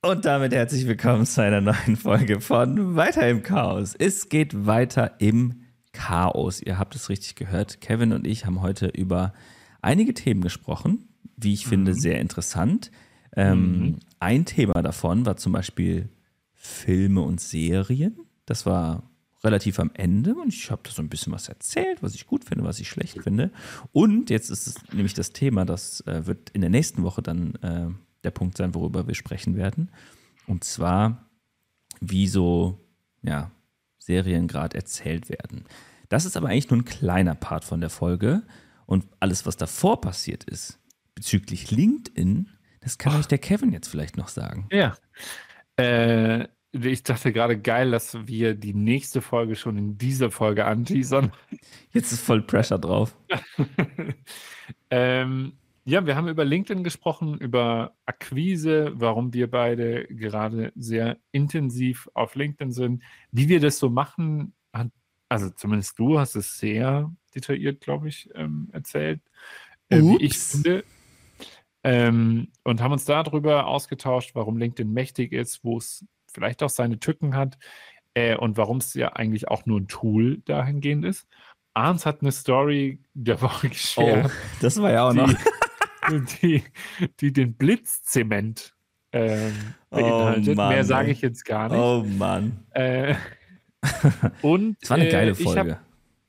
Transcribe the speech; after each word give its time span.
Und 0.00 0.24
damit 0.26 0.52
herzlich 0.52 0.86
willkommen 0.86 1.26
zu 1.26 1.42
einer 1.42 1.60
neuen 1.60 1.96
Folge 1.96 2.40
von 2.40 2.94
Weiter 2.94 3.28
im 3.28 3.42
Chaos. 3.42 3.96
Es 3.98 4.28
geht 4.28 4.64
weiter 4.64 5.20
im 5.20 5.62
Chaos. 5.90 6.62
Ihr 6.62 6.78
habt 6.78 6.94
es 6.94 7.08
richtig 7.08 7.34
gehört. 7.34 7.80
Kevin 7.80 8.12
und 8.12 8.24
ich 8.24 8.46
haben 8.46 8.62
heute 8.62 8.86
über 8.86 9.32
einige 9.82 10.14
Themen 10.14 10.40
gesprochen, 10.40 11.08
wie 11.36 11.52
ich 11.52 11.66
mhm. 11.66 11.70
finde, 11.70 11.94
sehr 11.94 12.20
interessant. 12.20 12.92
Ähm, 13.34 13.78
mhm. 13.78 13.96
Ein 14.20 14.44
Thema 14.44 14.82
davon 14.82 15.26
war 15.26 15.36
zum 15.36 15.50
Beispiel 15.50 16.08
Filme 16.54 17.22
und 17.22 17.40
Serien. 17.40 18.20
Das 18.46 18.66
war 18.66 19.02
relativ 19.42 19.80
am 19.80 19.90
Ende 19.94 20.36
und 20.36 20.54
ich 20.54 20.70
habe 20.70 20.82
da 20.84 20.92
so 20.92 21.02
ein 21.02 21.08
bisschen 21.08 21.32
was 21.32 21.48
erzählt, 21.48 22.04
was 22.04 22.14
ich 22.14 22.28
gut 22.28 22.44
finde, 22.44 22.62
was 22.62 22.78
ich 22.78 22.88
schlecht 22.88 23.20
finde. 23.20 23.50
Und 23.90 24.30
jetzt 24.30 24.48
ist 24.48 24.68
es 24.68 24.76
nämlich 24.92 25.14
das 25.14 25.32
Thema, 25.32 25.64
das 25.64 26.02
äh, 26.02 26.24
wird 26.24 26.50
in 26.50 26.60
der 26.60 26.70
nächsten 26.70 27.02
Woche 27.02 27.20
dann 27.20 27.54
äh, 27.56 27.88
der 28.28 28.32
Punkt 28.32 28.56
sein, 28.56 28.74
worüber 28.74 29.06
wir 29.06 29.14
sprechen 29.14 29.56
werden. 29.56 29.90
Und 30.46 30.64
zwar, 30.64 31.28
wie 32.00 32.28
so 32.28 32.78
ja, 33.22 33.50
Serien 33.98 34.48
gerade 34.48 34.76
erzählt 34.76 35.28
werden. 35.28 35.64
Das 36.08 36.24
ist 36.24 36.36
aber 36.36 36.48
eigentlich 36.48 36.70
nur 36.70 36.80
ein 36.80 36.84
kleiner 36.84 37.34
Part 37.34 37.64
von 37.64 37.80
der 37.80 37.90
Folge. 37.90 38.42
Und 38.86 39.04
alles, 39.20 39.44
was 39.44 39.56
davor 39.56 40.00
passiert 40.00 40.44
ist, 40.44 40.78
bezüglich 41.14 41.70
LinkedIn, 41.70 42.48
das 42.80 42.96
kann 42.96 43.14
oh. 43.14 43.18
euch 43.18 43.26
der 43.26 43.38
Kevin 43.38 43.72
jetzt 43.72 43.88
vielleicht 43.88 44.16
noch 44.16 44.28
sagen. 44.28 44.66
Ja. 44.72 44.96
Äh, 45.76 46.48
ich 46.72 47.02
dachte 47.02 47.32
gerade 47.32 47.58
geil, 47.58 47.90
dass 47.90 48.26
wir 48.26 48.54
die 48.54 48.74
nächste 48.74 49.20
Folge 49.20 49.56
schon 49.56 49.76
in 49.78 49.98
dieser 49.98 50.30
Folge 50.30 50.64
anteasern. 50.64 51.32
Jetzt 51.92 52.12
ist 52.12 52.20
voll 52.20 52.42
Pressure 52.42 52.78
drauf. 52.78 53.16
ähm, 54.90 55.52
ja, 55.88 56.04
wir 56.04 56.16
haben 56.16 56.28
über 56.28 56.44
LinkedIn 56.44 56.84
gesprochen, 56.84 57.38
über 57.38 57.94
Akquise, 58.04 58.92
warum 58.94 59.32
wir 59.32 59.50
beide 59.50 60.04
gerade 60.08 60.70
sehr 60.76 61.16
intensiv 61.32 62.10
auf 62.12 62.34
LinkedIn 62.34 62.72
sind. 62.72 63.02
Wie 63.32 63.48
wir 63.48 63.58
das 63.58 63.78
so 63.78 63.88
machen, 63.88 64.52
also 65.30 65.48
zumindest 65.48 65.98
du 65.98 66.18
hast 66.18 66.34
es 66.36 66.58
sehr 66.58 67.10
detailliert, 67.34 67.80
glaube 67.80 68.08
ich, 68.08 68.28
ähm, 68.34 68.68
erzählt, 68.72 69.22
äh, 69.88 70.00
wie 70.00 70.22
ich 70.22 70.38
finde. 70.38 70.84
Ähm, 71.82 72.48
und 72.64 72.82
haben 72.82 72.92
uns 72.92 73.06
darüber 73.06 73.66
ausgetauscht, 73.66 74.34
warum 74.34 74.58
LinkedIn 74.58 74.92
mächtig 74.92 75.32
ist, 75.32 75.64
wo 75.64 75.78
es 75.78 76.04
vielleicht 76.30 76.62
auch 76.62 76.70
seine 76.70 77.00
Tücken 77.00 77.34
hat 77.34 77.56
äh, 78.12 78.36
und 78.36 78.58
warum 78.58 78.76
es 78.76 78.92
ja 78.92 79.14
eigentlich 79.14 79.48
auch 79.48 79.64
nur 79.64 79.80
ein 79.80 79.88
Tool 79.88 80.42
dahingehend 80.44 81.06
ist. 81.06 81.26
Arns 81.72 82.04
hat 82.04 82.20
eine 82.20 82.32
Story 82.32 83.00
der 83.14 83.40
Woche 83.40 83.70
geschert. 83.70 84.26
Oh, 84.26 84.30
das 84.60 84.82
war 84.82 84.92
ja 84.92 85.08
auch 85.08 85.14
noch. 85.14 85.32
Die, 86.42 86.62
die 87.20 87.32
den 87.32 87.54
Blitzzement 87.54 88.74
ähm, 89.12 89.52
oh 89.90 89.96
beinhaltet. 89.96 90.58
Oh 90.58 90.68
Mehr 90.68 90.84
sage 90.84 91.10
ich 91.10 91.20
jetzt 91.20 91.44
gar 91.44 91.68
nicht. 91.68 91.78
Oh 91.78 92.04
Mann. 92.04 92.64
Äh, 92.70 93.14
und 94.42 94.76
das 94.80 94.90
war 94.90 94.96
eine 94.98 95.08
geile 95.08 95.34
Folge. 95.34 95.78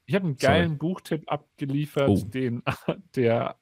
Ich 0.06 0.16
habe 0.16 0.24
hab 0.24 0.24
einen 0.24 0.38
geilen 0.38 0.68
Sorry. 0.68 0.78
Buchtipp 0.78 1.32
abgeliefert, 1.32 2.10
oh. 2.10 2.24
den 2.24 2.64
der 3.16 3.56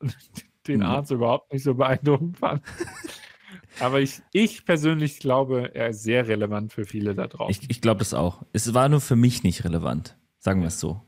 den 0.68 0.80
mhm. 0.80 0.86
Arzt 0.86 1.12
überhaupt 1.12 1.52
nicht 1.54 1.64
so 1.64 1.76
beeindruckend 1.76 2.38
fand. 2.38 2.62
Aber 3.80 4.02
ich, 4.02 4.22
ich 4.34 4.66
persönlich 4.66 5.20
glaube, 5.20 5.76
er 5.76 5.90
ist 5.90 6.04
sehr 6.04 6.28
relevant 6.28 6.74
für 6.74 6.86
viele 6.86 7.14
da 7.14 7.28
draußen. 7.28 7.64
Ich, 7.64 7.70
ich 7.70 7.82
glaube 7.82 8.00
das 8.00 8.14
auch. 8.14 8.44
Es 8.52 8.74
war 8.74 8.90
nur 8.90 9.02
für 9.02 9.16
mich 9.16 9.44
nicht 9.44 9.64
relevant. 9.64 10.18
Sagen 10.40 10.62
wir 10.62 10.68
es 10.68 10.80
so. 10.80 11.02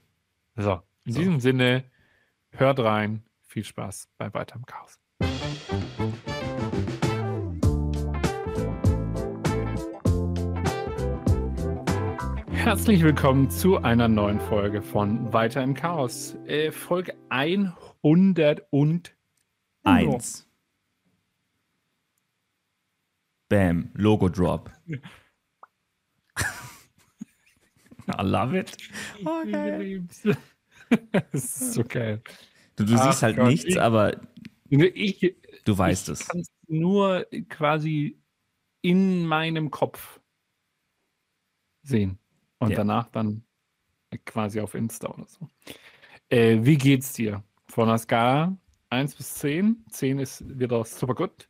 So, 0.55 0.79
in 1.05 1.13
so. 1.13 1.19
diesem 1.19 1.39
Sinne, 1.39 1.83
hört 2.51 2.79
rein. 2.79 3.23
Viel 3.51 3.63
Spaß 3.63 4.07
bei 4.19 4.31
weiterem 4.35 4.63
Chaos. 4.67 4.99
Herzlich 12.51 13.01
willkommen 13.01 13.49
zu 13.49 13.77
einer 13.77 14.07
neuen 14.07 14.39
Folge 14.39 14.83
von 14.83 15.33
Weiter 15.33 15.63
im 15.63 15.73
Chaos. 15.73 16.35
Äh, 16.45 16.71
Folge 16.71 17.15
101. 17.29 19.15
Bam, 23.49 23.89
Logo 23.95 24.29
Drop. 24.29 24.71
I 28.07 28.21
love 28.21 28.55
it. 28.55 28.77
Geil. 29.51 30.07
das 31.11 31.33
ist 31.33 31.73
so 31.73 31.83
geil. 31.83 32.21
Du, 32.79 32.85
du 32.85 32.97
siehst 32.97 33.23
halt 33.23 33.35
Gott, 33.35 33.47
nichts, 33.47 33.65
ich, 33.65 33.81
aber 33.81 34.15
ich, 34.69 35.35
du 35.65 35.77
weißt 35.77 36.09
ich 36.09 36.21
es. 36.21 36.51
nur 36.67 37.25
quasi 37.49 38.17
in 38.81 39.25
meinem 39.25 39.69
Kopf 39.69 40.21
sehen. 41.83 42.19
Und 42.59 42.71
ja. 42.71 42.77
danach 42.77 43.07
dann 43.07 43.43
quasi 44.25 44.61
auf 44.61 44.75
Insta 44.75 45.09
oder 45.09 45.27
so. 45.27 45.49
Äh, 46.29 46.59
wie 46.61 46.77
geht's 46.77 47.11
dir? 47.13 47.43
Von 47.67 47.89
der 47.89 47.97
Skala 47.97 48.57
1 48.89 49.15
bis 49.15 49.33
10. 49.35 49.85
10 49.89 50.19
ist 50.19 50.59
wieder 50.59 50.83
super 50.85 51.15
gut. 51.15 51.49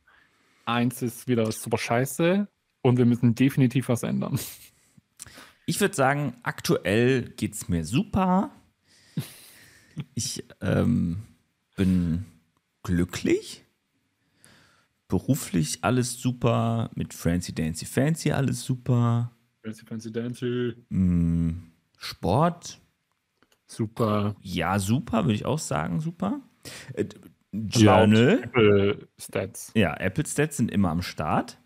1 0.64 1.02
ist 1.02 1.28
wieder 1.28 1.50
super 1.52 1.78
scheiße. 1.78 2.48
Und 2.82 2.98
wir 2.98 3.06
müssen 3.06 3.36
definitiv 3.36 3.88
was 3.88 4.02
ändern. 4.02 4.38
Ich 5.66 5.80
würde 5.80 5.94
sagen, 5.94 6.36
aktuell 6.42 7.22
geht 7.22 7.54
es 7.54 7.68
mir 7.68 7.84
super. 7.84 8.50
Ich 10.14 10.44
ähm, 10.60 11.22
bin 11.76 12.24
glücklich. 12.82 13.64
Beruflich 15.08 15.78
alles 15.82 16.20
super. 16.20 16.90
Mit 16.94 17.14
Francie 17.14 17.54
Dancy 17.54 17.84
Fancy 17.84 18.32
alles 18.32 18.62
super. 18.62 19.32
Fancy 19.62 19.84
Fancy 19.84 20.12
Dancy. 20.12 20.74
Mm, 20.88 21.50
Sport. 21.98 22.80
Super. 23.66 24.34
Ja, 24.42 24.78
super, 24.78 25.24
würde 25.24 25.34
ich 25.34 25.46
auch 25.46 25.58
sagen, 25.58 26.00
super. 26.00 26.40
Äh, 26.94 27.06
Journal. 27.52 28.40
Apple 28.42 29.08
Stats. 29.18 29.72
Ja, 29.74 29.94
Apple 29.94 30.26
Stats 30.26 30.56
sind 30.56 30.70
immer 30.70 30.90
am 30.90 31.02
Start. 31.02 31.58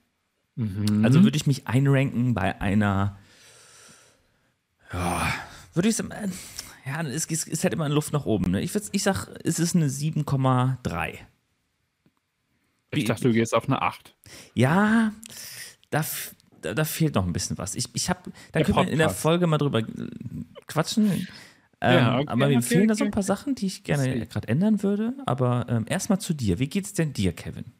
Mhm. 0.56 1.04
Also 1.04 1.24
würde 1.24 1.36
ich 1.36 1.46
mich 1.46 1.66
einranken 1.66 2.34
bei 2.34 2.60
einer. 2.60 3.18
Ja, 4.92 5.32
würde 5.74 5.88
ich 5.88 5.96
sagen. 5.96 6.32
Ja, 6.86 7.02
es 7.02 7.24
ist, 7.24 7.48
ist, 7.48 7.64
halt 7.64 7.72
immer 7.72 7.86
in 7.86 7.92
Luft 7.92 8.12
nach 8.12 8.26
oben. 8.26 8.50
Ne? 8.50 8.60
Ich, 8.60 8.72
ich 8.92 9.02
sag, 9.02 9.28
es 9.42 9.58
ist 9.58 9.74
eine 9.74 9.88
7,3. 9.88 11.18
Ich 12.90 13.04
dachte, 13.06 13.24
du 13.24 13.32
gehst 13.32 13.54
auf 13.54 13.66
eine 13.68 13.80
8. 13.82 14.14
Ja, 14.54 15.12
da, 15.90 16.04
da, 16.60 16.74
da 16.74 16.84
fehlt 16.84 17.14
noch 17.14 17.26
ein 17.26 17.32
bisschen 17.32 17.58
was. 17.58 17.74
Ich, 17.74 17.86
ich 17.94 18.10
hab, 18.10 18.24
da 18.24 18.30
der 18.52 18.64
können 18.64 18.74
Podcast. 18.74 18.86
wir 18.86 18.92
in 18.92 18.98
der 18.98 19.10
Folge 19.10 19.46
mal 19.46 19.58
drüber 19.58 19.82
quatschen. 20.66 21.26
Ähm, 21.80 21.98
ja, 21.98 22.18
okay, 22.18 22.28
aber 22.28 22.48
mir 22.48 22.58
okay, 22.58 22.62
fehlen 22.62 22.80
okay, 22.82 22.88
da 22.88 22.94
so 22.94 23.04
ein 23.04 23.10
paar 23.10 23.22
Sachen, 23.22 23.54
die 23.54 23.66
ich 23.66 23.82
gerne 23.82 24.26
gerade 24.26 24.48
ändern 24.48 24.82
würde. 24.82 25.14
Aber 25.26 25.66
ähm, 25.68 25.86
erstmal 25.88 26.20
zu 26.20 26.34
dir. 26.34 26.58
Wie 26.58 26.68
geht's 26.68 26.92
denn 26.92 27.12
dir, 27.12 27.32
Kevin? 27.32 27.72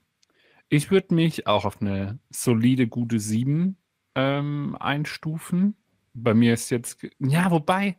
Ich 0.69 0.91
würde 0.91 1.15
mich 1.15 1.47
auch 1.47 1.65
auf 1.65 1.81
eine 1.81 2.19
solide, 2.31 2.89
gute 2.89 3.21
7 3.21 3.77
ähm, 4.15 4.77
einstufen. 4.81 5.77
Bei 6.15 6.35
mir 6.35 6.55
ist 6.55 6.71
jetzt, 6.71 7.07
ja, 7.19 7.51
wobei, 7.51 7.97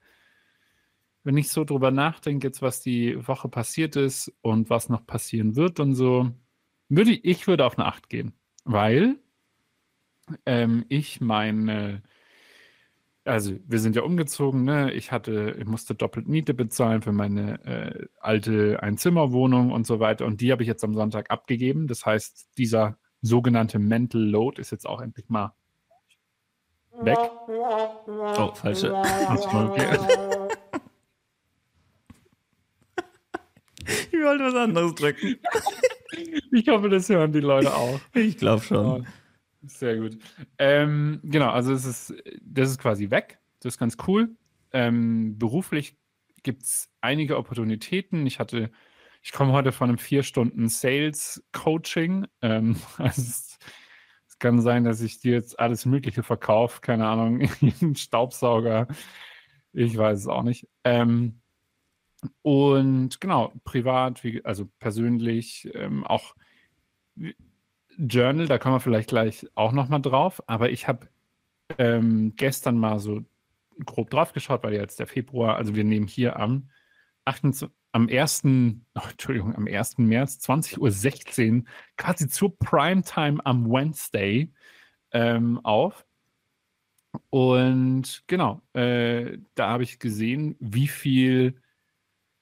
wenn 1.25 1.37
ich 1.37 1.49
so 1.49 1.65
drüber 1.65 1.91
nachdenke, 1.91 2.47
jetzt 2.47 2.61
was 2.61 2.81
die 2.81 3.27
Woche 3.27 3.49
passiert 3.49 3.95
ist 3.95 4.31
und 4.41 4.69
was 4.69 4.89
noch 4.89 5.05
passieren 5.05 5.55
wird 5.55 5.79
und 5.79 5.95
so, 5.95 6.31
würde 6.87 7.11
ich, 7.11 7.25
ich 7.25 7.47
würde 7.47 7.65
auf 7.65 7.77
eine 7.77 7.87
8 7.87 8.09
gehen. 8.09 8.33
Weil 8.63 9.17
ähm, 10.45 10.85
ich 10.87 11.21
meine, 11.21 12.03
also 13.23 13.55
wir 13.65 13.79
sind 13.79 13.95
ja 13.95 14.03
umgezogen, 14.03 14.63
ne? 14.63 14.93
Ich 14.93 15.11
hatte, 15.11 15.55
ich 15.59 15.65
musste 15.65 15.95
doppelt 15.95 16.27
Miete 16.27 16.53
bezahlen 16.53 17.01
für 17.01 17.11
meine 17.11 17.63
äh, 17.65 18.07
alte 18.19 18.83
Einzimmerwohnung 18.83 19.71
und 19.71 19.87
so 19.87 19.99
weiter. 19.99 20.25
Und 20.27 20.41
die 20.41 20.51
habe 20.51 20.61
ich 20.61 20.67
jetzt 20.67 20.83
am 20.83 20.93
Sonntag 20.93 21.31
abgegeben. 21.31 21.87
Das 21.87 22.05
heißt, 22.05 22.57
dieser 22.57 22.97
sogenannte 23.21 23.79
Mental 23.79 24.21
Load 24.21 24.61
ist 24.61 24.71
jetzt 24.71 24.87
auch 24.87 25.01
endlich 25.01 25.28
mal 25.29 25.55
weg. 27.01 27.17
Oh, 28.37 28.53
falsche. 28.53 28.93
ich 34.11 34.20
wollte 34.20 34.43
was 34.46 34.55
anderes 34.55 34.96
drücken. 34.96 35.37
Ich 36.52 36.70
hoffe, 36.70 36.87
das 36.87 37.09
hören 37.09 37.34
die 37.34 37.41
Leute 37.41 37.76
auch. 37.76 37.99
Ich 38.14 38.37
glaube 38.37 38.64
schon. 38.64 39.05
Sehr 39.64 39.97
gut. 39.97 40.17
Ähm, 40.58 41.20
genau, 41.23 41.49
also 41.49 41.73
es 41.73 41.85
ist, 41.85 42.14
das 42.41 42.70
ist 42.70 42.79
quasi 42.79 43.09
weg. 43.09 43.40
Das 43.59 43.73
ist 43.73 43.79
ganz 43.79 43.97
cool. 44.08 44.29
Ähm, 44.72 45.37
beruflich 45.37 45.97
gibt 46.43 46.64
es 46.64 46.90
einige 47.02 47.37
Opportunitäten. 47.37 48.26
Ich 48.26 48.40
hatte, 48.40 48.72
ich 49.22 49.32
komme 49.32 49.52
heute 49.52 49.72
von 49.72 49.90
einem 49.90 49.97
vier 49.97 50.23
Stunden 50.23 50.70
Sales 50.70 51.43
Coaching. 51.52 52.28
Ähm, 52.41 52.78
also 52.97 53.22
es, 53.22 53.58
es, 54.28 54.40
kann 54.40 54.61
sein, 54.61 54.84
dass 54.84 55.02
ich 55.02 55.20
dir 55.20 55.34
jetzt 55.34 55.59
alles 55.59 55.85
Mögliche 55.85 56.23
verkaufe. 56.23 56.81
Keine 56.81 57.08
Ahnung, 57.08 57.49
einen 57.81 57.96
Staubsauger. 57.96 58.88
Ich 59.73 59.97
weiß 59.97 60.20
es 60.20 60.28
auch 60.28 60.43
nicht. 60.43 60.67
Ähm, 60.84 61.41
und 62.41 63.19
genau, 63.22 63.53
privat, 63.63 64.23
wie, 64.23 64.43
also 64.45 64.67
persönlich, 64.79 65.69
ähm, 65.73 66.05
auch 66.05 66.35
Journal, 67.97 68.47
da 68.47 68.57
kommen 68.57 68.75
wir 68.75 68.79
vielleicht 68.81 69.09
gleich 69.09 69.47
auch 69.55 69.72
nochmal 69.72 70.01
drauf, 70.01 70.43
aber 70.47 70.69
ich 70.69 70.87
habe 70.87 71.07
ähm, 71.77 72.33
gestern 72.35 72.77
mal 72.77 72.99
so 72.99 73.23
grob 73.85 74.09
drauf 74.09 74.33
geschaut, 74.33 74.63
weil 74.63 74.73
jetzt 74.73 74.99
der 74.99 75.07
Februar, 75.07 75.55
also 75.55 75.75
wir 75.75 75.83
nehmen 75.83 76.07
hier 76.07 76.37
am 76.39 76.69
28, 77.25 77.69
am 77.91 78.09
1. 78.09 78.43
Oh, 78.95 79.07
Entschuldigung, 79.09 79.55
am 79.55 79.67
1. 79.67 79.97
März 79.99 80.39
20.16 80.47 81.57
Uhr, 81.57 81.63
quasi 81.97 82.28
zur 82.28 82.57
Primetime 82.57 83.45
am 83.45 83.69
Wednesday 83.69 84.51
ähm, 85.11 85.59
auf. 85.63 86.05
Und 87.29 88.23
genau, 88.28 88.61
äh, 88.73 89.37
da 89.55 89.69
habe 89.69 89.83
ich 89.83 89.99
gesehen, 89.99 90.57
wie 90.59 90.87
viel 90.87 91.61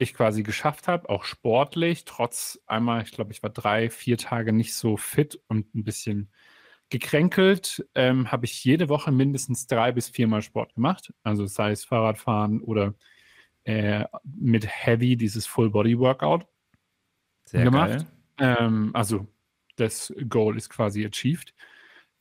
ich 0.04 0.14
quasi 0.14 0.44
geschafft 0.44 0.88
habe, 0.88 1.10
auch 1.10 1.24
sportlich, 1.24 2.06
trotz 2.06 2.60
einmal, 2.68 3.04
ich 3.04 3.12
glaube, 3.12 3.32
ich 3.32 3.42
war 3.44 3.50
drei, 3.50 3.90
vier 3.90 4.18
Tage 4.18 4.54
nicht 4.54 4.76
so 4.76 4.98
fit 4.98 5.40
und 5.48 5.74
ein 5.76 5.84
bisschen 5.84 6.30
gekränkelt, 6.90 7.86
ähm, 7.96 8.32
habe 8.32 8.46
ich 8.46 8.64
jede 8.64 8.88
Woche 8.90 9.12
mindestens 9.12 9.66
drei 9.68 9.92
bis 9.92 10.10
viermal 10.10 10.42
Sport 10.44 10.76
gemacht. 10.76 11.12
Also 11.24 11.48
sei 11.48 11.72
es 11.72 11.86
Fahrradfahren 11.86 12.62
oder 12.62 12.94
äh, 13.64 14.06
mit 14.24 14.68
Heavy, 14.68 15.18
dieses 15.18 15.48
Full-Body-Workout 15.48 16.46
gemacht. 17.64 18.06
Ähm, 18.38 18.92
also 18.94 19.28
das 19.76 20.14
Goal 20.30 20.58
ist 20.58 20.70
quasi 20.70 21.06
achieved. 21.06 21.54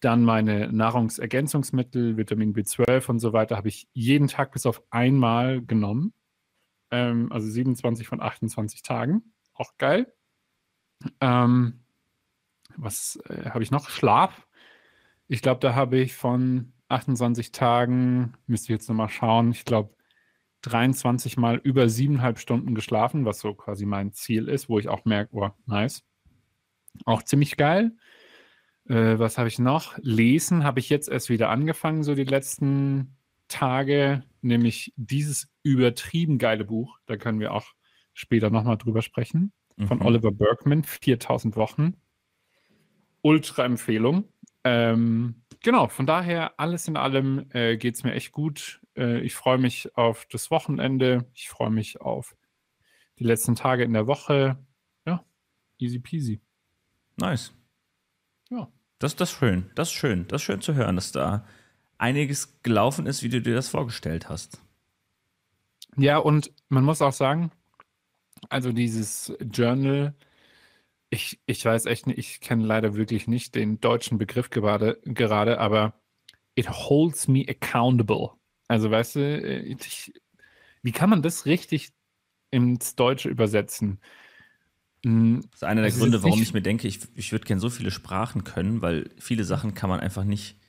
Dann 0.01 0.25
meine 0.25 0.73
Nahrungsergänzungsmittel, 0.73 2.17
Vitamin 2.17 2.55
B12 2.55 3.09
und 3.09 3.19
so 3.19 3.33
weiter, 3.33 3.57
habe 3.57 3.69
ich 3.69 3.89
jeden 3.93 4.29
Tag 4.29 4.53
bis 4.53 4.67
auf 4.67 4.83
einmal 4.91 5.63
genommen. 5.63 6.13
Ähm, 6.93 7.33
also 7.33 7.49
27 7.49 8.07
von 8.07 8.21
28 8.21 8.83
Tagen. 8.83 9.33
Auch 9.55 9.77
geil. 9.79 10.13
Ähm, 11.21 11.81
was 12.77 13.17
äh, 13.29 13.51
habe 13.51 13.65
ich 13.65 13.73
noch? 13.73 13.91
Schlaf. 13.91 14.47
Ich 15.27 15.43
glaube, 15.43 15.61
da 15.61 15.75
habe 15.75 15.99
ich 15.99 16.15
von 16.15 16.73
28 16.89 17.53
Tagen, 17.53 18.35
müsste 18.47 18.67
ich 18.67 18.79
jetzt 18.79 18.89
nochmal 18.89 19.09
schauen, 19.09 19.51
ich 19.51 19.65
glaube, 19.65 19.95
23 20.63 21.37
mal 21.39 21.57
über 21.57 21.89
siebeneinhalb 21.89 22.39
Stunden 22.39 22.75
geschlafen, 22.75 23.25
was 23.25 23.41
so 23.41 23.55
quasi 23.55 23.85
mein 23.87 24.13
Ziel 24.13 24.49
ist, 24.49 24.69
wo 24.69 24.79
ich 24.79 24.89
auch 24.89 25.05
merke, 25.05 25.35
oh, 25.35 25.51
nice. 25.67 26.05
Auch 27.05 27.23
ziemlich 27.23 27.57
geil. 27.57 27.97
Äh, 28.87 29.19
was 29.19 29.39
habe 29.39 29.49
ich 29.49 29.59
noch? 29.59 29.99
Lesen 30.03 30.65
habe 30.65 30.81
ich 30.81 30.89
jetzt 30.89 31.09
erst 31.09 31.31
wieder 31.31 31.49
angefangen, 31.49 32.03
so 32.03 32.15
die 32.15 32.25
letzten 32.25 33.17
Tage, 33.49 34.23
nämlich 34.43 34.93
dieses 34.97 35.49
übertrieben 35.63 36.39
geile 36.39 36.65
Buch. 36.65 36.99
Da 37.07 37.17
können 37.17 37.41
wir 37.41 37.53
auch 37.53 37.67
später 38.13 38.51
nochmal 38.51 38.79
drüber 38.79 39.03
sprechen. 39.03 39.53
Von 39.87 39.99
mhm. 39.99 40.07
Oliver 40.07 40.33
Bergman, 40.33 40.85
4000 40.85 41.57
Wochen. 41.57 41.97
Ultra-Empfehlung. 43.23 44.29
Ähm, 44.65 45.43
genau, 45.63 45.89
von 45.89 46.07
daher, 46.07 46.59
alles 46.59 46.89
in 46.89 46.97
allem 46.97 47.47
äh, 47.51 47.77
geht 47.77 47.95
es 47.95 48.05
mir 48.05 48.13
echt 48.13 48.33
gut. 48.33 48.81
Äh, 48.97 49.21
ich 49.21 49.35
freue 49.35 49.59
mich 49.59 49.97
auf 49.97 50.27
das 50.27 50.51
Wochenende. 50.51 51.27
Ich 51.35 51.49
freue 51.49 51.71
mich 51.71 52.01
auf 52.01 52.37
die 53.19 53.25
letzten 53.25 53.55
Tage 53.55 53.85
in 53.85 53.93
der 53.93 54.07
Woche. 54.07 54.59
Ja, 55.07 55.25
easy 55.79 55.99
peasy. 55.99 56.41
Nice. 57.17 57.55
Ja. 58.51 58.69
Das, 58.99 59.17
das 59.17 59.33
ist 59.33 59.39
schön. 59.39 59.71
Das 59.75 59.89
ist 59.89 59.95
schön. 59.95 60.29
Das 60.29 60.43
ist 60.43 60.47
schön 60.47 60.61
zu 60.61 60.75
hören, 60.75 60.97
dass 60.97 61.13
da 61.13 61.47
einiges 62.03 62.61
gelaufen 62.63 63.07
ist, 63.07 63.23
wie 63.23 63.29
du 63.29 63.41
dir 63.41 63.55
das 63.55 63.69
vorgestellt 63.69 64.29
hast. 64.29 64.61
Ja, 65.97 66.19
und 66.19 66.53
man 66.69 66.85
muss 66.85 67.01
auch 67.01 67.13
sagen, 67.13 67.53
also 68.49 68.73
dieses 68.73 69.33
Journal, 69.41 70.15
ich, 71.11 71.41
ich 71.47 71.65
weiß 71.65 71.87
echt 71.87 72.07
nicht, 72.07 72.19
ich 72.19 72.41
kenne 72.41 72.67
leider 72.67 72.97
wirklich 72.97 73.29
nicht 73.29 73.55
den 73.55 73.81
deutschen 73.81 74.19
Begriff 74.19 74.51
gerade, 74.51 75.01
gerade, 75.05 75.61
aber 75.61 75.95
it 76.55 76.69
holds 76.69 77.29
me 77.29 77.45
accountable. 77.49 78.31
Also 78.67 78.91
weißt 78.91 79.17
du, 79.17 79.21
äh, 79.21 79.61
ich, 79.61 80.13
wie 80.83 80.93
kann 80.93 81.11
man 81.11 81.23
das 81.23 81.47
richtig 81.47 81.93
ins 82.51 82.97
Deutsche 82.97 83.29
übersetzen? 83.29 84.01
Hm, 85.05 85.43
das 85.43 85.63
ist 85.63 85.65
einer 85.65 85.83
der 85.83 85.91
es 85.91 85.99
Gründe, 85.99 86.23
warum 86.23 86.43
ich 86.43 86.53
mir 86.53 86.63
denke, 86.63 86.89
ich, 86.89 87.01
ich 87.15 87.33
würde 87.33 87.45
gerne 87.45 87.61
so 87.61 87.71
viele 87.71 87.91
Sprachen 87.91 88.45
können, 88.45 88.83
weil 88.83 89.11
viele 89.19 89.45
Sachen 89.45 89.75
kann 89.75 89.91
man 89.91 90.01
einfach 90.01 90.25
nicht 90.25 90.62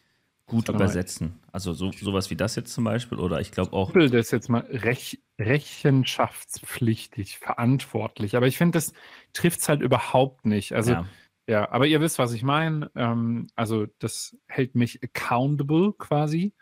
gut 0.45 0.69
übersetzen. 0.69 1.39
Also 1.51 1.73
so, 1.73 1.91
sowas 1.91 2.29
wie 2.29 2.35
das 2.35 2.55
jetzt 2.55 2.73
zum 2.73 2.83
Beispiel 2.83 3.19
oder 3.19 3.41
ich 3.41 3.51
glaube 3.51 3.73
auch. 3.73 3.91
Das 3.93 4.11
ist 4.11 4.31
jetzt 4.31 4.49
mal 4.49 4.61
rech, 4.69 5.21
rechenschaftspflichtig, 5.39 7.37
verantwortlich. 7.39 8.35
Aber 8.35 8.47
ich 8.47 8.57
finde, 8.57 8.77
das 8.77 8.93
trifft 9.33 9.61
es 9.61 9.69
halt 9.69 9.81
überhaupt 9.81 10.45
nicht. 10.45 10.73
Also 10.73 10.91
ja. 10.91 11.05
ja. 11.47 11.71
aber 11.71 11.87
ihr 11.87 12.01
wisst, 12.01 12.19
was 12.19 12.33
ich 12.33 12.43
meine. 12.43 12.91
Ähm, 12.95 13.47
also 13.55 13.87
das 13.99 14.37
hält 14.47 14.75
mich 14.75 15.01
accountable 15.03 15.93
quasi. 15.93 16.53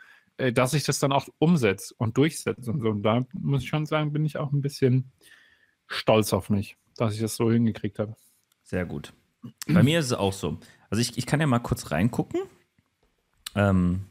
Äh, 0.41 0.53
dass 0.53 0.73
ich 0.73 0.83
das 0.83 0.99
dann 0.99 1.11
auch 1.11 1.27
umsetze 1.37 1.93
und 1.97 2.17
durchsetze 2.17 2.71
und 2.71 2.81
so. 2.81 2.89
Und 2.89 3.03
da 3.03 3.25
muss 3.33 3.63
ich 3.63 3.69
schon 3.69 3.85
sagen, 3.85 4.11
bin 4.11 4.25
ich 4.25 4.37
auch 4.37 4.51
ein 4.51 4.61
bisschen 4.61 5.11
stolz 5.87 6.33
auf 6.33 6.49
mich, 6.49 6.77
dass 6.97 7.13
ich 7.13 7.21
das 7.21 7.35
so 7.35 7.51
hingekriegt 7.51 7.99
habe. 7.99 8.15
Sehr 8.63 8.85
gut. 8.85 9.13
Bei 9.67 9.83
mir 9.83 9.99
ist 9.99 10.07
es 10.07 10.13
auch 10.13 10.33
so. 10.33 10.59
Also 10.89 11.01
ich, 11.01 11.17
ich 11.17 11.25
kann 11.25 11.39
ja 11.39 11.47
mal 11.47 11.59
kurz 11.59 11.91
reingucken. 11.91 12.41
Ähm, 13.55 14.01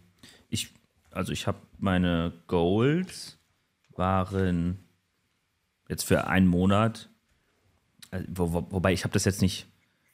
ich, 0.48 0.72
also 1.10 1.32
ich 1.32 1.46
habe 1.46 1.58
meine 1.78 2.32
Goals 2.46 3.38
waren 3.96 4.78
jetzt 5.88 6.04
für 6.04 6.26
einen 6.26 6.46
Monat, 6.46 7.08
äh, 8.10 8.22
wo, 8.28 8.52
wo, 8.52 8.66
wobei 8.70 8.92
ich 8.92 9.04
habe 9.04 9.12
das 9.12 9.24
jetzt 9.24 9.42
nicht 9.42 9.66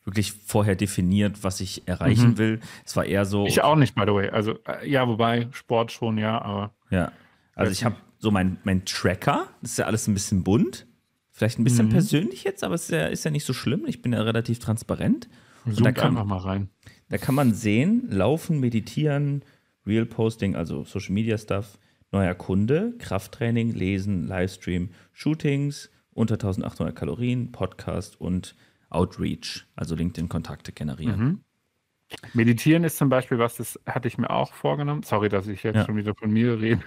wirklich 0.05 0.33
vorher 0.33 0.77
definiert, 0.77 1.43
was 1.43 1.61
ich 1.61 1.87
erreichen 1.87 2.31
mhm. 2.31 2.39
will. 2.39 2.61
Es 2.85 2.97
war 2.97 3.05
eher 3.05 3.25
so. 3.25 3.47
Ich 3.47 3.63
auch 3.63 3.77
nicht, 3.77 3.95
by 3.95 4.03
the 4.07 4.13
way. 4.13 4.31
Also, 4.31 4.59
äh, 4.67 4.89
ja, 4.89 5.07
wobei, 5.07 5.49
Sport 5.51 5.93
schon, 5.93 6.17
ja, 6.17 6.41
aber. 6.41 6.75
Ja. 6.91 7.13
Also, 7.55 7.73
ich 7.73 7.85
habe 7.85 7.97
so 8.19 8.31
mein, 8.31 8.59
mein 8.65 8.85
Tracker, 8.85 9.49
das 9.61 9.73
ist 9.73 9.79
ja 9.79 9.87
alles 9.87 10.07
ein 10.07 10.15
bisschen 10.15 10.45
bunt. 10.45 10.87
Vielleicht 11.33 11.59
ein 11.59 11.65
bisschen 11.65 11.87
mhm. 11.87 11.91
persönlich 11.91 12.45
jetzt, 12.45 12.65
aber 12.65 12.77
es 12.77 12.85
ist 12.85 12.91
ja, 12.91 13.07
ist 13.09 13.25
ja 13.25 13.31
nicht 13.31 13.45
so 13.45 13.53
schlimm. 13.53 13.85
Ich 13.87 14.01
bin 14.01 14.13
ja 14.15 14.23
relativ 14.23 14.59
transparent. 14.59 15.29
Und 15.67 15.85
da 15.85 15.93
kann, 15.93 16.11
einfach 16.11 16.25
mal 16.25 16.39
rein. 16.39 16.71
Da 17.09 17.19
kann 17.19 17.35
man 17.35 17.55
sehen, 17.55 18.09
laufen, 18.11 18.59
meditieren, 18.61 19.43
Real 19.87 20.07
Posting, 20.07 20.57
also 20.57 20.85
Social 20.85 21.13
Media 21.13 21.39
Stuff, 21.39 21.79
neuer 22.11 22.35
Kunde, 22.35 22.95
Krafttraining, 22.99 23.73
Lesen, 23.73 24.27
Livestream, 24.27 24.91
Shootings, 25.13 25.91
unter 26.13 26.35
1800 26.35 26.97
Kalorien, 26.97 27.53
Podcast 27.53 28.21
und 28.21 28.57
Outreach, 28.91 29.67
also 29.77 29.95
LinkedIn-Kontakte 29.95 30.73
generieren. 30.73 31.21
Mhm. 31.21 31.41
Meditieren 32.35 32.85
ist 32.85 32.99
zum 32.99 33.09
Beispiel 33.09 33.39
was, 33.39 33.57
das 33.57 33.81
hatte 33.87 34.09
ich 34.09 34.17
mir 34.17 34.31
auch 34.31 34.53
vorgenommen. 34.53 35.03
Sorry, 35.03 35.29
dass 35.29 35.49
ich 35.49 35.63
jetzt 35.63 35.77
ja. 35.77 35.85
schon 35.85 35.97
wieder 35.97 36.15
von 36.15 36.31
mir 36.31 36.61
rede. 36.61 36.83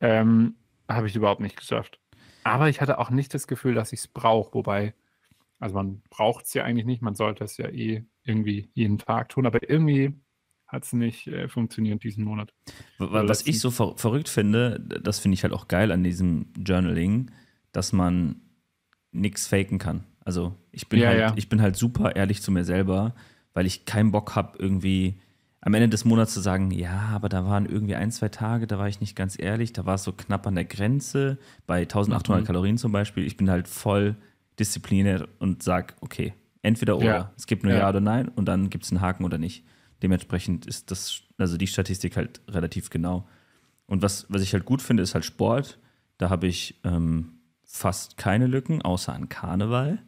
Ähm, 0.00 0.54
Habe 0.88 1.08
ich 1.08 1.16
überhaupt 1.16 1.40
nicht 1.40 1.56
geschafft. 1.56 2.00
Aber 2.44 2.68
ich 2.68 2.80
hatte 2.80 2.98
auch 2.98 3.10
nicht 3.10 3.34
das 3.34 3.46
Gefühl, 3.46 3.74
dass 3.74 3.92
ich 3.92 4.00
es 4.00 4.08
brauche. 4.08 4.54
Wobei, 4.54 4.94
also 5.58 5.74
man 5.74 6.02
braucht 6.10 6.46
es 6.46 6.54
ja 6.54 6.64
eigentlich 6.64 6.86
nicht. 6.86 7.02
Man 7.02 7.14
sollte 7.14 7.44
es 7.44 7.56
ja 7.56 7.68
eh 7.68 8.04
irgendwie 8.24 8.70
jeden 8.74 8.98
Tag 8.98 9.30
tun. 9.30 9.46
Aber 9.46 9.68
irgendwie 9.68 10.14
hat 10.66 10.84
es 10.84 10.92
nicht 10.92 11.26
äh, 11.26 11.48
funktioniert 11.48 12.02
diesen 12.02 12.24
Monat. 12.24 12.52
Was 12.98 13.46
ich 13.46 13.60
so 13.60 13.70
ver 13.70 13.94
verrückt 13.96 14.28
finde, 14.28 14.80
das 14.80 15.18
finde 15.18 15.34
ich 15.34 15.42
halt 15.42 15.52
auch 15.52 15.68
geil 15.68 15.92
an 15.92 16.02
diesem 16.02 16.46
Journaling, 16.56 17.30
dass 17.72 17.92
man 17.92 18.40
nichts 19.12 19.46
faken 19.46 19.78
kann. 19.78 20.04
Also 20.24 20.54
ich 20.70 20.88
bin, 20.88 21.00
ja, 21.00 21.08
halt, 21.08 21.18
ja. 21.18 21.32
ich 21.36 21.48
bin 21.48 21.60
halt 21.60 21.76
super 21.76 22.16
ehrlich 22.16 22.40
zu 22.42 22.50
mir 22.50 22.64
selber, 22.64 23.14
weil 23.52 23.66
ich 23.66 23.84
keinen 23.84 24.12
Bock 24.12 24.34
habe, 24.34 24.56
irgendwie 24.58 25.20
am 25.60 25.74
Ende 25.74 25.88
des 25.88 26.04
Monats 26.04 26.34
zu 26.34 26.40
sagen, 26.40 26.70
ja, 26.70 27.10
aber 27.12 27.28
da 27.28 27.44
waren 27.44 27.66
irgendwie 27.66 27.94
ein, 27.94 28.10
zwei 28.10 28.28
Tage, 28.28 28.66
da 28.66 28.78
war 28.78 28.88
ich 28.88 29.00
nicht 29.00 29.14
ganz 29.14 29.38
ehrlich, 29.38 29.72
da 29.72 29.86
war 29.86 29.94
es 29.94 30.04
so 30.04 30.12
knapp 30.12 30.46
an 30.46 30.56
der 30.56 30.64
Grenze, 30.64 31.38
bei 31.66 31.82
1800 31.82 32.42
mhm. 32.42 32.46
Kalorien 32.46 32.78
zum 32.78 32.92
Beispiel. 32.92 33.24
Ich 33.24 33.36
bin 33.36 33.48
halt 33.48 33.68
voll 33.68 34.16
diszipliniert 34.58 35.28
und 35.38 35.62
sage, 35.62 35.94
okay, 36.00 36.34
entweder 36.62 36.96
oder. 36.96 37.06
Ja. 37.06 37.32
Es 37.36 37.46
gibt 37.46 37.64
nur 37.64 37.72
ja. 37.72 37.80
ja 37.80 37.88
oder 37.88 38.00
nein 38.00 38.28
und 38.28 38.46
dann 38.46 38.70
gibt 38.70 38.84
es 38.84 38.90
einen 38.90 39.00
Haken 39.00 39.24
oder 39.24 39.38
nicht. 39.38 39.64
Dementsprechend 40.02 40.66
ist 40.66 40.90
das, 40.90 41.22
also 41.38 41.56
die 41.56 41.66
Statistik 41.66 42.16
halt 42.16 42.40
relativ 42.48 42.90
genau. 42.90 43.28
Und 43.86 44.02
was, 44.02 44.26
was 44.28 44.42
ich 44.42 44.52
halt 44.52 44.64
gut 44.64 44.82
finde, 44.82 45.02
ist 45.02 45.14
halt 45.14 45.24
Sport. 45.24 45.78
Da 46.18 46.30
habe 46.30 46.46
ich 46.46 46.80
ähm, 46.84 47.40
fast 47.64 48.16
keine 48.16 48.46
Lücken, 48.46 48.82
außer 48.82 49.12
an 49.12 49.28
Karneval. 49.28 50.02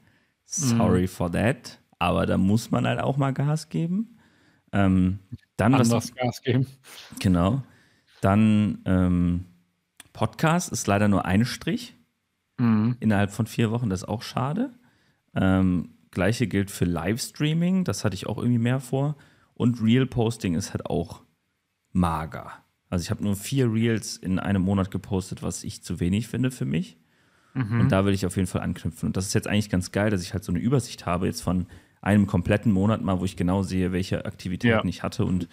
Sorry 0.45 1.03
mhm. 1.03 1.09
for 1.09 1.31
that. 1.33 1.79
Aber 1.99 2.27
da 2.27 2.39
muss 2.39 2.71
man 2.71 2.87
halt 2.87 3.01
auch 3.01 3.17
mal 3.17 3.33
Gas 3.33 3.69
geben. 3.69 4.19
Ähm, 4.73 5.21
dann 5.57 5.75
Anders 5.75 5.91
was, 5.91 6.15
Gas 6.15 6.43
geben. 6.43 6.67
Genau. 7.21 7.63
Dann 8.21 8.81
ähm, 8.85 9.45
Podcast 10.13 10.73
ist 10.73 10.87
leider 10.87 11.09
nur 11.09 11.25
ein 11.25 11.45
Strich 11.45 11.95
mhm. 12.59 12.97
innerhalb 13.01 13.31
von 13.31 13.47
vier 13.47 13.71
Wochen. 13.71 13.91
Das 13.91 14.03
ist 14.03 14.09
auch 14.09 14.23
schade. 14.23 14.71
Ähm, 15.35 15.94
Gleiche 16.15 16.47
gilt 16.47 16.71
für 16.71 16.85
Livestreaming. 16.85 17.85
Das 17.85 18.05
hatte 18.05 18.15
ich 18.15 18.27
auch 18.27 18.39
irgendwie 18.39 18.59
mehr 18.59 18.81
vor. 18.81 19.17
Und 19.55 19.83
Real 19.83 20.07
Posting 20.07 20.55
ist 20.55 20.73
halt 20.73 20.87
auch 20.87 21.23
mager. 21.93 22.53
Also 22.91 23.03
ich 23.03 23.11
habe 23.11 23.23
nur 23.23 23.37
vier 23.37 23.73
Reels 23.73 24.17
in 24.17 24.39
einem 24.39 24.63
Monat 24.63 24.91
gepostet, 24.91 25.43
was 25.43 25.65
ich 25.65 25.83
zu 25.83 26.01
wenig 26.01 26.29
finde 26.29 26.51
für 26.51 26.65
mich. 26.65 26.97
Mhm. 27.55 27.81
Und 27.81 27.93
da 27.93 28.05
will 28.05 28.15
ich 28.15 28.27
auf 28.27 28.37
jeden 28.37 28.49
Fall 28.49 28.63
anknüpfen. 28.63 29.09
Und 29.09 29.17
das 29.17 29.27
ist 29.27 29.35
jetzt 29.35 29.47
eigentlich 29.47 29.71
ganz 29.71 29.93
geil, 29.93 30.11
dass 30.11 30.23
ich 30.23 30.33
halt 30.33 30.45
so 30.45 30.53
eine 30.53 30.61
Übersicht 30.61 31.07
habe 31.07 31.27
jetzt 31.27 31.43
von 31.43 31.67
einem 32.03 32.27
kompletten 32.27 32.71
Monat 32.71 33.03
mal, 33.03 33.21
wo 33.21 33.25
ich 33.25 33.37
genau 33.37 33.63
sehe, 33.63 33.93
welche 33.93 34.27
Aktivitäten 34.27 34.87
ja. 34.87 34.91
ich 34.91 35.03
hatte 35.03 35.25
und 35.25 35.49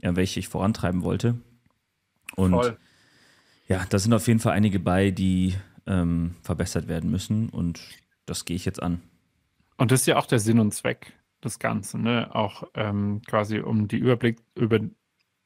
ja, 0.00 0.14
welche 0.14 0.38
ich 0.38 0.48
vorantreiben 0.48 1.02
wollte. 1.02 1.36
Und 2.36 2.52
Voll. 2.52 2.76
ja, 3.66 3.84
da 3.88 3.98
sind 3.98 4.12
auf 4.12 4.28
jeden 4.28 4.40
Fall 4.40 4.52
einige 4.52 4.78
bei, 4.78 5.10
die 5.10 5.54
ähm, 5.86 6.34
verbessert 6.42 6.88
werden 6.88 7.10
müssen 7.10 7.48
und 7.48 7.80
das 8.26 8.44
gehe 8.44 8.56
ich 8.56 8.64
jetzt 8.64 8.82
an. 8.82 9.00
Und 9.76 9.90
das 9.90 10.00
ist 10.00 10.06
ja 10.06 10.16
auch 10.18 10.26
der 10.26 10.38
Sinn 10.38 10.58
und 10.58 10.72
Zweck 10.72 11.12
des 11.44 11.58
Ganzen, 11.58 12.02
ne? 12.02 12.34
Auch 12.34 12.64
ähm, 12.74 13.22
quasi 13.26 13.60
um 13.60 13.88
die 13.88 13.98
Überblick 13.98 14.40
über 14.54 14.80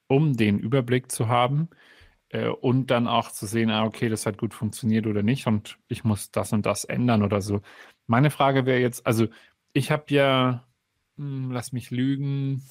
um 0.09 0.37
den 0.37 0.59
Überblick 0.59 1.11
zu 1.13 1.29
haben 1.29 1.69
äh, 2.31 2.49
und 2.49 2.89
dann 2.91 3.07
auch 3.09 3.31
zu 3.33 3.47
sehen, 3.47 3.71
ah, 3.71 3.85
okay, 3.85 4.09
das 4.09 4.27
hat 4.27 4.39
gut 4.39 4.55
funktioniert 4.55 5.07
oder 5.07 5.23
nicht 5.23 5.47
und 5.47 5.79
ich 5.89 6.05
muss 6.05 6.31
das 6.33 6.53
und 6.53 6.67
das 6.67 6.85
ändern 6.85 7.23
oder 7.23 7.41
so. 7.41 7.61
Meine 8.07 8.31
Frage 8.31 8.67
wäre 8.67 8.81
jetzt, 8.81 9.07
also 9.07 9.29
ich 9.73 9.91
habe 9.93 10.05
ja, 10.09 10.67
hm, 11.17 11.51
lass 11.53 11.73
mich 11.73 11.91
lügen, 11.91 12.65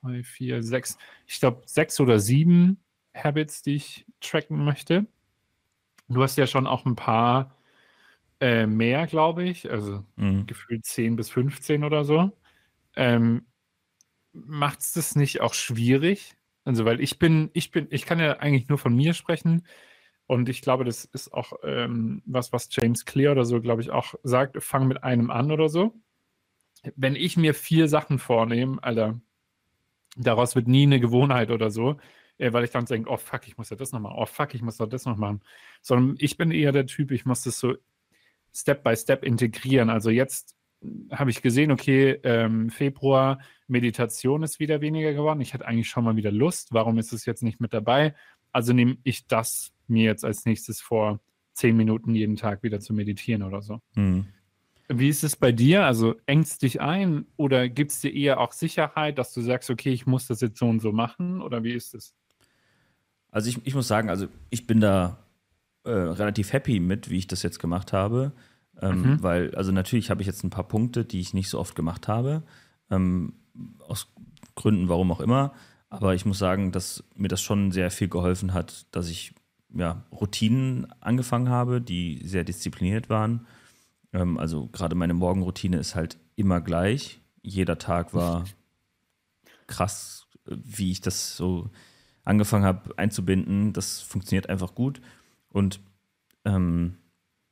drei, 0.00 0.22
vier, 0.24 0.62
sechs, 0.62 0.98
ich 1.26 1.40
glaube 1.40 1.62
sechs 1.66 2.00
oder 2.00 2.18
sieben 2.20 2.82
Habits, 3.14 3.62
die 3.62 3.76
ich 3.76 4.06
tracken 4.20 4.64
möchte. 4.64 5.06
Du 6.08 6.22
hast 6.22 6.36
ja 6.36 6.46
schon 6.46 6.66
auch 6.66 6.84
ein 6.86 6.96
paar 6.96 7.56
äh, 8.42 8.66
mehr, 8.66 9.06
glaube 9.06 9.44
ich, 9.44 9.70
also 9.70 10.04
mhm. 10.16 10.46
gefühlt 10.46 10.84
10 10.84 11.14
bis 11.14 11.30
15 11.30 11.84
oder 11.84 12.04
so. 12.04 12.32
Ähm, 12.96 13.46
Macht 14.32 14.80
es 14.80 14.92
das 14.94 15.14
nicht 15.14 15.40
auch 15.42 15.54
schwierig? 15.54 16.34
Also, 16.64 16.84
weil 16.84 17.00
ich 17.00 17.18
bin, 17.18 17.50
ich 17.54 17.70
bin, 17.70 17.86
ich 17.90 18.04
kann 18.06 18.18
ja 18.18 18.38
eigentlich 18.38 18.68
nur 18.68 18.78
von 18.78 18.96
mir 18.96 19.14
sprechen. 19.14 19.66
Und 20.26 20.48
ich 20.48 20.62
glaube, 20.62 20.84
das 20.84 21.04
ist 21.04 21.32
auch 21.32 21.52
ähm, 21.62 22.22
was, 22.26 22.52
was 22.52 22.68
James 22.72 23.04
Clear 23.04 23.32
oder 23.32 23.44
so, 23.44 23.60
glaube 23.60 23.82
ich, 23.82 23.90
auch 23.90 24.14
sagt, 24.24 24.62
fang 24.62 24.88
mit 24.88 25.04
einem 25.04 25.30
an 25.30 25.52
oder 25.52 25.68
so. 25.68 25.94
Wenn 26.96 27.16
ich 27.16 27.36
mir 27.36 27.54
vier 27.54 27.88
Sachen 27.88 28.18
vornehme, 28.18 28.82
Alter, 28.82 29.20
daraus 30.16 30.56
wird 30.56 30.68
nie 30.68 30.84
eine 30.84 31.00
Gewohnheit 31.00 31.50
oder 31.50 31.70
so, 31.70 31.98
äh, 32.38 32.52
weil 32.52 32.64
ich 32.64 32.70
dann 32.70 32.86
denke, 32.86 33.10
oh 33.10 33.18
fuck, 33.18 33.46
ich 33.46 33.58
muss 33.58 33.70
ja 33.70 33.76
das 33.76 33.92
noch 33.92 34.00
machen, 34.00 34.16
oh 34.18 34.26
fuck, 34.26 34.54
ich 34.54 34.62
muss 34.62 34.78
doch 34.78 34.88
das 34.88 35.04
noch 35.04 35.16
machen. 35.16 35.42
Sondern 35.82 36.16
ich 36.18 36.36
bin 36.36 36.50
eher 36.50 36.72
der 36.72 36.86
Typ, 36.86 37.12
ich 37.12 37.26
muss 37.26 37.42
das 37.44 37.58
so 37.58 37.76
Step 38.52 38.82
by 38.82 38.96
Step 38.96 39.24
integrieren. 39.24 39.90
Also 39.90 40.10
jetzt 40.10 40.56
habe 41.10 41.30
ich 41.30 41.42
gesehen, 41.42 41.70
okay, 41.70 42.18
ähm, 42.22 42.70
Februar 42.70 43.40
Meditation 43.68 44.42
ist 44.42 44.60
wieder 44.60 44.80
weniger 44.80 45.12
geworden. 45.12 45.40
Ich 45.40 45.54
hatte 45.54 45.66
eigentlich 45.66 45.88
schon 45.88 46.04
mal 46.04 46.16
wieder 46.16 46.32
Lust. 46.32 46.72
Warum 46.72 46.98
ist 46.98 47.12
es 47.12 47.24
jetzt 47.24 47.42
nicht 47.42 47.60
mit 47.60 47.72
dabei? 47.72 48.14
Also 48.50 48.72
nehme 48.72 48.98
ich 49.04 49.26
das 49.26 49.72
mir 49.86 50.04
jetzt 50.04 50.24
als 50.24 50.44
nächstes 50.44 50.80
vor, 50.80 51.20
zehn 51.52 51.76
Minuten 51.76 52.14
jeden 52.14 52.36
Tag 52.36 52.62
wieder 52.62 52.80
zu 52.80 52.94
meditieren 52.94 53.42
oder 53.42 53.62
so. 53.62 53.80
Mhm. 53.94 54.26
Wie 54.88 55.08
ist 55.08 55.24
es 55.24 55.36
bei 55.36 55.52
dir? 55.52 55.86
Also 55.86 56.16
engst 56.26 56.62
dich 56.62 56.80
ein 56.80 57.26
oder 57.36 57.68
gibt 57.68 57.92
es 57.92 58.00
dir 58.00 58.12
eher 58.12 58.40
auch 58.40 58.52
Sicherheit, 58.52 59.16
dass 59.16 59.32
du 59.32 59.40
sagst, 59.40 59.70
okay, 59.70 59.90
ich 59.90 60.06
muss 60.06 60.26
das 60.26 60.40
jetzt 60.40 60.58
so 60.58 60.68
und 60.68 60.80
so 60.80 60.92
machen? 60.92 61.40
Oder 61.40 61.62
wie 61.62 61.72
ist 61.72 61.94
es? 61.94 62.14
Also 63.30 63.48
ich, 63.48 63.58
ich 63.64 63.74
muss 63.74 63.88
sagen, 63.88 64.10
also 64.10 64.26
ich 64.50 64.66
bin 64.66 64.80
da 64.80 65.18
äh, 65.84 65.90
relativ 65.90 66.52
happy 66.52 66.80
mit, 66.80 67.10
wie 67.10 67.18
ich 67.18 67.26
das 67.26 67.42
jetzt 67.42 67.58
gemacht 67.58 67.92
habe. 67.92 68.32
Ähm, 68.80 69.02
mhm. 69.02 69.22
Weil, 69.22 69.54
also 69.54 69.72
natürlich 69.72 70.10
habe 70.10 70.22
ich 70.22 70.26
jetzt 70.26 70.44
ein 70.44 70.50
paar 70.50 70.68
Punkte, 70.68 71.04
die 71.04 71.20
ich 71.20 71.34
nicht 71.34 71.48
so 71.48 71.58
oft 71.58 71.74
gemacht 71.74 72.08
habe. 72.08 72.42
Ähm, 72.90 73.34
aus 73.86 74.08
Gründen, 74.54 74.88
warum 74.88 75.12
auch 75.12 75.20
immer. 75.20 75.52
Aber 75.88 76.14
ich 76.14 76.24
muss 76.24 76.38
sagen, 76.38 76.72
dass 76.72 77.04
mir 77.14 77.28
das 77.28 77.42
schon 77.42 77.70
sehr 77.70 77.90
viel 77.90 78.08
geholfen 78.08 78.54
hat, 78.54 78.86
dass 78.92 79.08
ich 79.08 79.34
ja, 79.74 80.04
Routinen 80.12 80.90
angefangen 81.00 81.48
habe, 81.48 81.80
die 81.80 82.20
sehr 82.24 82.44
diszipliniert 82.44 83.08
waren. 83.10 83.46
Ähm, 84.12 84.38
also 84.38 84.68
gerade 84.68 84.94
meine 84.94 85.14
Morgenroutine 85.14 85.78
ist 85.78 85.94
halt 85.94 86.18
immer 86.36 86.60
gleich. 86.60 87.20
Jeder 87.42 87.78
Tag 87.78 88.14
war 88.14 88.44
krass, 89.66 90.26
wie 90.44 90.92
ich 90.92 91.00
das 91.00 91.36
so 91.36 91.70
angefangen 92.24 92.64
habe 92.64 92.96
einzubinden. 92.98 93.72
Das 93.72 94.00
funktioniert 94.00 94.48
einfach 94.48 94.74
gut. 94.74 95.00
Und 95.52 95.80
ähm, 96.44 96.96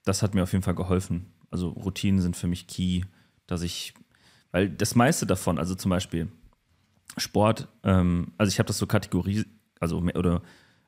das 0.04 0.22
hat 0.22 0.34
mir 0.34 0.42
auf 0.42 0.52
jeden 0.52 0.64
Fall 0.64 0.74
geholfen. 0.74 1.32
Also 1.50 1.70
Routinen 1.70 2.20
sind 2.20 2.36
für 2.36 2.46
mich 2.46 2.66
key, 2.66 3.02
dass 3.46 3.62
ich, 3.62 3.94
weil 4.52 4.68
das 4.68 4.94
meiste 4.94 5.26
davon, 5.26 5.58
also 5.58 5.74
zum 5.74 5.90
Beispiel 5.90 6.28
Sport, 7.16 7.68
ähm, 7.82 8.32
also 8.38 8.50
ich 8.50 8.58
habe 8.58 8.66
das 8.66 8.78
so 8.78 8.86
kategorisiert, 8.86 9.48
also 9.80 9.98
oder 9.98 10.42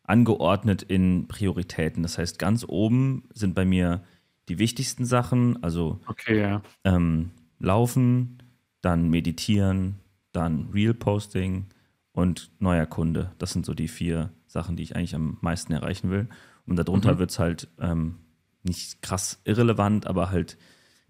angeordnet 0.04 0.82
in 0.82 1.28
Prioritäten. 1.28 2.02
Das 2.02 2.18
heißt, 2.18 2.38
ganz 2.38 2.64
oben 2.66 3.28
sind 3.32 3.54
bei 3.54 3.64
mir 3.64 4.02
die 4.48 4.58
wichtigsten 4.58 5.04
Sachen, 5.04 5.62
also 5.62 6.00
okay, 6.06 6.40
ja. 6.40 6.62
ähm, 6.84 7.30
Laufen, 7.58 8.38
dann 8.80 9.08
Meditieren, 9.08 10.00
dann 10.32 10.70
Real 10.72 10.94
Posting 10.94 11.66
und 12.12 12.50
neuer 12.58 12.86
Kunde. 12.86 13.32
Das 13.38 13.52
sind 13.52 13.64
so 13.64 13.74
die 13.74 13.88
vier 13.88 14.32
Sachen, 14.46 14.76
die 14.76 14.82
ich 14.82 14.96
eigentlich 14.96 15.14
am 15.14 15.38
meisten 15.40 15.72
erreichen 15.72 16.10
will. 16.10 16.28
Und 16.66 16.76
darunter 16.76 17.14
mhm. 17.14 17.18
wird 17.18 17.30
es 17.30 17.38
halt 17.38 17.68
ähm, 17.80 18.16
nicht 18.62 19.02
krass 19.02 19.40
irrelevant, 19.44 20.06
aber 20.06 20.30
halt 20.30 20.58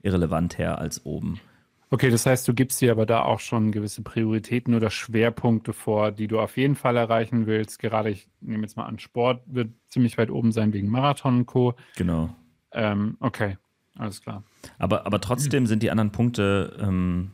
irrelevant 0.03 0.59
her 0.59 0.79
als 0.79 1.05
oben. 1.05 1.41
Okay, 1.93 2.09
das 2.09 2.25
heißt, 2.25 2.49
du 2.49 2.55
gibst 2.55 2.81
dir 2.81 2.91
aber 2.91 3.05
da 3.05 3.23
auch 3.23 3.39
schon 3.39 3.71
gewisse 3.71 4.01
Prioritäten 4.01 4.75
oder 4.75 4.89
Schwerpunkte 4.89 5.75
vor, 5.75 6.11
die 6.11 6.27
du 6.27 6.41
auf 6.41 6.57
jeden 6.57 6.75
Fall 6.75 6.97
erreichen 6.97 7.47
willst. 7.47 7.79
Gerade 7.79 8.09
ich 8.09 8.29
nehme 8.41 8.63
jetzt 8.63 8.79
mal 8.79 8.87
an, 8.87 8.99
Sport 8.99 9.43
wird 9.45 9.69
ziemlich 9.91 10.17
weit 10.17 10.31
oben 10.31 10.53
sein 10.53 10.73
wegen 10.73 10.89
Marathon 10.89 11.41
und 11.41 11.47
Co. 11.47 11.75
Genau. 11.97 12.35
Ähm, 12.73 13.19
okay, 13.21 13.59
alles 13.99 14.23
klar. 14.23 14.43
Aber, 14.79 15.05
aber 15.05 15.21
trotzdem 15.21 15.67
sind 15.67 15.83
die 15.83 15.91
anderen 15.91 16.13
Punkte, 16.13 16.79
ähm, 16.81 17.33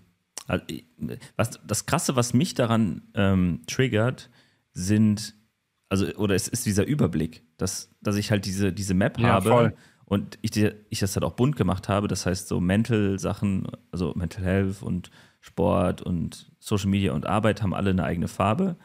was, 1.37 1.61
das 1.65 1.87
Krasse, 1.87 2.17
was 2.17 2.35
mich 2.35 2.55
daran 2.55 3.03
ähm, 3.15 3.63
triggert, 3.69 4.29
sind, 4.73 5.37
also, 5.89 6.07
oder 6.17 6.35
es 6.35 6.49
ist 6.49 6.67
dieser 6.67 6.87
Überblick, 6.87 7.43
dass, 7.57 7.91
dass 8.01 8.17
ich 8.17 8.31
halt 8.31 8.45
diese, 8.45 8.73
diese 8.73 8.95
Map 8.95 9.19
ja, 9.19 9.29
habe. 9.29 9.51
Voll 9.51 9.75
und 10.09 10.39
ich, 10.41 10.57
ich 10.89 11.01
das 11.01 11.15
halt 11.17 11.25
auch 11.25 11.35
bunt 11.35 11.57
gemacht 11.57 11.91
habe. 11.91 12.09
Das 12.09 12.25
heißt, 12.25 12.49
so 12.49 12.61
Mental-Sachen, 12.61 13.67
also 13.93 14.15
Mental 14.17 14.43
Health 14.43 14.83
und 14.83 15.11
Sport 15.41 16.01
und 16.01 16.51
Social 16.61 16.89
Media 16.89 17.13
und 17.13 17.27
Arbeit 17.27 17.63
haben 17.63 17.75
alle 17.75 17.91
eine 17.91 18.05
eigene 18.05 18.27
Farbe. 18.27 18.77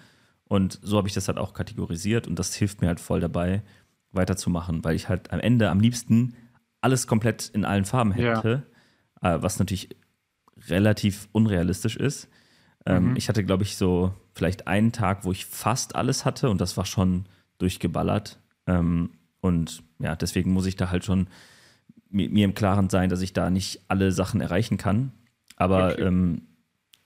Und 0.44 0.80
so 0.82 0.98
habe 0.98 1.08
ich 1.08 1.14
das 1.14 1.30
halt 1.30 1.38
auch 1.38 1.54
kategorisiert 1.54 2.28
und 2.28 2.38
das 2.38 2.54
hilft 2.54 2.82
mir 2.82 2.88
halt 2.88 3.00
voll 3.00 3.22
dabei, 3.22 3.64
weiterzumachen, 4.12 4.84
weil 4.84 4.98
ich 4.98 5.08
halt 5.08 5.32
am 5.32 5.40
Ende 5.40 5.70
am 5.70 5.80
liebsten 5.80 6.36
alles 6.82 7.08
komplett 7.08 7.50
in 7.54 7.64
allen 7.64 7.86
Farben 7.86 8.12
hätte, 8.12 8.64
ja. 9.22 9.36
äh, 9.36 9.42
was 9.42 9.60
natürlich 9.60 9.96
relativ 10.68 11.30
unrealistisch 11.32 11.96
ist. 11.96 12.28
Ähm, 12.86 13.12
mhm. 13.12 13.16
Ich 13.16 13.30
hatte, 13.30 13.46
glaube 13.46 13.64
ich, 13.64 13.78
so 13.78 14.14
vielleicht 14.34 14.68
einen 14.68 14.92
Tag, 14.92 15.26
wo 15.26 15.32
ich 15.32 15.46
fast 15.46 15.96
alles 15.96 16.26
hatte 16.26 16.50
und 16.50 16.60
das 16.60 16.78
war 16.78 16.86
schon 16.86 17.26
durchgeballert. 17.58 18.40
Ähm, 18.68 19.12
und 19.42 19.84
ja, 20.00 20.16
deswegen 20.16 20.52
muss 20.52 20.66
ich 20.66 20.76
da 20.76 20.90
halt 20.90 21.06
schon 21.06 21.28
mir, 22.10 22.30
mir 22.30 22.46
im 22.46 22.54
Klaren 22.54 22.90
sein, 22.90 23.10
dass 23.10 23.22
ich 23.22 23.34
da 23.34 23.50
nicht 23.50 23.82
alle 23.88 24.12
Sachen 24.12 24.42
erreichen 24.42 24.78
kann. 24.78 25.12
Aber 25.56 25.94
okay. 25.94 26.04
ähm, 26.04 26.48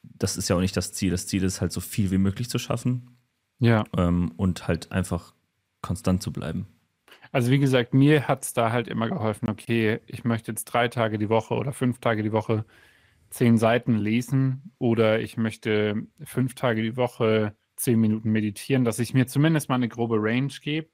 das 0.03 0.38
ist 0.38 0.50
ja 0.50 0.55
auch 0.55 0.62
nicht 0.62 0.77
das 0.77 0.93
Ziel. 0.93 1.12
Das 1.12 1.27
Ziel 1.27 1.43
ist 1.43 1.62
halt 1.62 1.72
so 1.72 1.81
viel 1.81 2.12
wie 2.12 2.17
möglich 2.17 2.50
zu 2.50 2.60
schaffen. 2.60 3.17
Ja. 3.60 3.84
Ähm, 3.98 4.31
und 4.38 4.67
halt 4.67 4.91
einfach 4.91 5.34
konstant 5.81 6.22
zu 6.22 6.31
bleiben. 6.31 6.67
Also 7.31 7.51
wie 7.51 7.60
gesagt, 7.60 7.93
mir 7.93 8.27
hat 8.27 8.43
es 8.43 8.53
da 8.53 8.72
halt 8.72 8.88
immer 8.88 9.10
geholfen, 9.10 9.50
okay, 9.50 10.00
ich 10.07 10.24
möchte 10.24 10.51
jetzt 10.51 10.65
drei 10.65 10.88
Tage 10.88 11.17
die 11.17 11.29
Woche 11.29 11.55
oder 11.55 11.74
fünf 11.74 12.00
Tage 12.00 12.24
die 12.24 12.31
Woche 12.31 12.65
zehn 13.29 13.57
Seiten 13.57 13.96
lesen 13.96 14.74
oder 14.77 15.19
ich 15.19 15.38
möchte 15.38 16.03
fünf 16.24 16.55
Tage 16.55 16.81
die 16.81 16.98
Woche 16.98 17.55
zehn 17.75 18.00
Minuten 18.00 18.31
meditieren, 18.31 18.86
dass 18.86 19.00
ich 19.00 19.13
mir 19.13 19.27
zumindest 19.27 19.69
mal 19.69 19.75
eine 19.75 19.89
grobe 19.89 20.17
Range 20.19 20.53
gebe 20.62 20.89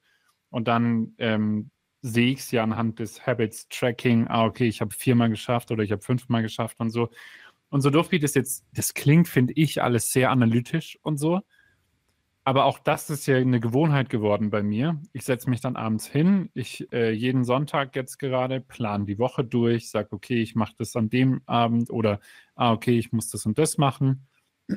und 0.50 0.68
dann 0.68 1.14
ähm, 1.18 1.70
sehe 2.02 2.32
ich 2.32 2.40
es 2.40 2.50
ja 2.50 2.62
anhand 2.62 2.98
des 2.98 3.26
Habits 3.26 3.66
Tracking, 3.68 4.28
ah, 4.28 4.44
okay, 4.44 4.68
ich 4.68 4.80
habe 4.82 4.94
viermal 4.94 5.30
geschafft 5.30 5.70
oder 5.70 5.82
ich 5.82 5.90
habe 5.90 6.02
fünfmal 6.02 6.42
geschafft 6.42 6.78
und 6.80 6.90
so. 6.90 7.08
Und 7.70 7.80
so 7.80 7.90
doof 7.90 8.12
wie 8.12 8.18
das 8.18 8.34
jetzt, 8.34 8.64
das 8.72 8.94
klingt, 8.94 9.26
finde 9.26 9.54
ich, 9.56 9.82
alles 9.82 10.12
sehr 10.12 10.30
analytisch 10.30 10.98
und 11.02 11.16
so. 11.16 11.40
Aber 12.46 12.66
auch 12.66 12.78
das 12.78 13.08
ist 13.08 13.26
ja 13.26 13.36
eine 13.36 13.58
Gewohnheit 13.60 14.10
geworden 14.10 14.50
bei 14.50 14.62
mir. 14.62 15.00
Ich 15.12 15.24
setze 15.24 15.48
mich 15.48 15.60
dann 15.62 15.76
abends 15.76 16.06
hin, 16.06 16.50
ich 16.54 16.92
äh, 16.92 17.10
jeden 17.10 17.44
Sonntag 17.44 17.96
jetzt 17.96 18.18
gerade 18.18 18.60
plan 18.60 19.06
die 19.06 19.18
Woche 19.18 19.44
durch, 19.44 19.88
sage, 19.90 20.08
okay, 20.12 20.42
ich 20.42 20.54
mache 20.54 20.74
das 20.76 20.94
an 20.96 21.08
dem 21.08 21.40
Abend 21.46 21.90
oder, 21.90 22.20
ah, 22.54 22.72
okay, 22.72 22.98
ich 22.98 23.12
muss 23.12 23.30
das 23.30 23.46
und 23.46 23.58
das 23.58 23.78
machen. 23.78 24.26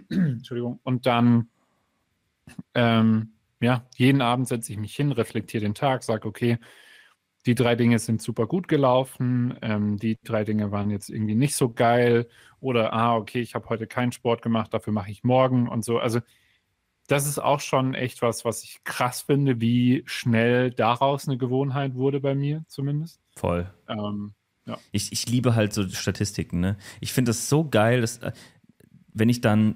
Entschuldigung. 0.09 0.79
Und 0.83 1.05
dann 1.05 1.50
ähm, 2.75 3.33
ja, 3.59 3.86
jeden 3.95 4.21
Abend 4.21 4.47
setze 4.47 4.71
ich 4.71 4.77
mich 4.77 4.95
hin, 4.95 5.12
reflektiere 5.12 5.63
den 5.63 5.74
Tag, 5.75 6.03
sage, 6.03 6.27
okay, 6.27 6.57
die 7.45 7.55
drei 7.55 7.75
Dinge 7.75 8.00
sind 8.00 8.21
super 8.21 8.47
gut 8.47 8.67
gelaufen, 8.67 9.57
ähm, 9.62 9.97
die 9.97 10.17
drei 10.24 10.43
Dinge 10.43 10.71
waren 10.71 10.91
jetzt 10.91 11.09
irgendwie 11.09 11.36
nicht 11.36 11.55
so 11.55 11.69
geil 11.74 12.27
oder, 12.59 12.93
ah, 12.93 13.15
okay, 13.17 13.41
ich 13.41 13.55
habe 13.55 13.69
heute 13.69 13.88
keinen 13.88 14.12
Sport 14.12 14.41
gemacht, 14.41 14.74
dafür 14.74 14.93
mache 14.93 15.12
ich 15.12 15.24
morgen 15.24 15.67
und 15.69 15.86
so. 15.86 16.00
Also 16.00 16.19
das 17.07 17.25
ist 17.25 17.39
auch 17.39 17.61
schon 17.61 17.93
echt 17.93 18.21
was, 18.21 18.45
was 18.45 18.63
ich 18.63 18.83
krass 18.83 19.21
finde, 19.21 19.61
wie 19.61 20.03
schnell 20.05 20.71
daraus 20.71 21.27
eine 21.27 21.37
Gewohnheit 21.37 21.95
wurde 21.95 22.19
bei 22.19 22.35
mir 22.35 22.63
zumindest. 22.67 23.19
Voll. 23.35 23.71
Ähm, 23.87 24.33
ja. 24.65 24.77
ich, 24.91 25.11
ich 25.13 25.27
liebe 25.29 25.55
halt 25.55 25.73
so 25.73 25.87
Statistiken, 25.87 26.59
ne? 26.59 26.77
Ich 26.99 27.13
finde 27.13 27.29
das 27.29 27.47
so 27.47 27.67
geil, 27.67 28.01
dass, 28.01 28.19
wenn 29.13 29.29
ich 29.29 29.39
dann 29.39 29.75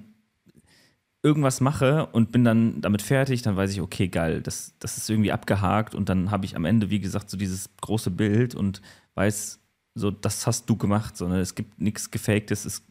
irgendwas 1.24 1.62
mache 1.62 2.08
und 2.08 2.32
bin 2.32 2.44
dann 2.44 2.82
damit 2.82 3.02
fertig, 3.02 3.44
dann 3.44 3.56
weiß 3.56 3.72
ich, 3.72 3.82
okay, 3.82 4.08
geil, 4.08 4.42
das, 4.42 4.76
das 4.80 4.98
ist 4.98 5.10
irgendwie 5.10 5.32
abgehakt 5.32 5.96
und 5.96 6.10
dann 6.10 6.32
habe 6.32 6.46
ich 6.46 6.56
am 6.56 6.66
Ende, 6.66 6.90
wie 6.90 7.00
gesagt, 7.00 7.30
so 7.30 7.38
dieses 7.38 7.70
große 7.80 8.12
Bild 8.12 8.56
und 8.56 8.82
weiß, 9.16 9.60
so, 9.94 10.12
das 10.12 10.48
hast 10.48 10.70
du 10.70 10.76
gemacht, 10.76 11.16
sondern 11.16 11.40
es 11.40 11.56
gibt 11.56 11.80
nichts 11.80 12.12
Gefaktes. 12.12 12.66
Es, 12.66 12.84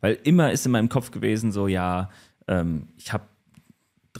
weil 0.00 0.14
immer 0.24 0.52
ist 0.52 0.64
in 0.64 0.72
meinem 0.72 0.88
Kopf 0.88 1.10
gewesen, 1.10 1.52
so, 1.52 1.68
ja, 1.68 2.10
ähm, 2.48 2.88
ich 2.96 3.12
habe 3.12 3.24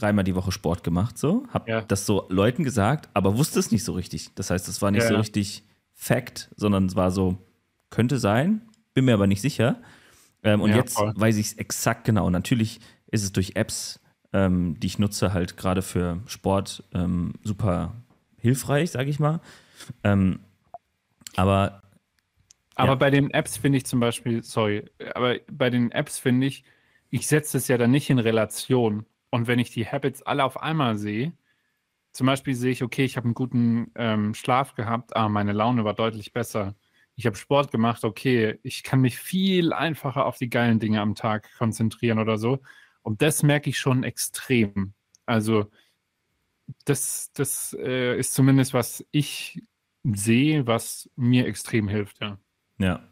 dreimal 0.01 0.23
die 0.23 0.35
Woche 0.35 0.51
Sport 0.51 0.83
gemacht, 0.83 1.17
so, 1.17 1.45
habe 1.49 1.69
Ja. 1.71 1.81
das 1.81 2.05
so 2.05 2.25
Leuten 2.29 2.63
gesagt, 2.63 3.09
aber 3.13 3.37
wusste 3.37 3.59
es 3.59 3.71
nicht 3.71 3.83
so 3.83 3.93
richtig. 3.93 4.33
Das 4.35 4.49
heißt, 4.49 4.67
es 4.67 4.81
war 4.81 4.91
nicht 4.91 5.03
Ja, 5.03 5.07
so 5.09 5.13
ja. 5.15 5.19
richtig 5.19 5.63
Fact, 5.93 6.49
sondern 6.55 6.85
es 6.85 6.95
war 6.95 7.11
so, 7.11 7.37
könnte 7.89 8.19
sein, 8.19 8.61
bin 8.93 9.05
mir 9.05 9.13
aber 9.13 9.27
nicht 9.27 9.41
sicher. 9.41 9.81
Ähm, 10.43 10.61
und 10.61 10.73
jetzt 10.75 10.93
voll. 10.95 11.13
weiß 11.15 11.37
ich 11.37 11.47
es 11.47 11.53
exakt 11.53 12.05
genau. 12.05 12.29
Natürlich 12.29 12.79
ist 13.11 13.23
es 13.23 13.31
durch 13.31 13.55
Apps, 13.55 13.99
ähm, 14.33 14.79
die 14.79 14.87
ich 14.87 14.99
nutze, 14.99 15.33
halt 15.33 15.57
gerade 15.57 15.81
für 15.81 16.19
Sport 16.27 16.83
ähm, 16.93 17.33
super 17.43 17.95
hilfreich, 18.37 18.91
sage 18.91 19.09
ich 19.09 19.19
mal. 19.19 19.39
Ähm, 20.03 20.39
aber 21.35 21.81
Aber 22.75 22.89
Ja. 22.89 22.95
bei 22.95 23.09
den 23.09 23.31
Apps 23.31 23.57
finde 23.57 23.77
ich 23.79 23.85
zum 23.85 23.99
Beispiel, 23.99 24.43
sorry, 24.43 24.85
aber 25.15 25.37
bei 25.51 25.69
den 25.71 25.91
Apps 25.91 26.19
finde 26.19 26.45
ich, 26.47 26.63
ich 27.09 27.27
setze 27.27 27.57
es 27.57 27.67
ja 27.67 27.77
dann 27.77 27.91
nicht 27.91 28.09
in 28.09 28.19
Relation. 28.19 29.05
Und 29.29 29.47
wenn 29.47 29.59
ich 29.59 29.71
die 29.71 29.85
Habits 29.85 30.21
alle 30.23 30.43
auf 30.43 30.61
einmal 30.61 30.97
sehe, 30.97 31.33
zum 32.13 32.27
Beispiel 32.27 32.55
sehe 32.55 32.71
ich, 32.71 32.83
okay, 32.83 33.05
ich 33.05 33.17
habe 33.17 33.25
einen 33.25 33.33
guten 33.33 33.91
ähm, 33.95 34.33
Schlaf 34.33 34.73
gehabt, 34.73 35.15
ah, 35.15 35.29
meine 35.29 35.53
Laune 35.53 35.83
war 35.83 35.93
deutlich 35.93 36.33
besser. 36.33 36.75
Ich 37.15 37.25
habe 37.25 37.35
Sport 37.35 37.71
gemacht, 37.71 38.03
okay, 38.03 38.59
ich 38.63 38.83
kann 38.83 39.01
mich 39.01 39.17
viel 39.17 39.73
einfacher 39.73 40.25
auf 40.25 40.37
die 40.37 40.49
geilen 40.49 40.79
Dinge 40.79 41.01
am 41.01 41.15
Tag 41.15 41.49
konzentrieren 41.57 42.19
oder 42.19 42.37
so. 42.37 42.59
Und 43.01 43.21
das 43.21 43.43
merke 43.43 43.69
ich 43.69 43.77
schon 43.77 44.03
extrem. 44.03 44.93
Also 45.25 45.69
das, 46.85 47.31
das 47.33 47.75
äh, 47.79 48.17
ist 48.17 48.33
zumindest, 48.33 48.73
was 48.73 49.05
ich 49.11 49.61
sehe, 50.03 50.67
was 50.67 51.09
mir 51.15 51.45
extrem 51.47 51.87
hilft, 51.87 52.21
ja. 52.21 52.39
Ja. 52.77 53.07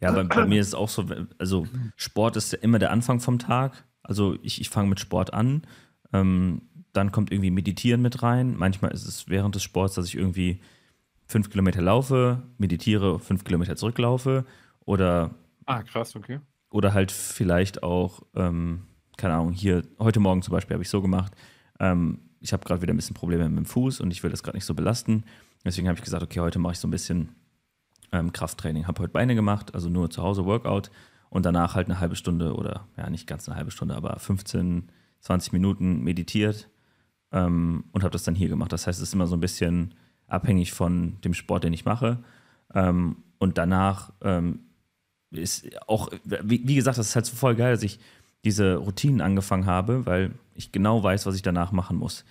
Ja, 0.00 0.12
bei, 0.12 0.24
bei 0.24 0.46
mir 0.46 0.62
ist 0.62 0.68
es 0.68 0.74
auch 0.74 0.88
so, 0.88 1.04
also 1.38 1.66
Sport 1.94 2.36
ist 2.36 2.54
immer 2.54 2.78
der 2.78 2.90
Anfang 2.90 3.20
vom 3.20 3.38
Tag. 3.38 3.86
Also 4.10 4.36
ich, 4.42 4.60
ich 4.60 4.68
fange 4.70 4.88
mit 4.88 4.98
Sport 4.98 5.32
an, 5.32 5.62
ähm, 6.12 6.62
dann 6.92 7.12
kommt 7.12 7.30
irgendwie 7.30 7.52
Meditieren 7.52 8.02
mit 8.02 8.24
rein. 8.24 8.56
Manchmal 8.56 8.90
ist 8.90 9.06
es 9.06 9.28
während 9.28 9.54
des 9.54 9.62
Sports, 9.62 9.94
dass 9.94 10.06
ich 10.06 10.16
irgendwie 10.16 10.60
fünf 11.28 11.48
Kilometer 11.48 11.80
laufe, 11.80 12.42
meditiere, 12.58 13.20
fünf 13.20 13.44
Kilometer 13.44 13.76
zurücklaufe 13.76 14.44
oder, 14.84 15.30
Ah, 15.66 15.84
krass, 15.84 16.16
okay. 16.16 16.40
oder 16.70 16.92
halt 16.92 17.12
vielleicht 17.12 17.84
auch, 17.84 18.22
ähm, 18.34 18.80
keine 19.16 19.34
Ahnung, 19.34 19.52
hier, 19.52 19.84
heute 20.00 20.18
Morgen 20.18 20.42
zum 20.42 20.50
Beispiel 20.50 20.74
habe 20.74 20.82
ich 20.82 20.90
so 20.90 21.00
gemacht, 21.00 21.32
ähm, 21.78 22.18
ich 22.40 22.52
habe 22.52 22.64
gerade 22.64 22.82
wieder 22.82 22.92
ein 22.92 22.96
bisschen 22.96 23.14
Probleme 23.14 23.48
mit 23.48 23.58
dem 23.58 23.66
Fuß 23.66 24.00
und 24.00 24.10
ich 24.10 24.24
will 24.24 24.30
das 24.32 24.42
gerade 24.42 24.56
nicht 24.56 24.64
so 24.64 24.74
belasten. 24.74 25.22
Deswegen 25.64 25.86
habe 25.86 25.98
ich 25.98 26.04
gesagt, 26.04 26.24
okay, 26.24 26.40
heute 26.40 26.58
mache 26.58 26.72
ich 26.72 26.80
so 26.80 26.88
ein 26.88 26.90
bisschen 26.90 27.28
ähm, 28.10 28.32
Krafttraining. 28.32 28.88
Habe 28.88 29.02
heute 29.02 29.12
Beine 29.12 29.36
gemacht, 29.36 29.72
also 29.72 29.88
nur 29.88 30.10
zu 30.10 30.20
Hause 30.20 30.46
Workout 30.46 30.90
und 31.30 31.46
danach 31.46 31.74
halt 31.74 31.88
eine 31.88 32.00
halbe 32.00 32.16
Stunde 32.16 32.54
oder 32.54 32.86
ja, 32.96 33.08
nicht 33.08 33.26
ganz 33.26 33.48
eine 33.48 33.56
halbe 33.56 33.70
Stunde, 33.70 33.94
aber 33.94 34.18
15, 34.18 34.90
20 35.20 35.52
Minuten 35.52 36.02
meditiert 36.02 36.68
ähm, 37.32 37.84
und 37.92 38.02
habe 38.02 38.12
das 38.12 38.24
dann 38.24 38.34
hier 38.34 38.48
gemacht. 38.48 38.72
Das 38.72 38.86
heißt, 38.86 39.00
es 39.00 39.08
ist 39.08 39.14
immer 39.14 39.26
so 39.26 39.36
ein 39.36 39.40
bisschen 39.40 39.94
abhängig 40.26 40.72
von 40.72 41.20
dem 41.22 41.34
Sport, 41.34 41.64
den 41.64 41.72
ich 41.72 41.84
mache. 41.84 42.18
Ähm, 42.74 43.16
und 43.38 43.58
danach 43.58 44.12
ähm, 44.22 44.60
ist 45.30 45.68
auch, 45.88 46.10
wie, 46.24 46.66
wie 46.66 46.74
gesagt, 46.74 46.98
das 46.98 47.08
ist 47.08 47.14
halt 47.14 47.26
so 47.26 47.36
voll 47.36 47.54
geil, 47.54 47.72
dass 47.72 47.82
ich 47.82 48.00
diese 48.44 48.76
Routinen 48.76 49.20
angefangen 49.20 49.66
habe, 49.66 50.06
weil 50.06 50.32
ich 50.54 50.72
genau 50.72 51.02
weiß, 51.02 51.26
was 51.26 51.36
ich 51.36 51.42
danach 51.42 51.72
machen 51.72 51.96
muss. 51.96 52.24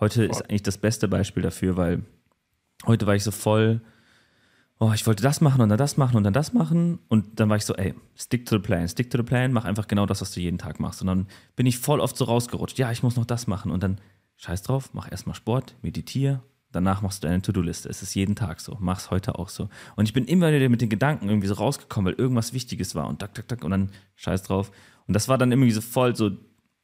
Heute 0.00 0.24
ist 0.24 0.42
eigentlich 0.42 0.62
das 0.62 0.78
beste 0.78 1.08
Beispiel 1.08 1.42
dafür, 1.42 1.76
weil 1.76 2.02
heute 2.86 3.06
war 3.06 3.16
ich 3.16 3.24
so 3.24 3.32
voll, 3.32 3.80
oh, 4.80 4.92
ich 4.94 5.06
wollte 5.06 5.22
das 5.22 5.40
machen 5.40 5.60
und 5.60 5.68
dann 5.68 5.78
das 5.78 5.96
machen 5.96 6.16
und 6.16 6.24
dann 6.24 6.32
das 6.32 6.52
machen. 6.52 7.00
Und 7.08 7.40
dann 7.40 7.48
war 7.48 7.56
ich 7.56 7.64
so, 7.64 7.74
ey, 7.74 7.94
stick 8.16 8.46
to 8.46 8.56
the 8.56 8.62
plan, 8.62 8.88
stick 8.88 9.10
to 9.10 9.18
the 9.18 9.24
plan, 9.24 9.52
mach 9.52 9.64
einfach 9.64 9.88
genau 9.88 10.06
das, 10.06 10.20
was 10.20 10.32
du 10.32 10.40
jeden 10.40 10.58
Tag 10.58 10.78
machst. 10.80 11.00
Und 11.00 11.08
dann 11.08 11.26
bin 11.56 11.66
ich 11.66 11.78
voll 11.78 12.00
oft 12.00 12.16
so 12.16 12.24
rausgerutscht, 12.24 12.78
ja, 12.78 12.90
ich 12.92 13.02
muss 13.02 13.16
noch 13.16 13.24
das 13.24 13.46
machen. 13.46 13.70
Und 13.72 13.82
dann 13.82 14.00
scheiß 14.36 14.62
drauf, 14.62 14.90
mach 14.92 15.10
erstmal 15.10 15.34
Sport, 15.34 15.74
meditiere, 15.82 16.42
danach 16.70 17.02
machst 17.02 17.22
du 17.22 17.28
deine 17.28 17.42
To-Do-Liste. 17.42 17.88
Es 17.88 18.02
ist 18.02 18.14
jeden 18.14 18.36
Tag 18.36 18.60
so, 18.60 18.76
mach's 18.80 19.10
heute 19.10 19.38
auch 19.38 19.48
so. 19.48 19.68
Und 19.96 20.06
ich 20.06 20.12
bin 20.12 20.26
immer 20.26 20.52
wieder 20.52 20.68
mit 20.68 20.80
den 20.80 20.88
Gedanken 20.88 21.28
irgendwie 21.28 21.48
so 21.48 21.54
rausgekommen, 21.54 22.12
weil 22.12 22.20
irgendwas 22.20 22.52
Wichtiges 22.52 22.94
war 22.94 23.08
und 23.08 23.18
tak, 23.18 23.34
tak, 23.34 23.48
tak 23.48 23.64
und 23.64 23.72
dann 23.72 23.90
scheiß 24.14 24.44
drauf. 24.44 24.70
Und 25.06 25.14
das 25.14 25.28
war 25.28 25.38
dann 25.38 25.50
irgendwie 25.50 25.72
so 25.72 25.80
voll 25.80 26.14
so 26.14 26.30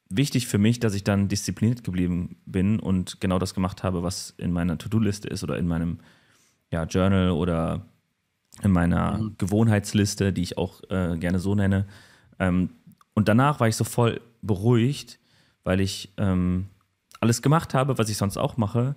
wichtig 0.09 0.47
für 0.47 0.57
mich, 0.57 0.79
dass 0.79 0.93
ich 0.93 1.03
dann 1.03 1.29
diszipliniert 1.29 1.83
geblieben 1.83 2.37
bin 2.45 2.79
und 2.79 3.21
genau 3.21 3.39
das 3.39 3.53
gemacht 3.53 3.83
habe, 3.83 4.03
was 4.03 4.31
in 4.37 4.51
meiner 4.51 4.77
To-Do-Liste 4.77 5.27
ist 5.27 5.43
oder 5.43 5.57
in 5.57 5.67
meinem 5.67 5.99
ja, 6.71 6.83
Journal 6.83 7.31
oder 7.31 7.85
in 8.61 8.71
meiner 8.71 9.19
Gewohnheitsliste, 9.37 10.31
die 10.31 10.43
ich 10.43 10.57
auch 10.57 10.81
äh, 10.89 11.17
gerne 11.17 11.39
so 11.39 11.55
nenne. 11.55 11.85
Ähm, 12.39 12.69
und 13.13 13.27
danach 13.27 13.59
war 13.59 13.67
ich 13.67 13.75
so 13.75 13.83
voll 13.83 14.21
beruhigt, 14.41 15.19
weil 15.63 15.81
ich 15.81 16.13
ähm, 16.17 16.67
alles 17.19 17.41
gemacht 17.41 17.73
habe, 17.73 17.97
was 17.97 18.09
ich 18.09 18.17
sonst 18.17 18.37
auch 18.37 18.57
mache, 18.57 18.95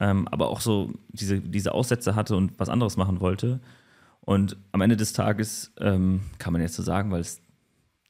ähm, 0.00 0.28
aber 0.28 0.48
auch 0.48 0.60
so 0.60 0.92
diese, 1.08 1.40
diese 1.40 1.72
Aussätze 1.72 2.14
hatte 2.14 2.36
und 2.36 2.58
was 2.58 2.68
anderes 2.68 2.96
machen 2.96 3.20
wollte. 3.20 3.60
Und 4.20 4.56
am 4.72 4.80
Ende 4.80 4.96
des 4.96 5.12
Tages, 5.12 5.72
ähm, 5.80 6.22
kann 6.38 6.52
man 6.52 6.62
jetzt 6.62 6.74
so 6.74 6.82
sagen, 6.82 7.10
weil 7.10 7.20
es 7.20 7.40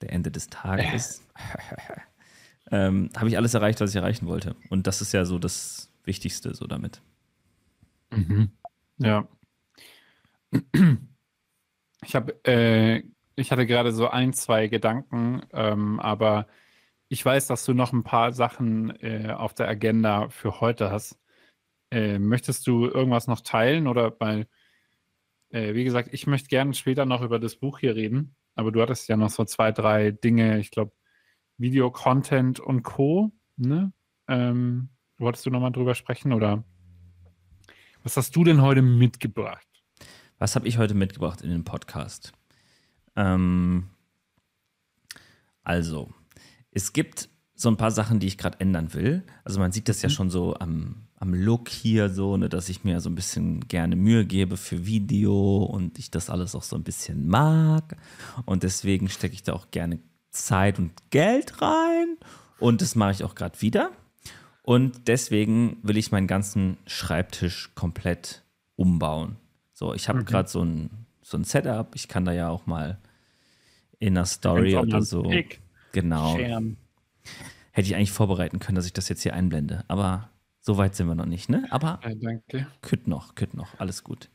der 0.00 0.12
Ende 0.12 0.30
des 0.30 0.48
Tages 0.48 0.94
ist, 0.94 1.22
ähm, 2.70 3.10
habe 3.16 3.28
ich 3.28 3.36
alles 3.36 3.54
erreicht, 3.54 3.80
was 3.80 3.90
ich 3.90 3.96
erreichen 3.96 4.26
wollte. 4.26 4.56
Und 4.70 4.86
das 4.86 5.00
ist 5.00 5.12
ja 5.12 5.24
so 5.24 5.38
das 5.38 5.90
Wichtigste 6.04 6.54
so 6.54 6.66
damit. 6.66 7.00
Ja. 8.98 9.28
Ich 12.04 12.14
habe, 12.14 12.38
äh, 12.44 13.02
ich 13.34 13.50
hatte 13.50 13.66
gerade 13.66 13.92
so 13.92 14.08
ein, 14.08 14.32
zwei 14.32 14.68
Gedanken, 14.68 15.42
ähm, 15.52 15.98
aber 15.98 16.46
ich 17.08 17.24
weiß, 17.24 17.48
dass 17.48 17.64
du 17.64 17.74
noch 17.74 17.92
ein 17.92 18.04
paar 18.04 18.32
Sachen 18.32 18.90
äh, 19.02 19.32
auf 19.32 19.54
der 19.54 19.68
Agenda 19.68 20.28
für 20.28 20.60
heute 20.60 20.90
hast. 20.92 21.18
Äh, 21.90 22.18
möchtest 22.18 22.66
du 22.66 22.86
irgendwas 22.86 23.26
noch 23.26 23.40
teilen 23.40 23.88
oder 23.88 24.14
weil, 24.20 24.46
äh, 25.50 25.74
wie 25.74 25.84
gesagt, 25.84 26.10
ich 26.12 26.26
möchte 26.26 26.48
gerne 26.48 26.74
später 26.74 27.06
noch 27.06 27.22
über 27.22 27.38
das 27.38 27.56
Buch 27.56 27.78
hier 27.80 27.96
reden, 27.96 28.36
aber 28.54 28.72
du 28.72 28.80
hattest 28.82 29.08
ja 29.08 29.16
noch 29.16 29.30
so 29.30 29.44
zwei, 29.44 29.72
drei 29.72 30.12
Dinge, 30.12 30.58
ich 30.60 30.70
glaube, 30.70 30.92
Video-Content 31.58 32.60
und 32.60 32.82
Co. 32.84 33.32
Ne? 33.56 33.92
Ähm, 34.28 34.90
wolltest 35.18 35.46
du 35.46 35.50
nochmal 35.50 35.72
drüber 35.72 35.94
sprechen 35.94 36.32
oder 36.32 36.64
was 38.08 38.16
hast 38.16 38.34
du 38.36 38.42
denn 38.42 38.62
heute 38.62 38.80
mitgebracht? 38.80 39.66
Was 40.38 40.56
habe 40.56 40.66
ich 40.66 40.78
heute 40.78 40.94
mitgebracht 40.94 41.42
in 41.42 41.50
den 41.50 41.64
Podcast? 41.64 42.32
Ähm, 43.16 43.90
also, 45.62 46.08
es 46.70 46.94
gibt 46.94 47.28
so 47.54 47.68
ein 47.68 47.76
paar 47.76 47.90
Sachen, 47.90 48.18
die 48.18 48.26
ich 48.26 48.38
gerade 48.38 48.58
ändern 48.60 48.94
will. 48.94 49.24
Also 49.44 49.60
man 49.60 49.72
sieht 49.72 49.90
das 49.90 50.00
ja 50.00 50.08
schon 50.08 50.30
so 50.30 50.54
am, 50.54 51.08
am 51.16 51.34
Look 51.34 51.68
hier 51.68 52.08
so, 52.08 52.38
ne, 52.38 52.48
dass 52.48 52.70
ich 52.70 52.82
mir 52.82 53.02
so 53.02 53.10
ein 53.10 53.14
bisschen 53.14 53.68
gerne 53.68 53.94
Mühe 53.94 54.24
gebe 54.24 54.56
für 54.56 54.86
Video 54.86 55.64
und 55.64 55.98
ich 55.98 56.10
das 56.10 56.30
alles 56.30 56.54
auch 56.54 56.62
so 56.62 56.76
ein 56.76 56.84
bisschen 56.84 57.28
mag. 57.28 57.94
Und 58.46 58.62
deswegen 58.62 59.10
stecke 59.10 59.34
ich 59.34 59.42
da 59.42 59.52
auch 59.52 59.70
gerne 59.70 59.98
Zeit 60.30 60.78
und 60.78 60.92
Geld 61.10 61.60
rein. 61.60 62.16
Und 62.58 62.80
das 62.80 62.94
mache 62.94 63.12
ich 63.12 63.22
auch 63.22 63.34
gerade 63.34 63.60
wieder. 63.60 63.90
Und 64.68 65.08
deswegen 65.08 65.78
will 65.82 65.96
ich 65.96 66.12
meinen 66.12 66.26
ganzen 66.26 66.76
Schreibtisch 66.86 67.70
komplett 67.74 68.42
umbauen. 68.76 69.36
So, 69.72 69.94
ich 69.94 70.10
habe 70.10 70.24
gerade 70.24 70.46
so 70.46 70.62
ein, 70.62 71.06
so 71.22 71.38
ein 71.38 71.44
Setup. 71.44 71.94
Ich 71.94 72.06
kann 72.06 72.26
da 72.26 72.32
ja 72.32 72.50
auch 72.50 72.66
mal 72.66 72.98
in 73.98 74.14
einer 74.14 74.26
Story 74.26 74.76
oder 74.76 75.00
so. 75.00 75.22
Pick 75.22 75.62
Genau. 75.92 76.36
sharen. 76.36 76.76
Hätte 77.72 77.88
ich 77.88 77.94
eigentlich 77.96 78.12
vorbereiten 78.12 78.58
können, 78.58 78.76
dass 78.76 78.84
ich 78.84 78.92
das 78.92 79.08
jetzt 79.08 79.22
hier 79.22 79.32
einblende. 79.32 79.86
Aber 79.88 80.28
so 80.60 80.76
weit 80.76 80.94
sind 80.94 81.06
wir 81.06 81.14
noch 81.14 81.24
nicht, 81.24 81.48
ne? 81.48 81.66
Aber 81.70 82.00
danke. 82.02 82.66
kütt 82.82 83.08
noch, 83.08 83.36
kütt 83.36 83.54
noch, 83.54 83.68
alles 83.80 84.04
gut. 84.04 84.28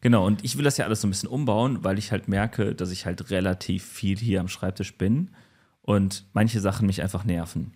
Genau, 0.00 0.26
und 0.26 0.44
ich 0.44 0.56
will 0.56 0.64
das 0.64 0.76
ja 0.76 0.86
alles 0.86 1.02
so 1.02 1.06
ein 1.06 1.10
bisschen 1.10 1.28
umbauen, 1.28 1.84
weil 1.84 2.00
ich 2.00 2.10
halt 2.10 2.26
merke, 2.26 2.74
dass 2.74 2.90
ich 2.90 3.06
halt 3.06 3.30
relativ 3.30 3.84
viel 3.84 4.18
hier 4.18 4.40
am 4.40 4.48
Schreibtisch 4.48 4.98
bin 4.98 5.30
und 5.82 6.24
manche 6.32 6.58
Sachen 6.58 6.88
mich 6.88 7.00
einfach 7.00 7.22
nerven. 7.22 7.74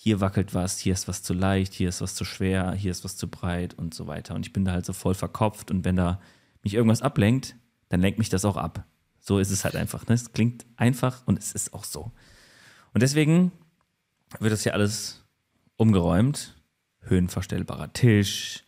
Hier 0.00 0.20
wackelt 0.20 0.54
was, 0.54 0.78
hier 0.78 0.92
ist 0.92 1.08
was 1.08 1.24
zu 1.24 1.34
leicht, 1.34 1.74
hier 1.74 1.88
ist 1.88 2.00
was 2.00 2.14
zu 2.14 2.24
schwer, 2.24 2.70
hier 2.70 2.92
ist 2.92 3.02
was 3.02 3.16
zu 3.16 3.26
breit 3.26 3.74
und 3.74 3.94
so 3.94 4.06
weiter. 4.06 4.36
Und 4.36 4.46
ich 4.46 4.52
bin 4.52 4.64
da 4.64 4.70
halt 4.70 4.86
so 4.86 4.92
voll 4.92 5.14
verkopft 5.14 5.72
und 5.72 5.84
wenn 5.84 5.96
da 5.96 6.20
mich 6.62 6.74
irgendwas 6.74 7.02
ablenkt, 7.02 7.56
dann 7.88 8.00
lenkt 8.00 8.16
mich 8.16 8.28
das 8.28 8.44
auch 8.44 8.56
ab. 8.56 8.84
So 9.18 9.40
ist 9.40 9.50
es 9.50 9.64
halt 9.64 9.74
einfach. 9.74 10.06
Ne? 10.06 10.14
Es 10.14 10.32
klingt 10.32 10.66
einfach 10.76 11.26
und 11.26 11.36
es 11.36 11.50
ist 11.50 11.74
auch 11.74 11.82
so. 11.82 12.12
Und 12.94 13.02
deswegen 13.02 13.50
wird 14.38 14.52
das 14.52 14.62
hier 14.62 14.72
alles 14.72 15.24
umgeräumt. 15.76 16.54
Höhenverstellbarer 17.00 17.92
Tisch, 17.92 18.62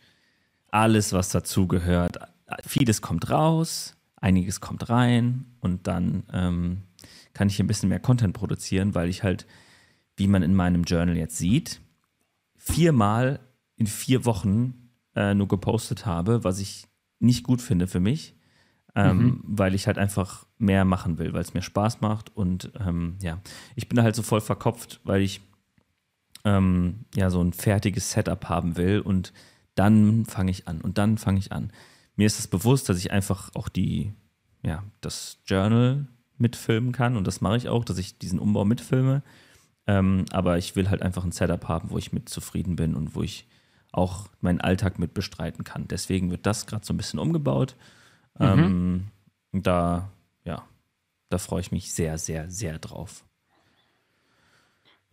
alles, 0.67 1.13
was 1.13 1.29
dazugehört. 1.29 2.19
Vieles 2.67 3.01
kommt 3.01 3.29
raus, 3.29 3.95
einiges 4.17 4.59
kommt 4.59 4.89
rein 4.89 5.45
und 5.61 5.87
dann 5.87 6.23
ähm, 6.33 6.81
kann 7.31 7.47
ich 7.47 7.57
ein 7.61 7.67
bisschen 7.67 7.87
mehr 7.87 8.01
Content 8.01 8.33
produzieren, 8.33 8.95
weil 8.95 9.07
ich 9.07 9.23
halt, 9.23 9.47
wie 10.17 10.27
man 10.27 10.43
in 10.43 10.55
meinem 10.55 10.83
Journal 10.83 11.17
jetzt 11.17 11.37
sieht, 11.37 11.81
viermal 12.55 13.39
in 13.75 13.87
vier 13.87 14.25
Wochen 14.25 14.91
äh, 15.15 15.33
nur 15.33 15.47
gepostet 15.47 16.05
habe, 16.05 16.43
was 16.43 16.59
ich 16.59 16.87
nicht 17.19 17.43
gut 17.43 17.61
finde 17.61 17.87
für 17.87 17.99
mich, 17.99 18.35
ähm, 18.95 19.17
mhm. 19.17 19.41
weil 19.43 19.73
ich 19.73 19.87
halt 19.87 19.97
einfach 19.97 20.45
mehr 20.57 20.85
machen 20.85 21.17
will, 21.17 21.33
weil 21.33 21.41
es 21.41 21.53
mir 21.53 21.61
Spaß 21.61 22.01
macht 22.01 22.35
und 22.35 22.71
ähm, 22.79 23.17
ja, 23.21 23.39
ich 23.75 23.89
bin 23.89 23.97
da 23.97 24.03
halt 24.03 24.15
so 24.15 24.23
voll 24.23 24.41
verkopft, 24.41 24.99
weil 25.03 25.21
ich 25.21 25.41
ähm, 26.43 27.05
ja 27.15 27.29
so 27.29 27.41
ein 27.41 27.53
fertiges 27.53 28.11
Setup 28.11 28.49
haben 28.49 28.77
will 28.77 28.99
und 28.99 29.33
dann 29.75 30.25
fange 30.25 30.51
ich 30.51 30.67
an 30.67 30.81
und 30.81 30.97
dann 30.97 31.17
fange 31.17 31.39
ich 31.39 31.51
an. 31.51 31.71
Mir 32.15 32.27
ist 32.27 32.39
es 32.39 32.47
bewusst, 32.47 32.89
dass 32.89 32.97
ich 32.97 33.11
einfach 33.11 33.49
auch 33.55 33.69
die, 33.69 34.13
ja, 34.63 34.83
das 34.99 35.39
Journal 35.45 36.07
mitfilmen 36.37 36.91
kann 36.91 37.15
und 37.15 37.25
das 37.25 37.41
mache 37.41 37.57
ich 37.57 37.69
auch, 37.69 37.85
dass 37.85 37.97
ich 37.97 38.17
diesen 38.17 38.39
Umbau 38.39 38.65
mitfilme. 38.65 39.23
Ähm, 39.87 40.25
aber 40.31 40.57
ich 40.57 40.75
will 40.75 40.89
halt 40.89 41.01
einfach 41.01 41.23
ein 41.23 41.31
Setup 41.31 41.67
haben, 41.67 41.89
wo 41.89 41.97
ich 41.97 42.13
mit 42.13 42.29
zufrieden 42.29 42.75
bin 42.75 42.95
und 42.95 43.15
wo 43.15 43.23
ich 43.23 43.47
auch 43.91 44.29
meinen 44.39 44.61
Alltag 44.61 44.99
mit 44.99 45.13
bestreiten 45.13 45.63
kann. 45.63 45.87
Deswegen 45.87 46.31
wird 46.31 46.45
das 46.45 46.65
gerade 46.65 46.85
so 46.85 46.93
ein 46.93 46.97
bisschen 46.97 47.19
umgebaut. 47.19 47.75
Mhm. 48.39 49.11
Ähm, 49.53 49.61
da, 49.63 50.11
ja, 50.45 50.65
da 51.29 51.37
freue 51.37 51.61
ich 51.61 51.71
mich 51.71 51.93
sehr, 51.93 52.17
sehr, 52.17 52.49
sehr 52.49 52.79
drauf. 52.79 53.25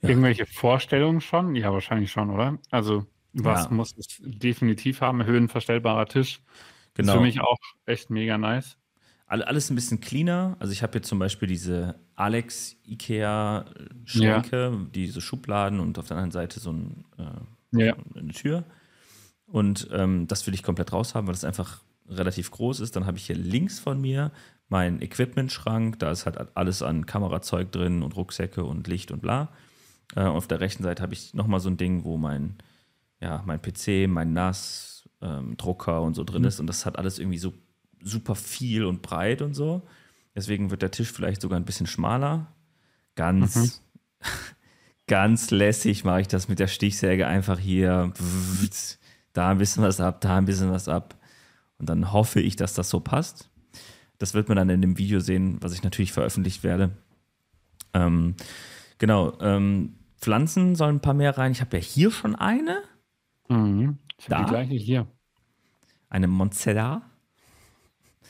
Ja. 0.01 0.11
Irgendwelche 0.11 0.47
Vorstellungen 0.47 1.21
schon? 1.21 1.57
Ja, 1.57 1.73
wahrscheinlich 1.73 2.13
schon, 2.13 2.31
oder? 2.31 2.59
Also, 2.71 3.07
was 3.33 3.65
ja. 3.65 3.71
muss 3.71 3.97
es 3.97 4.21
definitiv 4.21 5.01
haben? 5.01 5.25
Höhenverstellbarer 5.25 6.07
Tisch. 6.07 6.41
Genau. 6.95 7.13
Ist 7.13 7.17
für 7.19 7.23
mich 7.23 7.41
auch 7.41 7.59
echt 7.87 8.11
mega 8.11 8.39
nice. 8.39 8.77
Alles 9.29 9.71
ein 9.71 9.75
bisschen 9.75 10.01
cleaner. 10.01 10.57
Also 10.59 10.73
ich 10.73 10.83
habe 10.83 10.95
jetzt 10.97 11.09
zum 11.09 11.19
Beispiel 11.19 11.49
diese 11.49 11.97
Alex 12.17 12.77
Ikea 12.87 13.67
Schränke, 14.05 14.73
ja. 14.73 14.87
diese 14.95 15.21
Schubladen 15.21 15.81
und 15.81 15.99
auf 15.99 16.09
der 16.09 16.17
anderen 16.17 16.31
Seite 16.31 16.61
so 16.61 16.73
ein, 16.73 17.05
äh, 17.19 17.87
ja. 17.87 17.97
eine 18.15 18.33
Tür. 18.33 18.65
Und 19.47 19.89
ähm, 19.93 20.27
das 20.29 20.47
will 20.47 20.55
ich 20.55 20.63
komplett 20.63 20.95
raus 20.95 21.15
haben, 21.15 21.27
weil 21.27 21.35
es 21.35 21.45
einfach 21.45 21.83
relativ 22.09 22.51
groß 22.51 22.81
ist. 22.81 22.97
Dann 22.97 23.07
habe 23.07 23.19
ich 23.19 23.27
hier 23.27 23.37
links 23.37 23.79
von 23.79 24.01
mir 24.01 24.33
meinen 24.69 25.01
Equipment-Schrank. 25.03 25.99
Da 25.99 26.11
ist 26.11 26.27
halt 26.27 26.57
alles 26.57 26.83
an 26.83 27.07
Kamerazeug 27.07 27.71
drin 27.71 28.03
und 28.03 28.17
Rucksäcke 28.17 28.65
und 28.65 28.87
Licht 28.89 29.11
und 29.11 29.21
bla. 29.21 29.49
Äh, 30.17 30.23
auf 30.23 30.47
der 30.47 30.61
rechten 30.61 30.83
Seite 30.83 31.03
habe 31.03 31.13
ich 31.13 31.35
nochmal 31.35 31.61
so 31.61 31.69
ein 31.69 31.77
Ding, 31.77 32.05
wo 32.05 32.17
mein, 32.17 32.57
ja, 33.21 33.43
mein 33.47 33.61
PC, 33.61 34.09
mein 34.09 34.33
NAS, 34.33 35.09
ähm, 35.21 35.57
Drucker 35.57 36.03
und 36.03 36.15
so 36.15 36.25
drin 36.25 36.43
mhm. 36.43 36.49
ist. 36.49 36.61
Und 36.61 36.67
das 36.67 36.87
hat 36.87 36.99
alles 36.99 37.19
irgendwie 37.19 37.39
so 37.39 37.53
super 38.03 38.35
viel 38.35 38.85
und 38.85 39.03
breit 39.03 39.43
und 39.43 39.55
so. 39.55 39.83
Deswegen 40.35 40.71
wird 40.71 40.83
der 40.83 40.91
Tisch 40.91 41.11
vielleicht 41.11 41.41
sogar 41.41 41.59
ein 41.59 41.65
bisschen 41.65 41.87
schmaler. 41.87 42.53
Ganz, 43.15 43.57
mhm. 43.57 43.71
ganz 45.07 45.51
lässig 45.51 46.05
mache 46.05 46.21
ich 46.21 46.29
das 46.29 46.49
mit 46.49 46.59
der 46.59 46.69
Stichsäge 46.69 47.27
einfach 47.27 47.59
hier. 47.59 48.13
Da 49.33 49.51
ein 49.51 49.59
bisschen 49.59 49.83
was 49.83 50.01
ab, 50.01 50.21
da 50.21 50.37
ein 50.37 50.45
bisschen 50.45 50.71
was 50.71 50.89
ab. 50.89 51.17
Und 51.79 51.89
dann 51.89 52.13
hoffe 52.13 52.41
ich, 52.41 52.57
dass 52.57 52.75
das 52.75 52.91
so 52.91 53.01
passt. 53.01 53.51
Das 54.19 54.35
wird 54.35 54.49
man 54.49 54.57
dann 54.57 54.69
in 54.69 54.81
dem 54.81 54.99
Video 54.99 55.21
sehen, 55.21 55.59
was 55.61 55.73
ich 55.73 55.83
natürlich 55.83 56.13
veröffentlicht 56.13 56.65
werde. 56.65 56.91
Ähm, 57.95 58.35
genau. 58.99 59.39
Ähm, 59.41 59.95
Pflanzen 60.21 60.75
sollen 60.75 60.97
ein 60.97 61.01
paar 61.01 61.15
mehr 61.15 61.39
rein. 61.39 61.53
Ich 61.53 61.61
habe 61.61 61.77
ja 61.77 61.83
hier 61.83 62.11
schon 62.11 62.35
eine. 62.35 62.83
Mhm. 63.49 63.99
Ich 64.19 64.29
habe 64.29 64.45
die 64.45 64.51
gleiche 64.51 64.75
hier. 64.75 65.07
Eine 66.09 66.27
Monstera. 66.27 67.03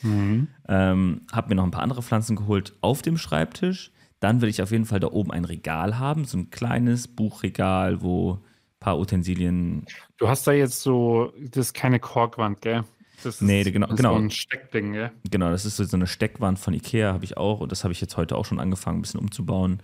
Mhm. 0.02 0.48
Ähm, 0.68 1.22
habe 1.32 1.48
mir 1.48 1.54
noch 1.54 1.64
ein 1.64 1.70
paar 1.70 1.82
andere 1.82 2.02
Pflanzen 2.02 2.36
geholt 2.36 2.74
auf 2.80 3.02
dem 3.02 3.18
Schreibtisch. 3.18 3.92
Dann 4.20 4.40
will 4.40 4.48
ich 4.48 4.62
auf 4.62 4.72
jeden 4.72 4.84
Fall 4.84 5.00
da 5.00 5.08
oben 5.08 5.30
ein 5.30 5.44
Regal 5.44 5.98
haben, 5.98 6.24
so 6.24 6.38
ein 6.38 6.50
kleines 6.50 7.06
Buchregal, 7.06 8.02
wo 8.02 8.34
ein 8.34 8.40
paar 8.80 8.98
Utensilien. 8.98 9.86
Du 10.16 10.28
hast 10.28 10.46
da 10.46 10.52
jetzt 10.52 10.82
so, 10.82 11.32
das 11.38 11.66
ist 11.66 11.74
keine 11.74 12.00
Korkwand, 12.00 12.60
gell? 12.60 12.84
Das 13.22 13.36
ist, 13.36 13.42
nee, 13.42 13.64
genau, 13.64 13.88
das 13.88 13.96
genau. 13.96 14.14
so 14.14 14.20
ein 14.20 14.30
Steckding, 14.30 14.92
gell? 14.92 15.10
Genau, 15.30 15.50
das 15.50 15.64
ist 15.64 15.76
so 15.76 15.96
eine 15.96 16.06
Steckwand 16.06 16.58
von 16.58 16.74
Ikea, 16.74 17.12
habe 17.12 17.24
ich 17.24 17.36
auch. 17.36 17.60
Und 17.60 17.72
das 17.72 17.84
habe 17.84 17.92
ich 17.92 18.00
jetzt 18.00 18.16
heute 18.16 18.36
auch 18.36 18.44
schon 18.44 18.60
angefangen, 18.60 18.98
ein 18.98 19.02
bisschen 19.02 19.20
umzubauen. 19.20 19.82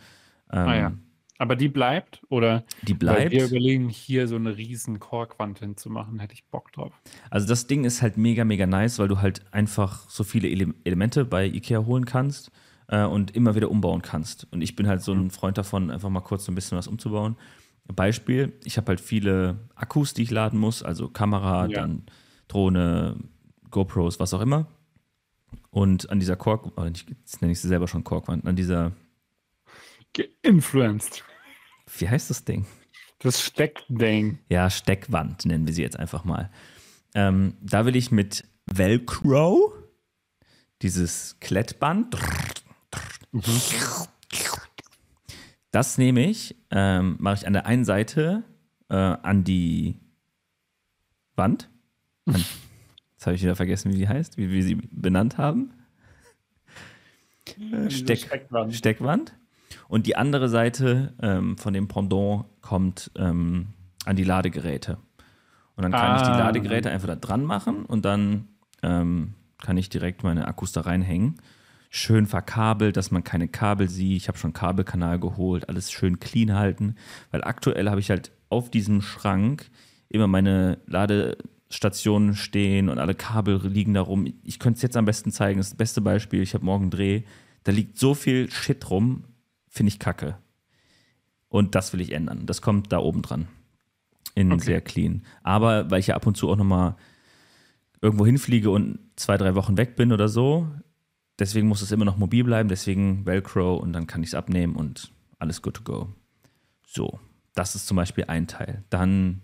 Ähm, 0.53 0.69
ah 0.69 0.77
ja. 0.77 0.93
Aber 1.39 1.57
die 1.57 1.69
bleibt? 1.69 2.23
Oder? 2.29 2.65
Die 2.83 2.95
bleibt. 2.95 3.21
Weil 3.21 3.31
wir 3.33 3.45
überlegen, 3.47 3.89
hier 3.89 4.29
so 4.29 4.37
eine 4.37 4.57
riesen 4.57 5.01
Korkwand 5.01 5.59
hinzumachen, 5.59 6.21
hätte 6.21 6.35
ich 6.35 6.45
Bock 6.47 6.73
drauf. 6.73 6.93
Also 7.29 7.49
das 7.49 7.67
Ding 7.67 7.85
ist 7.85 8.03
halt 8.03 8.17
mega, 8.17 8.45
mega 8.45 8.67
nice, 8.67 8.99
weil 8.99 9.09
du 9.09 9.21
halt 9.21 9.43
einfach 9.53 10.09
so 10.09 10.23
viele 10.23 10.49
Ele 10.49 10.75
Elemente 10.85 11.25
bei 11.25 11.47
Ikea 11.47 11.85
holen 11.87 12.05
kannst 12.05 12.53
äh, 12.89 13.05
und 13.05 13.35
immer 13.35 13.57
wieder 13.57 13.71
umbauen 13.71 14.03
kannst. 14.03 14.47
Und 14.53 14.63
ich 14.63 14.77
bin 14.77 14.87
halt 14.87 15.03
so 15.03 15.13
ein 15.13 15.31
Freund 15.31 15.59
davon, 15.59 15.91
einfach 15.91 16.09
mal 16.09 16.21
kurz 16.21 16.45
so 16.45 16.53
ein 16.53 16.55
bisschen 16.55 16.79
was 16.79 16.87
umzubauen. 16.87 17.37
Beispiel, 17.93 18.53
ich 18.65 18.77
habe 18.77 18.89
halt 18.89 19.01
viele 19.01 19.59
Akkus, 19.75 20.15
die 20.15 20.23
ich 20.23 20.31
laden 20.31 20.59
muss, 20.59 20.83
also 20.83 21.09
Kamera, 21.09 21.67
ja. 21.67 21.81
dann 21.81 22.05
Drohne, 22.49 23.17
GoPros, 23.71 24.21
was 24.21 24.33
auch 24.33 24.41
immer. 24.41 24.67
Und 25.71 26.11
an 26.11 26.21
dieser 26.21 26.37
Kork, 26.37 26.73
oh, 26.77 26.85
jetzt 26.85 27.43
nenne 27.43 27.53
ich 27.53 27.61
sie 27.61 27.69
selber 27.69 27.89
schon 27.89 28.05
Korkwand, 28.05 28.47
an 28.47 28.57
dieser 28.57 28.93
Geinfluenced. 30.15 31.25
Wie 31.99 32.09
heißt 32.09 32.31
das 32.31 32.45
Ding? 32.45 32.67
Das 33.19 33.43
Steckding. 33.43 34.39
Ja, 34.49 34.71
Steckwand 34.71 35.45
nennen 35.45 35.67
wir 35.67 35.75
sie 35.75 35.83
jetzt 35.83 35.99
einfach 35.99 36.25
mal. 36.25 36.51
Ähm, 37.15 37.57
da 37.61 37.87
will 37.87 37.97
ich 37.97 38.11
mit 38.11 38.45
Velcro 38.67 39.73
dieses 40.83 41.39
Klettband. 41.41 42.17
Mhm. 43.33 43.61
Das 45.71 45.99
nehme 45.99 46.29
ich, 46.29 46.55
ähm, 46.71 47.17
mache 47.19 47.37
ich 47.37 47.47
an 47.47 47.53
der 47.53 47.67
einen 47.67 47.85
Seite 47.85 48.45
äh, 48.89 48.95
an 48.95 49.43
die 49.43 49.99
Wand. 51.35 51.69
An, 52.27 52.45
jetzt 53.15 53.27
habe 53.27 53.35
ich 53.35 53.43
wieder 53.43 53.57
vergessen, 53.57 53.93
wie 53.93 53.97
die 53.97 54.09
heißt, 54.09 54.37
wie 54.37 54.51
wir 54.51 54.63
sie 54.63 54.77
benannt 54.77 55.39
haben. 55.39 55.73
Steck, 57.89 58.19
Steckwand. 58.19 58.75
Steckwand. 58.75 59.35
Und 59.89 60.07
die 60.07 60.17
andere 60.17 60.49
Seite 60.49 61.15
ähm, 61.23 61.57
von 61.59 61.73
dem 61.73 61.89
Pendant 61.89 62.45
kommt 62.61 63.11
ähm, 63.17 63.69
an 64.05 64.17
die 64.17 64.25
Ladegeräte. 64.25 64.99
Und 65.77 65.83
dann 65.83 65.93
kann 65.93 66.11
ah. 66.13 66.17
ich 66.17 66.23
die 66.23 66.33
ah. 66.33 66.39
Ladegeräte 66.39 66.91
einfach 66.91 67.09
da 67.09 67.17
dran 67.17 67.45
machen 67.45 67.85
und 67.85 68.05
dann 68.05 68.49
ähm, 68.83 69.35
kann 69.63 69.77
ich 69.77 69.89
direkt 69.89 70.23
meine 70.23 70.47
Akkus 70.47 70.73
da 70.73 70.83
reinhängen. 70.83 71.37
Schön 71.91 72.27
verkabelt, 72.27 72.97
dass 72.97 73.11
man 73.11 73.23
keine 73.23 73.49
Kabel 73.49 73.89
sieht. 73.89 74.17
Ich 74.17 74.29
habe 74.29 74.39
schon 74.39 74.53
Kabelkanal 74.53 75.19
geholt, 75.21 75.69
alles 75.69 75.93
schön 75.93 76.19
clean 76.19 76.55
halten. 76.55 76.97
Weil 77.31 77.45
aktuell 77.45 77.89
habe 77.89 78.01
ich 78.01 78.11
halt 78.11 78.33
auf 78.49 78.71
diesem 78.71 79.01
Schrank 79.01 79.71
immer 80.09 80.27
meine 80.27 80.79
Ladestationen 80.87 82.35
stehen 82.35 82.89
und 82.89 82.99
alle 82.99 83.15
Kabel 83.15 83.61
liegen 83.67 83.95
da 83.95 84.03
rum. 84.03 84.27
Ich 84.43 84.59
könnte 84.59 84.79
es 84.79 84.83
jetzt 84.83 84.97
am 84.97 85.05
besten 85.05 85.31
zeigen. 85.31 85.59
Das, 85.59 85.69
ist 85.69 85.73
das 85.73 85.79
beste 85.79 86.01
Beispiel. 86.01 86.43
Ich 86.43 86.55
habe 86.55 86.65
morgen 86.65 86.91
Dreh. 86.91 87.23
Da 87.63 87.73
liegt 87.73 87.99
so 87.99 88.15
viel 88.15 88.51
Shit 88.51 88.91
rum 88.91 89.25
finde 89.75 89.89
ich 89.89 89.99
kacke. 89.99 90.39
Und 91.49 91.75
das 91.75 91.93
will 91.93 92.01
ich 92.01 92.13
ändern. 92.13 92.47
Das 92.47 92.63
kommt 92.63 92.93
da 92.93 92.99
oben 92.99 93.23
dran. 93.23 93.49
In 94.35 94.53
okay. 94.53 94.65
sehr 94.65 94.81
clean. 94.81 95.23
Aber 95.43 95.91
weil 95.91 96.01
ich 96.01 96.09
ja 96.09 96.17
ab 96.17 96.27
und 96.27 96.37
zu 96.37 96.49
auch 96.49 96.57
nochmal 96.57 96.97
irgendwo 98.01 98.25
hinfliege 98.25 98.71
und 98.71 98.99
zwei, 99.17 99.37
drei 99.37 99.55
Wochen 99.55 99.77
weg 99.77 99.97
bin 99.97 100.13
oder 100.13 100.29
so, 100.29 100.69
deswegen 101.39 101.69
muss 101.69 101.83
es 101.83 101.93
immer 101.93 102.05
noch 102.05 102.17
mobil 102.17 102.45
bleiben, 102.45 102.69
deswegen 102.69 103.27
Velcro 103.27 103.77
und 103.77 103.93
dann 103.93 104.07
kann 104.07 104.23
ich 104.23 104.31
es 104.31 104.35
abnehmen 104.35 104.77
und 104.77 105.13
alles 105.39 105.63
good 105.63 105.75
to 105.75 105.83
go. 105.83 106.13
So, 106.87 107.19
das 107.55 107.75
ist 107.75 107.87
zum 107.87 107.97
Beispiel 107.97 108.25
ein 108.25 108.47
Teil. 108.47 108.85
Dann 108.91 109.43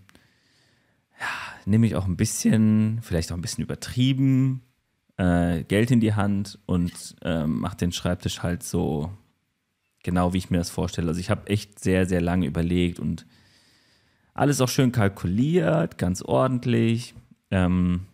ja, 1.19 1.27
nehme 1.65 1.87
ich 1.87 1.95
auch 1.95 2.05
ein 2.05 2.17
bisschen, 2.17 2.99
vielleicht 3.01 3.31
auch 3.31 3.37
ein 3.37 3.41
bisschen 3.41 3.63
übertrieben, 3.63 4.61
äh, 5.17 5.63
Geld 5.63 5.91
in 5.91 5.99
die 5.99 6.13
Hand 6.13 6.59
und 6.65 7.15
äh, 7.21 7.45
mache 7.45 7.77
den 7.77 7.91
Schreibtisch 7.91 8.43
halt 8.43 8.63
so 8.63 9.11
genau 10.03 10.33
wie 10.33 10.37
ich 10.37 10.49
mir 10.49 10.57
das 10.57 10.69
vorstelle. 10.69 11.07
Also 11.07 11.19
ich 11.19 11.29
habe 11.29 11.47
echt 11.47 11.79
sehr, 11.79 12.05
sehr 12.05 12.21
lange 12.21 12.45
überlegt 12.45 12.99
und 12.99 13.25
alles 14.33 14.61
auch 14.61 14.69
schön 14.69 14.91
kalkuliert, 14.91 15.97
ganz 15.97 16.21
ordentlich. 16.21 17.13
Ähm, 17.49 18.07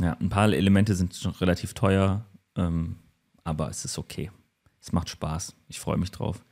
ja, 0.00 0.12
ein 0.20 0.28
paar 0.28 0.52
Elemente 0.52 0.94
sind 0.94 1.14
schon 1.14 1.32
relativ 1.32 1.74
teuer, 1.74 2.24
ähm, 2.56 2.96
aber 3.44 3.68
es 3.68 3.84
ist 3.84 3.98
okay. 3.98 4.30
Es 4.80 4.92
macht 4.92 5.08
Spaß. 5.08 5.54
Ich 5.68 5.80
freue 5.80 5.96
mich 5.96 6.10
drauf. 6.10 6.44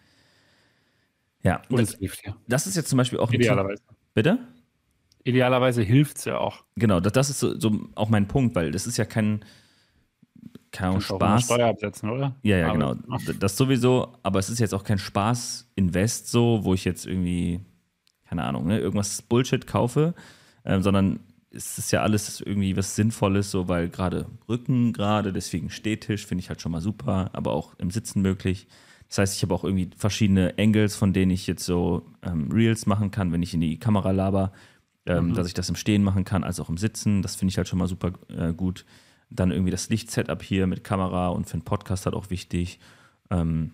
Ja, 1.43 1.63
und 1.69 1.79
das, 1.79 1.95
hilft 1.95 2.27
ja. 2.27 2.37
Das 2.49 2.67
ist 2.67 2.77
jetzt 2.77 2.89
zum 2.89 2.97
Beispiel 2.97 3.19
auch 3.19 3.31
Idealerweise. 3.31 3.83
Bitte? 4.15 4.39
Idealerweise 5.23 5.83
hilft 5.83 6.19
es 6.19 6.25
ja 6.25 6.39
auch. 6.39 6.65
Genau, 6.77 7.01
das, 7.01 7.13
das 7.13 7.31
ist 7.31 7.41
so, 7.41 7.59
so, 7.59 7.89
auch 7.95 8.09
mein 8.09 8.27
Punkt, 8.27 8.55
weil 8.55 8.71
das 8.73 8.87
ist 8.87 8.97
ja 8.97 9.05
kein, 9.05 9.45
keine 10.73 10.91
Ahnung, 10.91 11.01
Spaß. 11.01 11.45
Steuer 11.45 11.69
absetzen, 11.69 12.11
oder? 12.11 12.37
Ja, 12.43 12.59
ja, 12.59 12.71
aber, 12.71 12.95
genau. 12.95 13.19
Das 13.39 13.57
sowieso, 13.57 14.17
aber 14.23 14.39
es 14.39 14.51
ist 14.51 14.59
jetzt 14.59 14.75
auch 14.75 14.85
kein 14.85 14.99
Spaß-Invest 14.99 16.31
so, 16.31 16.61
wo 16.63 16.75
ich 16.75 16.85
jetzt 16.85 17.07
irgendwie, 17.07 17.61
keine 18.29 18.45
Ahnung, 18.45 18.67
ne, 18.67 18.79
irgendwas 18.79 19.23
Bullshit 19.23 19.67
kaufe, 19.67 20.15
ähm, 20.65 20.83
sondern 20.83 21.21
es 21.51 21.79
ist 21.79 21.91
ja 21.93 22.03
alles 22.03 22.41
irgendwie 22.41 22.77
was 22.77 22.97
Sinnvolles, 22.97 23.51
so, 23.51 23.69
weil 23.69 23.89
gerade 23.89 24.27
Rücken 24.49 24.93
gerade, 24.93 25.33
deswegen 25.33 25.71
Stehtisch 25.71 26.27
finde 26.27 26.43
ich 26.43 26.49
halt 26.49 26.61
schon 26.61 26.73
mal 26.73 26.81
super, 26.81 27.31
aber 27.33 27.53
auch 27.53 27.75
im 27.79 27.91
Sitzen 27.91 28.21
möglich. 28.21 28.67
Das 29.09 29.19
heißt, 29.19 29.37
ich 29.37 29.43
habe 29.43 29.55
auch 29.55 29.65
irgendwie 29.65 29.91
verschiedene 29.97 30.55
Angles, 30.59 30.97
von 30.97 31.13
denen 31.13 31.31
ich 31.31 31.47
jetzt 31.47 31.65
so 31.65 32.07
ähm, 32.23 32.51
Reels 32.53 32.87
machen 32.87 33.11
kann, 33.11 33.33
wenn 33.33 33.43
ich 33.43 33.55
in 33.55 33.61
die 33.61 33.79
Kamera 33.79 34.11
laber, 34.11 34.53
ähm, 35.07 35.29
mhm. 35.29 35.35
dass 35.35 35.47
ich 35.47 35.55
das 35.55 35.69
im 35.69 35.77
Stehen 35.77 36.03
machen 36.03 36.25
kann, 36.25 36.45
als 36.45 36.59
auch 36.59 36.69
im 36.69 36.77
Sitzen. 36.77 37.23
Das 37.23 37.37
finde 37.37 37.53
ich 37.53 37.57
halt 37.57 37.69
schon 37.69 37.79
mal 37.79 37.89
super 37.89 38.13
äh, 38.29 38.53
gut. 38.53 38.85
Dann 39.31 39.51
irgendwie 39.51 39.71
das 39.71 39.89
Lichtsetup 39.89 40.43
hier 40.43 40.67
mit 40.67 40.85
Kamera 40.85 41.29
und 41.29 41.47
für 41.47 41.55
einen 41.55 41.65
Podcast 41.65 42.07
halt 42.07 42.15
auch 42.15 42.31
wichtig. 42.31 42.79
Ähm, 43.31 43.73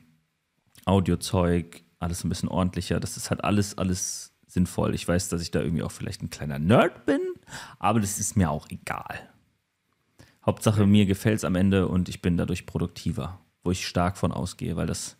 Audiozeug, 0.85 1.83
alles 1.99 2.25
ein 2.25 2.29
bisschen 2.29 2.49
ordentlicher. 2.49 3.01
Das 3.01 3.17
ist 3.17 3.31
halt 3.31 3.45
alles, 3.45 3.79
alles 3.79 4.33
sinnvoll. 4.47 4.95
Ich 4.95 5.07
weiß, 5.07 5.29
dass 5.29 5.43
ich 5.43 5.51
da 5.51 5.61
irgendwie 5.61 5.83
auch 5.83 5.91
vielleicht 5.91 6.23
ein 6.23 6.31
kleiner 6.31 6.59
Nerd 6.59 7.07
bin, 7.07 7.21
aber 7.79 8.01
das 8.01 8.19
ist 8.19 8.37
mir 8.37 8.51
auch 8.51 8.69
egal. 8.71 9.29
Hauptsache, 10.45 10.87
mir 10.87 11.07
gefällt 11.07 11.39
es 11.39 11.45
am 11.45 11.55
Ende 11.55 11.89
und 11.89 12.09
ich 12.09 12.21
bin 12.21 12.37
dadurch 12.37 12.67
produktiver, 12.67 13.41
wo 13.63 13.71
ich 13.71 13.87
stark 13.87 14.17
von 14.17 14.33
ausgehe, 14.33 14.77
weil 14.77 14.87
das, 14.87 15.17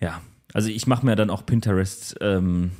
ja, 0.00 0.20
also 0.52 0.68
ich 0.68 0.86
mache 0.86 1.06
mir 1.06 1.16
dann 1.16 1.30
auch 1.30 1.46
Pinterest 1.46 2.16
ähm, 2.20 2.72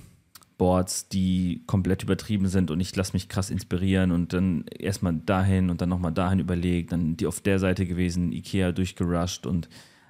Boards, 0.57 1.09
die 1.09 1.63
komplett 1.67 2.03
übertrieben 2.03 2.49
sind 2.49 2.71
und 2.71 2.81
ich 2.81 2.95
lasse 2.95 3.15
mich 3.15 3.29
krass 3.29 3.51
inspirieren 3.51 4.13
und 4.13 4.33
dann 4.33 4.67
erstmal 4.79 5.15
dahin 5.15 5.71
und 5.71 5.81
dann 5.81 5.89
nochmal 5.89 6.13
dahin 6.13 6.39
überlegt, 6.39 6.93
dann 6.93 7.17
die 7.17 7.27
auf 7.27 7.41
der 7.41 7.59
Seite 7.59 7.87
gewesen, 7.87 8.33
Ikea 8.33 8.73
durchgerusht 8.73 9.47
und 9.47 9.69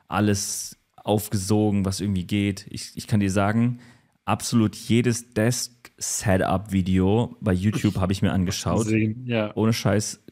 alles 0.08 0.78
aufgesogen, 0.96 1.84
was 1.84 2.00
irgendwie 2.00 2.24
geht. 2.24 2.66
Ich, 2.70 2.92
ich 2.94 3.06
kann 3.06 3.20
dir 3.20 3.30
sagen, 3.30 3.80
absolut 4.24 4.74
jedes 4.74 5.30
Desk-Setup-Video 5.30 7.36
bei 7.40 7.52
YouTube 7.52 7.96
habe 7.96 8.12
ich 8.12 8.22
mir 8.22 8.32
angeschaut. 8.32 8.86
Sehen, 8.86 9.24
ja. 9.26 9.52
Ohne 9.54 9.72
Scheiß. 9.72 10.22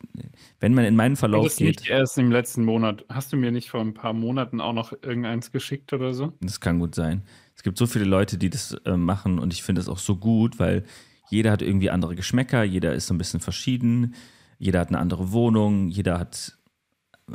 Wenn 0.61 0.75
man 0.75 0.85
in 0.85 0.97
meinen 0.97 1.17
Verlauf 1.17 1.45
das 1.45 1.57
geht. 1.57 1.81
Nicht 1.81 1.91
erst 1.91 2.19
im 2.19 2.31
letzten 2.31 2.65
Monat. 2.65 3.05
Hast 3.09 3.33
du 3.33 3.37
mir 3.37 3.51
nicht 3.51 3.71
vor 3.71 3.81
ein 3.81 3.95
paar 3.95 4.13
Monaten 4.13 4.61
auch 4.61 4.73
noch 4.73 4.93
irgendeins 5.03 5.53
geschickt 5.53 5.93
oder 5.93 6.15
so? 6.15 6.33
Das 6.41 6.61
kann 6.61 6.79
gut 6.79 6.95
sein. 6.95 7.23
Es 7.63 7.65
gibt 7.65 7.79
so 7.79 7.87
viele 7.87 8.07
Leute, 8.07 8.39
die 8.39 8.51
das 8.51 8.73
äh, 8.87 8.97
machen 8.97 9.39
und 9.39 9.53
ich 9.53 9.63
finde 9.63 9.81
es 9.81 9.89
auch 9.89 10.01
so 10.01 10.17
gut, 10.17 10.59
weil 10.59 10.83
jeder 11.31 11.53
hat 11.53 11.63
irgendwie 11.63 11.91
andere 11.91 12.17
Geschmäcker, 12.17 12.65
jeder 12.65 12.93
ist 12.93 13.07
so 13.07 13.15
ein 13.15 13.19
bisschen 13.19 13.39
verschieden, 13.39 14.17
jeder 14.59 14.81
hat 14.81 14.89
eine 14.89 14.99
andere 14.99 15.31
Wohnung, 15.31 15.87
jeder 15.87 16.19
hat 16.19 16.59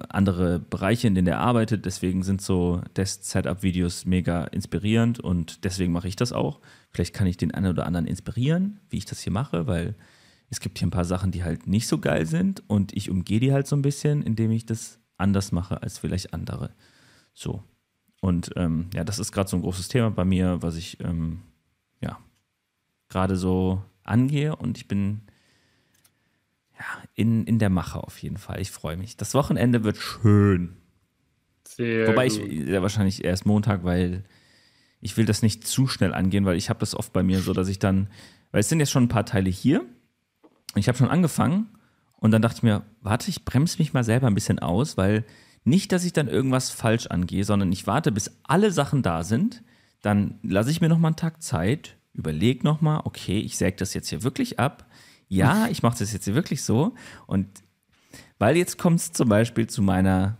andere 0.10 0.60
Bereiche, 0.60 1.08
in 1.08 1.16
denen 1.16 1.30
er 1.30 1.40
arbeitet. 1.40 1.86
Deswegen 1.86 2.24
sind 2.24 2.42
so 2.42 2.82
Desk-Setup-Videos 2.98 4.04
mega 4.04 4.44
inspirierend 4.44 5.22
und 5.22 5.64
deswegen 5.64 5.94
mache 5.94 6.10
ich 6.10 6.18
das 6.18 6.34
auch. 6.34 6.60
Vielleicht 6.92 7.14
kann 7.14 7.26
ich 7.26 7.38
den 7.38 7.54
einen 7.54 7.72
oder 7.72 7.86
anderen 7.86 8.06
inspirieren, 8.06 8.82
wie 8.90 8.98
ich 8.98 9.06
das 9.06 9.22
hier 9.22 9.32
mache, 9.32 9.66
weil 9.66 9.96
es 10.50 10.60
gibt 10.60 10.78
hier 10.78 10.88
ein 10.88 10.92
paar 10.92 11.06
Sachen, 11.06 11.32
die 11.32 11.46
halt 11.46 11.68
nicht 11.68 11.88
so 11.88 12.00
geil 12.00 12.26
sind 12.26 12.64
und 12.68 12.92
ich 12.92 13.10
umgehe 13.10 13.40
die 13.40 13.54
halt 13.54 13.66
so 13.66 13.78
ein 13.78 13.82
bisschen, 13.82 14.24
indem 14.24 14.52
ich 14.52 14.66
das 14.66 15.00
anders 15.16 15.54
mache 15.54 15.82
als 15.82 15.98
vielleicht 15.98 16.34
andere. 16.34 16.72
So. 17.34 17.64
Und 18.22 18.52
ähm, 18.56 18.90
ja, 18.94 19.04
das 19.04 19.20
ist 19.20 19.32
gerade 19.32 19.50
so 19.50 19.58
ein 19.58 19.62
großes 19.62 19.88
Thema 19.88 20.10
bei 20.10 20.26
mir, 20.26 20.62
was 20.62 20.76
ich 20.76 21.00
ähm, 21.02 21.42
ja 22.02 22.18
gerade 23.10 23.36
so 23.36 23.82
angehe 24.04 24.56
und 24.56 24.78
ich 24.78 24.88
bin 24.88 25.22
ja, 26.78 26.86
in, 27.16 27.46
in 27.46 27.60
der 27.60 27.70
Mache 27.70 28.04
auf 28.04 28.18
jeden 28.20 28.38
Fall. 28.38 28.62
Ich 28.62 28.72
freue 28.72 28.98
mich. 28.98 29.18
Das 29.18 29.34
Wochenende 29.34 29.84
wird 29.84 29.98
schön. 29.98 30.78
Sehr 31.68 32.08
Wobei 32.08 32.28
gut. 32.28 32.40
ich 32.40 32.68
ja, 32.68 32.82
wahrscheinlich 32.82 33.24
erst 33.24 33.46
Montag, 33.46 33.84
weil 33.84 34.24
ich 35.00 35.18
will 35.18 35.26
das 35.26 35.42
nicht 35.42 35.68
zu 35.68 35.88
schnell 35.88 36.14
angehen, 36.14 36.46
weil 36.46 36.58
ich 36.58 36.70
habe 36.70 36.80
das 36.80 36.96
oft 36.96 37.14
bei 37.14 37.24
mir 37.24 37.40
so, 37.40 37.54
dass 37.54 37.68
ich 37.68 37.80
dann, 37.80 38.08
weil 38.52 38.62
es 38.62 38.70
sind 38.70 38.80
jetzt 38.80 38.92
schon 38.92 39.04
ein 39.04 39.10
paar 39.10 39.26
Teile 39.26 39.50
hier 39.50 39.82
und 39.82 40.80
ich 40.80 40.88
habe 40.88 40.98
schon 40.98 41.10
angefangen 41.10 41.68
und 42.20 42.32
dann 42.32 42.42
dachte 42.42 42.58
ich 42.58 42.64
mir, 42.64 42.84
warte, 43.02 43.30
ich 43.30 43.46
bremse 43.46 43.78
mich 43.80 43.94
mal 43.94 44.04
selber 44.04 44.28
ein 44.28 44.34
bisschen 44.34 44.60
aus, 44.60 44.98
weil 44.98 45.24
nicht, 45.68 45.92
dass 45.92 46.06
ich 46.06 46.14
dann 46.14 46.28
irgendwas 46.28 46.70
falsch 46.70 47.08
angehe, 47.08 47.44
sondern 47.44 47.72
ich 47.72 47.88
warte, 47.88 48.12
bis 48.12 48.40
alle 48.44 48.72
Sachen 48.72 49.04
da 49.04 49.24
sind, 49.24 49.64
dann 50.02 50.40
lasse 50.42 50.72
ich 50.72 50.82
mir 50.82 50.90
noch 50.90 50.98
mal 50.98 51.10
einen 51.10 51.16
Tag 51.18 51.42
Zeit, 51.42 51.98
überlege 52.14 52.64
noch 52.64 52.82
mal, 52.82 53.02
okay, 53.04 53.40
ich 53.40 53.58
säge 53.58 53.78
das 53.78 53.94
jetzt 53.94 54.10
hier 54.10 54.24
wirklich 54.24 54.60
ab, 54.60 54.86
ja, 55.28 55.68
ich 55.68 55.84
mache 55.84 56.00
das 56.00 56.14
jetzt 56.14 56.34
wirklich 56.34 56.64
so. 56.64 56.96
Und 57.26 57.48
weil 58.40 58.56
jetzt 58.56 58.78
kommt 58.78 59.00
es 59.00 59.12
zum 59.12 59.30
Beispiel 59.30 59.68
zu 59.68 59.82
meiner, 59.82 60.38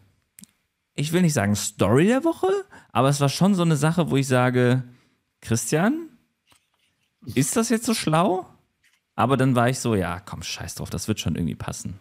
ich 0.94 1.12
will 1.12 1.22
nicht 1.22 1.34
sagen 1.34 1.56
Story 1.56 2.08
der 2.08 2.24
Woche, 2.24 2.48
aber 2.92 3.10
es 3.10 3.20
war 3.20 3.30
schon 3.30 3.54
so 3.54 3.64
eine 3.64 3.76
Sache, 3.76 4.10
wo 4.10 4.16
ich 4.16 4.28
sage, 4.28 4.84
Christian, 5.42 6.10
ist 7.36 7.58
das 7.58 7.70
jetzt 7.70 7.86
so 7.86 7.94
schlau? 7.94 8.48
Aber 9.16 9.36
dann 9.36 9.56
war 9.56 9.70
ich 9.70 9.80
so, 9.80 9.96
ja, 9.96 10.20
komm, 10.22 10.42
scheiß 10.42 10.76
drauf, 10.76 10.90
das 10.90 11.08
wird 11.08 11.20
schon 11.20 11.36
irgendwie 11.36 11.56
passen. 11.56 12.00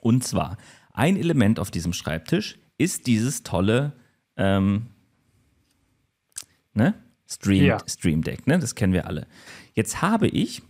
Und 0.00 0.24
zwar, 0.24 0.56
ein 0.92 1.16
Element 1.16 1.58
auf 1.58 1.70
diesem 1.70 1.92
Schreibtisch 1.92 2.58
ist 2.78 3.06
dieses 3.06 3.42
tolle 3.42 3.92
ähm, 4.36 4.86
ne? 6.74 6.94
Stream, 7.26 7.64
ja. 7.64 7.78
Stream 7.86 8.22
Deck, 8.22 8.46
ne? 8.46 8.58
Das 8.58 8.74
kennen 8.74 8.92
wir 8.92 9.06
alle. 9.06 9.26
Jetzt 9.74 10.02
habe 10.02 10.26
ich 10.26 10.62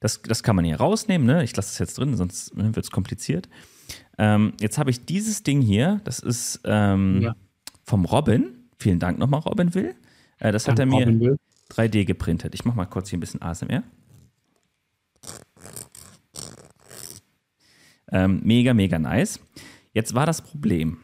das, 0.00 0.22
das 0.22 0.42
kann 0.42 0.56
man 0.56 0.64
hier 0.64 0.76
rausnehmen, 0.76 1.26
ne? 1.26 1.42
Ich 1.42 1.56
lasse 1.56 1.70
es 1.72 1.78
jetzt 1.78 1.98
drin, 1.98 2.16
sonst 2.16 2.52
wird 2.54 2.76
es 2.84 2.90
kompliziert. 2.90 3.48
Ähm, 4.16 4.52
jetzt 4.60 4.78
habe 4.78 4.90
ich 4.90 5.04
dieses 5.04 5.42
Ding 5.42 5.60
hier, 5.60 6.00
das 6.04 6.20
ist 6.20 6.60
ähm, 6.64 7.20
ja. 7.22 7.36
vom 7.84 8.04
Robin. 8.04 8.68
Vielen 8.78 9.00
Dank 9.00 9.18
nochmal, 9.18 9.40
Robin 9.40 9.74
Will. 9.74 9.94
Äh, 10.38 10.52
das 10.52 10.64
Dank 10.64 10.78
hat 10.78 10.80
er 10.80 10.86
mir 10.86 11.36
3D 11.70 12.04
geprintet. 12.04 12.54
Ich 12.54 12.64
mache 12.64 12.76
mal 12.76 12.86
kurz 12.86 13.10
hier 13.10 13.18
ein 13.18 13.20
bisschen 13.20 13.42
ASMR. 13.42 13.82
Ähm, 18.10 18.40
mega, 18.44 18.74
mega 18.74 18.98
nice. 18.98 19.40
Jetzt 19.92 20.14
war 20.14 20.26
das 20.26 20.42
Problem. 20.42 20.98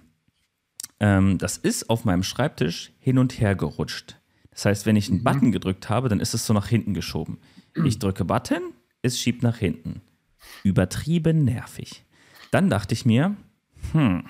Ähm, 1.00 1.38
das 1.38 1.56
ist 1.56 1.90
auf 1.90 2.04
meinem 2.04 2.22
Schreibtisch 2.22 2.92
hin 2.98 3.18
und 3.18 3.40
her 3.40 3.54
gerutscht. 3.54 4.20
Das 4.50 4.64
heißt, 4.64 4.86
wenn 4.86 4.96
ich 4.96 5.08
einen 5.08 5.18
mhm. 5.18 5.24
Button 5.24 5.52
gedrückt 5.52 5.90
habe, 5.90 6.08
dann 6.08 6.20
ist 6.20 6.34
es 6.34 6.46
so 6.46 6.54
nach 6.54 6.68
hinten 6.68 6.94
geschoben. 6.94 7.38
Ich 7.84 7.98
drücke 7.98 8.24
Button, 8.24 8.72
es 9.02 9.20
schiebt 9.20 9.42
nach 9.42 9.56
hinten. 9.56 10.00
Übertrieben 10.62 11.44
nervig. 11.44 12.04
Dann 12.52 12.70
dachte 12.70 12.94
ich 12.94 13.04
mir, 13.04 13.36
hm, 13.92 14.24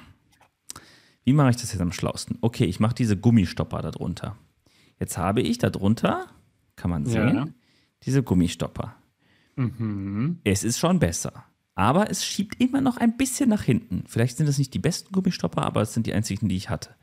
wie 1.25 1.33
mache 1.33 1.51
ich 1.51 1.57
das 1.57 1.73
jetzt 1.73 1.81
am 1.81 1.93
schlausten? 1.93 2.39
Okay, 2.41 2.65
ich 2.65 2.81
mache 2.81 2.95
diese 2.95 3.17
Gummistopper 3.17 3.83
darunter. 3.83 4.37
Jetzt 4.99 5.19
habe 5.19 5.41
ich 5.43 5.59
darunter, 5.59 6.27
kann 6.77 6.91
man 6.91 7.07
sehen, 7.07 7.35
ja. 7.35 7.47
diese 8.05 8.23
Gummistopper. 8.23 8.97
Mhm. 9.57 10.39
Es 10.45 10.65
ist 10.65 10.79
schon 10.79 10.99
besser. 10.99 11.45
Aber 11.75 12.11
es 12.11 12.25
schiebt 12.25 12.61
immer 12.61 12.81
noch 12.81 12.97
ein 12.97 13.17
bisschen 13.17 13.49
nach 13.49 13.63
hinten. 13.63 14.05
Vielleicht 14.07 14.37
sind 14.37 14.49
es 14.49 14.59
nicht 14.59 14.75
die 14.75 14.79
besten 14.79 15.13
Gummistopper, 15.13 15.63
aber 15.63 15.83
es 15.83 15.93
sind 15.93 16.07
die 16.07 16.15
einzigen, 16.15 16.49
die 16.49 16.57
ich 16.57 16.71
hatte. 16.71 16.95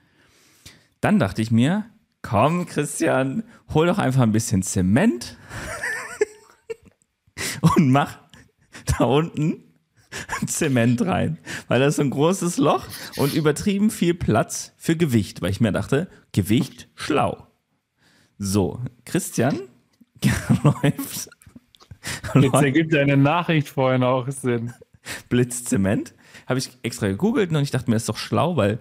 Dann 1.01 1.19
dachte 1.19 1.41
ich 1.41 1.51
mir, 1.51 1.86
komm 2.21 2.65
Christian, 2.65 3.43
hol 3.73 3.88
doch 3.88 3.97
einfach 3.97 4.21
ein 4.21 4.31
bisschen 4.31 4.63
Zement 4.63 5.38
und 7.75 7.91
mach 7.91 8.19
da 8.86 9.05
unten 9.05 9.63
Zement 10.45 11.01
rein, 11.01 11.38
weil 11.67 11.79
da 11.79 11.88
ist 11.88 11.95
so 11.95 12.01
ein 12.01 12.10
großes 12.10 12.57
Loch 12.57 12.88
und 13.15 13.34
übertrieben 13.34 13.89
viel 13.89 14.13
Platz 14.13 14.73
für 14.77 14.95
Gewicht, 14.95 15.41
weil 15.41 15.51
ich 15.51 15.62
mir 15.62 15.71
dachte, 15.71 16.10
Gewicht 16.31 16.89
schlau. 16.95 17.47
So, 18.38 18.81
Christian 19.05 19.60
läuft. 20.63 21.29
Jetzt 22.35 22.53
ergibt 22.53 22.95
eine 22.95 23.17
Nachricht 23.17 23.69
vorhin 23.69 24.03
auch 24.03 24.29
Sinn. 24.29 24.73
Blitzzement. 25.29 26.13
Habe 26.47 26.59
ich 26.59 26.69
extra 26.83 27.07
gegoogelt 27.07 27.51
und 27.51 27.61
ich 27.61 27.71
dachte 27.71 27.89
mir, 27.89 27.95
das 27.95 28.03
ist 28.03 28.09
doch 28.09 28.17
schlau, 28.17 28.57
weil 28.57 28.79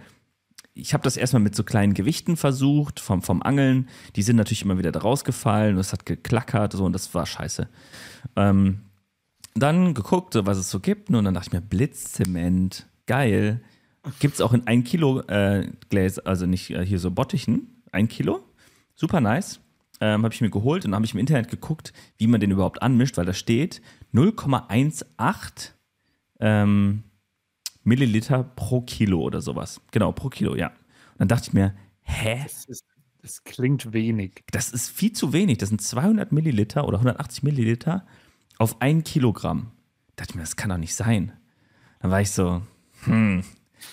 ich 0.74 0.94
habe 0.94 1.02
das 1.02 1.16
erstmal 1.16 1.42
mit 1.42 1.54
so 1.54 1.64
kleinen 1.64 1.94
Gewichten 1.94 2.37
versucht, 2.37 3.00
vom, 3.00 3.22
vom 3.22 3.42
Angeln. 3.42 3.88
Die 4.16 4.22
sind 4.22 4.37
natürlich 4.37 4.62
immer 4.62 4.78
wieder 4.78 4.92
da 4.92 5.00
rausgefallen 5.00 5.74
und 5.74 5.80
es 5.80 5.92
hat 5.92 6.06
geklackert 6.06 6.72
so, 6.72 6.85
und 6.85 6.92
das 6.92 7.12
war 7.14 7.26
scheiße. 7.26 7.68
Ähm, 8.37 8.80
dann 9.54 9.94
geguckt, 9.94 10.37
was 10.42 10.59
es 10.59 10.70
so 10.70 10.80
gibt. 10.80 11.11
Und 11.11 11.24
dann 11.24 11.35
dachte 11.35 11.48
ich 11.48 11.52
mir, 11.52 11.61
Blitzzement, 11.61 12.87
geil. 13.06 13.61
Gibt 14.18 14.35
es 14.35 14.40
auch 14.40 14.52
in 14.52 14.66
1 14.66 14.88
Kilo 14.88 15.20
äh, 15.22 15.68
Gläser, 15.90 16.22
also 16.24 16.46
nicht 16.46 16.70
äh, 16.70 16.85
hier 16.87 16.98
so 16.98 17.11
Bottichen, 17.11 17.83
1 17.92 18.09
Kilo. 18.11 18.40
Super 18.94 19.20
nice. 19.20 19.61
Ähm, 20.00 20.24
habe 20.24 20.32
ich 20.32 20.40
mir 20.40 20.50
geholt 20.50 20.86
und 20.86 20.94
habe 20.94 21.04
ich 21.04 21.12
im 21.12 21.20
Internet 21.20 21.50
geguckt, 21.50 21.92
wie 22.16 22.26
man 22.26 22.40
den 22.40 22.50
überhaupt 22.50 22.80
anmischt, 22.80 23.18
weil 23.18 23.26
da 23.26 23.34
steht 23.34 23.82
0,18 24.14 25.72
ähm, 26.40 27.04
Milliliter 27.84 28.44
pro 28.44 28.80
Kilo 28.82 29.20
oder 29.20 29.40
sowas. 29.40 29.80
Genau, 29.90 30.12
pro 30.12 30.28
Kilo, 30.28 30.56
ja. 30.56 30.68
Und 30.68 31.18
dann 31.18 31.28
dachte 31.28 31.48
ich 31.48 31.52
mir, 31.52 31.74
hä? 32.02 32.40
Das, 32.42 32.64
ist, 32.64 32.84
das 33.22 33.44
klingt 33.44 33.92
wenig. 33.92 34.44
Das 34.50 34.70
ist 34.70 34.88
viel 34.88 35.12
zu 35.12 35.32
wenig. 35.32 35.58
Das 35.58 35.68
sind 35.68 35.82
200 35.82 36.32
Milliliter 36.32 36.86
oder 36.86 36.98
180 36.98 37.42
Milliliter 37.42 38.06
auf 38.58 38.80
ein 38.80 39.04
Kilogramm. 39.04 39.72
Da 40.16 40.22
dachte 40.22 40.32
ich 40.32 40.36
mir, 40.36 40.42
das 40.42 40.56
kann 40.56 40.70
doch 40.70 40.78
nicht 40.78 40.94
sein. 40.94 41.32
Dann 42.00 42.10
war 42.10 42.20
ich 42.20 42.30
so, 42.30 42.62
hm, 43.04 43.42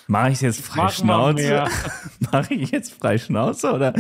mache 0.08 0.32
ich 0.32 0.42
jetzt 0.42 0.62
frei 0.62 0.90
Schnauze? 0.90 1.66
mache 2.32 2.54
ich 2.54 2.72
jetzt 2.72 2.94
frei 2.94 3.18
Schnauze 3.18 3.72
oder 3.74 3.94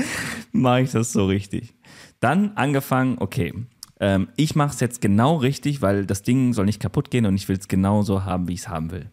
mache 0.51 0.81
ich 0.81 0.91
das 0.91 1.11
so 1.11 1.25
richtig? 1.25 1.73
Dann 2.19 2.53
angefangen, 2.55 3.17
okay, 3.19 3.53
ähm, 3.99 4.29
ich 4.35 4.55
mache 4.55 4.73
es 4.73 4.79
jetzt 4.79 5.01
genau 5.01 5.35
richtig, 5.35 5.81
weil 5.81 6.05
das 6.05 6.21
Ding 6.21 6.53
soll 6.53 6.65
nicht 6.65 6.81
kaputt 6.81 7.11
gehen 7.11 7.25
und 7.25 7.35
ich 7.35 7.47
will 7.49 7.57
es 7.57 7.67
genau 7.67 8.03
so 8.03 8.25
haben, 8.25 8.47
wie 8.47 8.53
ich 8.53 8.61
es 8.61 8.67
haben 8.67 8.91
will. 8.91 9.09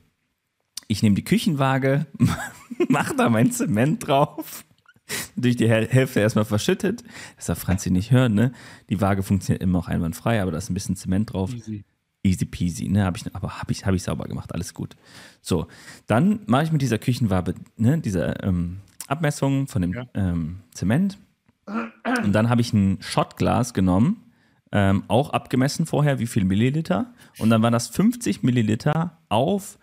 Ich 0.89 1.03
nehme 1.03 1.15
die 1.15 1.25
Küchenwaage, 1.25 2.07
mache 2.89 3.17
da 3.17 3.31
mein 3.31 3.51
Zement 3.51 4.07
drauf, 4.07 4.65
durch 5.37 5.57
die 5.57 5.69
Hälfte 5.69 6.21
erstmal 6.21 6.45
verschüttet. 6.45 7.03
Das 7.37 7.47
darf 7.47 7.59
Franzi 7.59 7.91
nicht 7.91 8.11
hören, 8.11 8.35
ne? 8.35 8.53
Die 8.91 9.01
Waage 9.01 9.23
funktioniert 9.23 9.63
immer 9.63 9.79
auch 9.79 9.89
einwandfrei, 9.89 10.43
aber 10.43 10.51
da 10.51 10.59
ist 10.59 10.71
ein 10.71 10.75
bisschen 10.75 10.97
Zement 10.97 11.33
drauf. 11.33 11.55
Easy. 11.55 11.85
Easy 12.23 12.47
peasy, 12.47 12.89
ne? 12.89 13.05
Hab 13.05 13.17
ich, 13.17 13.35
aber 13.35 13.59
habe 13.61 13.73
ich, 13.73 13.85
hab 13.85 13.95
ich 13.95 14.03
sauber 14.03 14.25
gemacht, 14.25 14.55
alles 14.55 14.73
gut. 14.73 14.97
So, 15.41 15.67
dann 16.07 16.41
mache 16.47 16.65
ich 16.65 16.73
mit 16.73 16.81
dieser 16.81 16.99
Küchenwaage, 16.99 17.55
ne, 17.77 17.99
dieser 17.99 18.43
ähm, 18.43 18.79
Abmessung 19.09 19.67
von 19.67 19.83
dem 19.83 19.93
ja. 19.93 20.07
ähm, 20.15 20.61
Zement. 20.73 21.19
Und 21.67 22.33
dann 22.33 22.49
habe 22.49 22.61
ich 22.61 22.73
ein 22.73 22.99
Shotglas 23.01 23.75
genommen, 23.75 24.33
ähm, 24.73 25.05
auch 25.09 25.31
abgemessen 25.31 25.87
vorher, 25.87 26.19
wie 26.19 26.27
viel 26.27 26.45
Milliliter. 26.45 27.15
Und 27.39 27.51
dann 27.51 27.63
waren 27.63 27.73
das 27.73 27.89
50 27.89 28.43
Milliliter 28.43 29.19
auf 29.29 29.79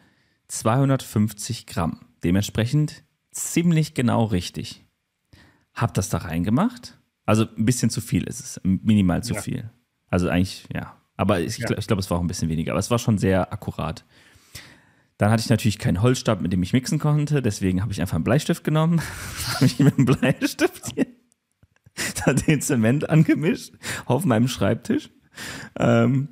250 0.50 1.66
Gramm. 1.66 2.02
Dementsprechend 2.24 3.04
ziemlich 3.32 3.94
genau 3.94 4.26
richtig. 4.26 4.86
Hab 5.74 5.94
das 5.94 6.10
da 6.10 6.20
reingemacht. 6.20 7.00
Also 7.26 7.46
ein 7.58 7.66
bisschen 7.66 7.90
zu 7.90 8.02
viel 8.02 8.24
ist 8.24 8.42
es, 8.42 8.62
minimal 8.64 9.24
zu 9.24 9.34
ja. 9.36 9.42
viel. 9.42 9.70
Also 10.08 10.28
eigentlich, 10.30 10.68
ja. 10.74 10.98
Aber 11.16 11.40
ich, 11.40 11.58
ja. 11.58 11.70
ich 11.78 11.88
glaube, 11.88 12.02
es 12.02 12.10
war 12.10 12.18
auch 12.18 12.22
ein 12.22 12.28
bisschen 12.28 12.50
weniger. 12.50 12.74
Aber 12.74 12.80
es 12.80 12.92
war 12.92 13.00
schon 13.00 13.18
sehr 13.18 13.54
akkurat. 13.54 14.06
Dann 15.18 15.32
hatte 15.32 15.42
ich 15.42 15.50
natürlich 15.50 15.78
keinen 15.78 16.02
Holzstab, 16.02 16.42
mit 16.42 16.52
dem 16.52 16.64
ich 16.64 16.74
mixen 16.74 17.00
konnte. 17.00 17.42
Deswegen 17.42 17.82
habe 17.82 17.94
ich 17.94 18.02
einfach 18.02 18.16
einen 18.16 18.24
Bleistift 18.24 18.64
genommen. 18.64 19.02
habe 19.54 19.66
ich 19.66 19.80
mit 19.80 19.98
dem 19.98 20.06
Bleistift 20.06 20.94
hier 20.96 21.06
den 22.48 22.62
Zement 22.62 23.10
angemischt 23.10 23.74
auf 24.06 24.26
meinem 24.26 24.48
Schreibtisch. 24.48 25.10
Ähm, 25.80 26.30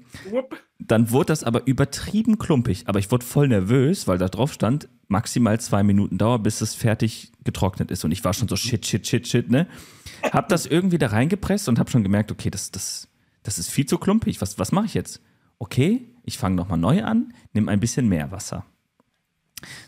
dann 0.79 1.11
wurde 1.11 1.27
das 1.27 1.43
aber 1.43 1.67
übertrieben 1.67 2.37
klumpig. 2.37 2.87
Aber 2.87 2.99
ich 2.99 3.11
wurde 3.11 3.25
voll 3.25 3.47
nervös, 3.47 4.07
weil 4.07 4.17
da 4.17 4.27
drauf 4.27 4.53
stand, 4.53 4.89
maximal 5.07 5.59
zwei 5.59 5.83
Minuten 5.83 6.17
Dauer, 6.17 6.39
bis 6.39 6.61
es 6.61 6.75
fertig 6.75 7.31
getrocknet 7.43 7.91
ist. 7.91 8.05
Und 8.05 8.11
ich 8.11 8.23
war 8.23 8.33
schon 8.33 8.47
so 8.47 8.55
shit, 8.55 8.85
shit, 8.85 9.05
shit, 9.05 9.27
shit, 9.27 9.49
ne? 9.49 9.67
Hab 10.31 10.49
das 10.49 10.65
irgendwie 10.65 10.97
da 10.97 11.07
reingepresst 11.07 11.69
und 11.69 11.79
hab 11.79 11.89
schon 11.89 12.03
gemerkt, 12.03 12.31
okay, 12.31 12.49
das, 12.49 12.71
das, 12.71 13.07
das 13.43 13.59
ist 13.59 13.69
viel 13.69 13.85
zu 13.85 13.97
klumpig. 13.97 14.41
Was, 14.41 14.59
was 14.59 14.71
mache 14.71 14.85
ich 14.85 14.93
jetzt? 14.93 15.21
Okay, 15.59 16.07
ich 16.23 16.37
fange 16.37 16.55
nochmal 16.55 16.77
neu 16.77 17.03
an, 17.03 17.33
nimm 17.53 17.69
ein 17.69 17.79
bisschen 17.79 18.07
mehr 18.07 18.31
Wasser. 18.31 18.65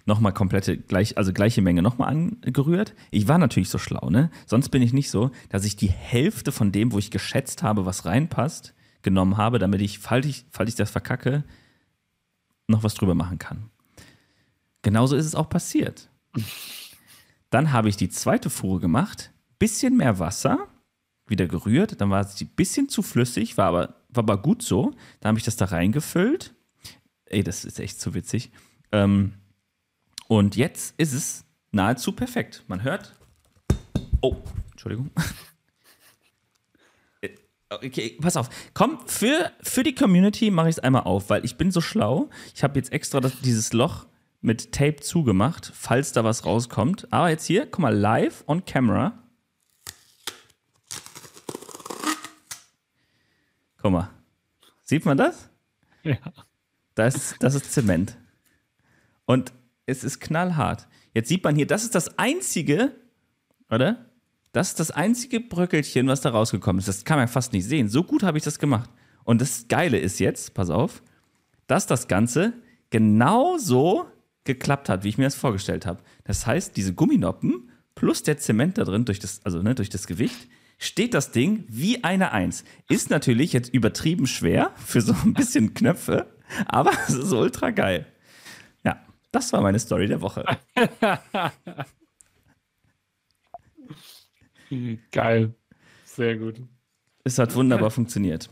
Nochmal 0.06 0.34
komplette, 0.34 0.78
gleich, 0.78 1.18
also 1.18 1.34
gleiche 1.34 1.62
Menge 1.62 1.82
nochmal 1.82 2.10
angerührt. 2.10 2.94
Ich 3.10 3.28
war 3.28 3.38
natürlich 3.38 3.70
so 3.70 3.78
schlau, 3.78 4.10
ne? 4.10 4.30
Sonst 4.46 4.70
bin 4.70 4.82
ich 4.82 4.94
nicht 4.94 5.10
so, 5.10 5.32
dass 5.50 5.66
ich 5.66 5.76
die 5.76 5.90
Hälfte 5.90 6.52
von 6.52 6.72
dem, 6.72 6.92
wo 6.92 6.98
ich 6.98 7.12
geschätzt 7.12 7.64
habe, 7.64 7.86
was 7.86 8.06
reinpasst, 8.06 8.74
genommen 9.02 9.38
habe, 9.38 9.60
damit 9.60 9.82
ich, 9.82 10.00
falls 10.00 10.26
ich, 10.26 10.46
falls 10.52 10.70
ich 10.70 10.76
das 10.76 10.92
verkacke, 10.92 11.44
noch 12.68 12.84
was 12.84 12.96
drüber 12.96 13.16
machen 13.16 13.40
kann. 13.40 13.70
Genauso 14.82 15.16
ist 15.16 15.26
es 15.26 15.36
auch 15.36 15.50
passiert. 15.50 16.10
Dann 17.50 17.72
habe 17.72 17.90
ich 17.90 17.98
die 17.98 18.10
zweite 18.10 18.50
Fuhre 18.50 18.80
gemacht, 18.80 19.32
bisschen 19.60 19.98
mehr 19.98 20.20
Wasser, 20.20 20.68
wieder 21.28 21.48
gerührt, 21.48 22.00
dann 22.02 22.10
war 22.10 22.24
sie 22.24 22.46
ein 22.46 22.56
bisschen 22.56 22.90
zu 22.90 23.02
flüssig, 23.02 23.58
war 23.58 23.68
aber, 23.68 23.96
war 24.10 24.24
aber 24.24 24.42
gut 24.42 24.62
so. 24.62 24.92
Dann 25.20 25.30
habe 25.30 25.40
ich 25.40 25.46
das 25.46 25.56
da 25.56 25.66
reingefüllt. 25.66 26.54
Ey, 27.26 27.44
das 27.44 27.66
ist 27.66 27.80
echt 27.80 28.00
zu 28.00 28.14
witzig. 28.14 28.52
Ähm, 28.92 29.34
und 30.32 30.56
jetzt 30.56 30.94
ist 30.98 31.12
es 31.12 31.44
nahezu 31.72 32.14
perfekt. 32.14 32.64
Man 32.68 32.84
hört. 32.84 33.12
Oh, 34.22 34.38
Entschuldigung. 34.72 35.12
Okay, 37.74 38.18
pass 38.20 38.36
auf. 38.36 38.50
Komm, 38.74 39.00
für, 39.08 39.50
für 39.62 39.84
die 39.84 39.96
Community 39.96 40.52
mache 40.52 40.68
ich 40.68 40.76
es 40.76 40.80
einmal 40.80 41.04
auf, 41.04 41.30
weil 41.30 41.46
ich 41.46 41.56
bin 41.56 41.72
so 41.72 41.80
schlau. 41.80 42.30
Ich 42.54 42.66
habe 42.66 42.78
jetzt 42.78 42.92
extra 42.92 43.22
das, 43.22 43.40
dieses 43.40 43.72
Loch 43.72 44.08
mit 44.42 44.74
Tape 44.74 44.98
zugemacht, 44.98 45.72
falls 45.74 46.12
da 46.12 46.26
was 46.26 46.46
rauskommt. 46.46 47.08
Aber 47.14 47.30
jetzt 47.30 47.46
hier, 47.46 47.66
guck 47.68 47.80
mal, 47.80 47.96
live 47.96 48.44
on 48.46 48.66
camera. 48.66 49.24
Guck 53.78 53.92
mal. 53.94 54.10
Sieht 54.84 55.06
man 55.06 55.16
das? 55.16 55.50
Ja. 56.04 56.18
Das, 56.96 57.36
das 57.40 57.56
ist 57.56 57.72
Zement. 57.72 58.18
Und 59.24 59.54
es 59.92 60.04
ist 60.04 60.20
knallhart. 60.20 60.88
Jetzt 61.14 61.30
sieht 61.30 61.44
man 61.44 61.56
hier, 61.56 61.68
das 61.68 61.84
ist 61.84 61.96
das 61.96 62.18
einzige, 62.18 62.92
oder? 63.70 64.06
Das 64.54 64.70
ist 64.70 64.80
das 64.80 64.92
einzige 64.92 65.40
Bröckelchen, 65.40 66.08
was 66.08 66.22
da 66.22 66.30
rausgekommen 66.30 66.80
ist. 66.80 66.88
Das 66.88 67.06
kann 67.06 67.18
man 67.18 67.28
fast 67.28 67.54
nicht 67.54 67.66
sehen. 67.66 67.88
So 67.88 68.04
gut 68.04 68.24
habe 68.24 68.38
ich 68.38 68.44
das 68.44 68.60
gemacht. 68.60 68.90
Und 69.24 69.42
das 69.42 69.68
Geile 69.68 69.98
ist 69.98 70.20
jetzt, 70.20 70.54
pass 70.54 70.70
auf, 70.70 71.04
dass 71.68 71.88
das 71.88 72.08
Ganze 72.08 72.54
genauso 72.90 74.08
geklappt 74.44 74.90
hat, 74.90 75.04
wie 75.04 75.10
ich 75.10 75.18
mir 75.18 75.26
das 75.26 75.36
vorgestellt 75.36 75.86
habe. 75.86 76.02
Das 76.24 76.46
heißt, 76.46 76.76
diese 76.76 76.94
Gumminoppen 76.94 77.70
plus 77.96 78.24
der 78.24 78.38
Zement 78.38 78.78
da 78.78 78.84
drin, 78.84 79.06
durch 79.06 79.20
das, 79.20 79.42
also 79.46 79.62
ne, 79.62 79.76
durch 79.76 79.90
das 79.90 80.08
Gewicht, 80.08 80.50
steht 80.78 81.14
das 81.14 81.32
Ding 81.32 81.64
wie 81.68 82.04
eine 82.04 82.32
Eins. 82.32 82.64
Ist 82.90 83.10
natürlich 83.10 83.54
jetzt 83.54 83.74
übertrieben 83.74 84.28
schwer 84.28 84.72
für 84.76 85.02
so 85.02 85.14
ein 85.24 85.34
bisschen 85.34 85.74
Knöpfe, 85.74 86.28
aber 86.66 86.92
es 87.08 87.14
ist 87.14 87.32
ultra 87.32 87.70
geil. 87.70 88.08
Das 89.32 89.54
war 89.54 89.62
meine 89.62 89.80
Story 89.80 90.08
der 90.08 90.22
Woche. 90.22 90.46
Geil. 95.12 95.54
Sehr 96.06 96.38
gut. 96.38 96.62
Es 97.24 97.38
hat 97.40 97.56
wunderbar 97.56 97.92
funktioniert. 97.92 98.50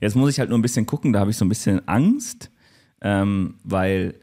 Jetzt 0.00 0.16
muss 0.16 0.30
ich 0.30 0.40
halt 0.40 0.48
nur 0.48 0.58
ein 0.58 0.62
bisschen 0.62 0.86
gucken, 0.86 1.12
da 1.12 1.20
habe 1.20 1.30
ich 1.30 1.36
so 1.36 1.44
ein 1.44 1.48
bisschen 1.48 1.86
Angst, 1.86 2.50
ähm, 3.00 3.58
weil 3.62 4.20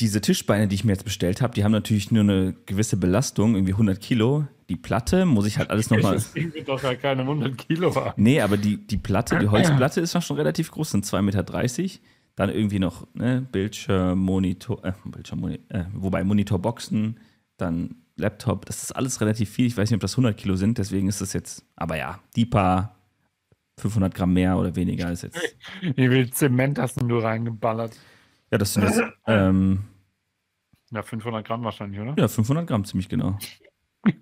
diese 0.00 0.20
Tischbeine, 0.20 0.68
die 0.68 0.74
ich 0.74 0.84
mir 0.84 0.92
jetzt 0.92 1.04
bestellt 1.04 1.42
habe, 1.42 1.54
die 1.54 1.64
haben 1.64 1.72
natürlich 1.72 2.10
nur 2.10 2.22
eine 2.22 2.54
gewisse 2.66 2.96
Belastung, 2.96 3.54
irgendwie 3.54 3.72
100 3.72 4.00
Kilo. 4.00 4.46
Die 4.68 4.76
Platte 4.76 5.26
muss 5.26 5.46
ich 5.46 5.58
halt 5.58 5.70
alles 5.70 5.90
nochmal. 5.90 6.14
Das 6.14 6.32
Ding 6.32 6.52
wird 6.54 6.68
doch 6.68 6.82
ja 6.82 6.94
keine 6.94 7.22
100 7.22 7.58
Kilo 7.58 7.94
haben. 7.94 8.22
Nee, 8.22 8.40
aber 8.40 8.56
die, 8.56 8.78
die 8.78 8.96
Platte, 8.96 9.38
die 9.38 9.48
Holzplatte 9.50 10.00
ist 10.00 10.14
noch 10.14 10.22
schon 10.22 10.36
relativ 10.36 10.70
groß, 10.70 10.92
sind 10.92 11.04
2,30 11.04 11.22
Meter. 11.22 11.44
Dann 12.34 12.50
irgendwie 12.50 12.78
noch 12.78 13.06
ne, 13.14 13.46
Bildschirm, 13.52 14.18
Monitor, 14.18 14.84
äh, 14.84 14.92
Bildschirm, 15.04 15.44
äh, 15.44 15.84
wobei 15.92 16.24
Monitorboxen, 16.24 17.20
dann 17.58 17.96
Laptop, 18.16 18.66
das 18.66 18.82
ist 18.82 18.92
alles 18.92 19.20
relativ 19.20 19.50
viel. 19.50 19.66
Ich 19.66 19.76
weiß 19.76 19.90
nicht, 19.90 19.96
ob 19.96 20.00
das 20.00 20.14
100 20.14 20.36
Kilo 20.36 20.56
sind, 20.56 20.78
deswegen 20.78 21.08
ist 21.08 21.20
das 21.20 21.32
jetzt, 21.32 21.64
aber 21.76 21.96
ja, 21.96 22.20
die 22.36 22.46
paar 22.46 22.96
500 23.78 24.14
Gramm 24.14 24.32
mehr 24.32 24.56
oder 24.56 24.74
weniger 24.76 25.10
ist 25.10 25.22
jetzt. 25.22 25.38
Wie 25.80 26.08
viel 26.08 26.30
Zement 26.30 26.78
hast 26.78 27.00
du 27.00 27.18
reingeballert? 27.18 27.98
Ja, 28.50 28.58
das 28.58 28.74
sind 28.74 28.84
jetzt, 28.84 29.02
ähm, 29.26 29.84
ja, 30.90 31.02
500 31.02 31.46
Gramm 31.46 31.64
wahrscheinlich, 31.64 32.00
oder? 32.00 32.14
Ja, 32.18 32.28
500 32.28 32.66
Gramm, 32.66 32.84
ziemlich 32.84 33.08
genau. 33.08 33.38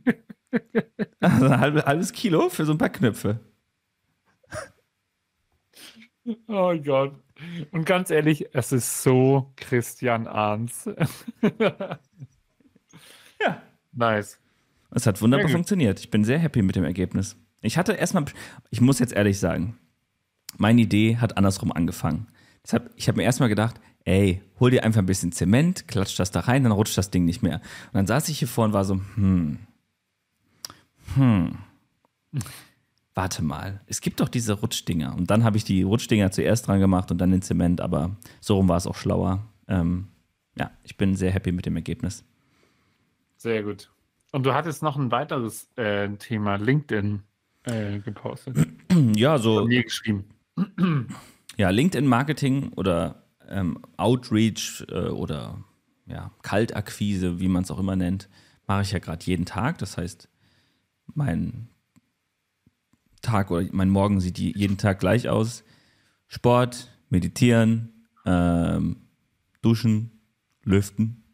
also 1.21 1.47
ein 1.47 1.61
halbes, 1.61 1.85
halbes 1.85 2.13
Kilo 2.13 2.49
für 2.49 2.65
so 2.65 2.73
ein 2.73 2.79
paar 2.79 2.91
Knöpfe. 2.91 3.41
Oh 6.47 6.75
Gott. 6.85 7.15
Und 7.71 7.85
ganz 7.85 8.11
ehrlich, 8.11 8.49
es 8.53 8.73
ist 8.73 9.03
so 9.03 9.53
Christian 9.57 10.27
Arns. 10.27 10.89
ja. 13.41 13.63
Nice. 13.93 14.39
Es 14.91 15.07
hat 15.07 15.21
wunderbar 15.23 15.49
funktioniert. 15.49 16.01
Ich 16.01 16.11
bin 16.11 16.25
sehr 16.25 16.39
happy 16.39 16.63
mit 16.63 16.77
dem 16.77 16.85
Ergebnis. 16.85 17.37
Ich 17.63 17.79
hatte 17.79 17.93
erstmal, 17.93 18.25
ich 18.71 18.81
muss 18.81 18.99
jetzt 18.99 19.13
ehrlich 19.13 19.39
sagen, 19.39 19.79
meine 20.57 20.81
Idee 20.81 21.19
hat 21.19 21.37
andersrum 21.37 21.73
angefangen. 21.73 22.27
Deshalb, 22.65 22.91
ich 22.97 23.09
habe 23.09 23.19
mir 23.19 23.25
erstmal 23.25 23.49
gedacht, 23.49 23.81
ey, 24.05 24.43
hol 24.59 24.71
dir 24.71 24.85
einfach 24.85 25.01
ein 25.01 25.07
bisschen 25.07 25.33
Zement, 25.33 25.87
klatsch 25.89 26.19
das 26.19 26.31
da 26.31 26.41
rein, 26.41 26.65
dann 26.65 26.73
rutscht 26.73 26.99
das 26.99 27.11
Ding 27.11 27.25
nicht 27.25 27.43
mehr. 27.43 27.57
Und 27.87 27.95
dann 27.95 28.07
saß 28.07 28.29
ich 28.29 28.39
hier 28.39 28.49
vor 28.49 28.65
und 28.65 28.73
war 28.73 28.85
so, 28.85 29.01
hm, 29.15 29.59
hm, 31.15 31.59
warte 33.21 33.45
mal, 33.45 33.83
es 33.87 34.01
gibt 34.01 34.21
doch 34.21 34.31
diese 34.31 34.55
Rutschdinger. 34.55 35.15
Und 35.15 35.31
dann 35.31 35.45
habe 35.45 35.59
ich 35.59 35.65
die 35.65 35.83
Rutschdinger 35.83 36.31
zuerst 36.31 36.67
dran 36.67 36.81
gemacht 36.81 37.11
und 37.11 37.19
dann 37.19 37.31
den 37.31 37.43
Zement, 37.43 37.83
aber 37.83 38.17
so 38.41 38.57
rum 38.57 38.71
war 38.71 38.79
es 38.79 38.87
auch 38.87 38.97
schlauer. 38.97 39.47
Ähm, 39.69 40.09
ja, 40.57 40.71
ich 40.85 40.97
bin 40.97 41.15
sehr 41.17 41.31
happy 41.31 41.53
mit 41.53 41.67
dem 41.67 41.77
Ergebnis. 41.77 42.25
Sehr 43.37 43.63
gut. 43.63 43.91
Und 44.33 44.47
du 44.47 44.55
hattest 44.55 44.83
noch 44.83 44.97
ein 44.97 45.11
weiteres 45.11 45.69
äh, 45.77 46.09
Thema 46.17 46.57
LinkedIn 46.57 47.23
äh, 47.65 47.99
gepostet. 47.99 48.57
Ja, 49.15 49.39
so. 49.39 49.59
Von 49.59 49.69
mir 49.69 49.85
geschrieben. 49.85 50.25
Ja, 51.57 51.69
LinkedIn-Marketing 51.69 52.73
oder 52.77 53.27
ähm, 53.47 53.81
Outreach 53.99 54.87
äh, 54.89 55.09
oder 55.09 55.63
ja, 56.07 56.31
Kaltakquise, 56.41 57.39
wie 57.39 57.49
man 57.49 57.65
es 57.65 57.71
auch 57.71 57.79
immer 57.79 57.97
nennt, 57.97 58.31
mache 58.67 58.81
ich 58.81 58.93
ja 58.93 58.99
gerade 58.99 59.23
jeden 59.27 59.45
Tag. 59.45 59.77
Das 59.77 59.99
heißt, 59.99 60.31
mein 61.13 61.69
Tag 63.23 63.51
oder 63.51 63.67
mein 63.73 63.91
Morgen 63.91 64.21
sieht 64.21 64.39
jeden 64.39 64.79
Tag 64.79 65.01
gleich 65.01 65.29
aus. 65.29 65.65
Sport, 66.27 66.91
meditieren, 67.09 68.07
ähm, 68.25 68.97
duschen, 69.63 70.21
lüften, 70.63 71.25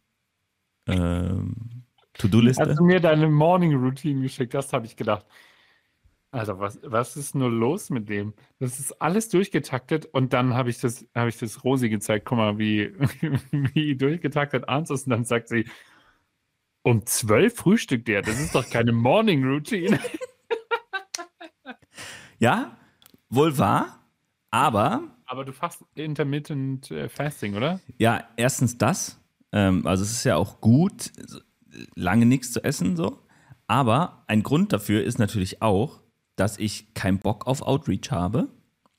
ähm, 0.86 1.84
To-Do-Liste? 2.14 2.62
Als 2.62 2.76
du 2.76 2.84
mir 2.84 3.00
deine 3.00 3.28
Morning 3.28 3.74
Routine 3.74 4.22
geschickt 4.22 4.54
hast, 4.54 4.72
habe 4.72 4.86
ich 4.86 4.96
gedacht, 4.96 5.26
Also 6.30 6.58
was, 6.58 6.78
was 6.82 7.16
ist 7.16 7.34
nur 7.34 7.50
los 7.50 7.90
mit 7.90 8.08
dem? 8.08 8.34
Das 8.58 8.78
ist 8.78 9.00
alles 9.00 9.28
durchgetaktet 9.28 10.06
und 10.06 10.32
dann 10.32 10.54
habe 10.54 10.70
ich 10.70 10.80
das, 10.80 11.06
habe 11.14 11.28
ich 11.28 11.38
das 11.38 11.64
Rosi 11.64 11.88
gezeigt. 11.88 12.24
Guck 12.26 12.38
mal, 12.38 12.58
wie, 12.58 12.92
wie 13.52 13.96
durchgetaktet 13.96 14.68
Arns 14.68 14.90
ist. 14.90 15.06
Und 15.06 15.10
dann 15.10 15.24
sagt 15.24 15.48
sie, 15.48 15.66
um 16.82 17.04
zwölf 17.06 17.56
frühstückt 17.56 18.08
der. 18.08 18.22
Das 18.22 18.40
ist 18.40 18.54
doch 18.54 18.68
keine 18.68 18.92
Morning 18.92 19.44
Routine. 19.44 19.98
ja, 22.38 22.76
wohl 23.28 23.58
wahr, 23.58 24.00
aber. 24.50 25.02
Aber 25.26 25.44
du 25.44 25.52
fast 25.52 25.84
intermittent 25.94 26.90
äh, 26.90 27.08
Fasting, 27.08 27.54
oder? 27.56 27.80
Ja, 27.98 28.24
erstens 28.36 28.78
das. 28.78 29.20
Ähm, 29.52 29.86
also 29.86 30.04
es 30.04 30.12
ist 30.12 30.24
ja 30.24 30.36
auch 30.36 30.60
gut, 30.60 31.12
lange 31.94 32.26
nichts 32.26 32.52
zu 32.52 32.62
essen, 32.62 32.96
so. 32.96 33.20
Aber 33.66 34.24
ein 34.28 34.42
Grund 34.42 34.72
dafür 34.72 35.02
ist 35.02 35.18
natürlich 35.18 35.62
auch, 35.62 36.00
dass 36.36 36.58
ich 36.58 36.94
keinen 36.94 37.18
Bock 37.18 37.46
auf 37.46 37.62
Outreach 37.62 38.10
habe 38.10 38.48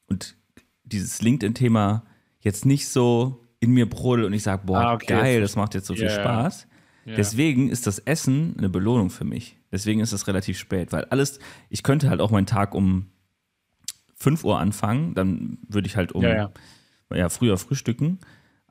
und 0.07 0.35
dieses 0.83 1.21
LinkedIn-Thema 1.21 2.03
jetzt 2.39 2.65
nicht 2.65 2.89
so 2.89 3.45
in 3.59 3.71
mir 3.71 3.89
brodelt 3.89 4.27
und 4.27 4.33
ich 4.33 4.43
sage, 4.43 4.63
boah, 4.65 4.79
ah, 4.79 4.93
okay, 4.93 5.07
geil, 5.07 5.41
das 5.41 5.55
macht 5.55 5.73
jetzt 5.73 5.87
so 5.87 5.93
yeah, 5.93 6.09
viel 6.09 6.21
Spaß. 6.21 6.67
Yeah. 7.05 7.15
Deswegen 7.15 7.69
ist 7.69 7.87
das 7.87 7.99
Essen 7.99 8.55
eine 8.57 8.69
Belohnung 8.69 9.09
für 9.09 9.23
mich. 9.23 9.57
Deswegen 9.71 10.01
ist 10.01 10.11
es 10.11 10.27
relativ 10.27 10.57
spät, 10.57 10.91
weil 10.91 11.05
alles, 11.05 11.39
ich 11.69 11.83
könnte 11.83 12.09
halt 12.09 12.21
auch 12.21 12.31
meinen 12.31 12.45
Tag 12.45 12.75
um 12.75 13.07
5 14.17 14.43
Uhr 14.43 14.59
anfangen, 14.59 15.13
dann 15.13 15.59
würde 15.67 15.87
ich 15.87 15.95
halt 15.95 16.11
um 16.11 16.23
ja, 16.23 16.35
ja. 16.35 16.51
ja, 17.15 17.29
früher 17.29 17.57
frühstücken. 17.57 18.19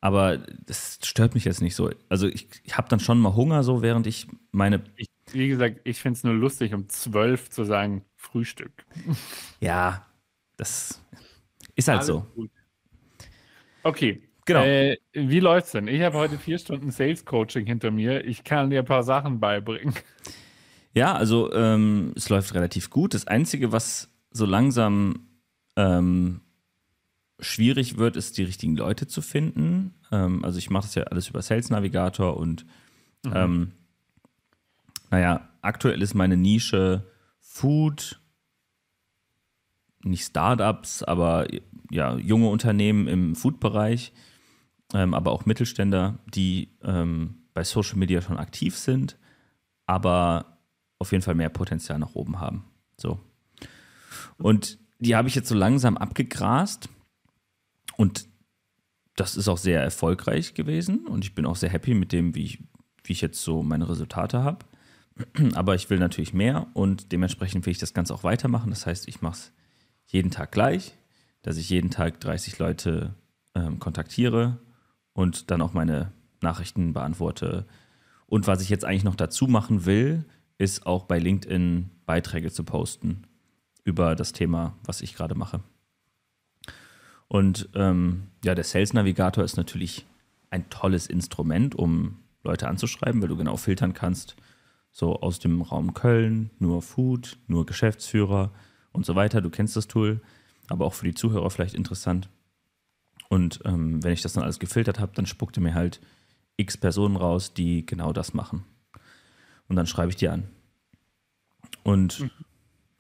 Aber 0.00 0.38
das 0.38 0.98
stört 1.02 1.34
mich 1.34 1.44
jetzt 1.44 1.62
nicht 1.62 1.74
so. 1.74 1.90
Also 2.08 2.28
ich, 2.28 2.48
ich 2.64 2.76
habe 2.76 2.88
dann 2.88 3.00
schon 3.00 3.18
mal 3.18 3.34
Hunger, 3.34 3.62
so 3.62 3.82
während 3.82 4.06
ich 4.06 4.28
meine. 4.52 4.82
Ich, 4.96 5.08
wie 5.32 5.48
gesagt, 5.48 5.80
ich 5.84 6.00
finde 6.00 6.18
es 6.18 6.24
nur 6.24 6.34
lustig, 6.34 6.74
um 6.74 6.88
12 6.88 7.50
zu 7.50 7.64
sagen, 7.64 8.04
Frühstück. 8.14 8.84
Ja, 9.60 10.06
das 10.56 11.02
ist 11.74 11.88
halt 11.88 11.98
Alles 11.98 12.06
so. 12.06 12.26
Gut. 12.34 12.50
Okay. 13.82 14.22
Genau. 14.44 14.62
Äh, 14.62 14.98
wie 15.12 15.40
läuft's 15.40 15.72
denn? 15.72 15.88
Ich 15.88 16.02
habe 16.02 16.16
heute 16.18 16.38
vier 16.38 16.58
Stunden 16.58 16.92
Sales 16.92 17.24
Coaching 17.24 17.66
hinter 17.66 17.90
mir. 17.90 18.24
Ich 18.24 18.44
kann 18.44 18.70
dir 18.70 18.80
ein 18.80 18.84
paar 18.84 19.02
Sachen 19.02 19.40
beibringen. 19.40 19.94
Ja, 20.92 21.14
also 21.14 21.52
ähm, 21.52 22.12
es 22.16 22.28
läuft 22.28 22.54
relativ 22.54 22.90
gut. 22.90 23.12
Das 23.12 23.26
Einzige, 23.26 23.72
was 23.72 24.08
so 24.30 24.46
langsam 24.46 25.25
ähm, 25.76 26.40
schwierig 27.38 27.98
wird, 27.98 28.16
ist 28.16 28.38
die 28.38 28.44
richtigen 28.44 28.76
Leute 28.76 29.06
zu 29.06 29.22
finden. 29.22 29.94
Ähm, 30.10 30.44
also 30.44 30.58
ich 30.58 30.70
mache 30.70 30.86
das 30.86 30.94
ja 30.94 31.04
alles 31.04 31.28
über 31.28 31.42
Sales 31.42 31.70
Navigator 31.70 32.36
und 32.36 32.64
mhm. 33.24 33.32
Ähm, 33.34 33.72
naja, 35.10 35.48
aktuell 35.62 36.02
ist 36.02 36.14
meine 36.14 36.36
Nische 36.36 37.06
Food, 37.40 38.20
nicht 40.02 40.24
Startups, 40.24 41.02
aber 41.02 41.46
ja, 41.90 42.16
junge 42.16 42.48
Unternehmen 42.48 43.08
im 43.08 43.34
Food-Bereich, 43.34 44.12
ähm, 44.94 45.14
aber 45.14 45.32
auch 45.32 45.46
Mittelständler, 45.46 46.18
die 46.34 46.70
ähm, 46.82 47.46
bei 47.54 47.64
Social 47.64 47.96
Media 47.96 48.20
schon 48.20 48.38
aktiv 48.38 48.76
sind, 48.76 49.18
aber 49.86 50.58
auf 50.98 51.12
jeden 51.12 51.22
Fall 51.22 51.34
mehr 51.34 51.48
Potenzial 51.48 51.98
nach 51.98 52.14
oben 52.14 52.40
haben. 52.40 52.64
So. 52.96 53.20
Und 54.38 54.78
die 54.98 55.14
habe 55.14 55.28
ich 55.28 55.34
jetzt 55.34 55.48
so 55.48 55.54
langsam 55.54 55.96
abgegrast 55.96 56.88
und 57.96 58.26
das 59.14 59.36
ist 59.36 59.48
auch 59.48 59.58
sehr 59.58 59.82
erfolgreich 59.82 60.54
gewesen 60.54 61.06
und 61.06 61.24
ich 61.24 61.34
bin 61.34 61.46
auch 61.46 61.56
sehr 61.56 61.70
happy 61.70 61.94
mit 61.94 62.12
dem, 62.12 62.34
wie 62.34 62.44
ich, 62.44 62.62
wie 63.04 63.12
ich 63.12 63.20
jetzt 63.20 63.42
so 63.42 63.62
meine 63.62 63.88
Resultate 63.88 64.42
habe. 64.42 64.66
Aber 65.54 65.74
ich 65.74 65.88
will 65.88 65.98
natürlich 65.98 66.34
mehr 66.34 66.66
und 66.74 67.12
dementsprechend 67.12 67.64
will 67.64 67.70
ich 67.70 67.78
das 67.78 67.94
Ganze 67.94 68.14
auch 68.14 68.24
weitermachen. 68.24 68.70
Das 68.70 68.84
heißt, 68.84 69.08
ich 69.08 69.22
mache 69.22 69.36
es 69.36 69.52
jeden 70.06 70.30
Tag 70.30 70.52
gleich, 70.52 70.94
dass 71.42 71.56
ich 71.56 71.70
jeden 71.70 71.90
Tag 71.90 72.20
30 72.20 72.58
Leute 72.58 73.14
ähm, 73.54 73.78
kontaktiere 73.78 74.58
und 75.14 75.50
dann 75.50 75.62
auch 75.62 75.72
meine 75.72 76.12
Nachrichten 76.42 76.92
beantworte. 76.92 77.66
Und 78.26 78.46
was 78.46 78.60
ich 78.60 78.68
jetzt 78.68 78.84
eigentlich 78.84 79.04
noch 79.04 79.16
dazu 79.16 79.46
machen 79.46 79.86
will, 79.86 80.26
ist 80.58 80.84
auch 80.84 81.04
bei 81.04 81.18
LinkedIn 81.18 81.90
Beiträge 82.04 82.50
zu 82.52 82.64
posten 82.64 83.25
über 83.86 84.16
das 84.16 84.32
Thema, 84.32 84.74
was 84.84 85.00
ich 85.00 85.14
gerade 85.14 85.34
mache. 85.34 85.60
Und 87.28 87.68
ähm, 87.74 88.24
ja, 88.44 88.54
der 88.54 88.64
Sales 88.64 88.92
Navigator 88.92 89.42
ist 89.44 89.56
natürlich 89.56 90.04
ein 90.50 90.68
tolles 90.70 91.06
Instrument, 91.06 91.74
um 91.74 92.18
Leute 92.42 92.68
anzuschreiben, 92.68 93.22
weil 93.22 93.28
du 93.28 93.36
genau 93.36 93.56
filtern 93.56 93.94
kannst, 93.94 94.36
so 94.90 95.20
aus 95.20 95.38
dem 95.38 95.62
Raum 95.62 95.94
Köln, 95.94 96.50
nur 96.58 96.82
Food, 96.82 97.38
nur 97.46 97.64
Geschäftsführer 97.64 98.50
und 98.92 99.06
so 99.06 99.14
weiter. 99.14 99.40
Du 99.40 99.50
kennst 99.50 99.76
das 99.76 99.88
Tool, 99.88 100.20
aber 100.68 100.84
auch 100.84 100.94
für 100.94 101.06
die 101.06 101.14
Zuhörer 101.14 101.50
vielleicht 101.50 101.74
interessant. 101.74 102.28
Und 103.28 103.60
ähm, 103.64 104.02
wenn 104.02 104.12
ich 104.12 104.22
das 104.22 104.32
dann 104.32 104.44
alles 104.44 104.58
gefiltert 104.58 104.98
habe, 104.98 105.12
dann 105.14 105.26
spuckte 105.26 105.60
mir 105.60 105.74
halt 105.74 106.00
x 106.56 106.76
Personen 106.76 107.16
raus, 107.16 107.54
die 107.54 107.86
genau 107.86 108.12
das 108.12 108.34
machen. 108.34 108.64
Und 109.68 109.76
dann 109.76 109.86
schreibe 109.86 110.10
ich 110.10 110.16
die 110.16 110.28
an. 110.28 110.48
Und 111.82 112.20
mhm. 112.20 112.30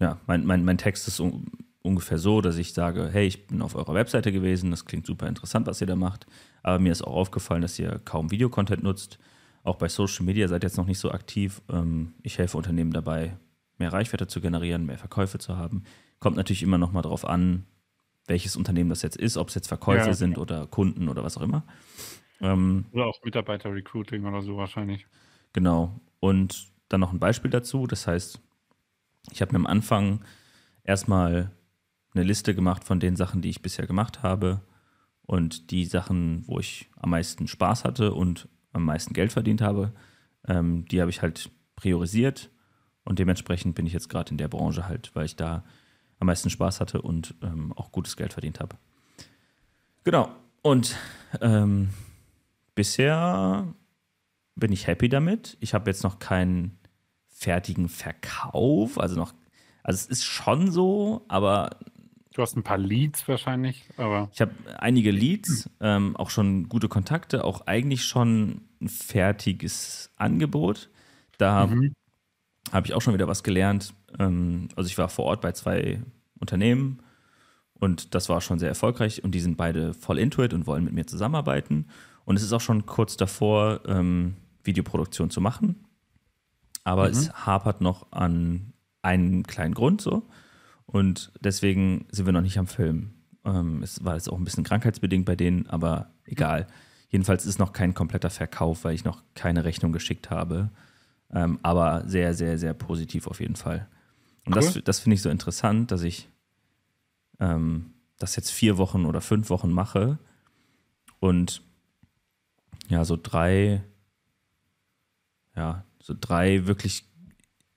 Ja, 0.00 0.18
mein, 0.26 0.44
mein, 0.44 0.64
mein 0.64 0.78
Text 0.78 1.08
ist 1.08 1.20
un 1.20 1.46
ungefähr 1.82 2.18
so, 2.18 2.40
dass 2.40 2.56
ich 2.56 2.72
sage, 2.72 3.08
hey, 3.12 3.28
ich 3.28 3.46
bin 3.46 3.62
auf 3.62 3.76
eurer 3.76 3.94
Webseite 3.94 4.32
gewesen, 4.32 4.72
das 4.72 4.86
klingt 4.86 5.06
super 5.06 5.28
interessant, 5.28 5.68
was 5.68 5.80
ihr 5.80 5.86
da 5.86 5.94
macht. 5.94 6.26
Aber 6.64 6.80
mir 6.80 6.90
ist 6.90 7.02
auch 7.02 7.14
aufgefallen, 7.14 7.62
dass 7.62 7.78
ihr 7.78 8.00
kaum 8.04 8.32
Videocontent 8.32 8.82
nutzt 8.82 9.20
auch 9.66 9.76
bei 9.76 9.88
Social 9.88 10.24
Media 10.24 10.46
seid 10.46 10.62
ihr 10.62 10.68
jetzt 10.68 10.76
noch 10.76 10.86
nicht 10.86 11.00
so 11.00 11.10
aktiv. 11.10 11.60
Ähm, 11.68 12.14
ich 12.22 12.38
helfe 12.38 12.56
Unternehmen 12.56 12.92
dabei, 12.92 13.36
mehr 13.78 13.92
Reichweite 13.92 14.28
zu 14.28 14.40
generieren, 14.40 14.86
mehr 14.86 14.96
Verkäufe 14.96 15.38
zu 15.38 15.56
haben. 15.56 15.82
Kommt 16.20 16.36
natürlich 16.36 16.62
immer 16.62 16.78
noch 16.78 16.92
mal 16.92 17.02
darauf 17.02 17.24
an, 17.24 17.66
welches 18.28 18.56
Unternehmen 18.56 18.90
das 18.90 19.02
jetzt 19.02 19.16
ist, 19.16 19.36
ob 19.36 19.48
es 19.48 19.56
jetzt 19.56 19.66
Verkäufe 19.66 20.06
ja. 20.06 20.14
sind 20.14 20.38
oder 20.38 20.68
Kunden 20.68 21.08
oder 21.08 21.24
was 21.24 21.36
auch 21.36 21.42
immer. 21.42 21.64
Ähm, 22.40 22.86
oder 22.92 23.06
auch 23.06 23.18
Mitarbeiter-Recruiting 23.24 24.24
oder 24.24 24.40
so 24.40 24.56
wahrscheinlich. 24.56 25.06
Genau. 25.52 26.00
Und 26.20 26.68
dann 26.88 27.00
noch 27.00 27.12
ein 27.12 27.18
Beispiel 27.18 27.50
dazu. 27.50 27.88
Das 27.88 28.06
heißt, 28.06 28.40
ich 29.30 29.40
habe 29.42 29.52
mir 29.52 29.58
am 29.58 29.66
Anfang 29.66 30.24
erstmal 30.84 31.50
eine 32.14 32.24
Liste 32.24 32.54
gemacht 32.54 32.84
von 32.84 33.00
den 33.00 33.16
Sachen, 33.16 33.42
die 33.42 33.50
ich 33.50 33.62
bisher 33.62 33.86
gemacht 33.86 34.22
habe 34.22 34.62
und 35.22 35.70
die 35.70 35.84
Sachen, 35.84 36.44
wo 36.46 36.58
ich 36.58 36.88
am 36.96 37.10
meisten 37.10 37.48
Spaß 37.48 37.84
hatte 37.84 38.14
und 38.14 38.48
am 38.72 38.84
meisten 38.84 39.14
Geld 39.14 39.32
verdient 39.32 39.60
habe, 39.60 39.92
ähm, 40.46 40.86
die 40.86 41.00
habe 41.00 41.10
ich 41.10 41.22
halt 41.22 41.50
priorisiert 41.74 42.50
und 43.04 43.18
dementsprechend 43.18 43.74
bin 43.74 43.86
ich 43.86 43.92
jetzt 43.92 44.08
gerade 44.08 44.30
in 44.30 44.38
der 44.38 44.48
Branche 44.48 44.88
halt, 44.88 45.14
weil 45.14 45.26
ich 45.26 45.36
da 45.36 45.64
am 46.18 46.26
meisten 46.26 46.50
Spaß 46.50 46.80
hatte 46.80 47.02
und 47.02 47.34
ähm, 47.42 47.72
auch 47.74 47.92
gutes 47.92 48.16
Geld 48.16 48.32
verdient 48.32 48.60
habe. 48.60 48.76
Genau. 50.04 50.30
Und 50.62 50.96
ähm, 51.40 51.90
bisher 52.74 53.66
bin 54.54 54.72
ich 54.72 54.86
happy 54.86 55.08
damit. 55.08 55.56
Ich 55.60 55.74
habe 55.74 55.90
jetzt 55.90 56.02
noch 56.02 56.18
keinen 56.18 56.78
fertigen 57.36 57.88
Verkauf, 57.88 58.98
also 58.98 59.16
noch, 59.16 59.34
also 59.82 59.96
es 59.96 60.06
ist 60.06 60.24
schon 60.24 60.70
so, 60.70 61.24
aber 61.28 61.70
Du 62.36 62.42
hast 62.42 62.54
ein 62.54 62.62
paar 62.62 62.76
Leads 62.76 63.26
wahrscheinlich, 63.28 63.88
aber. 63.96 64.28
Ich 64.30 64.42
habe 64.42 64.52
einige 64.76 65.10
Leads, 65.10 65.70
ähm, 65.80 66.14
auch 66.16 66.28
schon 66.28 66.68
gute 66.68 66.86
Kontakte, 66.86 67.44
auch 67.44 67.66
eigentlich 67.66 68.04
schon 68.04 68.60
ein 68.78 68.90
fertiges 68.90 70.10
Angebot. 70.16 70.90
Da 71.38 71.66
mhm. 71.66 71.94
habe 72.72 72.86
ich 72.86 72.92
auch 72.92 73.00
schon 73.00 73.14
wieder 73.14 73.26
was 73.26 73.42
gelernt. 73.42 73.94
Ähm, 74.18 74.68
also 74.76 74.86
ich 74.86 74.98
war 74.98 75.08
vor 75.08 75.24
Ort 75.24 75.40
bei 75.40 75.52
zwei 75.52 76.02
Unternehmen 76.38 76.98
und 77.72 78.14
das 78.14 78.28
war 78.28 78.42
schon 78.42 78.58
sehr 78.58 78.68
erfolgreich 78.68 79.24
und 79.24 79.34
die 79.34 79.40
sind 79.40 79.56
beide 79.56 79.94
voll 79.94 80.18
into 80.18 80.42
it 80.42 80.52
und 80.52 80.66
wollen 80.66 80.84
mit 80.84 80.92
mir 80.92 81.06
zusammenarbeiten. 81.06 81.86
Und 82.26 82.36
es 82.36 82.42
ist 82.42 82.52
auch 82.52 82.60
schon 82.60 82.84
kurz 82.84 83.16
davor, 83.16 83.80
ähm, 83.86 84.36
Videoproduktion 84.62 85.30
zu 85.30 85.40
machen. 85.40 85.85
Aber 86.86 87.06
mhm. 87.06 87.10
es 87.10 87.32
hapert 87.32 87.80
noch 87.80 88.12
an 88.12 88.72
einem 89.02 89.42
kleinen 89.42 89.74
Grund 89.74 90.00
so. 90.00 90.22
Und 90.86 91.32
deswegen 91.40 92.06
sind 92.12 92.26
wir 92.26 92.32
noch 92.32 92.42
nicht 92.42 92.58
am 92.58 92.68
Film. 92.68 93.10
Ähm, 93.44 93.82
es 93.82 94.04
war 94.04 94.14
jetzt 94.14 94.30
auch 94.30 94.38
ein 94.38 94.44
bisschen 94.44 94.62
krankheitsbedingt 94.62 95.26
bei 95.26 95.34
denen, 95.34 95.66
aber 95.66 96.10
egal. 96.26 96.68
Jedenfalls 97.08 97.44
ist 97.44 97.58
noch 97.58 97.72
kein 97.72 97.92
kompletter 97.92 98.30
Verkauf, 98.30 98.84
weil 98.84 98.94
ich 98.94 99.04
noch 99.04 99.24
keine 99.34 99.64
Rechnung 99.64 99.90
geschickt 99.90 100.30
habe. 100.30 100.70
Ähm, 101.32 101.58
aber 101.64 102.04
sehr, 102.06 102.34
sehr, 102.34 102.56
sehr 102.56 102.72
positiv 102.72 103.26
auf 103.26 103.40
jeden 103.40 103.56
Fall. 103.56 103.88
Und 104.44 104.54
cool. 104.54 104.62
das, 104.62 104.78
das 104.84 105.00
finde 105.00 105.16
ich 105.16 105.22
so 105.22 105.28
interessant, 105.28 105.90
dass 105.90 106.04
ich 106.04 106.28
ähm, 107.40 107.94
das 108.16 108.36
jetzt 108.36 108.52
vier 108.52 108.78
Wochen 108.78 109.06
oder 109.06 109.20
fünf 109.20 109.50
Wochen 109.50 109.72
mache 109.72 110.18
und 111.18 111.62
ja, 112.86 113.04
so 113.04 113.18
drei, 113.20 113.82
ja, 115.56 115.84
so 116.06 116.14
drei 116.18 116.68
wirklich, 116.68 117.02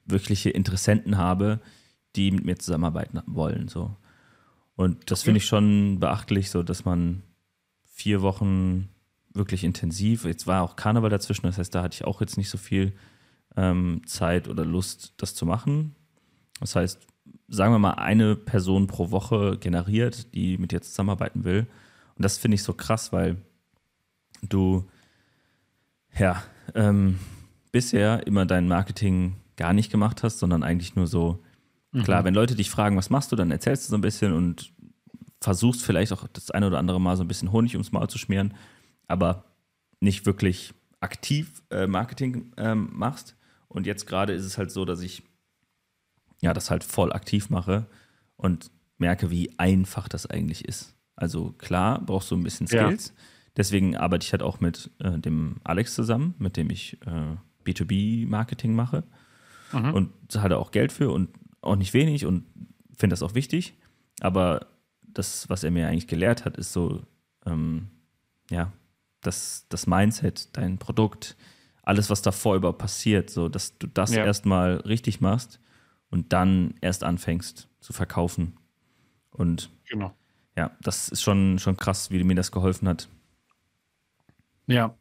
wirkliche 0.06 0.52
Interessenten 0.52 1.18
habe, 1.18 1.60
die 2.16 2.30
mit 2.30 2.46
mir 2.46 2.58
zusammenarbeiten 2.60 3.24
wollen. 3.26 3.68
So. 3.70 3.96
Und 4.76 5.10
das 5.10 5.22
okay. 5.22 5.26
finde 5.26 5.38
ich 5.40 5.46
schon 5.46 6.00
beachtlich, 6.00 6.52
so 6.52 6.62
dass 6.62 6.86
man 6.86 7.24
vier 7.86 8.22
Wochen 8.22 8.90
wirklich 9.34 9.64
intensiv, 9.64 10.26
jetzt 10.26 10.46
war 10.46 10.62
auch 10.62 10.76
Karneval 10.76 11.10
dazwischen, 11.10 11.48
das 11.48 11.58
heißt, 11.58 11.74
da 11.74 11.82
hatte 11.82 11.96
ich 11.96 12.06
auch 12.06 12.22
jetzt 12.22 12.38
nicht 12.38 12.50
so 12.52 12.60
viel 12.60 12.94
ähm, 13.56 14.02
Zeit 14.06 14.48
oder 14.48 14.64
Lust, 14.64 15.14
das 15.18 15.34
zu 15.34 15.48
machen. 15.48 15.96
Das 16.60 16.76
heißt, 16.76 17.00
sagen 17.48 17.74
wir 17.74 17.80
mal, 17.80 17.94
eine 17.94 18.36
Person 18.36 18.86
pro 18.86 19.10
Woche 19.10 19.58
generiert, 19.58 20.36
die 20.36 20.60
mit 20.60 20.72
dir 20.72 20.82
zusammenarbeiten 20.82 21.46
will. 21.46 21.66
Und 22.16 22.24
das 22.24 22.38
finde 22.38 22.56
ich 22.56 22.64
so 22.64 22.74
krass, 22.74 23.12
weil 23.12 23.38
du 24.44 24.88
ja 26.18 26.44
ähm, 26.76 27.18
bisher 27.72 28.26
immer 28.28 28.46
dein 28.46 28.68
Marketing 28.68 29.36
gar 29.56 29.74
nicht 29.74 29.92
gemacht 29.92 30.24
hast, 30.24 30.40
sondern 30.40 30.64
eigentlich 30.64 30.96
nur 30.96 31.08
so, 31.08 31.40
mhm. 31.92 32.04
klar, 32.04 32.24
wenn 32.24 32.34
Leute 32.34 32.56
dich 32.56 32.70
fragen, 32.70 32.98
was 32.98 33.10
machst 33.10 33.32
du, 33.32 33.36
dann 33.36 33.52
erzählst 33.52 33.86
du 33.86 33.92
so 33.92 33.98
ein 33.98 34.02
bisschen 34.02 34.34
und 34.34 34.72
versuchst 35.42 35.84
vielleicht 35.84 36.12
auch 36.12 36.28
das 36.28 36.52
eine 36.52 36.68
oder 36.68 36.80
andere 36.80 37.00
Mal 37.00 37.18
so 37.18 37.24
ein 37.24 37.28
bisschen 37.28 37.52
Honig 37.52 37.74
ums 37.74 37.92
Maul 37.92 38.10
zu 38.10 38.18
schmieren, 38.18 38.54
aber 39.08 39.46
nicht 40.00 40.26
wirklich 40.26 40.74
aktiv 41.00 41.62
äh, 41.70 41.88
Marketing 41.88 42.52
ähm, 42.58 42.90
machst. 42.94 43.36
Und 43.68 43.86
jetzt 43.86 44.08
gerade 44.08 44.34
ist 44.34 44.46
es 44.46 44.58
halt 44.58 44.72
so, 44.72 44.86
dass 44.86 45.02
ich 45.02 45.24
ja 46.42 46.54
das 46.54 46.72
halt 46.72 46.84
voll 46.84 47.14
aktiv 47.14 47.50
mache 47.50 47.86
und 48.36 48.72
merke, 48.98 49.30
wie 49.30 49.58
einfach 49.58 50.08
das 50.08 50.26
eigentlich 50.26 50.66
ist. 50.66 50.96
Also 51.16 51.52
klar, 51.58 52.02
brauchst 52.02 52.32
du 52.32 52.36
ein 52.36 52.44
bisschen 52.44 52.68
Skills. 52.68 53.08
Ja. 53.10 53.24
Deswegen 53.58 53.98
arbeite 53.98 54.26
ich 54.26 54.32
halt 54.32 54.44
auch 54.44 54.60
mit 54.60 54.90
äh, 55.00 55.20
dem 55.20 55.58
Alex 55.64 55.94
zusammen, 55.96 56.34
mit 56.38 56.56
dem 56.56 56.70
ich 56.70 56.98
äh, 57.06 57.36
B2B-Marketing 57.66 58.74
mache. 58.74 59.04
Mhm. 59.72 59.94
Und 59.94 60.14
er 60.52 60.58
auch 60.60 60.72
Geld 60.72 60.92
für 60.92 61.12
und 61.12 61.30
auch 61.62 61.76
nicht 61.76 61.94
wenig 61.94 62.26
und 62.26 62.46
finde 62.96 63.14
das 63.14 63.24
auch 63.24 63.36
wichtig. 63.36 63.76
Aber 64.20 64.68
das, 65.02 65.50
was 65.50 65.64
er 65.64 65.72
mir 65.72 65.88
eigentlich 65.88 66.08
gelehrt 66.08 66.46
hat, 66.46 66.58
ist 66.58 66.74
so, 66.74 67.02
ähm, 67.46 67.88
ja, 68.50 68.72
das, 69.22 69.66
das 69.70 69.88
Mindset, 69.88 70.56
dein 70.58 70.78
Produkt, 70.78 71.36
alles, 71.84 72.10
was 72.10 72.22
davor 72.22 72.56
über 72.56 72.74
passiert, 72.74 73.30
so, 73.30 73.50
dass 73.50 73.78
du 73.78 73.88
das 73.88 74.14
ja. 74.14 74.24
erstmal 74.24 74.78
richtig 74.78 75.22
machst 75.22 75.60
und 76.10 76.34
dann 76.34 76.76
erst 76.82 77.04
anfängst 77.04 77.68
zu 77.80 77.94
verkaufen. 77.94 78.58
Und 79.32 79.70
genau. 79.90 80.14
ja, 80.56 80.72
das 80.82 81.10
ist 81.10 81.22
schon, 81.22 81.60
schon 81.60 81.78
krass, 81.78 82.12
wie 82.12 82.20
mir 82.26 82.36
das 82.36 82.52
geholfen 82.52 82.88
hat. 82.88 83.10
Ja, 84.68 84.96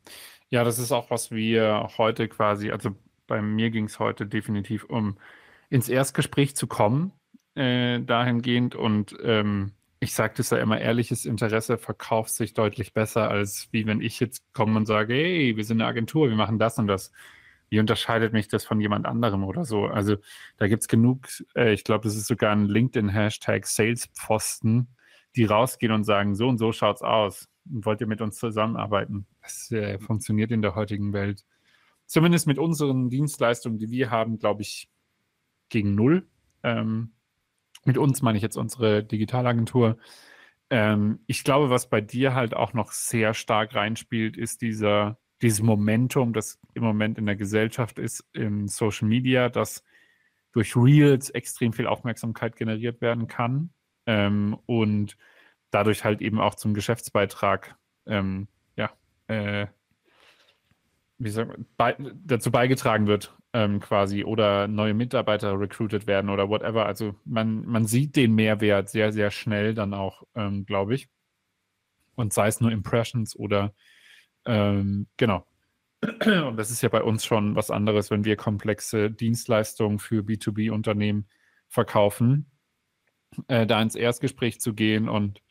ja, 0.50 0.64
das 0.64 0.78
ist 0.78 0.92
auch, 0.92 1.10
was 1.10 1.30
wir 1.30 1.88
heute 1.98 2.28
quasi, 2.28 2.70
also 2.70 2.90
bei 3.26 3.42
mir 3.42 3.70
ging 3.70 3.84
es 3.84 3.98
heute 3.98 4.26
definitiv 4.26 4.84
um 4.84 5.18
ins 5.70 5.88
Erstgespräch 5.88 6.56
zu 6.56 6.66
kommen, 6.66 7.12
äh, 7.54 8.00
dahingehend 8.00 8.74
und 8.74 9.14
ähm, 9.22 9.72
ich 10.00 10.14
sage 10.14 10.34
das 10.36 10.50
ja 10.50 10.58
immer, 10.58 10.80
ehrliches 10.80 11.26
Interesse 11.26 11.76
verkauft 11.76 12.30
sich 12.30 12.54
deutlich 12.54 12.92
besser, 12.92 13.30
als 13.30 13.68
wie 13.72 13.86
wenn 13.86 14.00
ich 14.00 14.20
jetzt 14.20 14.52
komme 14.52 14.76
und 14.76 14.86
sage, 14.86 15.14
hey, 15.14 15.56
wir 15.56 15.64
sind 15.64 15.80
eine 15.80 15.88
Agentur, 15.88 16.28
wir 16.28 16.36
machen 16.36 16.58
das 16.58 16.78
und 16.78 16.86
das. 16.86 17.12
Wie 17.68 17.80
unterscheidet 17.80 18.32
mich 18.32 18.48
das 18.48 18.64
von 18.64 18.80
jemand 18.80 19.06
anderem 19.06 19.44
oder 19.44 19.64
so? 19.64 19.86
Also 19.86 20.16
da 20.56 20.68
gibt 20.68 20.82
es 20.82 20.88
genug, 20.88 21.26
äh, 21.54 21.72
ich 21.72 21.84
glaube, 21.84 22.04
das 22.04 22.16
ist 22.16 22.26
sogar 22.26 22.52
ein 22.52 22.66
LinkedIn-Hashtag 22.66 23.66
Salespfosten, 23.66 24.88
die 25.36 25.44
rausgehen 25.44 25.92
und 25.92 26.04
sagen, 26.04 26.34
so 26.34 26.48
und 26.48 26.58
so 26.58 26.72
schaut's 26.72 27.02
aus. 27.02 27.48
Wollt 27.70 28.00
ihr 28.00 28.06
mit 28.06 28.20
uns 28.20 28.36
zusammenarbeiten? 28.36 29.26
Das 29.42 29.70
äh, 29.70 29.98
funktioniert 29.98 30.50
in 30.50 30.62
der 30.62 30.74
heutigen 30.74 31.12
Welt. 31.12 31.44
Zumindest 32.06 32.46
mit 32.46 32.58
unseren 32.58 33.10
Dienstleistungen, 33.10 33.78
die 33.78 33.90
wir 33.90 34.10
haben, 34.10 34.38
glaube 34.38 34.62
ich, 34.62 34.88
gegen 35.68 35.94
null. 35.94 36.26
Ähm, 36.62 37.12
mit 37.84 37.98
uns 37.98 38.22
meine 38.22 38.36
ich 38.38 38.42
jetzt 38.42 38.56
unsere 38.56 39.04
Digitalagentur. 39.04 39.98
Ähm, 40.70 41.20
ich 41.26 41.44
glaube, 41.44 41.70
was 41.70 41.88
bei 41.88 42.00
dir 42.00 42.34
halt 42.34 42.54
auch 42.54 42.72
noch 42.72 42.92
sehr 42.92 43.34
stark 43.34 43.74
reinspielt, 43.74 44.36
ist 44.36 44.62
dieser, 44.62 45.18
dieses 45.42 45.62
Momentum, 45.62 46.32
das 46.32 46.58
im 46.74 46.82
Moment 46.82 47.18
in 47.18 47.26
der 47.26 47.36
Gesellschaft 47.36 47.98
ist, 47.98 48.24
im 48.32 48.68
Social 48.68 49.08
Media, 49.08 49.48
dass 49.48 49.84
durch 50.52 50.76
Reels 50.76 51.30
extrem 51.30 51.72
viel 51.72 51.86
Aufmerksamkeit 51.86 52.56
generiert 52.56 53.00
werden 53.00 53.28
kann 53.28 53.70
ähm, 54.06 54.56
und 54.66 55.16
dadurch 55.70 56.04
halt 56.04 56.20
eben 56.22 56.40
auch 56.40 56.54
zum 56.54 56.74
Geschäftsbeitrag 56.74 57.76
ähm, 58.06 58.48
ja, 58.76 58.90
äh, 59.28 59.66
wie 61.18 61.30
sagt 61.30 61.58
bei, 61.76 61.96
dazu 62.24 62.50
beigetragen 62.50 63.06
wird, 63.06 63.36
ähm, 63.52 63.80
quasi, 63.80 64.24
oder 64.24 64.68
neue 64.68 64.94
Mitarbeiter 64.94 65.58
recruited 65.58 66.06
werden 66.06 66.30
oder 66.30 66.48
whatever. 66.48 66.86
Also 66.86 67.14
man, 67.24 67.66
man 67.66 67.86
sieht 67.86 68.16
den 68.16 68.34
Mehrwert 68.34 68.88
sehr, 68.88 69.12
sehr 69.12 69.30
schnell 69.30 69.74
dann 69.74 69.94
auch, 69.94 70.22
ähm, 70.34 70.64
glaube 70.64 70.94
ich. 70.94 71.08
Und 72.14 72.32
sei 72.32 72.48
es 72.48 72.60
nur 72.60 72.72
Impressions 72.72 73.36
oder 73.36 73.74
ähm, 74.44 75.06
genau. 75.16 75.46
Und 76.24 76.56
das 76.56 76.70
ist 76.70 76.82
ja 76.82 76.88
bei 76.88 77.02
uns 77.02 77.24
schon 77.24 77.56
was 77.56 77.70
anderes, 77.70 78.10
wenn 78.10 78.24
wir 78.24 78.36
komplexe 78.36 79.10
Dienstleistungen 79.10 79.98
für 79.98 80.22
B2B-Unternehmen 80.22 81.28
verkaufen, 81.68 82.46
äh, 83.48 83.66
da 83.66 83.82
ins 83.82 83.96
Erstgespräch 83.96 84.60
zu 84.60 84.74
gehen 84.74 85.08
und 85.08 85.42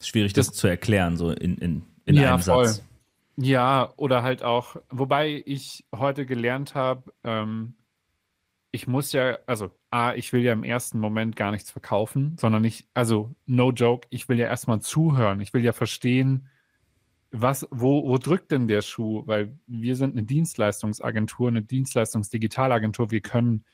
schwierig, 0.00 0.32
das, 0.32 0.48
das 0.48 0.56
zu 0.56 0.66
erklären, 0.66 1.16
so 1.16 1.30
in, 1.30 1.56
in, 1.58 1.82
in 2.04 2.14
ja, 2.14 2.34
einem 2.34 2.42
voll. 2.42 2.66
Satz. 2.66 2.84
Ja, 3.36 3.92
oder 3.96 4.22
halt 4.22 4.42
auch, 4.42 4.76
wobei 4.90 5.42
ich 5.44 5.84
heute 5.94 6.24
gelernt 6.24 6.74
habe, 6.74 7.12
ähm, 7.24 7.74
ich 8.70 8.86
muss 8.86 9.12
ja, 9.12 9.38
also 9.46 9.70
A, 9.90 10.14
ich 10.14 10.32
will 10.32 10.42
ja 10.42 10.52
im 10.52 10.64
ersten 10.64 10.98
Moment 10.98 11.36
gar 11.36 11.52
nichts 11.52 11.70
verkaufen, 11.70 12.36
sondern 12.40 12.64
ich, 12.64 12.88
also 12.92 13.34
no 13.46 13.70
joke, 13.70 14.08
ich 14.10 14.28
will 14.28 14.38
ja 14.38 14.46
erstmal 14.46 14.80
zuhören. 14.80 15.40
Ich 15.40 15.54
will 15.54 15.64
ja 15.64 15.72
verstehen, 15.72 16.48
was, 17.30 17.66
wo, 17.70 18.04
wo 18.04 18.18
drückt 18.18 18.50
denn 18.50 18.66
der 18.68 18.82
Schuh? 18.82 19.22
Weil 19.26 19.56
wir 19.66 19.94
sind 19.94 20.12
eine 20.12 20.24
Dienstleistungsagentur, 20.24 21.48
eine 21.48 21.62
Dienstleistungsdigitalagentur. 21.62 23.10
Wir 23.12 23.20
können 23.20 23.64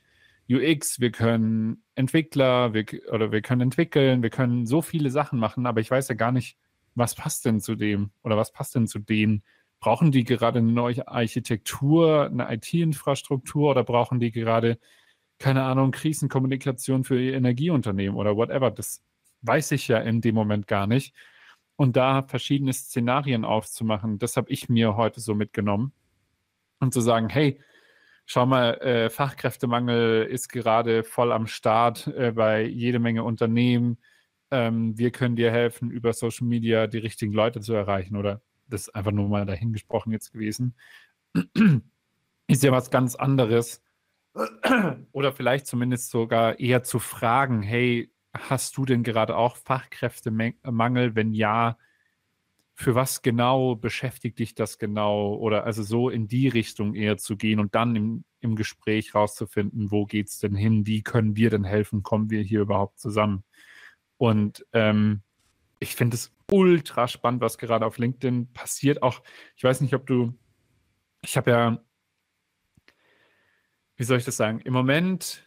UX, 0.51 0.99
wir 1.01 1.13
können 1.13 1.85
Entwickler, 1.95 2.75
wir, 2.75 2.85
oder 3.13 3.31
wir 3.31 3.41
können 3.41 3.61
entwickeln, 3.61 4.23
wir 4.23 4.31
können 4.31 4.67
so 4.67 4.83
viele 4.83 5.11
Sachen 5.11 5.39
machen, 5.39 5.67
aber 5.67 5.81
ich 5.81 5.91
weiß 5.91 6.09
ja 6.09 6.15
gar 6.17 6.33
nicht, 6.33 6.59
was 6.95 7.15
passt 7.15 7.45
denn 7.45 7.61
zu 7.61 7.77
dem 7.77 8.11
oder 8.23 8.37
was 8.37 8.53
passt 8.53 8.75
denn 8.75 8.89
zu 8.89 8.99
denen? 8.99 9.45
Brauchen 9.79 10.11
die 10.13 10.25
gerade 10.25 10.59
eine 10.59 10.73
neue 10.73 11.07
Architektur, 11.07 12.27
eine 12.27 12.53
IT-Infrastruktur 12.53 13.71
oder 13.71 13.85
brauchen 13.85 14.19
die 14.19 14.33
gerade, 14.33 14.79
keine 15.39 15.63
Ahnung, 15.63 15.93
Krisenkommunikation 15.93 17.05
für 17.05 17.21
ihr 17.21 17.35
Energieunternehmen 17.35 18.19
oder 18.19 18.37
whatever? 18.37 18.71
Das 18.71 19.03
weiß 19.43 19.73
ich 19.73 19.89
ja 19.89 19.99
in 19.99 20.21
dem 20.21 20.35
Moment 20.35 20.67
gar 20.67 20.87
nicht. 20.87 21.15
Und 21.77 21.97
da 21.97 22.23
verschiedene 22.25 22.73
Szenarien 22.73 23.45
aufzumachen, 23.45 24.19
das 24.19 24.37
habe 24.37 24.51
ich 24.51 24.69
mir 24.69 24.97
heute 24.97 25.21
so 25.21 25.35
mitgenommen. 25.35 25.93
Und 26.81 26.93
zu 26.93 27.01
sagen, 27.01 27.29
hey, 27.29 27.61
schau 28.31 28.47
mal, 28.47 28.75
äh, 28.81 29.11
Fachkräftemangel 29.11 30.25
ist 30.25 30.49
gerade 30.49 31.05
voll 31.05 31.33
am 31.33 31.47
Start 31.47 32.07
äh, 32.09 32.33
bei 32.33 32.65
jede 32.65 32.99
Menge 32.99 33.25
Unternehmen 33.25 33.99
ähm, 34.51 34.99
wir 34.99 35.11
können 35.11 35.37
dir 35.37 35.51
helfen, 35.51 35.91
über 35.91 36.13
Social 36.13 36.47
Media 36.47 36.87
die 36.87 36.99
richtigen 36.99 37.33
Leute 37.33 37.61
zu 37.61 37.73
erreichen 37.73 38.17
oder 38.17 38.43
das 38.67 38.83
ist 38.83 38.95
einfach 38.95 39.13
nur 39.13 39.29
mal 39.29 39.47
dahingesprochen 39.47 40.13
jetzt 40.13 40.33
gewesen, 40.33 40.77
ist 42.47 42.63
ja 42.63 42.73
was 42.73 42.91
ganz 42.91 43.15
anderes. 43.17 43.83
Oder 45.13 45.33
vielleicht 45.33 45.67
zumindest 45.67 46.11
sogar 46.11 46.61
eher 46.61 46.85
zu 46.85 47.01
fragen, 47.01 47.63
hey, 47.63 48.13
hast 48.33 48.77
du 48.77 48.85
denn 48.85 49.03
gerade 49.03 49.37
auch 49.37 49.57
Fachkräftemangel? 49.57 51.17
Wenn 51.17 51.33
ja, 51.33 51.79
für 52.81 52.95
was 52.95 53.21
genau 53.21 53.77
beschäftigt 53.77 54.39
dich 54.39 54.55
das 54.55 54.79
genau? 54.79 55.35
Oder 55.35 55.65
also 55.65 55.83
so 55.83 56.09
in 56.09 56.29
die 56.29 56.49
Richtung 56.49 56.95
eher 56.95 57.19
zu 57.19 57.37
gehen 57.37 57.61
und 57.61 57.75
dann 57.75 57.95
im, 57.95 58.25
im 58.41 58.57
Gespräch 58.57 59.15
rauszufinden, 59.15 59.91
wo 59.91 60.07
geht 60.07 60.29
es 60.29 60.39
denn 60.39 60.55
hin? 60.55 60.87
Wie 60.87 61.03
können 61.03 61.37
wir 61.37 61.51
denn 61.51 61.65
helfen? 61.65 62.03
Kommen 62.03 62.31
wir 62.31 62.41
hier 62.41 62.63
überhaupt 62.63 62.99
zusammen? 62.99 63.45
Und 64.17 64.67
ähm, 64.73 65.23
ich 65.79 65.95
finde 65.95 66.15
es 66.15 66.35
ultra 66.51 67.07
spannend, 67.07 67.43
was 67.43 67.59
gerade 67.59 67.85
auf 67.85 67.99
LinkedIn 67.99 68.53
passiert. 68.55 69.03
Auch, 69.03 69.23
ich 69.57 69.65
weiß 69.65 69.83
nicht, 69.83 69.95
ob 69.95 70.07
du, 70.07 70.33
ich 71.21 71.37
habe 71.37 71.51
ja, 71.51 71.85
wie 73.97 74.05
soll 74.05 74.17
ich 74.17 74.25
das 74.25 74.39
sagen, 74.39 74.61
im 74.61 74.73
Moment, 74.73 75.45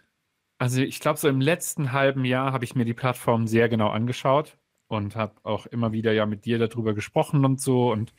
also 0.60 0.82
ich 0.82 1.00
glaube, 1.00 1.18
so 1.18 1.28
im 1.30 1.42
letzten 1.42 1.94
halben 1.94 2.26
Jahr 2.26 2.54
habe 2.54 2.64
ich 2.64 2.76
mir 2.76 2.86
die 2.86 2.94
Plattform 2.94 3.48
sehr 3.48 3.70
genau 3.70 3.90
angeschaut 3.90 4.58
und 4.94 5.16
habe 5.16 5.36
auch 5.44 5.66
immer 5.68 5.92
wieder 5.92 6.14
ja 6.14 6.26
mit 6.26 6.46
dir 6.46 6.60
darüber 6.60 6.94
gesprochen 6.94 7.46
und 7.46 7.62
so 7.62 7.92
und 7.92 8.14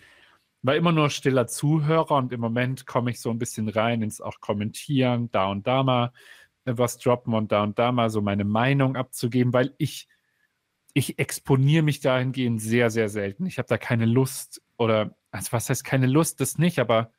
war 0.62 0.76
immer 0.76 0.92
nur 0.92 1.10
stiller 1.10 1.46
Zuhörer 1.46 2.16
und 2.16 2.32
im 2.32 2.40
Moment 2.40 2.86
komme 2.86 3.10
ich 3.10 3.20
so 3.20 3.30
ein 3.30 3.38
bisschen 3.38 3.68
rein 3.68 4.02
ins 4.02 4.20
auch 4.20 4.40
Kommentieren, 4.40 5.30
da 5.30 5.46
und 5.50 5.66
da 5.66 5.82
mal 5.82 6.12
was 6.64 6.98
droppen 6.98 7.34
und 7.34 7.52
da 7.52 7.62
und 7.62 7.78
da 7.78 7.92
mal 7.92 8.08
so 8.10 8.22
meine 8.22 8.44
Meinung 8.44 8.96
abzugeben, 8.96 9.52
weil 9.52 9.74
ich 9.78 10.08
ich 10.94 11.18
exponiere 11.18 11.82
mich 11.82 12.00
dahingehend 12.00 12.62
sehr, 12.62 12.88
sehr 12.88 13.08
selten. 13.08 13.46
Ich 13.46 13.58
habe 13.58 13.68
da 13.68 13.76
keine 13.78 14.06
Lust 14.06 14.62
oder, 14.78 15.16
also 15.32 15.52
was 15.52 15.68
heißt 15.68 15.84
keine 15.84 16.06
Lust, 16.06 16.40
das 16.40 16.56
nicht, 16.56 16.78
aber 16.78 17.10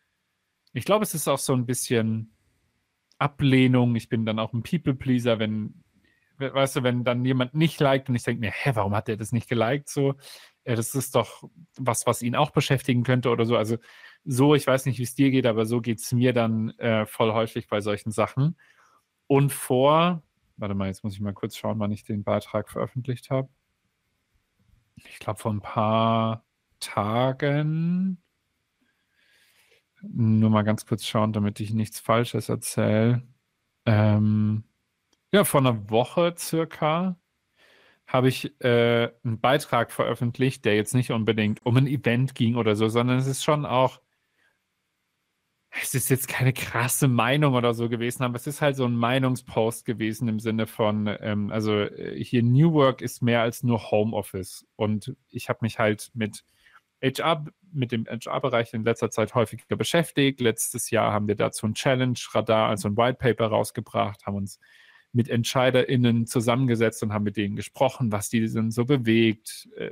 ich 0.71 0.85
glaube, 0.85 1.03
es 1.03 1.13
ist 1.13 1.27
auch 1.27 1.39
so 1.39 1.53
ein 1.53 1.65
bisschen 1.65 2.33
Ablehnung. 3.17 3.95
Ich 3.95 4.09
bin 4.09 4.25
dann 4.25 4.39
auch 4.39 4.53
ein 4.53 4.63
People-Pleaser, 4.63 5.39
wenn, 5.39 5.84
weißt 6.37 6.77
du, 6.77 6.83
wenn 6.83 7.03
dann 7.03 7.25
jemand 7.25 7.53
nicht 7.53 7.79
liked 7.79 8.09
und 8.09 8.15
ich 8.15 8.23
denke 8.23 8.41
mir, 8.41 8.51
hä, 8.51 8.71
warum 8.75 8.95
hat 8.95 9.07
der 9.07 9.17
das 9.17 9.31
nicht 9.31 9.49
geliked? 9.49 9.89
So, 9.89 10.15
ja, 10.65 10.75
das 10.75 10.95
ist 10.95 11.15
doch 11.15 11.43
was, 11.77 12.05
was 12.05 12.21
ihn 12.21 12.35
auch 12.35 12.51
beschäftigen 12.51 13.03
könnte 13.03 13.29
oder 13.29 13.45
so. 13.45 13.57
Also 13.57 13.77
so, 14.23 14.55
ich 14.55 14.65
weiß 14.65 14.85
nicht, 14.85 14.99
wie 14.99 15.03
es 15.03 15.15
dir 15.15 15.31
geht, 15.31 15.45
aber 15.45 15.65
so 15.65 15.81
geht 15.81 15.99
es 15.99 16.11
mir 16.11 16.33
dann 16.33 16.71
äh, 16.79 17.05
voll 17.05 17.33
häufig 17.33 17.67
bei 17.67 17.81
solchen 17.81 18.11
Sachen. 18.11 18.57
Und 19.27 19.51
vor 19.53 20.23
warte 20.57 20.75
mal, 20.75 20.87
jetzt 20.87 21.03
muss 21.03 21.13
ich 21.13 21.21
mal 21.21 21.33
kurz 21.33 21.55
schauen, 21.55 21.79
wann 21.79 21.91
ich 21.91 22.03
den 22.03 22.23
Beitrag 22.23 22.69
veröffentlicht 22.69 23.29
habe. 23.29 23.49
Ich 24.95 25.19
glaube, 25.19 25.39
vor 25.39 25.51
ein 25.51 25.61
paar 25.61 26.45
Tagen. 26.79 28.21
Nur 30.01 30.49
mal 30.49 30.63
ganz 30.63 30.85
kurz 30.85 31.05
schauen, 31.05 31.33
damit 31.33 31.59
ich 31.59 31.73
nichts 31.73 31.99
Falsches 31.99 32.49
erzähle. 32.49 33.23
Ähm, 33.85 34.63
ja, 35.35 35.43
vor 35.43 35.59
einer 35.59 35.89
Woche 35.89 36.33
circa 36.37 37.17
habe 38.07 38.29
ich 38.29 38.59
äh, 38.61 39.11
einen 39.23 39.41
Beitrag 39.41 39.91
veröffentlicht, 39.91 40.63
der 40.63 40.75
jetzt 40.75 40.95
nicht 40.95 41.11
unbedingt 41.11 41.65
um 41.65 41.75
ein 41.75 41.87
Event 41.87 42.35
ging 42.35 42.55
oder 42.55 42.75
so, 42.77 42.87
sondern 42.87 43.17
es 43.17 43.27
ist 43.27 43.43
schon 43.43 43.65
auch, 43.65 43.99
es 45.81 45.93
ist 45.93 46.09
jetzt 46.09 46.29
keine 46.29 46.53
krasse 46.53 47.09
Meinung 47.09 47.55
oder 47.55 47.73
so 47.73 47.89
gewesen, 47.89 48.23
aber 48.23 48.37
es 48.37 48.47
ist 48.47 48.61
halt 48.61 48.77
so 48.77 48.85
ein 48.85 48.95
Meinungspost 48.95 49.83
gewesen 49.83 50.29
im 50.29 50.39
Sinne 50.39 50.67
von, 50.67 51.13
ähm, 51.19 51.51
also 51.51 51.81
äh, 51.81 52.23
hier 52.23 52.41
New 52.41 52.71
Work 52.71 53.01
ist 53.01 53.21
mehr 53.21 53.41
als 53.41 53.61
nur 53.61 53.91
Homeoffice 53.91 54.65
und 54.77 55.17
ich 55.29 55.49
habe 55.49 55.59
mich 55.63 55.79
halt 55.79 56.11
mit 56.13 56.45
HR, 57.03 57.45
mit 57.73 57.91
dem 57.91 58.05
HR-Bereich 58.05 58.73
in 58.73 58.85
letzter 58.85 59.11
Zeit 59.11 59.35
häufiger 59.35 59.75
beschäftigt. 59.75 60.39
Letztes 60.39 60.91
Jahr 60.91 61.11
haben 61.11 61.27
wir 61.27 61.35
dazu 61.35 61.67
ein 61.67 61.73
Challenge-Radar, 61.73 62.69
also 62.69 62.87
ein 62.87 62.95
White 62.95 63.17
Paper 63.17 63.47
rausgebracht, 63.47 64.25
haben 64.25 64.37
uns 64.37 64.59
mit 65.15 65.29
EntscheiderInnen 65.29 66.27
zusammengesetzt 66.27 67.01
und 67.01 67.13
haben 67.13 67.23
mit 67.23 67.37
denen 67.37 67.55
gesprochen, 67.55 68.11
was 68.11 68.29
die 68.29 68.45
denn 68.47 68.69
so 68.69 68.83
bewegt, 68.83 69.69
äh, 69.77 69.91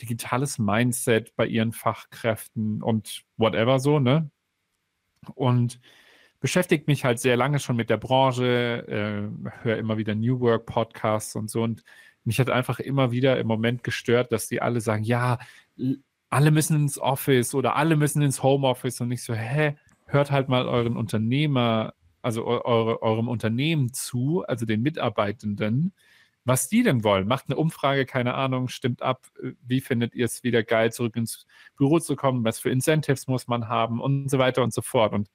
digitales 0.00 0.58
Mindset 0.58 1.34
bei 1.36 1.46
ihren 1.46 1.72
Fachkräften 1.72 2.82
und 2.82 3.22
whatever 3.36 3.78
so, 3.78 4.00
ne? 4.00 4.28
Und 5.34 5.80
beschäftigt 6.40 6.88
mich 6.88 7.04
halt 7.04 7.20
sehr 7.20 7.36
lange 7.36 7.60
schon 7.60 7.76
mit 7.76 7.90
der 7.90 7.96
Branche, 7.96 8.84
äh, 8.88 9.52
höre 9.62 9.78
immer 9.78 9.98
wieder 9.98 10.14
New 10.14 10.40
Work 10.40 10.66
Podcasts 10.66 11.36
und 11.36 11.48
so. 11.48 11.62
Und 11.62 11.84
mich 12.24 12.40
hat 12.40 12.50
einfach 12.50 12.80
immer 12.80 13.12
wieder 13.12 13.38
im 13.38 13.46
Moment 13.46 13.84
gestört, 13.84 14.32
dass 14.32 14.48
die 14.48 14.60
alle 14.60 14.80
sagen, 14.80 15.04
ja, 15.04 15.38
alle 16.28 16.50
müssen 16.50 16.76
ins 16.76 16.98
Office 16.98 17.54
oder 17.54 17.76
alle 17.76 17.96
müssen 17.96 18.20
ins 18.20 18.42
Homeoffice. 18.42 19.00
Und 19.00 19.12
ich 19.12 19.22
so, 19.22 19.32
hä, 19.32 19.76
hört 20.06 20.32
halt 20.32 20.48
mal 20.48 20.66
euren 20.66 20.96
Unternehmer 20.96 21.94
also 22.26 22.44
eure, 22.44 23.02
eurem 23.02 23.28
Unternehmen 23.28 23.92
zu, 23.92 24.44
also 24.48 24.66
den 24.66 24.82
Mitarbeitenden, 24.82 25.94
was 26.44 26.68
die 26.68 26.82
denn 26.82 27.04
wollen. 27.04 27.28
Macht 27.28 27.44
eine 27.46 27.56
Umfrage, 27.56 28.04
keine 28.04 28.34
Ahnung, 28.34 28.66
stimmt 28.66 29.00
ab, 29.00 29.28
äh, 29.40 29.52
wie 29.62 29.80
findet 29.80 30.12
ihr 30.12 30.24
es 30.24 30.42
wieder 30.42 30.64
geil, 30.64 30.92
zurück 30.92 31.14
ins 31.14 31.46
Büro 31.76 32.00
zu 32.00 32.16
kommen, 32.16 32.44
was 32.44 32.58
für 32.58 32.70
Incentives 32.70 33.28
muss 33.28 33.46
man 33.46 33.68
haben 33.68 34.00
und 34.00 34.28
so 34.28 34.38
weiter 34.40 34.64
und 34.64 34.74
so 34.74 34.82
fort. 34.82 35.12
Und 35.12 35.30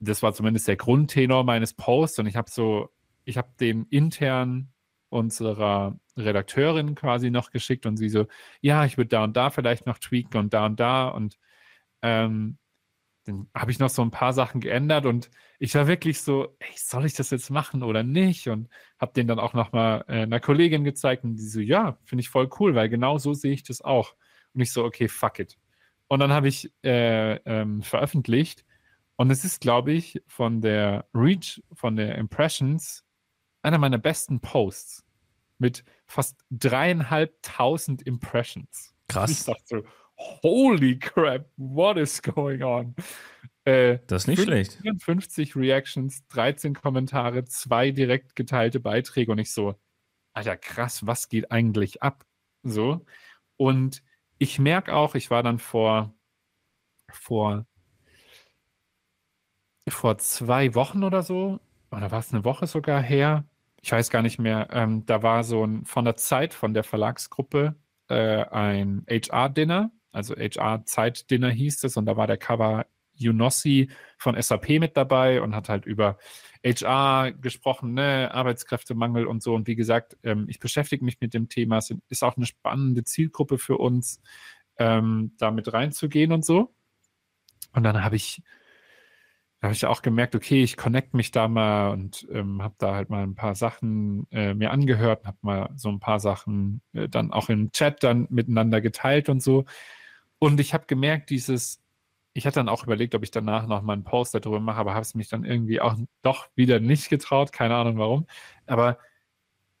das 0.00 0.22
war 0.22 0.32
zumindest 0.32 0.68
der 0.68 0.76
Grundtenor 0.76 1.44
meines 1.44 1.74
Posts 1.74 2.20
und 2.20 2.26
ich 2.28 2.36
habe 2.36 2.50
so, 2.50 2.88
ich 3.26 3.36
habe 3.36 3.48
den 3.60 3.84
intern 3.90 4.72
unserer 5.10 5.98
Redakteurin 6.16 6.94
quasi 6.94 7.30
noch 7.30 7.50
geschickt 7.50 7.84
und 7.84 7.98
sie 7.98 8.08
so, 8.08 8.26
ja, 8.62 8.86
ich 8.86 8.96
würde 8.96 9.08
da 9.08 9.24
und 9.24 9.36
da 9.36 9.50
vielleicht 9.50 9.84
noch 9.86 9.98
tweaken 9.98 10.38
und 10.38 10.54
da 10.54 10.64
und 10.64 10.80
da 10.80 11.08
und 11.08 11.38
ähm, 12.02 12.56
dann 13.24 13.48
habe 13.54 13.70
ich 13.70 13.78
noch 13.78 13.88
so 13.88 14.02
ein 14.02 14.10
paar 14.10 14.32
Sachen 14.32 14.60
geändert 14.60 15.06
und 15.06 15.30
ich 15.58 15.74
war 15.74 15.86
wirklich 15.86 16.20
so, 16.20 16.54
ey, 16.58 16.72
soll 16.76 17.06
ich 17.06 17.14
das 17.14 17.30
jetzt 17.30 17.50
machen 17.50 17.82
oder 17.82 18.02
nicht? 18.02 18.48
Und 18.48 18.68
habe 18.98 19.12
den 19.14 19.26
dann 19.26 19.38
auch 19.38 19.54
nochmal 19.54 20.04
äh, 20.08 20.22
einer 20.22 20.40
Kollegin 20.40 20.84
gezeigt 20.84 21.24
und 21.24 21.36
die 21.36 21.46
so, 21.46 21.60
ja, 21.60 21.98
finde 22.04 22.20
ich 22.20 22.28
voll 22.28 22.50
cool, 22.60 22.74
weil 22.74 22.88
genau 22.88 23.18
so 23.18 23.32
sehe 23.32 23.52
ich 23.52 23.62
das 23.62 23.80
auch. 23.80 24.14
Und 24.52 24.60
ich 24.60 24.72
so, 24.72 24.84
okay, 24.84 25.08
fuck 25.08 25.38
it. 25.38 25.58
Und 26.08 26.20
dann 26.20 26.32
habe 26.32 26.48
ich 26.48 26.70
äh, 26.84 27.36
ähm, 27.46 27.82
veröffentlicht 27.82 28.64
und 29.16 29.30
es 29.30 29.44
ist, 29.44 29.60
glaube 29.60 29.92
ich, 29.92 30.22
von 30.26 30.60
der 30.60 31.06
Reach, 31.14 31.62
von 31.72 31.96
der 31.96 32.16
Impressions, 32.16 33.04
einer 33.62 33.78
meiner 33.78 33.98
besten 33.98 34.40
Posts 34.40 35.04
mit 35.58 35.84
fast 36.06 36.36
dreieinhalbtausend 36.50 38.02
Impressions. 38.02 38.94
Krass. 39.08 39.30
Ich 39.30 39.44
dachte 39.44 39.62
so, 39.64 39.82
holy 40.16 40.98
crap, 40.98 41.46
what 41.56 41.96
is 41.96 42.20
going 42.20 42.62
on? 42.62 42.94
Äh, 43.64 43.98
das 44.06 44.22
ist 44.22 44.28
nicht 44.28 44.42
54 44.42 45.50
schlecht. 45.50 45.56
Reactions, 45.56 46.26
13 46.28 46.74
Kommentare, 46.74 47.44
zwei 47.44 47.90
direkt 47.90 48.36
geteilte 48.36 48.80
Beiträge 48.80 49.32
und 49.32 49.38
ich 49.38 49.52
so, 49.52 49.74
Alter, 50.34 50.56
krass, 50.56 51.06
was 51.06 51.28
geht 51.28 51.50
eigentlich 51.50 52.02
ab? 52.02 52.26
So. 52.62 53.04
Und 53.56 54.02
ich 54.38 54.58
merke 54.58 54.94
auch, 54.94 55.14
ich 55.14 55.30
war 55.30 55.42
dann 55.42 55.58
vor, 55.58 56.14
vor, 57.10 57.66
vor 59.88 60.18
zwei 60.18 60.74
Wochen 60.74 61.04
oder 61.04 61.22
so, 61.22 61.60
oder 61.90 62.10
war 62.10 62.18
es 62.18 62.32
eine 62.32 62.44
Woche 62.44 62.66
sogar 62.66 63.00
her? 63.00 63.44
Ich 63.80 63.92
weiß 63.92 64.10
gar 64.10 64.22
nicht 64.22 64.38
mehr. 64.38 64.68
Ähm, 64.72 65.06
da 65.06 65.22
war 65.22 65.44
so 65.44 65.64
ein 65.64 65.84
von 65.84 66.04
der 66.04 66.16
Zeit, 66.16 66.54
von 66.54 66.74
der 66.74 66.84
Verlagsgruppe, 66.84 67.76
äh, 68.08 68.44
ein 68.46 69.06
HR-Dinner 69.08 69.90
also 70.14 70.34
HR-Zeit-Dinner 70.34 71.50
hieß 71.50 71.84
es 71.84 71.96
und 71.96 72.06
da 72.06 72.16
war 72.16 72.26
der 72.26 72.38
Cover 72.38 72.86
Junossi 73.16 73.90
von 74.18 74.40
SAP 74.40 74.80
mit 74.80 74.96
dabei 74.96 75.40
und 75.40 75.54
hat 75.54 75.68
halt 75.68 75.86
über 75.86 76.18
HR 76.64 77.32
gesprochen, 77.32 77.94
ne, 77.94 78.30
Arbeitskräftemangel 78.32 79.26
und 79.26 79.42
so. 79.42 79.54
Und 79.54 79.66
wie 79.66 79.76
gesagt, 79.76 80.16
ähm, 80.22 80.46
ich 80.48 80.58
beschäftige 80.58 81.04
mich 81.04 81.20
mit 81.20 81.34
dem 81.34 81.48
Thema. 81.48 81.78
Es 81.78 81.94
ist 82.08 82.24
auch 82.24 82.36
eine 82.36 82.46
spannende 82.46 83.04
Zielgruppe 83.04 83.58
für 83.58 83.76
uns, 83.76 84.20
ähm, 84.78 85.34
da 85.38 85.50
mit 85.50 85.72
reinzugehen 85.72 86.32
und 86.32 86.44
so. 86.44 86.74
Und 87.72 87.82
dann 87.82 88.02
habe 88.02 88.16
ich, 88.16 88.42
habe 89.60 89.74
ich 89.74 89.84
auch 89.86 90.00
gemerkt, 90.00 90.34
okay, 90.34 90.62
ich 90.62 90.76
connect 90.76 91.14
mich 91.14 91.32
da 91.32 91.48
mal 91.48 91.90
und 91.90 92.26
ähm, 92.30 92.62
habe 92.62 92.74
da 92.78 92.94
halt 92.94 93.10
mal 93.10 93.22
ein 93.22 93.34
paar 93.34 93.54
Sachen 93.54 94.26
äh, 94.30 94.54
mir 94.54 94.70
angehört, 94.70 95.26
habe 95.26 95.38
mal 95.42 95.70
so 95.76 95.90
ein 95.90 96.00
paar 96.00 96.20
Sachen 96.20 96.82
äh, 96.92 97.08
dann 97.08 97.32
auch 97.32 97.48
im 97.48 97.72
Chat 97.72 98.02
dann 98.02 98.26
miteinander 98.30 98.80
geteilt 98.80 99.28
und 99.28 99.42
so. 99.42 99.64
Und 100.38 100.60
ich 100.60 100.74
habe 100.74 100.86
gemerkt, 100.86 101.30
dieses, 101.30 101.82
ich 102.34 102.46
hatte 102.46 102.56
dann 102.60 102.68
auch 102.68 102.84
überlegt, 102.84 103.14
ob 103.14 103.22
ich 103.22 103.30
danach 103.30 103.66
noch 103.66 103.82
mal 103.82 103.94
einen 103.94 104.04
Post 104.04 104.34
darüber 104.34 104.60
mache, 104.60 104.78
aber 104.78 104.94
habe 104.94 105.02
es 105.02 105.14
mich 105.14 105.28
dann 105.28 105.44
irgendwie 105.44 105.80
auch 105.80 105.96
doch 106.22 106.48
wieder 106.56 106.80
nicht 106.80 107.08
getraut, 107.08 107.52
keine 107.52 107.76
Ahnung 107.76 107.98
warum. 107.98 108.26
Aber 108.66 108.98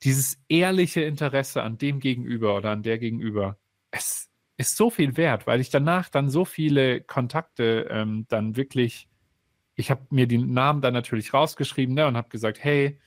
dieses 0.02 0.38
ehrliche 0.48 1.02
Interesse 1.02 1.62
an 1.62 1.78
dem 1.78 2.00
Gegenüber 2.00 2.56
oder 2.56 2.70
an 2.70 2.82
der 2.82 2.98
Gegenüber, 2.98 3.58
es 3.90 4.30
ist 4.56 4.76
so 4.76 4.90
viel 4.90 5.16
wert, 5.16 5.46
weil 5.46 5.60
ich 5.60 5.70
danach 5.70 6.08
dann 6.08 6.30
so 6.30 6.44
viele 6.44 7.00
Kontakte 7.00 7.88
ähm, 7.90 8.26
dann 8.28 8.56
wirklich, 8.56 9.08
ich 9.74 9.90
habe 9.90 10.06
mir 10.10 10.26
die 10.26 10.38
Namen 10.38 10.80
dann 10.82 10.94
natürlich 10.94 11.34
rausgeschrieben 11.34 11.94
ne, 11.94 12.06
und 12.06 12.16
habe 12.16 12.28
gesagt, 12.28 12.62
hey, 12.62 13.00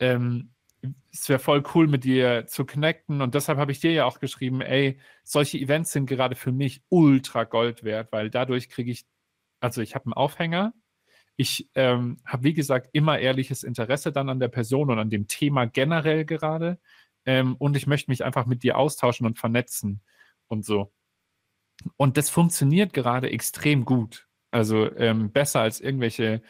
ähm, 0.00 0.49
es 1.12 1.28
wäre 1.28 1.38
voll 1.38 1.62
cool, 1.74 1.86
mit 1.86 2.04
dir 2.04 2.46
zu 2.46 2.64
connecten. 2.64 3.20
Und 3.20 3.34
deshalb 3.34 3.58
habe 3.58 3.72
ich 3.72 3.80
dir 3.80 3.92
ja 3.92 4.04
auch 4.04 4.20
geschrieben, 4.20 4.60
ey, 4.60 4.98
solche 5.24 5.58
Events 5.58 5.92
sind 5.92 6.06
gerade 6.06 6.36
für 6.36 6.52
mich 6.52 6.82
ultra 6.88 7.44
Gold 7.44 7.84
wert, 7.84 8.12
weil 8.12 8.30
dadurch 8.30 8.68
kriege 8.68 8.90
ich, 8.90 9.06
also 9.60 9.82
ich 9.82 9.94
habe 9.94 10.06
einen 10.06 10.14
Aufhänger. 10.14 10.72
Ich 11.36 11.70
ähm, 11.74 12.18
habe, 12.24 12.44
wie 12.44 12.54
gesagt, 12.54 12.90
immer 12.92 13.18
ehrliches 13.18 13.62
Interesse 13.62 14.12
dann 14.12 14.28
an 14.28 14.40
der 14.40 14.48
Person 14.48 14.90
und 14.90 14.98
an 14.98 15.10
dem 15.10 15.26
Thema 15.26 15.66
generell 15.66 16.24
gerade. 16.24 16.78
Ähm, 17.26 17.56
und 17.56 17.76
ich 17.76 17.86
möchte 17.86 18.10
mich 18.10 18.24
einfach 18.24 18.46
mit 18.46 18.62
dir 18.62 18.78
austauschen 18.78 19.26
und 19.26 19.38
vernetzen 19.38 20.02
und 20.48 20.64
so. 20.64 20.92
Und 21.96 22.16
das 22.16 22.30
funktioniert 22.30 22.92
gerade 22.92 23.30
extrem 23.30 23.84
gut. 23.84 24.28
Also 24.50 24.94
ähm, 24.96 25.32
besser 25.32 25.60
als 25.60 25.80
irgendwelche 25.80 26.42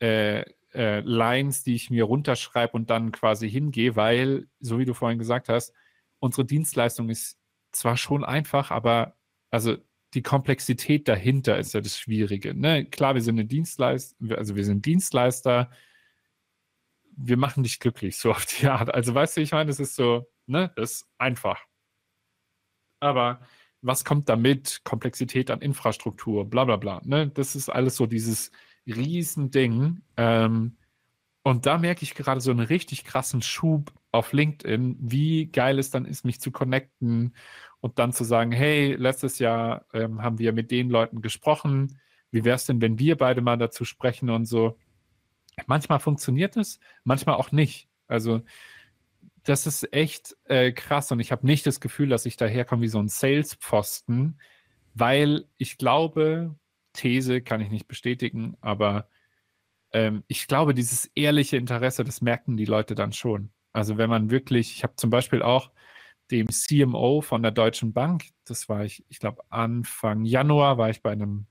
äh, 0.00 0.44
äh, 0.74 1.00
Lines, 1.00 1.64
die 1.64 1.74
ich 1.74 1.90
mir 1.90 2.04
runterschreibe 2.04 2.72
und 2.72 2.90
dann 2.90 3.12
quasi 3.12 3.50
hingehe, 3.50 3.96
weil, 3.96 4.48
so 4.60 4.78
wie 4.78 4.84
du 4.84 4.94
vorhin 4.94 5.18
gesagt 5.18 5.48
hast, 5.48 5.72
unsere 6.18 6.44
Dienstleistung 6.44 7.08
ist 7.08 7.38
zwar 7.72 7.96
schon 7.96 8.24
einfach, 8.24 8.70
aber 8.70 9.16
also 9.50 9.76
die 10.14 10.22
Komplexität 10.22 11.08
dahinter 11.08 11.58
ist 11.58 11.74
ja 11.74 11.80
das 11.80 11.98
Schwierige. 11.98 12.54
Ne? 12.54 12.86
Klar, 12.86 13.14
wir 13.14 13.22
sind 13.22 13.38
eine 13.38 13.46
Dienstleister, 13.46 14.16
also 14.36 14.56
wir 14.56 14.64
sind 14.64 14.86
Dienstleister, 14.86 15.70
wir 17.16 17.36
machen 17.36 17.62
dich 17.62 17.80
glücklich, 17.80 18.18
so 18.18 18.30
auf 18.30 18.46
die 18.46 18.66
Art. 18.66 18.92
Also 18.94 19.14
weißt 19.14 19.36
du, 19.36 19.40
ich 19.40 19.52
meine, 19.52 19.68
das 19.68 19.80
ist 19.80 19.96
so, 19.96 20.26
ne, 20.46 20.72
das 20.76 20.92
ist 20.92 21.08
einfach. 21.18 21.64
Aber 23.00 23.40
was 23.82 24.04
kommt 24.04 24.28
damit? 24.28 24.80
Komplexität 24.84 25.50
an 25.50 25.60
Infrastruktur, 25.60 26.48
bla 26.48 26.64
bla 26.64 26.76
bla. 26.76 27.00
Ne? 27.04 27.28
Das 27.28 27.54
ist 27.54 27.68
alles 27.68 27.96
so 27.96 28.06
dieses 28.06 28.50
Riesending. 28.86 30.02
Ähm, 30.16 30.76
und 31.42 31.66
da 31.66 31.78
merke 31.78 32.02
ich 32.02 32.14
gerade 32.14 32.40
so 32.40 32.50
einen 32.50 32.60
richtig 32.60 33.04
krassen 33.04 33.42
Schub 33.42 33.92
auf 34.10 34.32
LinkedIn, 34.32 34.96
wie 35.00 35.46
geil 35.46 35.78
es 35.78 35.90
dann 35.90 36.04
ist, 36.04 36.24
mich 36.24 36.40
zu 36.40 36.50
connecten 36.50 37.34
und 37.80 37.98
dann 37.98 38.12
zu 38.12 38.24
sagen, 38.24 38.50
hey, 38.50 38.94
letztes 38.94 39.38
Jahr 39.38 39.86
ähm, 39.92 40.22
haben 40.22 40.38
wir 40.38 40.52
mit 40.52 40.70
den 40.70 40.90
Leuten 40.90 41.22
gesprochen. 41.22 42.00
Wie 42.30 42.44
wäre 42.44 42.56
es 42.56 42.66
denn, 42.66 42.80
wenn 42.80 42.98
wir 42.98 43.16
beide 43.16 43.42
mal 43.42 43.58
dazu 43.58 43.84
sprechen 43.84 44.30
und 44.30 44.46
so? 44.46 44.76
Manchmal 45.66 46.00
funktioniert 46.00 46.56
es, 46.56 46.80
manchmal 47.04 47.36
auch 47.36 47.52
nicht. 47.52 47.88
Also 48.08 48.42
das 49.44 49.66
ist 49.66 49.92
echt 49.92 50.36
äh, 50.44 50.72
krass 50.72 51.12
und 51.12 51.20
ich 51.20 51.30
habe 51.30 51.46
nicht 51.46 51.66
das 51.66 51.80
Gefühl, 51.80 52.08
dass 52.08 52.26
ich 52.26 52.36
daherkomme 52.36 52.82
wie 52.82 52.88
so 52.88 52.98
ein 52.98 53.08
Sales-Pfosten, 53.08 54.38
weil 54.94 55.46
ich 55.56 55.78
glaube, 55.78 56.56
These 56.96 57.42
kann 57.42 57.60
ich 57.60 57.70
nicht 57.70 57.88
bestätigen, 57.88 58.56
aber 58.60 59.08
ähm, 59.92 60.24
ich 60.28 60.48
glaube, 60.48 60.74
dieses 60.74 61.06
ehrliche 61.14 61.56
Interesse, 61.56 62.04
das 62.04 62.20
merken 62.20 62.56
die 62.56 62.64
Leute 62.64 62.94
dann 62.94 63.12
schon. 63.12 63.50
Also 63.72 63.98
wenn 63.98 64.10
man 64.10 64.30
wirklich, 64.30 64.72
ich 64.72 64.82
habe 64.82 64.96
zum 64.96 65.10
Beispiel 65.10 65.42
auch 65.42 65.70
dem 66.30 66.48
CMO 66.48 67.20
von 67.20 67.42
der 67.42 67.52
Deutschen 67.52 67.92
Bank, 67.92 68.24
das 68.44 68.68
war 68.68 68.84
ich, 68.84 69.04
ich 69.08 69.20
glaube 69.20 69.42
Anfang 69.50 70.24
Januar 70.24 70.78
war 70.78 70.90
ich 70.90 71.02
bei 71.02 71.12
einem, 71.12 71.46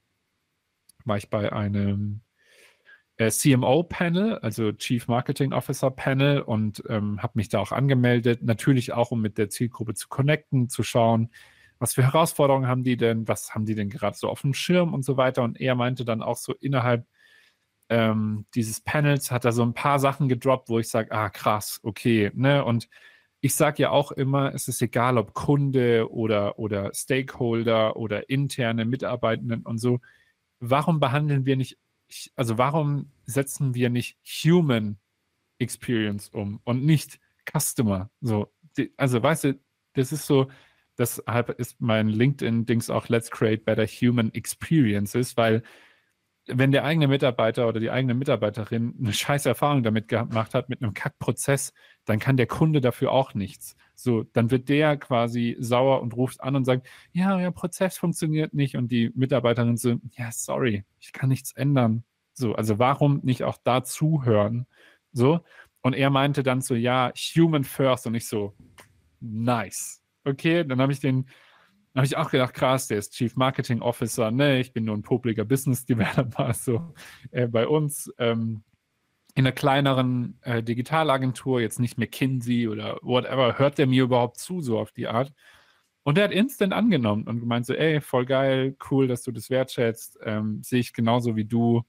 war 1.05 1.17
ich 1.17 1.29
bei 1.29 1.53
einem 1.53 2.21
äh, 3.17 3.31
CMO-Panel, 3.31 4.39
also 4.39 4.71
Chief 4.73 5.07
Marketing 5.07 5.53
Officer 5.53 5.91
Panel 5.91 6.41
und 6.41 6.83
ähm, 6.89 7.21
habe 7.23 7.33
mich 7.35 7.49
da 7.49 7.59
auch 7.59 7.71
angemeldet, 7.71 8.43
natürlich 8.43 8.93
auch, 8.93 9.11
um 9.11 9.21
mit 9.21 9.37
der 9.37 9.49
Zielgruppe 9.49 9.93
zu 9.93 10.09
connecten, 10.09 10.69
zu 10.69 10.83
schauen, 10.83 11.29
was 11.79 11.93
für 11.93 12.03
Herausforderungen 12.03 12.67
haben 12.67 12.83
die 12.83 12.97
denn, 12.97 13.27
was 13.27 13.53
haben 13.53 13.65
die 13.65 13.75
denn 13.75 13.89
gerade 13.89 14.17
so 14.17 14.29
auf 14.29 14.41
dem 14.41 14.53
Schirm 14.53 14.93
und 14.93 15.03
so 15.03 15.17
weiter. 15.17 15.43
Und 15.43 15.59
er 15.59 15.75
meinte 15.75 16.05
dann 16.05 16.21
auch 16.21 16.37
so 16.37 16.53
innerhalb 16.53 17.05
ähm, 17.89 18.45
dieses 18.55 18.81
Panels 18.81 19.31
hat 19.31 19.45
er 19.45 19.51
so 19.51 19.63
ein 19.63 19.73
paar 19.73 19.99
Sachen 19.99 20.27
gedroppt, 20.27 20.69
wo 20.69 20.79
ich 20.79 20.89
sage, 20.89 21.11
ah 21.11 21.29
krass, 21.29 21.79
okay, 21.83 22.31
ne? 22.33 22.65
Und 22.65 22.89
ich 23.41 23.53
sage 23.55 23.83
ja 23.83 23.89
auch 23.91 24.11
immer, 24.11 24.55
es 24.55 24.67
ist 24.67 24.81
egal, 24.81 25.19
ob 25.19 25.33
Kunde 25.35 26.11
oder, 26.11 26.57
oder 26.57 26.91
Stakeholder 26.95 27.95
oder 27.95 28.29
interne 28.29 28.85
Mitarbeitenden 28.85 29.61
und 29.63 29.77
so. 29.77 29.99
Warum 30.59 30.99
behandeln 30.99 31.45
wir 31.45 31.55
nicht, 31.55 31.77
also 32.35 32.57
warum 32.57 33.11
setzen 33.25 33.75
wir 33.75 33.91
nicht 33.91 34.17
Human 34.23 34.97
Experience 35.59 36.29
um 36.29 36.59
und 36.63 36.83
nicht 36.85 37.19
Customer? 37.47 38.09
So, 38.19 38.51
also 38.97 39.21
weißt 39.21 39.43
du, 39.43 39.59
das 39.93 40.11
ist 40.11 40.25
so, 40.25 40.47
deshalb 40.97 41.49
ist 41.49 41.79
mein 41.81 42.09
LinkedIn-Dings 42.09 42.89
auch 42.89 43.09
Let's 43.09 43.31
Create 43.31 43.65
Better 43.65 43.85
Human 43.85 44.33
Experiences, 44.33 45.37
weil 45.37 45.63
wenn 46.47 46.71
der 46.71 46.83
eigene 46.83 47.07
Mitarbeiter 47.07 47.67
oder 47.67 47.79
die 47.79 47.89
eigene 47.89 48.13
Mitarbeiterin 48.13 48.93
eine 48.99 49.13
scheiß 49.13 49.45
Erfahrung 49.47 49.81
damit 49.83 50.07
gemacht 50.07 50.53
hat, 50.53 50.69
mit 50.69 50.81
einem 50.81 50.93
Kackprozess, 50.93 51.73
dann 52.05 52.19
kann 52.19 52.37
der 52.37 52.45
Kunde 52.47 52.81
dafür 52.81 53.11
auch 53.11 53.33
nichts. 53.33 53.75
So, 53.95 54.23
dann 54.23 54.51
wird 54.51 54.69
der 54.69 54.97
quasi 54.97 55.55
sauer 55.59 56.01
und 56.01 56.15
ruft 56.15 56.41
an 56.41 56.55
und 56.55 56.65
sagt, 56.65 56.87
ja, 57.13 57.35
euer 57.35 57.51
Prozess 57.51 57.97
funktioniert 57.97 58.53
nicht. 58.53 58.75
Und 58.75 58.91
die 58.91 59.11
Mitarbeiterin 59.15 59.77
so, 59.77 59.95
ja, 60.11 60.31
sorry, 60.31 60.85
ich 60.99 61.13
kann 61.13 61.29
nichts 61.29 61.51
ändern. 61.53 62.03
So, 62.33 62.53
also 62.53 62.77
warum 62.77 63.21
nicht 63.23 63.43
auch 63.43 63.57
da 63.63 63.83
zuhören? 63.83 64.67
So, 65.13 65.39
und 65.81 65.93
er 65.93 66.09
meinte 66.09 66.43
dann 66.43 66.61
so, 66.61 66.75
ja, 66.75 67.11
human 67.35 67.63
first. 67.63 68.05
Und 68.05 68.15
ich 68.15 68.27
so, 68.27 68.53
nice. 69.19 70.04
Okay, 70.25 70.63
dann 70.63 70.81
habe 70.81 70.91
ich 70.91 70.99
den 70.99 71.25
habe 71.95 72.05
ich 72.05 72.17
auch 72.17 72.29
gedacht, 72.29 72.53
krass, 72.53 72.87
der 72.87 72.97
ist 72.97 73.13
Chief 73.13 73.35
Marketing 73.37 73.81
Officer. 73.81 74.29
Ne, 74.29 74.59
ich 74.59 74.73
bin 74.73 74.83
nur 74.83 74.97
ein 74.97 75.01
publiker 75.01 75.45
Business 75.45 75.85
Developer, 75.85 76.53
so 76.53 76.93
äh, 77.31 77.47
bei 77.47 77.67
uns. 77.67 78.11
Ähm, 78.17 78.63
in 79.37 79.45
einer 79.45 79.51
kleineren 79.51 80.39
äh, 80.43 80.63
Digitalagentur, 80.63 81.59
jetzt 81.59 81.79
nicht 81.79 81.97
McKinsey 81.97 82.69
oder 82.69 82.97
whatever, 83.01 83.59
hört 83.59 83.77
der 83.77 83.85
mir 83.85 84.03
überhaupt 84.03 84.37
zu, 84.37 84.61
so 84.61 84.79
auf 84.79 84.93
die 84.93 85.07
Art. 85.07 85.33
Und 86.03 86.15
der 86.17 86.25
hat 86.25 86.31
instant 86.31 86.71
angenommen 86.71 87.27
und 87.27 87.41
gemeint 87.41 87.65
so, 87.65 87.73
ey, 87.73 87.99
voll 87.99 88.25
geil, 88.25 88.77
cool, 88.89 89.07
dass 89.07 89.23
du 89.23 89.31
das 89.33 89.49
wertschätzt, 89.49 90.19
ähm, 90.23 90.63
sehe 90.63 90.79
ich 90.79 90.93
genauso 90.93 91.35
wie 91.35 91.43
du. 91.43 91.83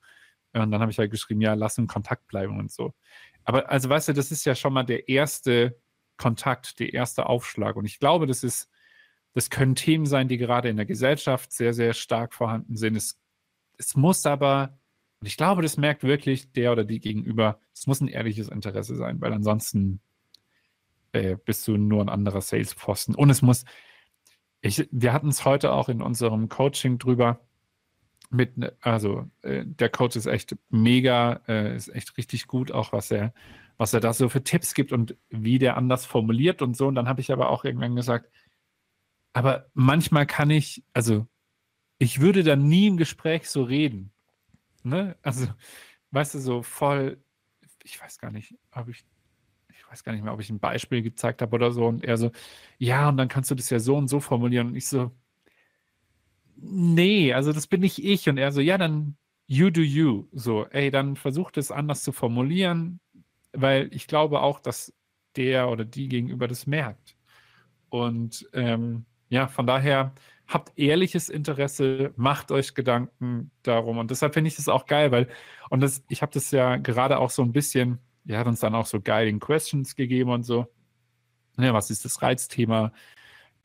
Und 0.54 0.70
dann 0.72 0.80
habe 0.80 0.90
ich 0.90 0.98
halt 0.98 1.12
geschrieben, 1.12 1.40
ja, 1.40 1.54
lass 1.54 1.78
in 1.78 1.86
Kontakt 1.86 2.26
bleiben 2.26 2.58
und 2.58 2.72
so. 2.72 2.94
Aber 3.44 3.70
also 3.70 3.88
weißt 3.88 4.08
du, 4.08 4.12
das 4.12 4.32
ist 4.32 4.44
ja 4.44 4.56
schon 4.56 4.72
mal 4.72 4.82
der 4.84 5.08
erste 5.08 5.78
Kontakt, 6.16 6.78
der 6.80 6.94
erste 6.94 7.26
Aufschlag. 7.26 7.76
Und 7.76 7.84
ich 7.84 7.98
glaube, 7.98 8.26
das 8.26 8.42
ist 8.42 8.70
das 9.36 9.50
können 9.50 9.74
Themen 9.74 10.06
sein, 10.06 10.28
die 10.28 10.38
gerade 10.38 10.70
in 10.70 10.78
der 10.78 10.86
Gesellschaft 10.86 11.52
sehr, 11.52 11.74
sehr 11.74 11.92
stark 11.92 12.32
vorhanden 12.32 12.74
sind. 12.74 12.96
Es, 12.96 13.20
es 13.76 13.94
muss 13.94 14.24
aber, 14.24 14.78
und 15.20 15.26
ich 15.26 15.36
glaube, 15.36 15.60
das 15.60 15.76
merkt 15.76 16.04
wirklich 16.04 16.52
der 16.52 16.72
oder 16.72 16.84
die 16.84 17.00
gegenüber, 17.00 17.60
es 17.74 17.86
muss 17.86 18.00
ein 18.00 18.08
ehrliches 18.08 18.48
Interesse 18.48 18.96
sein, 18.96 19.20
weil 19.20 19.34
ansonsten 19.34 20.00
äh, 21.12 21.36
bist 21.36 21.68
du 21.68 21.76
nur 21.76 22.00
ein 22.00 22.08
anderer 22.08 22.40
Sales-Posten. 22.40 23.14
Und 23.14 23.28
es 23.28 23.42
muss, 23.42 23.66
ich, 24.62 24.88
wir 24.90 25.12
hatten 25.12 25.28
es 25.28 25.44
heute 25.44 25.70
auch 25.72 25.90
in 25.90 26.00
unserem 26.00 26.48
Coaching 26.48 26.96
drüber. 26.96 27.38
Mit, 28.30 28.54
also 28.80 29.26
äh, 29.42 29.66
der 29.66 29.90
Coach 29.90 30.16
ist 30.16 30.24
echt 30.24 30.56
mega, 30.70 31.42
äh, 31.46 31.76
ist 31.76 31.94
echt 31.94 32.16
richtig 32.16 32.46
gut, 32.46 32.72
auch 32.72 32.92
was 32.92 33.10
er, 33.10 33.34
was 33.78 33.92
er 33.92 34.00
da 34.00 34.12
so 34.12 34.28
für 34.28 34.42
Tipps 34.42 34.74
gibt 34.74 34.92
und 34.92 35.16
wie 35.28 35.58
der 35.58 35.76
anders 35.76 36.06
formuliert 36.06 36.62
und 36.62 36.76
so. 36.76 36.86
Und 36.86 36.94
dann 36.94 37.08
habe 37.08 37.20
ich 37.20 37.32
aber 37.32 37.50
auch 37.50 37.64
irgendwann 37.64 37.96
gesagt, 37.96 38.30
aber 39.32 39.66
manchmal 39.74 40.26
kann 40.26 40.50
ich, 40.50 40.82
also 40.94 41.26
ich 41.98 42.20
würde 42.20 42.42
dann 42.42 42.68
nie 42.68 42.86
im 42.86 42.96
Gespräch 42.96 43.48
so 43.48 43.62
reden. 43.62 44.12
Ne? 44.82 45.16
Also, 45.22 45.46
weißt 46.10 46.34
du, 46.34 46.38
so 46.38 46.62
voll, 46.62 47.18
ich 47.82 48.00
weiß 48.00 48.18
gar 48.18 48.30
nicht, 48.30 48.54
ob 48.72 48.88
ich, 48.88 49.04
ich 49.70 49.90
weiß 49.90 50.04
gar 50.04 50.12
nicht 50.12 50.24
mehr, 50.24 50.32
ob 50.32 50.40
ich 50.40 50.50
ein 50.50 50.60
Beispiel 50.60 51.02
gezeigt 51.02 51.42
habe 51.42 51.54
oder 51.54 51.70
so. 51.72 51.86
Und 51.86 52.04
er 52.04 52.16
so, 52.16 52.32
ja, 52.78 53.08
und 53.08 53.16
dann 53.16 53.28
kannst 53.28 53.50
du 53.50 53.54
das 53.54 53.70
ja 53.70 53.78
so 53.78 53.96
und 53.96 54.08
so 54.08 54.20
formulieren. 54.20 54.68
Und 54.68 54.76
ich 54.76 54.88
so, 54.88 55.10
nee, 56.56 57.32
also 57.32 57.52
das 57.52 57.66
bin 57.66 57.80
nicht 57.80 58.02
ich. 58.02 58.28
Und 58.28 58.38
er 58.38 58.52
so, 58.52 58.60
ja, 58.60 58.78
dann 58.78 59.16
you 59.46 59.70
do 59.70 59.80
you. 59.80 60.28
So, 60.32 60.66
ey, 60.66 60.90
dann 60.90 61.16
versuch 61.16 61.50
das 61.50 61.70
anders 61.70 62.02
zu 62.02 62.12
formulieren, 62.12 63.00
weil 63.60 63.88
ich 63.92 64.06
glaube 64.06 64.40
auch, 64.40 64.60
dass 64.60 64.92
der 65.36 65.68
oder 65.68 65.84
die 65.84 66.08
gegenüber 66.08 66.48
das 66.48 66.66
merkt. 66.66 67.16
Und 67.88 68.48
ähm, 68.52 69.06
ja, 69.28 69.48
von 69.48 69.66
daher 69.66 70.14
habt 70.46 70.78
ehrliches 70.78 71.28
Interesse, 71.28 72.12
macht 72.16 72.52
euch 72.52 72.74
Gedanken 72.74 73.50
darum. 73.62 73.98
Und 73.98 74.10
deshalb 74.10 74.34
finde 74.34 74.48
ich 74.48 74.56
das 74.56 74.68
auch 74.68 74.86
geil, 74.86 75.10
weil, 75.10 75.28
und 75.70 75.80
das, 75.80 76.04
ich 76.08 76.22
habe 76.22 76.32
das 76.32 76.50
ja 76.50 76.76
gerade 76.76 77.18
auch 77.18 77.30
so 77.30 77.42
ein 77.42 77.52
bisschen, 77.52 77.98
ihr 78.24 78.38
hat 78.38 78.46
uns 78.46 78.60
dann 78.60 78.74
auch 78.74 78.86
so 78.86 79.00
Guiding 79.00 79.40
Questions 79.40 79.96
gegeben 79.96 80.30
und 80.30 80.44
so. 80.44 80.66
Ja, 81.58 81.72
was 81.74 81.90
ist 81.90 82.04
das 82.04 82.22
Reizthema? 82.22 82.92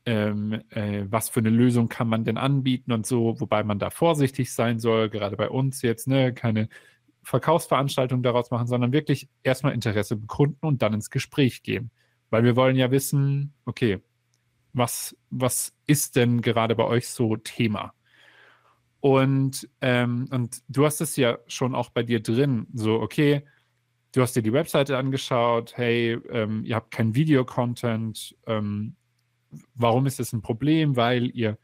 Ähm, 0.05 0.61
äh, 0.69 1.05
was 1.09 1.29
für 1.29 1.41
eine 1.41 1.51
Lösung 1.51 1.87
kann 1.87 2.07
man 2.07 2.25
denn 2.25 2.37
anbieten 2.37 2.91
und 2.91 3.05
so, 3.05 3.39
wobei 3.39 3.63
man 3.63 3.77
da 3.77 3.91
vorsichtig 3.91 4.51
sein 4.51 4.79
soll, 4.79 5.09
gerade 5.09 5.37
bei 5.37 5.49
uns 5.49 5.83
jetzt, 5.83 6.07
ne, 6.07 6.33
keine 6.33 6.69
Verkaufsveranstaltung 7.23 8.23
daraus 8.23 8.51
machen, 8.51 8.67
sondern 8.67 8.91
wirklich 8.91 9.29
erstmal 9.43 9.73
Interesse 9.73 10.15
bekunden 10.15 10.65
und 10.65 10.81
dann 10.81 10.93
ins 10.93 11.09
Gespräch 11.09 11.63
gehen. 11.63 11.91
Weil 12.29 12.43
wir 12.43 12.55
wollen 12.55 12.75
ja 12.75 12.91
wissen, 12.91 13.53
okay, 13.65 13.99
was, 14.73 15.15
was 15.29 15.73
ist 15.85 16.15
denn 16.15 16.41
gerade 16.41 16.75
bei 16.75 16.85
euch 16.85 17.09
so 17.09 17.35
Thema? 17.35 17.93
Und, 19.01 19.67
ähm, 19.81 20.27
und 20.31 20.61
du 20.67 20.85
hast 20.85 21.01
es 21.01 21.15
ja 21.15 21.39
schon 21.47 21.75
auch 21.75 21.89
bei 21.89 22.03
dir 22.03 22.21
drin, 22.21 22.67
so, 22.73 23.01
okay, 23.01 23.43
du 24.13 24.21
hast 24.21 24.35
dir 24.35 24.43
die 24.43 24.53
Webseite 24.53 24.97
angeschaut, 24.97 25.73
hey, 25.75 26.19
ähm, 26.29 26.63
ihr 26.65 26.75
habt 26.75 26.91
kein 26.91 27.15
Videocontent, 27.15 28.35
ähm, 28.45 28.95
warum 29.73 30.05
ist 30.05 30.19
das 30.19 30.33
ein 30.33 30.41
Problem? 30.41 30.95
Weil 30.95 31.29
ihr 31.35 31.57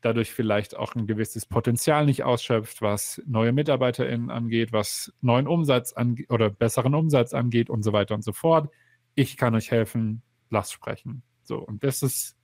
dadurch 0.00 0.32
vielleicht 0.32 0.76
auch 0.76 0.94
ein 0.94 1.06
gewisses 1.06 1.46
Potenzial 1.46 2.06
nicht 2.06 2.24
ausschöpft, 2.24 2.82
was 2.82 3.22
neue 3.26 3.52
MitarbeiterInnen 3.52 4.30
angeht, 4.30 4.72
was 4.72 5.12
neuen 5.20 5.46
Umsatz 5.46 5.92
angeht 5.92 6.30
oder 6.30 6.50
besseren 6.50 6.94
Umsatz 6.94 7.34
angeht 7.34 7.70
und 7.70 7.82
so 7.82 7.92
weiter 7.92 8.14
und 8.14 8.22
so 8.22 8.32
fort. 8.32 8.70
Ich 9.14 9.36
kann 9.36 9.54
euch 9.54 9.70
helfen, 9.70 10.22
lasst 10.48 10.72
sprechen. 10.72 11.22
So, 11.42 11.58
und 11.58 11.84
das 11.84 12.02
ist 12.02 12.36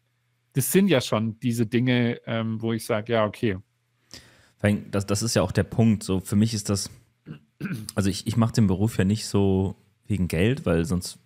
das 0.56 0.72
sind 0.72 0.88
ja 0.88 1.02
schon 1.02 1.38
diese 1.40 1.66
Dinge, 1.66 2.18
ähm, 2.24 2.62
wo 2.62 2.72
ich 2.72 2.86
sage, 2.86 3.12
ja, 3.12 3.26
okay. 3.26 3.58
Das, 4.90 5.04
das 5.04 5.22
ist 5.22 5.36
ja 5.36 5.42
auch 5.42 5.52
der 5.52 5.64
Punkt. 5.64 6.02
So, 6.02 6.20
für 6.20 6.34
mich 6.34 6.54
ist 6.54 6.70
das, 6.70 6.90
also 7.94 8.08
ich, 8.08 8.26
ich 8.26 8.38
mache 8.38 8.54
den 8.54 8.66
Beruf 8.66 8.96
ja 8.96 9.04
nicht 9.04 9.26
so 9.26 9.76
wegen 10.06 10.28
Geld, 10.28 10.64
weil 10.64 10.86
sonst 10.86 11.18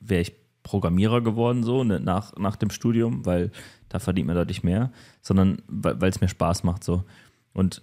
wäre 0.00 0.22
ich 0.22 0.34
Programmierer 0.64 1.20
geworden, 1.20 1.62
so 1.62 1.84
ne, 1.84 2.00
nach, 2.00 2.36
nach 2.36 2.56
dem 2.56 2.70
Studium, 2.70 3.24
weil 3.24 3.52
da 3.92 3.98
verdient 3.98 4.26
man 4.26 4.36
deutlich 4.36 4.62
mehr, 4.62 4.90
sondern 5.20 5.62
weil 5.68 6.10
es 6.10 6.20
mir 6.20 6.28
Spaß 6.28 6.64
macht. 6.64 6.82
so. 6.82 7.04
Und 7.52 7.82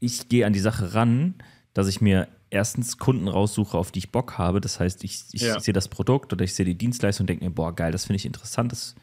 ich 0.00 0.28
gehe 0.28 0.46
an 0.46 0.52
die 0.52 0.58
Sache 0.58 0.94
ran, 0.94 1.34
dass 1.74 1.86
ich 1.86 2.00
mir 2.00 2.26
erstens 2.50 2.98
Kunden 2.98 3.28
raussuche, 3.28 3.78
auf 3.78 3.92
die 3.92 4.00
ich 4.00 4.10
Bock 4.10 4.36
habe. 4.36 4.60
Das 4.60 4.80
heißt, 4.80 5.04
ich, 5.04 5.24
ich 5.32 5.42
ja. 5.42 5.60
sehe 5.60 5.72
das 5.72 5.86
Produkt 5.86 6.32
oder 6.32 6.44
ich 6.44 6.54
sehe 6.54 6.66
die 6.66 6.74
Dienstleistung 6.74 7.24
und 7.24 7.30
denke 7.30 7.44
mir, 7.44 7.52
boah, 7.52 7.74
geil, 7.74 7.92
das 7.92 8.04
finde 8.04 8.16
ich 8.16 8.26
interessant, 8.26 8.72
das 8.72 8.96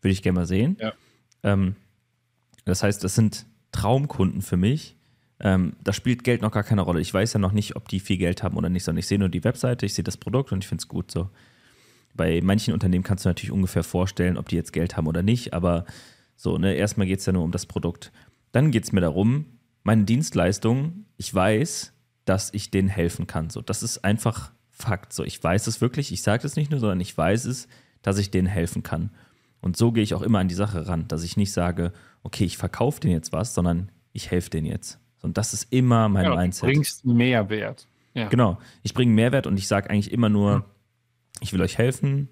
würde 0.00 0.12
ich 0.12 0.22
gerne 0.22 0.40
mal 0.40 0.46
sehen. 0.46 0.78
Ja. 0.80 0.94
Ähm, 1.42 1.76
das 2.64 2.82
heißt, 2.82 3.04
das 3.04 3.14
sind 3.14 3.44
Traumkunden 3.72 4.40
für 4.40 4.56
mich. 4.56 4.96
Ähm, 5.38 5.76
da 5.84 5.92
spielt 5.92 6.24
Geld 6.24 6.40
noch 6.40 6.50
gar 6.50 6.64
keine 6.64 6.80
Rolle. 6.80 7.00
Ich 7.00 7.12
weiß 7.12 7.34
ja 7.34 7.38
noch 7.38 7.52
nicht, 7.52 7.76
ob 7.76 7.88
die 7.88 8.00
viel 8.00 8.16
Geld 8.16 8.42
haben 8.42 8.56
oder 8.56 8.70
nicht, 8.70 8.84
sondern 8.84 9.00
ich 9.00 9.06
sehe 9.06 9.18
nur 9.18 9.28
die 9.28 9.44
Webseite, 9.44 9.84
ich 9.84 9.94
sehe 9.94 10.02
das 10.02 10.16
Produkt 10.16 10.50
und 10.50 10.64
ich 10.64 10.68
finde 10.68 10.80
es 10.82 10.88
gut 10.88 11.10
so. 11.10 11.28
Bei 12.18 12.42
manchen 12.42 12.74
Unternehmen 12.74 13.04
kannst 13.04 13.24
du 13.24 13.30
natürlich 13.30 13.52
ungefähr 13.52 13.82
vorstellen, 13.84 14.36
ob 14.36 14.48
die 14.48 14.56
jetzt 14.56 14.74
Geld 14.74 14.98
haben 14.98 15.06
oder 15.06 15.22
nicht, 15.22 15.54
aber 15.54 15.86
so, 16.36 16.58
ne, 16.58 16.74
erstmal 16.74 17.06
geht 17.06 17.20
es 17.20 17.26
ja 17.26 17.32
nur 17.32 17.44
um 17.44 17.52
das 17.52 17.64
Produkt. 17.64 18.12
Dann 18.52 18.70
geht 18.70 18.84
es 18.84 18.92
mir 18.92 19.00
darum, 19.00 19.46
meine 19.84 20.04
Dienstleistung, 20.04 21.06
ich 21.16 21.34
weiß, 21.34 21.94
dass 22.26 22.52
ich 22.52 22.70
denen 22.70 22.88
helfen 22.88 23.26
kann. 23.26 23.48
So, 23.48 23.62
das 23.62 23.82
ist 23.82 24.04
einfach 24.04 24.52
Fakt. 24.70 25.12
So, 25.12 25.24
ich 25.24 25.42
weiß 25.42 25.66
es 25.66 25.80
wirklich, 25.80 26.12
ich 26.12 26.22
sage 26.22 26.46
es 26.46 26.54
nicht 26.54 26.70
nur, 26.70 26.78
sondern 26.78 27.00
ich 27.00 27.16
weiß 27.16 27.46
es, 27.46 27.66
dass 28.02 28.18
ich 28.18 28.30
denen 28.30 28.46
helfen 28.46 28.84
kann. 28.84 29.10
Und 29.60 29.76
so 29.76 29.90
gehe 29.90 30.04
ich 30.04 30.14
auch 30.14 30.22
immer 30.22 30.38
an 30.38 30.46
die 30.46 30.54
Sache 30.54 30.86
ran, 30.86 31.08
dass 31.08 31.24
ich 31.24 31.36
nicht 31.36 31.52
sage, 31.52 31.92
okay, 32.22 32.44
ich 32.44 32.58
verkaufe 32.58 33.00
denen 33.00 33.14
jetzt 33.14 33.32
was, 33.32 33.54
sondern 33.54 33.90
ich 34.12 34.30
helfe 34.30 34.50
denen 34.50 34.66
jetzt. 34.66 35.00
Und 35.20 35.36
das 35.36 35.52
ist 35.52 35.72
immer 35.72 36.08
mein 36.08 36.26
ja, 36.26 36.36
Mindset. 36.36 36.68
Du 36.68 36.72
bringst 36.72 37.04
Mehrwert. 37.04 37.88
Ja. 38.14 38.28
Genau. 38.28 38.58
Ich 38.84 38.94
bringe 38.94 39.12
Mehrwert 39.12 39.48
und 39.48 39.58
ich 39.58 39.66
sage 39.66 39.90
eigentlich 39.90 40.12
immer 40.12 40.28
nur, 40.28 40.54
Hm. 40.54 40.64
Ich 41.40 41.52
will 41.52 41.62
euch 41.62 41.78
helfen, 41.78 42.28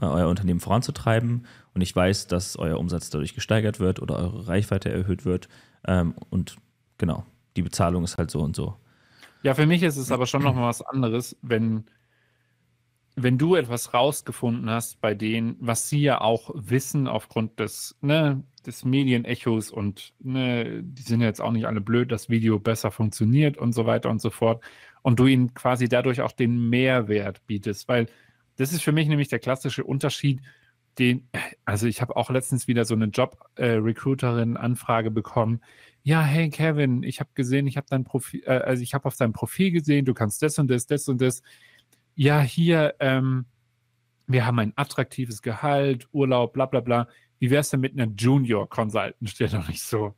äh, 0.00 0.06
euer 0.06 0.28
Unternehmen 0.28 0.60
voranzutreiben 0.60 1.46
und 1.74 1.80
ich 1.80 1.94
weiß, 1.94 2.26
dass 2.26 2.56
euer 2.56 2.78
Umsatz 2.78 3.10
dadurch 3.10 3.34
gesteigert 3.34 3.80
wird 3.80 4.00
oder 4.00 4.16
eure 4.16 4.48
Reichweite 4.48 4.90
erhöht 4.90 5.24
wird. 5.24 5.48
Ähm, 5.86 6.14
und 6.30 6.56
genau, 6.98 7.24
die 7.56 7.62
Bezahlung 7.62 8.04
ist 8.04 8.18
halt 8.18 8.30
so 8.30 8.40
und 8.40 8.54
so. 8.54 8.76
Ja, 9.42 9.54
für 9.54 9.66
mich 9.66 9.82
ist 9.82 9.96
es 9.96 10.10
aber 10.10 10.26
schon 10.26 10.42
nochmal 10.42 10.68
was 10.68 10.82
anderes, 10.82 11.36
wenn, 11.42 11.84
wenn 13.14 13.38
du 13.38 13.54
etwas 13.54 13.94
rausgefunden 13.94 14.68
hast 14.68 15.00
bei 15.00 15.14
denen, 15.14 15.56
was 15.60 15.88
sie 15.88 16.02
ja 16.02 16.20
auch 16.20 16.50
wissen 16.54 17.06
aufgrund 17.06 17.60
des, 17.60 17.96
ne, 18.00 18.42
des 18.66 18.84
Medienechos 18.84 19.70
und 19.70 20.12
ne, 20.18 20.82
die 20.82 21.02
sind 21.02 21.20
jetzt 21.20 21.40
auch 21.40 21.52
nicht 21.52 21.66
alle 21.66 21.80
blöd, 21.80 22.10
das 22.10 22.28
Video 22.28 22.58
besser 22.58 22.90
funktioniert 22.90 23.56
und 23.56 23.72
so 23.72 23.86
weiter 23.86 24.10
und 24.10 24.20
so 24.20 24.30
fort. 24.30 24.62
Und 25.02 25.20
du 25.20 25.26
ihnen 25.26 25.54
quasi 25.54 25.88
dadurch 25.88 26.20
auch 26.20 26.32
den 26.32 26.68
Mehrwert 26.68 27.46
bietest, 27.46 27.88
weil 27.88 28.08
das 28.58 28.72
ist 28.72 28.82
für 28.82 28.92
mich 28.92 29.08
nämlich 29.08 29.28
der 29.28 29.38
klassische 29.38 29.84
Unterschied, 29.84 30.42
den, 30.98 31.28
also 31.64 31.86
ich 31.86 32.02
habe 32.02 32.16
auch 32.16 32.28
letztens 32.28 32.66
wieder 32.66 32.84
so 32.84 32.94
eine 32.94 33.06
Job-Recruiterin-Anfrage 33.06 35.12
bekommen. 35.12 35.60
Ja, 36.02 36.22
hey 36.22 36.50
Kevin, 36.50 37.04
ich 37.04 37.20
habe 37.20 37.30
gesehen, 37.34 37.68
ich 37.68 37.76
habe 37.76 37.86
dein 37.88 38.02
Profil, 38.02 38.42
äh, 38.44 38.58
also 38.58 38.82
ich 38.82 38.94
habe 38.94 39.06
auf 39.06 39.16
deinem 39.16 39.32
Profil 39.32 39.70
gesehen, 39.70 40.04
du 40.04 40.12
kannst 40.12 40.42
das 40.42 40.58
und 40.58 40.68
das, 40.68 40.86
das 40.86 41.08
und 41.08 41.20
das. 41.20 41.42
Ja, 42.16 42.40
hier, 42.40 42.96
ähm, 42.98 43.46
wir 44.26 44.44
haben 44.44 44.58
ein 44.58 44.72
attraktives 44.74 45.40
Gehalt, 45.40 46.08
Urlaub, 46.12 46.52
bla 46.52 46.66
bla 46.66 46.80
bla. 46.80 47.06
Wie 47.38 47.50
wär's 47.50 47.70
denn 47.70 47.80
mit 47.80 47.98
einer 47.98 48.12
Junior 48.16 48.68
Consultant? 48.68 49.30
Steht 49.30 49.54
doch 49.54 49.68
nicht 49.68 49.82
so. 49.82 50.14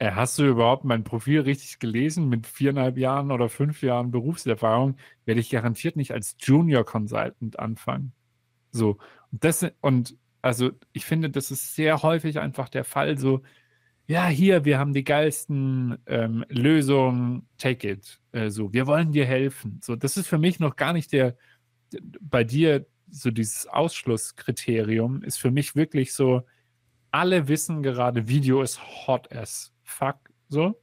Äh, 0.00 0.12
hast 0.12 0.38
du 0.38 0.44
überhaupt 0.48 0.84
mein 0.84 1.04
Profil 1.04 1.40
richtig 1.42 1.78
gelesen? 1.78 2.28
Mit 2.28 2.46
viereinhalb 2.46 2.96
Jahren 2.96 3.30
oder 3.30 3.48
fünf 3.50 3.82
Jahren 3.82 4.10
Berufserfahrung 4.10 4.96
werde 5.26 5.40
ich 5.40 5.50
garantiert 5.50 5.94
nicht 5.96 6.12
als 6.12 6.36
Junior 6.40 6.84
Consultant 6.84 7.58
anfangen. 7.58 8.12
So. 8.72 8.98
Und 9.30 9.44
das, 9.44 9.66
und 9.82 10.16
also 10.42 10.70
ich 10.92 11.04
finde, 11.04 11.28
das 11.30 11.50
ist 11.50 11.74
sehr 11.74 12.02
häufig 12.02 12.40
einfach 12.40 12.70
der 12.70 12.84
Fall, 12.84 13.18
so, 13.18 13.42
ja, 14.06 14.26
hier, 14.26 14.64
wir 14.64 14.78
haben 14.78 14.94
die 14.94 15.04
geilsten 15.04 15.98
ähm, 16.06 16.44
Lösungen, 16.48 17.46
take 17.58 17.88
it. 17.90 18.20
Äh, 18.32 18.50
so, 18.50 18.72
wir 18.72 18.86
wollen 18.86 19.12
dir 19.12 19.26
helfen. 19.26 19.80
So, 19.82 19.96
das 19.96 20.16
ist 20.16 20.28
für 20.28 20.38
mich 20.38 20.60
noch 20.60 20.76
gar 20.76 20.94
nicht 20.94 21.12
der, 21.12 21.36
bei 22.20 22.42
dir, 22.42 22.86
so 23.10 23.30
dieses 23.30 23.66
Ausschlusskriterium 23.66 25.22
ist 25.22 25.38
für 25.38 25.50
mich 25.50 25.76
wirklich 25.76 26.14
so, 26.14 26.42
alle 27.10 27.48
wissen 27.48 27.82
gerade, 27.82 28.28
Video 28.28 28.62
ist 28.62 28.80
hot 29.06 29.30
as 29.32 29.72
fuck. 29.90 30.16
So. 30.48 30.80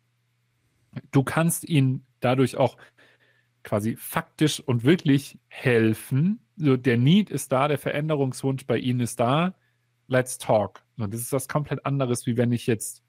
Du 1.11 1.23
kannst 1.23 1.67
ihnen 1.67 2.05
dadurch 2.19 2.57
auch 2.57 2.77
quasi 3.63 3.95
faktisch 3.97 4.59
und 4.59 4.83
wirklich 4.83 5.39
helfen. 5.47 6.39
So, 6.55 6.77
der 6.77 6.97
Need 6.97 7.29
ist 7.29 7.51
da, 7.51 7.67
der 7.67 7.77
Veränderungswunsch 7.77 8.65
bei 8.65 8.77
ihnen 8.77 9.01
ist 9.01 9.19
da. 9.19 9.55
Let's 10.07 10.37
talk. 10.37 10.83
So, 10.95 11.05
das 11.05 11.19
ist 11.21 11.33
was 11.33 11.47
komplett 11.47 11.85
anderes, 11.85 12.25
wie 12.25 12.37
wenn 12.37 12.51
ich 12.51 12.65
jetzt, 12.65 13.03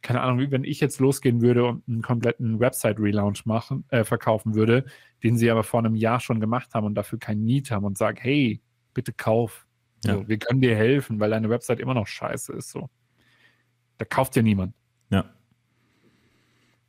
keine 0.00 0.20
Ahnung, 0.20 0.38
wie 0.38 0.50
wenn 0.50 0.64
ich 0.64 0.80
jetzt 0.80 1.00
losgehen 1.00 1.42
würde 1.42 1.64
und 1.64 1.88
einen 1.88 2.02
kompletten 2.02 2.60
Website-Relaunch 2.60 3.44
machen, 3.44 3.84
äh, 3.88 4.04
verkaufen 4.04 4.54
würde, 4.54 4.84
den 5.24 5.36
sie 5.36 5.50
aber 5.50 5.64
vor 5.64 5.80
einem 5.80 5.96
Jahr 5.96 6.20
schon 6.20 6.40
gemacht 6.40 6.74
haben 6.74 6.86
und 6.86 6.94
dafür 6.94 7.18
keinen 7.18 7.44
Need 7.44 7.70
haben 7.70 7.84
und 7.84 7.98
sagen, 7.98 8.18
hey, 8.20 8.62
bitte 8.94 9.12
kauf. 9.12 9.66
So, 10.04 10.12
Ja. 10.12 10.28
Wir 10.28 10.38
können 10.38 10.60
dir 10.60 10.76
helfen, 10.76 11.18
weil 11.18 11.30
deine 11.30 11.50
Website 11.50 11.80
immer 11.80 11.94
noch 11.94 12.06
scheiße 12.06 12.52
ist. 12.52 12.70
So. 12.70 12.88
Da 13.98 14.04
kauft 14.04 14.36
ja 14.36 14.42
niemand. 14.42 14.74
Ja. 15.10 15.24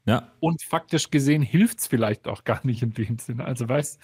Ja, 0.05 0.31
Und 0.39 0.63
faktisch 0.63 1.11
gesehen 1.11 1.43
hilft 1.43 1.79
es 1.79 1.87
vielleicht 1.87 2.27
auch 2.27 2.43
gar 2.43 2.65
nicht 2.65 2.81
in 2.81 2.93
dem 2.93 3.19
Sinne. 3.19 3.45
Also 3.45 3.69
weißt, 3.69 3.99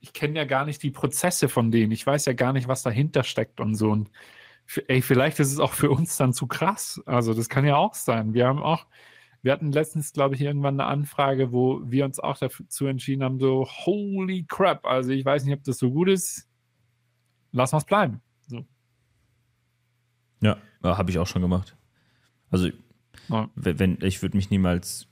ich 0.00 0.12
kenne 0.12 0.36
ja 0.36 0.44
gar 0.44 0.64
nicht 0.64 0.82
die 0.82 0.90
Prozesse 0.90 1.48
von 1.48 1.70
denen. 1.70 1.92
Ich 1.92 2.04
weiß 2.04 2.24
ja 2.26 2.32
gar 2.32 2.52
nicht, 2.52 2.66
was 2.66 2.82
dahinter 2.82 3.22
steckt 3.22 3.60
und 3.60 3.76
so. 3.76 3.90
Und 3.90 4.10
ey, 4.88 5.00
vielleicht 5.00 5.38
ist 5.38 5.52
es 5.52 5.60
auch 5.60 5.72
für 5.72 5.90
uns 5.90 6.16
dann 6.16 6.32
zu 6.32 6.48
krass. 6.48 7.00
Also 7.06 7.34
das 7.34 7.48
kann 7.48 7.64
ja 7.64 7.76
auch 7.76 7.94
sein. 7.94 8.34
Wir 8.34 8.48
haben 8.48 8.60
auch, 8.60 8.86
wir 9.42 9.52
hatten 9.52 9.70
letztens, 9.70 10.12
glaube 10.12 10.34
ich, 10.34 10.40
irgendwann 10.40 10.80
eine 10.80 10.88
Anfrage, 10.88 11.52
wo 11.52 11.80
wir 11.84 12.04
uns 12.04 12.18
auch 12.18 12.38
dazu 12.38 12.86
entschieden 12.86 13.22
haben, 13.22 13.38
so, 13.38 13.66
holy 13.66 14.44
crap, 14.48 14.84
also 14.84 15.10
ich 15.10 15.24
weiß 15.24 15.44
nicht, 15.44 15.54
ob 15.54 15.62
das 15.62 15.78
so 15.78 15.92
gut 15.92 16.08
ist. 16.08 16.48
Lass 17.52 17.72
uns 17.72 17.84
bleiben. 17.84 18.20
So. 18.48 18.64
ja 20.40 20.58
habe 20.82 21.10
ich 21.12 21.18
auch 21.18 21.26
schon 21.26 21.42
gemacht. 21.42 21.76
Also, 22.52 22.68
Ja. 23.28 23.48
wenn, 23.56 23.98
ich 24.02 24.22
würde 24.22 24.36
mich 24.36 24.50
niemals 24.50 25.08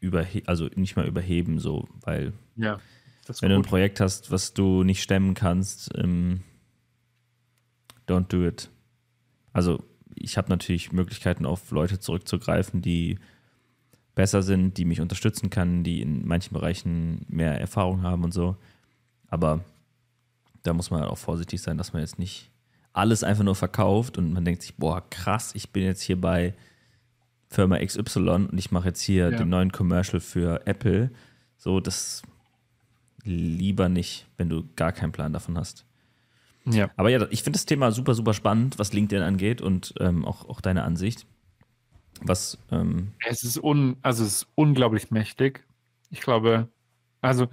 überhe 0.00 0.42
also 0.46 0.68
nicht 0.76 0.94
mal 0.94 1.06
überheben, 1.08 1.58
so, 1.58 1.88
weil 2.02 2.32
Ja. 2.56 2.78
Wenn 3.40 3.50
du 3.50 3.56
ein 3.56 3.62
gut. 3.62 3.68
Projekt 3.68 4.00
hast, 4.00 4.30
was 4.30 4.54
du 4.54 4.84
nicht 4.84 5.02
stemmen 5.02 5.34
kannst, 5.34 5.90
ähm, 5.98 6.40
don't 8.06 8.28
do 8.28 8.46
it. 8.46 8.70
Also 9.52 9.84
ich 10.14 10.38
habe 10.38 10.48
natürlich 10.48 10.92
Möglichkeiten, 10.92 11.44
auf 11.44 11.70
Leute 11.70 12.00
zurückzugreifen, 12.00 12.80
die 12.80 13.18
besser 14.14 14.42
sind, 14.42 14.78
die 14.78 14.84
mich 14.86 15.00
unterstützen 15.00 15.50
kann, 15.50 15.84
die 15.84 16.00
in 16.00 16.26
manchen 16.26 16.54
Bereichen 16.54 17.26
mehr 17.28 17.60
Erfahrung 17.60 18.02
haben 18.02 18.24
und 18.24 18.32
so. 18.32 18.56
Aber 19.28 19.62
da 20.62 20.72
muss 20.72 20.90
man 20.90 21.00
halt 21.02 21.10
auch 21.10 21.18
vorsichtig 21.18 21.60
sein, 21.60 21.76
dass 21.76 21.92
man 21.92 22.00
jetzt 22.02 22.18
nicht 22.18 22.50
alles 22.98 23.24
einfach 23.24 23.44
nur 23.44 23.54
verkauft 23.54 24.18
und 24.18 24.32
man 24.32 24.44
denkt 24.44 24.62
sich, 24.62 24.74
boah, 24.76 25.02
krass, 25.08 25.54
ich 25.54 25.70
bin 25.70 25.84
jetzt 25.84 26.02
hier 26.02 26.20
bei 26.20 26.54
Firma 27.50 27.78
XY 27.78 28.28
und 28.50 28.58
ich 28.58 28.70
mache 28.70 28.88
jetzt 28.88 29.00
hier 29.00 29.30
Ja. 29.30 29.38
den 29.38 29.48
neuen 29.48 29.72
Commercial 29.72 30.20
für 30.20 30.66
Apple. 30.66 31.10
So, 31.56 31.80
das 31.80 32.22
lieber 33.24 33.88
nicht, 33.88 34.26
wenn 34.36 34.48
du 34.48 34.64
gar 34.76 34.92
keinen 34.92 35.12
Plan 35.12 35.32
davon 35.32 35.56
hast. 35.58 35.84
Ja. 36.66 36.90
Aber 36.96 37.08
ja, 37.10 37.26
ich 37.30 37.42
finde 37.42 37.56
das 37.58 37.66
Thema 37.66 37.90
super, 37.92 38.14
super 38.14 38.34
spannend, 38.34 38.78
was 38.78 38.92
LinkedIn 38.92 39.22
angeht 39.22 39.60
und 39.62 39.94
ähm, 40.00 40.24
auch, 40.24 40.48
auch 40.48 40.60
deine 40.60 40.84
Ansicht. 40.84 41.26
Was, 42.20 42.58
ähm, 42.70 43.12
Es 43.26 43.42
ist, 43.44 43.62
un, 43.62 43.96
also 44.02 44.24
es 44.24 44.42
ist 44.42 44.46
unglaublich 44.54 45.10
mächtig. 45.10 45.64
Ich 46.10 46.20
glaube, 46.20 46.68
also, 47.20 47.48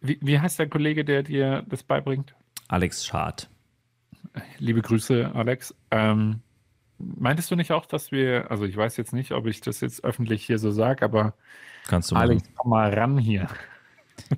wie, 0.00 0.18
wie 0.22 0.38
heißt 0.38 0.58
der 0.58 0.68
Kollege, 0.68 1.04
der 1.04 1.22
dir 1.22 1.64
das 1.68 1.82
beibringt? 1.82 2.34
Alex 2.68 3.04
Schad. 3.04 3.48
Liebe 4.58 4.82
Grüße, 4.82 5.30
Alex. 5.34 5.74
Ähm, 5.90 6.40
meintest 6.98 7.50
du 7.50 7.56
nicht 7.56 7.72
auch, 7.72 7.86
dass 7.86 8.10
wir, 8.12 8.50
also 8.50 8.64
ich 8.64 8.76
weiß 8.76 8.96
jetzt 8.96 9.12
nicht, 9.12 9.32
ob 9.32 9.46
ich 9.46 9.60
das 9.60 9.80
jetzt 9.80 10.04
öffentlich 10.04 10.44
hier 10.44 10.58
so 10.58 10.70
sage, 10.70 11.04
aber 11.04 11.34
Kannst 11.86 12.10
du 12.10 12.14
machen. 12.14 12.30
Alex, 12.30 12.48
komm 12.56 12.70
mal 12.70 12.92
ran 12.92 13.18
hier. 13.18 13.48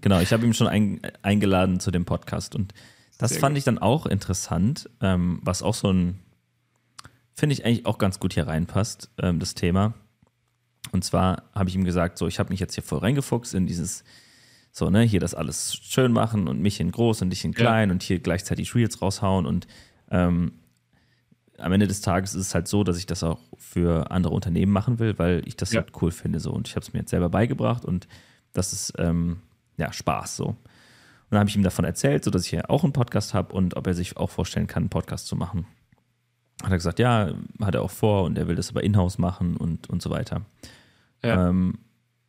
Genau, 0.01 0.19
ich 0.19 0.33
habe 0.33 0.45
ihn 0.45 0.55
schon 0.55 0.67
ein, 0.67 1.01
eingeladen 1.23 1.79
zu 1.79 1.93
dem 1.93 2.05
Podcast 2.05 2.57
und 2.57 2.75
das 3.17 3.31
Sehr 3.31 3.41
fand 3.41 3.55
gut. 3.55 3.59
ich 3.59 3.65
dann 3.65 3.79
auch 3.79 4.07
interessant, 4.07 4.91
ähm, 5.01 5.39
was 5.45 5.63
auch 5.63 5.73
so 5.75 5.93
ein, 5.93 6.19
finde 7.37 7.53
ich 7.53 7.65
eigentlich 7.65 7.87
auch 7.87 7.99
ganz 7.99 8.19
gut 8.19 8.35
hier 8.35 8.49
reinpasst, 8.49 9.09
ähm, 9.23 9.39
das 9.39 9.55
Thema. 9.55 9.95
Und 10.91 11.05
zwar 11.05 11.45
habe 11.55 11.69
ich 11.69 11.77
ihm 11.77 11.85
gesagt, 11.85 12.19
so, 12.19 12.27
ich 12.27 12.41
habe 12.41 12.51
mich 12.51 12.59
jetzt 12.59 12.75
hier 12.75 12.83
voll 12.83 12.99
reingefuchst 12.99 13.55
in 13.55 13.69
dieses, 13.69 14.03
so, 14.73 14.91
ne, 14.91 15.03
hier 15.03 15.21
das 15.21 15.37
alles 15.37 15.77
schön 15.77 16.13
machen 16.13 16.49
und 16.49 16.61
mich 16.61 16.81
in 16.81 16.91
groß 16.91 17.23
und 17.23 17.31
dich 17.31 17.45
in 17.45 17.53
Ja. 17.53 17.59
klein 17.59 17.93
und 17.93 18.03
hier 18.03 18.19
gleichzeitig 18.19 18.75
Reels 18.75 19.01
raushauen 19.01 19.47
und 19.47 19.69
ähm, 20.11 20.53
am 21.59 21.73
Ende 21.73 21.87
des 21.89 22.01
Tages 22.01 22.35
ist 22.35 22.47
es 22.49 22.55
halt 22.55 22.69
so, 22.69 22.85
dass 22.85 22.99
ich 22.99 23.07
das 23.07 23.23
auch 23.25 23.41
für 23.57 24.11
andere 24.13 24.33
Unternehmen 24.33 24.73
machen 24.73 24.99
will, 25.01 25.19
weil 25.19 25.43
ich 25.47 25.57
das 25.57 25.73
Ja. 25.73 25.81
halt 25.81 25.93
cool 26.01 26.11
finde 26.13 26.39
so 26.41 26.53
und 26.53 26.69
ich 26.69 26.77
habe 26.77 26.85
es 26.87 26.93
mir 26.93 27.01
jetzt 27.01 27.11
selber 27.11 27.29
beigebracht 27.29 27.85
und 27.85 28.07
das 28.53 28.73
ist 28.73 28.93
ähm, 28.99 29.39
ja 29.77 29.93
Spaß 29.93 30.37
so. 30.37 30.47
Und 30.47 30.57
dann 31.35 31.41
habe 31.41 31.51
ich 31.51 31.57
ihm 31.57 31.63
davon 31.65 31.85
erzählt, 31.85 32.25
so 32.25 32.31
dass 32.31 32.45
ich 32.45 32.51
hier 32.51 32.71
auch 32.71 32.85
einen 32.85 32.93
Podcast 32.93 33.35
habe 33.35 33.55
und 33.55 33.77
ob 33.77 33.87
er 33.87 33.95
sich 33.95 34.17
auch 34.17 34.31
vorstellen 34.31 34.67
kann, 34.67 34.85
einen 34.85 34.91
Podcast 34.91 35.27
zu 35.27 35.37
machen. 35.37 35.67
Hat 36.63 36.71
er 36.71 36.77
gesagt, 36.77 36.99
ja, 36.99 37.33
hat 37.61 37.75
er 37.75 37.83
auch 37.83 37.91
vor 37.91 38.25
und 38.25 38.39
er 38.39 38.49
will 38.49 38.57
das 38.57 38.71
aber 38.71 38.83
in-house 38.83 39.19
machen 39.19 39.57
und, 39.57 39.91
und 39.91 40.01
so 40.01 40.11
weiter. 40.11 40.43
Ja. 41.23 41.49
Ähm, 41.49 41.79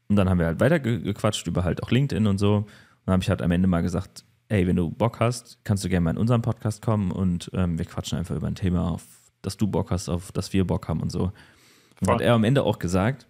und 0.08 0.16
dann 0.16 0.28
haben 0.30 0.40
wir 0.40 0.48
halt 0.48 0.60
weitergequatscht 0.60 1.46
über 1.48 1.64
halt 1.64 1.82
auch 1.84 1.92
LinkedIn 1.92 2.26
und 2.28 2.40
so. 2.40 2.58
Und 2.58 2.68
dann 3.06 3.14
habe 3.14 3.24
ich 3.24 3.30
halt 3.30 3.42
am 3.42 3.52
Ende 3.52 3.68
mal 3.68 3.82
gesagt, 3.82 4.26
ey, 4.50 4.68
wenn 4.68 4.76
du 4.76 4.89
Bock 4.89 5.20
hast, 5.20 5.60
kannst 5.64 5.84
du 5.84 5.89
gerne 5.89 6.04
mal 6.04 6.12
in 6.12 6.18
unseren 6.18 6.41
Podcast 6.41 6.82
kommen 6.82 7.12
und 7.12 7.50
ähm, 7.54 7.78
wir 7.78 7.86
quatschen 7.86 8.18
einfach 8.18 8.36
über 8.36 8.47
ein 8.47 8.56
Thema, 8.56 8.91
auf 8.91 9.06
das 9.41 9.56
du 9.58 9.68
Bock 9.68 9.91
hast, 9.91 10.10
auf 10.10 10.32
das 10.32 10.52
wir 10.52 10.66
Bock 10.66 10.88
haben 10.88 11.02
und 11.02 11.12
so. 11.12 11.32
Und 12.02 12.10
hat 12.10 12.22
er 12.22 12.34
am 12.34 12.43
Ende 12.43 12.64
auch 12.64 12.80
gesagt, 12.80 13.28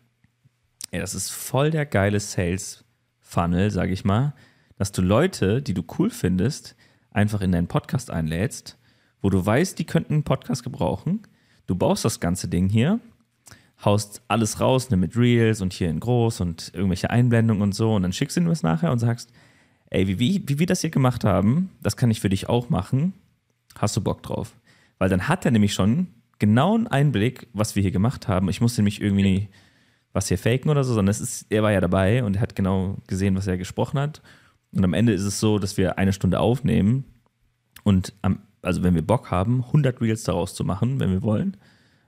ey, 0.91 0.99
das 0.99 1.13
ist 1.13 1.30
voll 1.30 1.72
der 1.72 1.86
geile 1.86 2.20
Sales-Funnel, 2.20 3.70
sage 3.70 3.91
ich 3.91 4.05
mal, 4.05 4.34
dass 4.78 4.91
du 4.91 5.01
Leute, 5.01 5.61
die 5.61 5.74
du 5.74 5.84
cool 5.99 6.09
findest, 6.09 6.76
einfach 7.11 7.41
in 7.41 7.51
deinen 7.51 7.67
Podcast 7.67 8.11
einlädst, 8.11 8.78
wo 9.22 9.30
du 9.30 9.45
weißt, 9.45 9.78
die 9.78 9.86
könnten 9.86 10.13
einen 10.13 10.24
Podcast 10.24 10.63
gebrauchen. 10.63 11.24
Du 11.67 11.76
baust 11.76 12.05
das 12.05 12.22
ganze 12.22 12.47
Ding 12.47 12.70
hier, 12.70 12.99
haust 13.84 14.22
alles 14.30 14.61
raus, 14.61 14.89
ne, 14.89 14.95
mit 14.95 15.17
Reels 15.17 15.59
und 15.61 15.74
hier 15.74 15.89
in 15.89 15.99
groß 15.99 16.39
und 16.41 16.72
irgendwelche 16.74 17.09
Einblendungen 17.09 17.61
und 17.61 17.76
so 17.76 17.93
und 17.93 18.03
dann 18.03 18.13
schickst 18.13 18.38
du 18.38 18.41
ihm 18.41 18.47
das 18.47 18.63
nachher 18.63 18.91
und 18.91 18.99
sagst, 18.99 19.34
ey, 19.89 20.07
wie, 20.07 20.19
wie, 20.19 20.43
wie 20.47 20.59
wir 20.59 20.65
das 20.65 20.81
hier 20.81 20.89
gemacht 20.89 21.23
haben, 21.23 21.71
das 21.81 21.97
kann 21.97 22.11
ich 22.11 22.21
für 22.21 22.29
dich 22.29 22.49
auch 22.49 22.69
machen. 22.69 23.13
Hast 23.77 23.95
du 23.97 24.01
Bock 24.01 24.23
drauf? 24.23 24.53
Weil 24.97 25.09
dann 25.09 25.27
hat 25.27 25.45
er 25.45 25.51
nämlich 25.51 25.73
schon 25.73 26.07
genau 26.39 26.75
einen 26.75 26.87
Einblick, 26.87 27.47
was 27.53 27.75
wir 27.75 27.81
hier 27.81 27.91
gemacht 27.91 28.27
haben. 28.27 28.49
Ich 28.49 28.61
musste 28.61 28.81
nämlich 28.81 29.01
irgendwie 29.01 29.49
was 30.13 30.27
hier 30.27 30.37
faken 30.37 30.71
oder 30.71 30.83
so, 30.83 30.93
sondern 30.93 31.11
es 31.11 31.21
ist, 31.21 31.45
er 31.49 31.63
war 31.63 31.71
ja 31.71 31.81
dabei 31.81 32.23
und 32.23 32.39
hat 32.39 32.55
genau 32.55 32.97
gesehen, 33.07 33.35
was 33.35 33.47
er 33.47 33.57
gesprochen 33.57 33.99
hat. 33.99 34.21
Und 34.71 34.83
am 34.83 34.93
Ende 34.93 35.13
ist 35.13 35.23
es 35.23 35.39
so, 35.39 35.59
dass 35.59 35.77
wir 35.77 35.97
eine 35.97 36.13
Stunde 36.13 36.39
aufnehmen 36.39 37.05
und 37.83 38.13
am, 38.21 38.39
also 38.61 38.83
wenn 38.83 38.95
wir 38.95 39.01
Bock 39.05 39.31
haben, 39.31 39.63
100 39.65 40.01
Reels 40.01 40.23
daraus 40.23 40.55
zu 40.55 40.63
machen, 40.63 40.99
wenn 40.99 41.11
wir 41.11 41.23
wollen, 41.23 41.57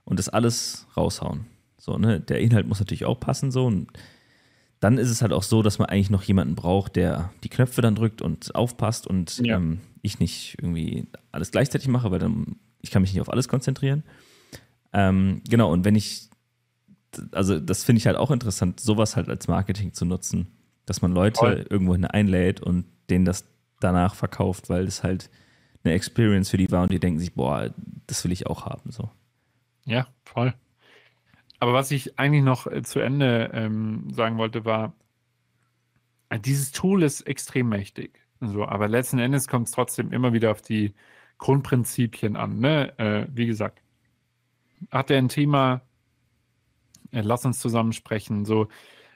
und 0.03 0.19
das 0.19 0.29
alles 0.29 0.87
raushauen. 0.97 1.45
So, 1.77 1.97
ne? 1.97 2.19
Der 2.19 2.39
Inhalt 2.39 2.67
muss 2.67 2.79
natürlich 2.79 3.05
auch 3.05 3.19
passen 3.19 3.51
so 3.51 3.65
und 3.65 3.87
dann 4.81 4.97
ist 4.97 5.09
es 5.09 5.21
halt 5.21 5.31
auch 5.31 5.43
so, 5.43 5.61
dass 5.61 5.79
man 5.79 5.87
eigentlich 5.87 6.09
noch 6.09 6.23
jemanden 6.23 6.55
braucht, 6.55 6.95
der 6.95 7.31
die 7.43 7.49
Knöpfe 7.49 7.81
dann 7.81 7.95
drückt 7.95 8.21
und 8.21 8.53
aufpasst 8.55 9.07
und 9.07 9.37
ja. 9.37 9.55
ähm, 9.55 9.79
ich 10.01 10.19
nicht 10.19 10.57
irgendwie 10.59 11.07
alles 11.31 11.51
gleichzeitig 11.51 11.87
mache, 11.87 12.11
weil 12.11 12.19
dann 12.19 12.57
ich 12.81 12.89
kann 12.89 13.03
mich 13.03 13.13
nicht 13.13 13.21
auf 13.21 13.31
alles 13.31 13.47
konzentrieren. 13.47 14.03
Ähm, 14.91 15.43
genau, 15.47 15.71
und 15.71 15.85
wenn 15.85 15.95
ich, 15.95 16.29
also 17.31 17.59
das 17.59 17.83
finde 17.83 17.99
ich 17.99 18.07
halt 18.07 18.17
auch 18.17 18.31
interessant, 18.31 18.79
sowas 18.79 19.15
halt 19.15 19.29
als 19.29 19.47
Marketing 19.47 19.93
zu 19.93 20.03
nutzen, 20.03 20.47
dass 20.87 21.03
man 21.03 21.11
Leute 21.11 21.37
Voll. 21.37 21.65
irgendwo 21.69 21.93
einlädt 21.93 22.59
und 22.59 22.85
denen 23.11 23.23
das 23.23 23.45
danach 23.79 24.15
verkauft, 24.15 24.67
weil 24.67 24.85
es 24.85 25.03
halt 25.03 25.29
eine 25.83 25.93
Experience 25.93 26.49
für 26.49 26.57
die 26.57 26.71
war 26.71 26.83
und 26.83 26.91
die 26.91 26.99
denken 26.99 27.19
sich, 27.19 27.35
boah, 27.35 27.69
das 28.07 28.23
will 28.23 28.31
ich 28.31 28.47
auch 28.47 28.65
haben. 28.65 28.91
So. 28.91 29.11
Ja, 29.85 30.07
voll. 30.23 30.55
Aber 31.61 31.73
was 31.73 31.91
ich 31.91 32.17
eigentlich 32.17 32.43
noch 32.43 32.65
äh, 32.65 32.81
zu 32.81 32.99
Ende 32.99 33.51
ähm, 33.53 34.09
sagen 34.11 34.39
wollte, 34.39 34.65
war, 34.65 34.95
äh, 36.29 36.39
dieses 36.39 36.71
Tool 36.71 37.03
ist 37.03 37.21
extrem 37.21 37.69
mächtig. 37.69 38.19
So, 38.39 38.65
aber 38.65 38.87
letzten 38.87 39.19
Endes 39.19 39.47
kommt 39.47 39.67
es 39.67 39.73
trotzdem 39.73 40.11
immer 40.11 40.33
wieder 40.33 40.49
auf 40.49 40.63
die 40.63 40.95
Grundprinzipien 41.37 42.35
an. 42.35 42.59
Ne? 42.59 42.97
Äh, 42.97 43.27
wie 43.31 43.45
gesagt, 43.45 43.83
hat 44.89 45.11
er 45.11 45.19
ein 45.19 45.29
Thema, 45.29 45.83
äh, 47.11 47.21
lass 47.21 47.45
uns 47.45 47.59
zusammen 47.59 47.93
sprechen. 47.93 48.43
So, 48.43 48.67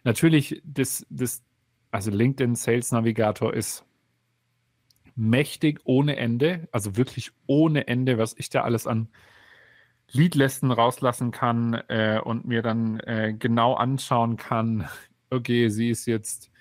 natürlich, 0.04 0.62
das, 0.64 1.04
das, 1.10 1.44
also 1.90 2.12
LinkedIn 2.12 2.54
Sales 2.54 2.92
Navigator 2.92 3.56
ist 3.56 3.86
mächtig 5.16 5.82
ohne 5.84 6.18
Ende, 6.18 6.68
also 6.72 6.96
wirklich 6.96 7.32
ohne 7.48 7.88
Ende, 7.88 8.20
was 8.20 8.36
ich 8.38 8.52
da 8.52 8.62
alles 8.62 8.86
an 8.86 9.10
Leadlisten 10.12 10.72
rauslassen 10.72 11.32
kann 11.32 11.74
äh, 11.88 12.20
und 12.24 12.46
mir 12.46 12.62
dann 12.62 13.00
äh, 13.02 13.36
genau 13.38 13.74
anschauen 13.74 14.38
kann, 14.38 14.88
okay, 15.30 15.70
sie 15.70 15.90
ist 15.90 16.06
jetzt, 16.06 16.52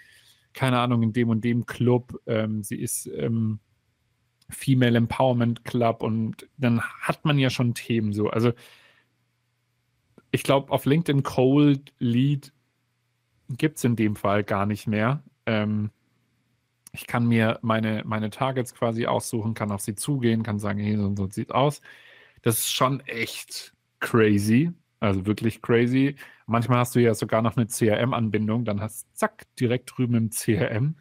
keine 0.52 0.78
Ahnung, 0.78 1.02
in 1.02 1.12
dem 1.12 1.28
und 1.28 1.44
dem 1.44 1.66
Club, 1.66 2.20
ähm, 2.26 2.62
sie 2.62 2.80
ist 2.80 3.06
ähm, 3.06 3.60
Female 4.50 4.96
Empowerment 4.96 5.64
Club 5.64 6.02
und 6.02 6.48
dann 6.56 6.82
hat 6.82 7.24
man 7.24 7.38
ja 7.38 7.50
schon 7.50 7.74
Themen 7.74 8.12
so. 8.12 8.28
Also 8.28 8.52
ich 10.30 10.42
glaube, 10.42 10.72
auf 10.72 10.84
LinkedIn 10.84 11.22
Cold 11.22 11.92
Lead 11.98 12.52
gibt 13.48 13.78
es 13.78 13.84
in 13.84 13.96
dem 13.96 14.16
Fall 14.16 14.44
gar 14.44 14.66
nicht 14.66 14.86
mehr. 14.86 15.22
Ähm, 15.46 15.90
ich 16.92 17.06
kann 17.06 17.26
mir 17.26 17.58
meine, 17.62 18.02
meine 18.04 18.30
Targets 18.30 18.74
quasi 18.74 19.06
aussuchen, 19.06 19.54
kann 19.54 19.72
auf 19.72 19.80
sie 19.80 19.94
zugehen, 19.94 20.42
kann 20.42 20.58
sagen, 20.58 20.78
hey, 20.78 20.96
so, 20.96 21.14
so 21.16 21.28
sieht 21.28 21.52
aus. 21.52 21.80
Das 22.44 22.58
ist 22.58 22.72
schon 22.72 23.00
echt 23.06 23.72
crazy. 24.00 24.70
Also 25.00 25.24
wirklich 25.24 25.62
crazy. 25.62 26.16
Manchmal 26.46 26.78
hast 26.78 26.94
du 26.94 27.00
ja 27.00 27.14
sogar 27.14 27.40
noch 27.40 27.56
eine 27.56 27.66
CRM-Anbindung, 27.66 28.66
dann 28.66 28.82
hast 28.82 29.06
zack, 29.16 29.44
direkt 29.58 29.90
drüben 29.96 30.14
im 30.14 30.30
CRM, 30.30 30.96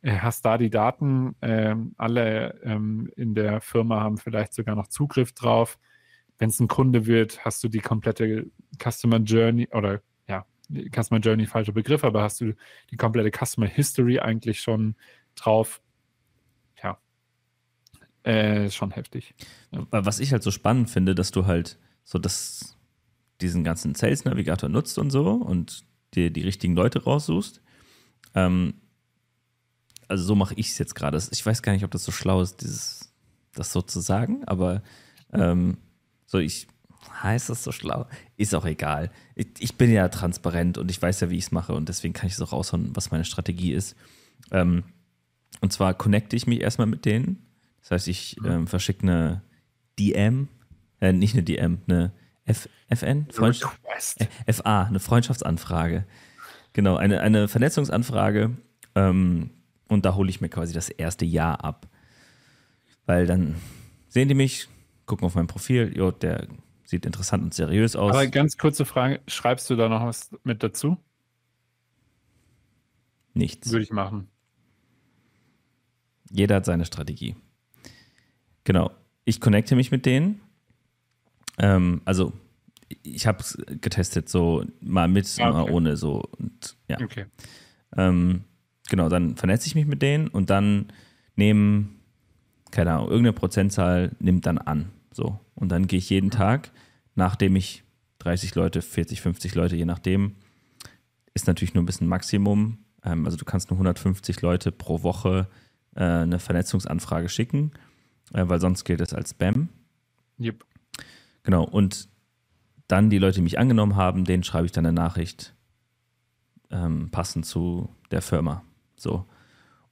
äh, 0.00 0.12
hast 0.18 0.46
da 0.46 0.56
die 0.56 0.70
Daten, 0.70 1.36
äh, 1.42 1.74
alle 1.98 2.58
ähm, 2.64 3.10
in 3.14 3.34
der 3.34 3.60
Firma 3.60 4.00
haben 4.00 4.16
vielleicht 4.16 4.54
sogar 4.54 4.74
noch 4.74 4.88
Zugriff 4.88 5.32
drauf. 5.32 5.78
Wenn 6.38 6.48
es 6.48 6.60
ein 6.60 6.68
Kunde 6.68 7.04
wird, 7.04 7.44
hast 7.44 7.62
du 7.62 7.68
die 7.68 7.80
komplette 7.80 8.46
Customer 8.82 9.18
Journey 9.18 9.68
oder 9.72 10.00
ja, 10.28 10.46
Customer 10.94 11.20
Journey 11.20 11.46
falscher 11.46 11.72
Begriff, 11.72 12.04
aber 12.04 12.22
hast 12.22 12.40
du 12.40 12.54
die 12.90 12.96
komplette 12.96 13.30
Customer 13.30 13.66
History 13.66 14.18
eigentlich 14.18 14.60
schon 14.60 14.96
drauf. 15.34 15.82
Äh, 18.26 18.72
schon 18.72 18.90
heftig. 18.90 19.36
Was 19.70 20.18
ich 20.18 20.32
halt 20.32 20.42
so 20.42 20.50
spannend 20.50 20.90
finde, 20.90 21.14
dass 21.14 21.30
du 21.30 21.46
halt 21.46 21.78
so 22.02 22.18
das, 22.18 22.76
diesen 23.40 23.62
ganzen 23.62 23.94
Sales 23.94 24.24
Navigator 24.24 24.68
nutzt 24.68 24.98
und 24.98 25.10
so 25.10 25.30
und 25.30 25.84
dir 26.12 26.32
die 26.32 26.42
richtigen 26.42 26.74
Leute 26.74 27.04
raussuchst. 27.04 27.60
Ähm, 28.34 28.74
also 30.08 30.24
so 30.24 30.34
mache 30.34 30.54
ich 30.56 30.70
es 30.70 30.78
jetzt 30.78 30.96
gerade. 30.96 31.22
Ich 31.30 31.46
weiß 31.46 31.62
gar 31.62 31.72
nicht, 31.72 31.84
ob 31.84 31.92
das 31.92 32.02
so 32.02 32.10
schlau 32.10 32.42
ist, 32.42 32.62
dieses, 32.62 33.14
das 33.54 33.70
so 33.70 33.80
zu 33.80 34.00
sagen, 34.00 34.42
aber 34.46 34.82
ähm, 35.32 35.76
so 36.26 36.38
ich, 36.38 36.66
heißt 37.22 37.48
das 37.48 37.62
so 37.62 37.70
schlau? 37.70 38.08
Ist 38.36 38.56
auch 38.56 38.66
egal. 38.66 39.12
Ich, 39.36 39.46
ich, 39.60 39.76
bin 39.76 39.92
ja 39.92 40.08
transparent 40.08 40.78
und 40.78 40.90
ich 40.90 41.00
weiß 41.00 41.20
ja, 41.20 41.30
wie 41.30 41.38
ich 41.38 41.44
es 41.44 41.52
mache 41.52 41.74
und 41.74 41.88
deswegen 41.88 42.12
kann 42.12 42.26
ich 42.26 42.32
es 42.32 42.42
auch 42.42 42.50
raushauen, 42.50 42.90
was 42.96 43.12
meine 43.12 43.24
Strategie 43.24 43.72
ist. 43.72 43.94
Ähm, 44.50 44.82
und 45.60 45.72
zwar 45.72 45.94
connecte 45.94 46.34
ich 46.34 46.48
mich 46.48 46.60
erstmal 46.60 46.88
mit 46.88 47.04
denen 47.04 47.45
das 47.86 47.92
heißt, 47.92 48.08
ich 48.08 48.36
ähm, 48.44 48.66
verschicke 48.66 49.04
eine 49.04 49.42
DM, 49.96 50.48
äh, 51.00 51.12
nicht 51.12 51.34
eine 51.34 51.44
DM, 51.44 51.78
eine 51.86 52.12
F, 52.44 52.68
FN? 52.88 53.28
Freund 53.30 53.62
äh, 54.18 54.52
FA, 54.52 54.82
eine 54.82 54.98
Freundschaftsanfrage. 54.98 56.04
Genau, 56.72 56.96
eine, 56.96 57.20
eine 57.20 57.46
Vernetzungsanfrage. 57.46 58.56
Ähm, 58.96 59.50
und 59.86 60.04
da 60.04 60.16
hole 60.16 60.28
ich 60.28 60.40
mir 60.40 60.48
quasi 60.48 60.74
das 60.74 60.88
erste 60.88 61.24
Jahr 61.24 61.64
ab. 61.64 61.86
Weil 63.04 63.26
dann 63.26 63.54
sehen 64.08 64.26
die 64.26 64.34
mich, 64.34 64.66
gucken 65.04 65.24
auf 65.24 65.36
mein 65.36 65.46
Profil, 65.46 65.96
jo, 65.96 66.10
der 66.10 66.48
sieht 66.82 67.06
interessant 67.06 67.44
und 67.44 67.54
seriös 67.54 67.94
aus. 67.94 68.10
Aber 68.10 68.26
ganz 68.26 68.58
kurze 68.58 68.84
Frage, 68.84 69.20
schreibst 69.28 69.70
du 69.70 69.76
da 69.76 69.88
noch 69.88 70.04
was 70.04 70.32
mit 70.42 70.64
dazu? 70.64 70.96
Nichts. 73.32 73.70
Würde 73.70 73.84
ich 73.84 73.92
machen. 73.92 74.26
Jeder 76.32 76.56
hat 76.56 76.64
seine 76.64 76.84
Strategie. 76.84 77.36
Genau. 78.66 78.90
Ich 79.24 79.40
connecte 79.40 79.76
mich 79.76 79.92
mit 79.92 80.06
denen. 80.06 80.40
Ähm, 81.56 82.02
also 82.04 82.32
ich 83.02 83.26
habe 83.26 83.38
es 83.38 83.56
getestet, 83.80 84.28
so 84.28 84.64
mal 84.80 85.06
mit, 85.08 85.24
okay. 85.38 85.50
mal 85.50 85.70
ohne 85.70 85.96
so. 85.96 86.24
Und, 86.36 86.76
ja. 86.88 87.00
Okay. 87.00 87.26
Ähm, 87.96 88.42
genau, 88.88 89.08
dann 89.08 89.36
vernetze 89.36 89.68
ich 89.68 89.76
mich 89.76 89.86
mit 89.86 90.02
denen 90.02 90.26
und 90.26 90.50
dann 90.50 90.92
nehmen, 91.36 92.00
keine 92.72 92.92
Ahnung, 92.92 93.06
irgendeine 93.06 93.34
Prozentzahl 93.34 94.16
nimmt 94.18 94.46
dann 94.46 94.58
an. 94.58 94.90
So. 95.12 95.38
Und 95.54 95.70
dann 95.70 95.86
gehe 95.86 96.00
ich 96.00 96.10
jeden 96.10 96.32
Tag, 96.32 96.72
nachdem 97.14 97.54
ich 97.54 97.84
30 98.18 98.56
Leute, 98.56 98.82
40, 98.82 99.20
50 99.20 99.54
Leute, 99.54 99.76
je 99.76 99.84
nachdem, 99.84 100.34
ist 101.34 101.46
natürlich 101.46 101.74
nur 101.74 101.84
ein 101.84 101.86
bisschen 101.86 102.08
Maximum. 102.08 102.78
Ähm, 103.04 103.26
also 103.26 103.36
du 103.36 103.44
kannst 103.44 103.70
nur 103.70 103.76
150 103.76 104.42
Leute 104.42 104.72
pro 104.72 105.04
Woche 105.04 105.46
äh, 105.94 106.02
eine 106.02 106.40
Vernetzungsanfrage 106.40 107.28
schicken 107.28 107.70
weil 108.32 108.60
sonst 108.60 108.84
gilt 108.84 109.00
es 109.00 109.14
als 109.14 109.30
Spam. 109.30 109.68
Yep. 110.38 110.64
Genau, 111.42 111.64
und 111.64 112.08
dann 112.88 113.10
die 113.10 113.18
Leute, 113.18 113.36
die 113.36 113.42
mich 113.42 113.58
angenommen 113.58 113.96
haben, 113.96 114.24
denen 114.24 114.42
schreibe 114.42 114.66
ich 114.66 114.72
dann 114.72 114.86
eine 114.86 114.92
Nachricht 114.92 115.54
ähm, 116.70 117.10
passend 117.10 117.46
zu 117.46 117.88
der 118.10 118.22
Firma. 118.22 118.62
So. 118.96 119.24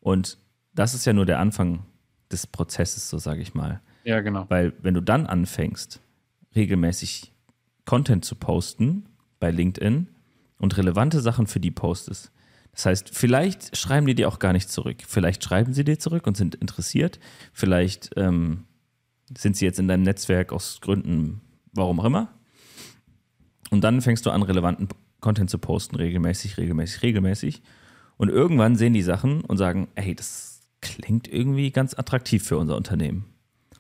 Und 0.01 0.39
das 0.75 0.95
ist 0.95 1.05
ja 1.05 1.13
nur 1.13 1.27
der 1.27 1.39
Anfang 1.39 1.85
des 2.31 2.47
Prozesses, 2.47 3.09
so 3.09 3.19
sage 3.19 3.41
ich 3.41 3.55
mal. 3.55 3.81
Ja, 4.05 4.21
genau. 4.21 4.47
Weil 4.49 4.75
wenn 4.83 4.95
du 4.95 5.01
dann 5.01 5.27
anfängst, 5.27 6.01
regelmäßig 6.55 7.33
Content 7.85 8.25
zu 8.25 8.35
posten 8.35 9.07
bei 9.41 9.51
LinkedIn 9.51 10.09
und 10.59 10.77
relevante 10.77 11.21
Sachen 11.21 11.47
für 11.47 11.61
die 11.61 11.71
postest, 11.71 12.31
das 12.75 12.87
heißt, 12.87 13.11
vielleicht 13.13 13.77
schreiben 13.77 14.07
die 14.07 14.15
dir 14.15 14.29
auch 14.29 14.39
gar 14.39 14.53
nicht 14.53 14.69
zurück. 14.69 14.99
Vielleicht 15.07 15.45
schreiben 15.45 15.73
sie 15.73 15.85
dir 15.85 15.99
zurück 15.99 16.27
und 16.27 16.37
sind 16.37 16.57
interessiert. 16.57 17.21
Vielleicht 17.53 18.11
ähm, 18.17 18.65
sind 19.37 19.57
sie 19.57 19.65
jetzt 19.65 19.79
in 19.79 19.89
deinem 19.89 20.03
Netzwerk 20.03 20.53
aus 20.53 20.81
Gründen, 20.81 21.41
warum 21.73 22.01
auch 22.01 22.05
immer. 22.05 22.35
Und 23.71 23.83
dann 23.83 24.01
fängst 24.03 24.27
du 24.27 24.31
an, 24.31 24.43
relevanten 24.43 24.89
Content 25.21 25.51
zu 25.51 25.59
posten, 25.59 25.97
regelmäßig, 25.97 26.59
regelmäßig, 26.59 27.03
regelmäßig. 27.03 27.63
Und 28.17 28.29
irgendwann 28.29 28.77
sehen 28.77 28.93
die 28.93 29.03
Sachen 29.03 29.41
und 29.43 29.57
sagen, 29.57 29.89
hey, 29.95 30.15
das 30.15 30.61
klingt 30.81 31.29
irgendwie 31.29 31.71
ganz 31.71 31.99
attraktiv 31.99 32.45
für 32.45 32.59
unser 32.59 32.77
Unternehmen. 32.77 33.25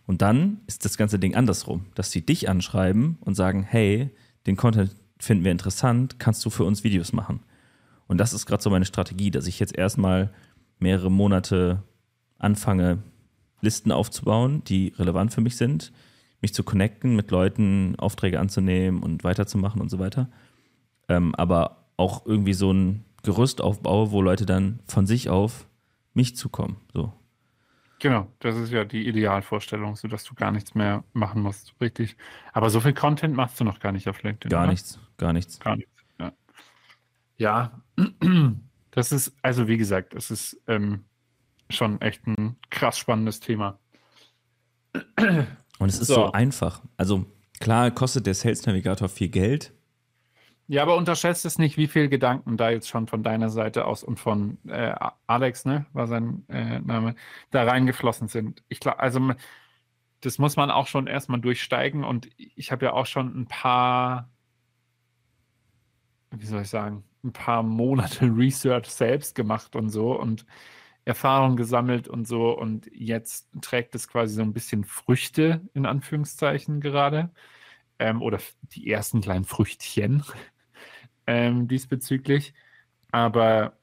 Und 0.07 0.23
dann 0.23 0.61
ist 0.67 0.85
das 0.85 0.97
ganze 0.97 1.19
Ding 1.19 1.35
andersrum, 1.35 1.87
dass 1.95 2.11
sie 2.11 2.25
dich 2.25 2.49
anschreiben 2.49 3.19
und 3.21 3.35
sagen, 3.35 3.63
hey, 3.63 4.11
den 4.47 4.57
Content 4.57 4.95
finden 5.19 5.45
wir 5.45 5.53
interessant, 5.53 6.19
kannst 6.19 6.45
du 6.45 6.51
für 6.51 6.65
uns 6.65 6.85
Videos 6.85 7.13
machen? 7.13 7.41
Und 8.07 8.19
das 8.19 8.33
ist 8.33 8.47
gerade 8.47 8.63
so 8.63 8.71
meine 8.71 8.85
Strategie, 8.85 9.31
dass 9.31 9.47
ich 9.47 9.59
jetzt 9.61 9.77
erstmal 9.77 10.31
mehrere 10.79 11.11
Monate 11.11 11.83
anfange, 12.39 13.03
Listen 13.61 13.93
aufzubauen, 13.93 14.63
die 14.65 14.93
relevant 14.99 15.33
für 15.33 15.41
mich 15.41 15.57
sind, 15.57 15.93
mich 16.43 16.53
zu 16.53 16.63
connecten, 16.63 17.17
mit 17.17 17.31
Leuten 17.31 17.97
Aufträge 17.99 18.39
anzunehmen 18.39 19.03
und 19.03 19.25
weiterzumachen 19.25 19.81
und 19.81 19.91
so 19.91 19.99
weiter. 19.99 20.29
Ähm, 21.09 21.35
aber 21.35 21.87
auch 21.97 22.27
irgendwie 22.27 22.53
so 22.53 22.73
ein 22.73 23.05
Gerüst 23.23 23.63
aufbaue, 23.63 24.11
wo 24.11 24.21
Leute 24.21 24.45
dann 24.45 24.81
von 24.87 25.07
sich 25.07 25.31
auf 25.31 25.67
mich 26.13 26.37
zukommen. 26.37 26.77
So. 26.93 27.13
Genau, 28.01 28.31
das 28.41 28.57
ist 28.57 28.71
ja 28.71 28.85
die 28.85 29.09
Idealvorstellung, 29.09 29.97
sodass 29.97 30.25
du 30.25 30.35
gar 30.35 30.51
nichts 30.51 30.75
mehr 30.75 31.05
machen 31.15 31.41
musst, 31.41 31.73
richtig. 31.81 32.19
Aber 32.53 32.69
so 32.69 32.81
viel 32.81 32.93
Content 32.93 33.35
machst 33.35 33.59
du 33.59 33.65
noch 33.65 33.81
gar 33.81 33.93
nicht 33.93 34.09
auf 34.09 34.23
LinkedIn. 34.23 34.51
Gar 34.51 34.65
oder? 34.65 34.71
nichts, 34.73 34.99
gar 35.17 35.33
nichts. 35.33 35.59
Gar 35.59 35.77
nichts. 35.77 35.94
Ja, 37.37 37.82
das 38.91 39.12
ist, 39.12 39.35
also 39.43 39.68
wie 39.68 39.76
gesagt, 39.76 40.14
das 40.14 40.30
ist 40.30 40.61
ähm, 40.66 41.05
schon 41.70 42.01
echt 42.01 42.26
ein 42.26 42.57
krass 42.70 42.99
spannendes 42.99 43.41
Thema. 43.41 43.78
Und 45.78 45.89
es 45.89 45.99
ist 45.99 46.09
so. 46.09 46.14
so 46.14 46.32
einfach. 46.32 46.82
Also 46.97 47.26
klar 47.61 47.91
kostet 47.91 48.26
der 48.26 48.35
Sales 48.35 48.64
Navigator 48.66 49.09
viel 49.09 49.28
Geld. 49.28 49.72
Ja, 50.66 50.82
aber 50.82 50.97
unterschätzt 50.97 51.45
es 51.45 51.59
nicht, 51.59 51.76
wie 51.76 51.89
viel 51.89 52.09
Gedanken 52.09 52.57
da 52.57 52.70
jetzt 52.70 52.89
schon 52.89 53.07
von 53.07 53.22
deiner 53.22 53.51
Seite 53.51 53.85
aus 53.85 54.03
und 54.03 54.18
von 54.18 54.57
äh, 54.66 54.95
Alex, 55.26 55.66
ne, 55.66 55.85
war 55.93 56.07
sein 56.07 56.45
äh, 56.49 56.80
Name, 56.80 57.16
da 57.51 57.64
reingeflossen 57.64 58.28
sind. 58.28 58.62
Ich 58.68 58.80
glaube, 58.80 58.99
also 58.99 59.35
das 60.20 60.39
muss 60.39 60.57
man 60.57 60.70
auch 60.70 60.87
schon 60.87 61.07
erstmal 61.07 61.41
durchsteigen 61.41 62.03
und 62.03 62.30
ich 62.39 62.72
habe 62.72 62.87
ja 62.87 62.93
auch 62.95 63.05
schon 63.05 63.39
ein 63.39 63.47
paar, 63.47 64.30
wie 66.30 66.47
soll 66.47 66.62
ich 66.62 66.70
sagen, 66.70 67.05
ein 67.25 67.33
paar 67.33 67.62
Monate 67.62 68.27
Research 68.37 68.87
selbst 68.87 69.35
gemacht 69.35 69.77
und 69.77 69.91
so 69.91 70.18
und 70.18 70.47
Erfahrung 71.05 71.57
gesammelt 71.57 72.09
und 72.09 72.27
so 72.27 72.51
und 72.59 72.91
jetzt 72.93 73.49
trägt 73.61 73.95
es 73.95 74.09
quasi 74.09 74.35
so 74.35 74.43
ein 74.43 74.55
bisschen 74.55 74.85
Früchte 74.85 75.61
in 75.75 75.87
Anführungszeichen 75.87 76.81
gerade 76.81 77.31
ähm, 77.99 78.22
oder 78.22 78.39
die 78.72 78.91
ersten 78.91 79.20
kleinen 79.20 79.45
Früchtchen 79.45 80.25
ähm, 81.27 81.68
diesbezüglich. 81.68 82.55
Aber 83.12 83.79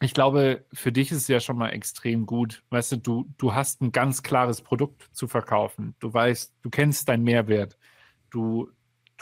ich 0.00 0.12
glaube, 0.12 0.64
für 0.72 0.92
dich 0.92 1.10
ist 1.12 1.18
es 1.18 1.28
ja 1.28 1.40
schon 1.40 1.56
mal 1.56 1.70
extrem 1.70 2.26
gut. 2.26 2.62
Weißt 2.70 2.92
du, 2.92 2.96
du, 2.96 3.34
du 3.38 3.54
hast 3.54 3.80
ein 3.80 3.92
ganz 3.92 4.22
klares 4.22 4.60
Produkt 4.60 5.08
zu 5.12 5.28
verkaufen. 5.28 5.94
Du 6.00 6.12
weißt, 6.12 6.54
du 6.62 6.70
kennst 6.70 7.08
deinen 7.08 7.22
Mehrwert. 7.22 7.78
Du, 8.30 8.70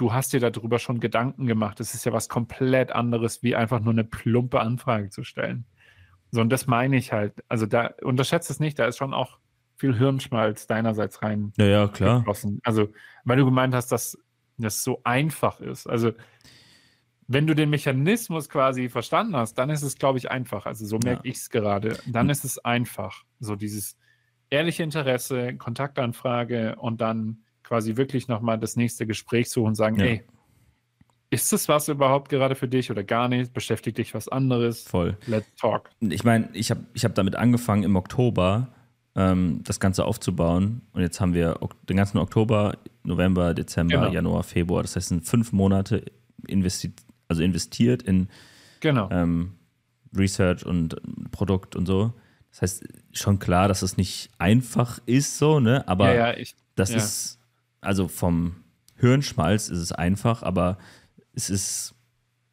du 0.02 0.12
hast 0.12 0.32
dir 0.32 0.40
darüber 0.40 0.80
schon 0.80 0.98
Gedanken 0.98 1.46
gemacht. 1.46 1.78
Es 1.78 1.94
ist 1.94 2.04
ja 2.04 2.12
was 2.12 2.28
komplett 2.28 2.90
anderes, 2.90 3.44
wie 3.44 3.54
einfach 3.54 3.78
nur 3.78 3.92
eine 3.92 4.02
plumpe 4.02 4.58
Anfrage 4.58 5.10
zu 5.10 5.22
stellen. 5.22 5.64
So, 6.32 6.40
und 6.40 6.50
das 6.50 6.66
meine 6.66 6.96
ich 6.96 7.12
halt. 7.12 7.34
Also 7.48 7.66
da 7.66 7.92
unterschätzt 8.02 8.50
es 8.50 8.58
nicht, 8.58 8.80
da 8.80 8.86
ist 8.86 8.98
schon 8.98 9.14
auch 9.14 9.38
viel 9.76 9.96
Hirnschmalz 9.96 10.66
deinerseits 10.66 11.22
rein. 11.22 11.52
Ja, 11.56 11.66
ja, 11.66 11.88
klar. 11.88 12.18
Geflossen. 12.18 12.60
Also, 12.64 12.88
weil 13.22 13.36
du 13.36 13.44
gemeint 13.44 13.74
hast, 13.74 13.92
dass 13.92 14.18
das 14.58 14.82
so 14.82 15.00
einfach 15.04 15.60
ist. 15.60 15.88
Also, 15.88 16.10
wenn 17.28 17.46
du 17.46 17.54
den 17.54 17.70
Mechanismus 17.70 18.48
quasi 18.48 18.88
verstanden 18.88 19.36
hast, 19.36 19.54
dann 19.54 19.70
ist 19.70 19.82
es, 19.82 19.96
glaube 19.98 20.18
ich, 20.18 20.32
einfach. 20.32 20.66
Also, 20.66 20.84
so 20.84 20.98
merke 20.98 21.28
ja. 21.28 21.30
ich 21.30 21.36
es 21.36 21.50
gerade. 21.50 21.96
Dann 22.08 22.28
ist 22.28 22.44
es 22.44 22.58
einfach. 22.58 23.22
So 23.38 23.54
dieses 23.54 23.96
ehrliche 24.50 24.82
Interesse, 24.82 25.54
Kontaktanfrage 25.56 26.74
und 26.76 27.00
dann 27.00 27.44
quasi 27.62 27.96
wirklich 27.96 28.28
nochmal 28.28 28.58
das 28.58 28.76
nächste 28.76 29.06
Gespräch 29.06 29.50
suchen 29.50 29.68
und 29.68 29.74
sagen, 29.74 29.96
ja. 29.98 30.04
ey, 30.06 30.22
ist 31.30 31.52
das 31.52 31.66
was 31.68 31.88
überhaupt 31.88 32.28
gerade 32.28 32.54
für 32.54 32.68
dich 32.68 32.90
oder 32.90 33.02
gar 33.04 33.28
nicht? 33.28 33.54
Beschäftigt 33.54 33.96
dich 33.96 34.12
was 34.12 34.28
anderes? 34.28 34.82
Voll. 34.82 35.16
Let's 35.26 35.46
talk. 35.56 35.88
Ich 36.00 36.24
meine, 36.24 36.50
ich 36.52 36.70
habe 36.70 36.84
ich 36.92 37.04
hab 37.04 37.14
damit 37.14 37.36
angefangen 37.36 37.84
im 37.84 37.96
Oktober 37.96 38.68
ähm, 39.14 39.60
das 39.64 39.80
Ganze 39.80 40.04
aufzubauen. 40.04 40.82
Und 40.92 41.00
jetzt 41.00 41.20
haben 41.20 41.32
wir 41.34 41.58
den 41.88 41.96
ganzen 41.96 42.18
Oktober, 42.18 42.76
November, 43.02 43.54
Dezember, 43.54 43.96
genau. 43.96 44.12
Januar, 44.12 44.42
Februar. 44.42 44.82
Das 44.82 44.96
heißt, 44.96 45.08
sind 45.08 45.26
fünf 45.26 45.52
Monate 45.52 46.04
investi 46.46 46.92
also 47.28 47.42
investiert 47.42 48.02
in 48.02 48.28
genau. 48.80 49.08
ähm, 49.10 49.54
Research 50.14 50.66
und 50.66 50.96
Produkt 51.30 51.76
und 51.76 51.86
so. 51.86 52.12
Das 52.50 52.60
heißt, 52.60 52.84
schon 53.12 53.38
klar, 53.38 53.68
dass 53.68 53.80
es 53.80 53.96
nicht 53.96 54.28
einfach 54.38 54.98
ist, 55.06 55.38
so, 55.38 55.58
ne? 55.58 55.88
Aber 55.88 56.12
ja, 56.12 56.28
ja, 56.28 56.36
ich, 56.36 56.54
das 56.74 56.90
ja. 56.90 56.98
ist, 56.98 57.38
also 57.82 58.08
vom 58.08 58.56
Hirnschmalz 58.96 59.68
ist 59.68 59.78
es 59.78 59.92
einfach, 59.92 60.42
aber 60.42 60.78
es 61.34 61.50
ist 61.50 61.94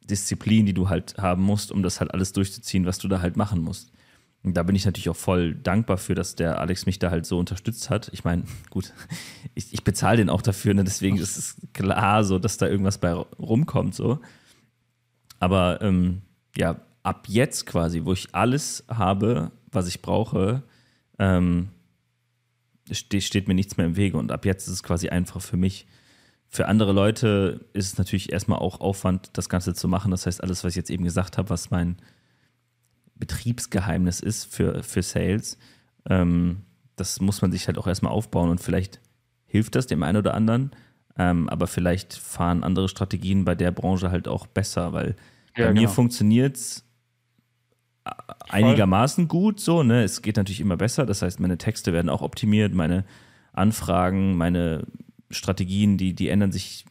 Disziplin, 0.04 0.66
die 0.66 0.74
du 0.74 0.88
halt 0.88 1.16
haben 1.16 1.42
musst, 1.42 1.72
um 1.72 1.82
das 1.82 2.00
halt 2.00 2.12
alles 2.12 2.32
durchzuziehen, 2.32 2.84
was 2.84 2.98
du 2.98 3.08
da 3.08 3.20
halt 3.20 3.36
machen 3.36 3.62
musst. 3.62 3.92
Und 4.42 4.54
da 4.54 4.62
bin 4.62 4.74
ich 4.74 4.86
natürlich 4.86 5.10
auch 5.10 5.16
voll 5.16 5.54
dankbar 5.54 5.98
für, 5.98 6.14
dass 6.14 6.34
der 6.34 6.58
Alex 6.60 6.86
mich 6.86 6.98
da 6.98 7.10
halt 7.10 7.26
so 7.26 7.38
unterstützt 7.38 7.90
hat. 7.90 8.10
Ich 8.12 8.24
meine, 8.24 8.44
gut, 8.70 8.92
ich, 9.54 9.72
ich 9.72 9.84
bezahle 9.84 10.18
den 10.18 10.30
auch 10.30 10.42
dafür, 10.42 10.74
ne? 10.74 10.84
deswegen 10.84 11.18
ist 11.18 11.36
es 11.36 11.56
klar 11.72 12.24
so, 12.24 12.38
dass 12.38 12.56
da 12.56 12.66
irgendwas 12.66 12.98
bei 12.98 13.12
rumkommt, 13.12 13.94
so. 13.94 14.18
Aber 15.38 15.80
ähm, 15.82 16.22
ja, 16.56 16.80
ab 17.02 17.26
jetzt 17.28 17.66
quasi, 17.66 18.04
wo 18.04 18.12
ich 18.12 18.34
alles 18.34 18.84
habe, 18.88 19.52
was 19.70 19.88
ich 19.88 20.02
brauche, 20.02 20.62
ähm, 21.18 21.68
steht, 22.92 23.48
mir 23.48 23.54
nichts 23.54 23.76
mehr 23.76 23.86
im 23.86 23.96
Wege. 23.96 24.16
Und 24.16 24.32
ab 24.32 24.44
jetzt 24.44 24.66
ist 24.66 24.74
es 24.74 24.82
quasi 24.82 25.08
einfach 25.08 25.40
für 25.40 25.56
mich, 25.56 25.86
für 26.48 26.66
andere 26.66 26.92
Leute 26.92 27.64
ist 27.72 27.92
es 27.92 27.98
natürlich 27.98 28.32
erstmal 28.32 28.58
auch 28.58 28.80
Aufwand, 28.80 29.30
das 29.34 29.48
Ganze 29.48 29.74
zu 29.74 29.88
machen. 29.88 30.10
Das 30.10 30.26
heißt, 30.26 30.42
alles, 30.42 30.64
was 30.64 30.70
ich 30.70 30.76
jetzt 30.76 30.90
eben 30.90 31.04
gesagt 31.04 31.38
habe, 31.38 31.50
was 31.50 31.70
mein 31.70 31.96
Betriebsgeheimnis 33.14 34.20
ist 34.20 34.52
für, 34.52 34.82
für 34.82 35.02
Sales, 35.02 35.58
ähm, 36.08 36.62
das 36.96 37.20
muss 37.20 37.40
man 37.42 37.52
sich 37.52 37.66
halt 37.66 37.78
auch 37.78 37.86
erstmal 37.86 38.12
aufbauen 38.12 38.50
und 38.50 38.60
vielleicht 38.60 39.00
hilft 39.46 39.74
das 39.74 39.86
dem 39.86 40.02
einen 40.02 40.18
oder 40.18 40.34
anderen, 40.34 40.70
ähm, 41.18 41.48
aber 41.48 41.66
vielleicht 41.66 42.14
fahren 42.14 42.62
andere 42.62 42.88
Strategien 42.88 43.44
bei 43.44 43.54
der 43.54 43.70
Branche 43.70 44.10
halt 44.10 44.28
auch 44.28 44.46
besser, 44.46 44.92
weil 44.92 45.16
ja, 45.56 45.66
bei 45.66 45.72
mir 45.72 45.80
genau. 45.80 45.92
funktioniert 45.92 46.56
es 46.56 46.84
einigermaßen 48.48 49.28
gut 49.28 49.60
so, 49.60 49.82
ne? 49.82 50.02
Es 50.02 50.22
geht 50.22 50.36
natürlich 50.36 50.60
immer 50.60 50.76
besser, 50.76 51.06
das 51.06 51.22
heißt, 51.22 51.40
meine 51.40 51.58
Texte 51.58 51.92
werden 51.92 52.08
auch 52.08 52.22
optimiert, 52.22 52.74
meine 52.74 53.04
Anfragen, 53.52 54.36
meine 54.36 54.86
Strategien, 55.30 55.96
die, 55.96 56.14
die 56.14 56.28
ändern 56.28 56.52
sich 56.52 56.84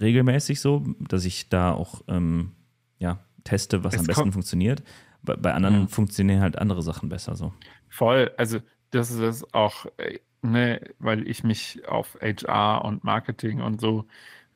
regelmäßig 0.00 0.60
so, 0.60 0.84
dass 0.98 1.24
ich 1.24 1.48
da 1.48 1.72
auch 1.72 2.02
ähm, 2.08 2.52
ja, 2.98 3.18
teste, 3.44 3.84
was 3.84 3.94
es 3.94 4.00
am 4.00 4.06
besten 4.06 4.32
funktioniert. 4.32 4.82
Bei, 5.22 5.36
bei 5.36 5.52
anderen 5.54 5.82
ja. 5.82 5.86
funktionieren 5.86 6.40
halt 6.40 6.58
andere 6.58 6.82
Sachen 6.82 7.08
besser 7.08 7.36
so. 7.36 7.52
Voll, 7.88 8.30
also 8.36 8.58
das 8.90 9.10
ist 9.10 9.54
auch, 9.54 9.86
äh, 9.98 10.18
ne, 10.42 10.80
weil 10.98 11.28
ich 11.28 11.44
mich 11.44 11.86
auf 11.88 12.18
HR 12.20 12.84
und 12.84 13.04
Marketing 13.04 13.60
und 13.60 13.80
so 13.80 14.06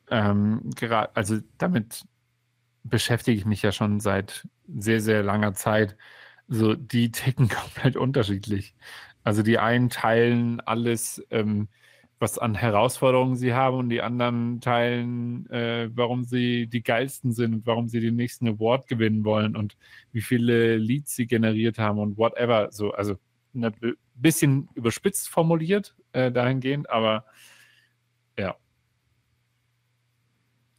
ähm, 0.09 0.69
gerade, 0.75 1.15
also 1.15 1.37
damit 1.57 2.05
beschäftige 2.89 3.37
ich 3.37 3.45
mich 3.45 3.61
ja 3.61 3.71
schon 3.71 3.99
seit 3.99 4.47
sehr, 4.67 5.01
sehr 5.01 5.23
langer 5.23 5.53
Zeit. 5.53 5.97
So, 6.47 6.75
die 6.75 7.11
ticken 7.11 7.49
komplett 7.49 7.95
unterschiedlich. 7.97 8.75
Also 9.23 9.43
die 9.43 9.59
einen 9.59 9.89
teilen 9.89 10.61
alles 10.61 11.23
ähm, 11.31 11.67
was 12.19 12.39
an 12.39 12.55
Herausforderungen 12.55 13.35
sie 13.35 13.53
haben 13.53 13.77
und 13.77 13.89
die 13.89 14.01
anderen 14.01 14.59
teilen, 14.59 15.47
äh, 15.49 15.89
warum 15.93 16.23
sie 16.23 16.67
die 16.67 16.81
geilsten 16.81 17.31
sind 17.31 17.53
und 17.53 17.65
warum 17.67 17.87
sie 17.87 17.99
den 17.99 18.15
nächsten 18.15 18.47
Award 18.47 18.87
gewinnen 18.87 19.23
wollen 19.23 19.55
und 19.55 19.77
wie 20.11 20.21
viele 20.21 20.77
Leads 20.77 21.15
sie 21.15 21.27
generiert 21.27 21.77
haben 21.77 21.99
und 21.99 22.17
whatever. 22.17 22.69
So, 22.71 22.91
also 22.91 23.17
ein 23.53 23.73
bisschen 24.15 24.69
überspitzt 24.73 25.29
formuliert 25.29 25.95
äh, 26.13 26.31
dahingehend, 26.31 26.89
aber 26.89 27.25
ja. 28.37 28.55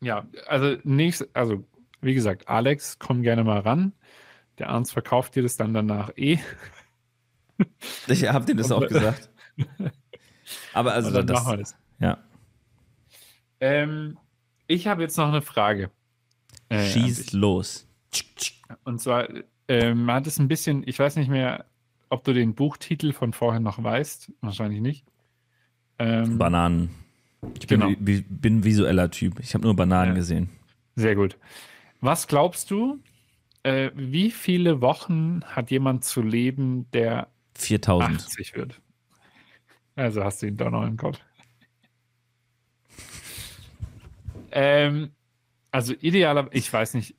Ja, 0.01 0.29
also 0.47 0.77
nächst, 0.85 1.29
also 1.35 1.65
wie 2.01 2.15
gesagt, 2.15 2.49
Alex, 2.49 2.99
komm 2.99 3.23
gerne 3.23 3.45
mal 3.45 3.61
ran. 3.61 3.93
Der 4.59 4.71
Arns 4.71 4.93
verkauft 4.93 5.35
dir 5.35 5.43
das 5.43 5.57
dann 5.57 5.75
danach 5.75 6.11
eh. 6.17 6.39
Ich 8.07 8.25
habe 8.29 8.45
dir 8.45 8.55
das 8.55 8.71
auch 8.71 8.87
gesagt. 8.87 9.31
Aber 10.73 10.93
also 10.93 11.11
dann 11.11 11.27
das, 11.27 11.41
machen 11.41 11.53
wir 11.53 11.57
das. 11.59 11.77
Ja. 11.99 12.19
Ähm, 13.61 14.17
ich 14.69 14.87
habe 14.87 15.03
jetzt 15.03 15.17
noch 15.17 15.27
eine 15.27 15.43
Frage. 15.43 15.91
Äh, 16.69 16.87
Schieß 16.87 17.33
los. 17.33 17.89
Und 18.85 19.01
zwar 19.01 19.29
ähm, 19.67 20.11
hat 20.11 20.29
es 20.29 20.39
ein 20.39 20.47
bisschen, 20.47 20.85
ich 20.87 20.99
weiß 20.99 21.17
nicht 21.17 21.31
mehr, 21.31 21.65
ob 22.11 22.25
du 22.25 22.33
den 22.33 22.55
Buchtitel 22.55 23.13
von 23.13 23.33
vorher 23.33 23.61
noch 23.61 23.83
weißt. 23.83 24.33
Wahrscheinlich 24.41 24.81
nicht. 24.81 25.05
Ähm, 25.99 26.39
Bananen. 26.39 26.91
Ich 27.61 27.67
bin, 27.67 27.81
genau. 27.81 27.95
bin 27.99 28.65
visueller 28.65 29.11
Typ. 29.11 29.41
Ich 29.41 29.55
habe 29.55 29.65
nur 29.65 29.75
Bananen 29.77 30.13
ja. 30.13 30.15
gesehen. 30.15 30.51
Sehr 30.97 31.15
gut. 31.15 31.37
Was 32.01 32.27
glaubst 32.29 32.71
du, 32.71 33.01
äh, 33.63 33.91
wie 33.95 34.31
viele 34.31 34.81
Wochen 34.81 35.43
hat 35.45 35.71
jemand 35.71 36.05
zu 36.05 36.23
leben, 36.23 36.91
der 36.93 37.29
4000 37.57 38.21
80 38.21 38.55
wird? 38.55 38.81
Also 39.97 40.23
hast 40.23 40.43
du 40.43 40.47
ihn 40.47 40.57
doch 40.57 40.71
noch 40.71 40.87
im 40.87 40.97
Kopf. 40.97 41.19
ähm, 44.53 45.11
also 45.71 45.93
idealer, 46.01 46.49
ich 46.53 46.73
weiß 46.73 46.95
nicht, 46.95 47.17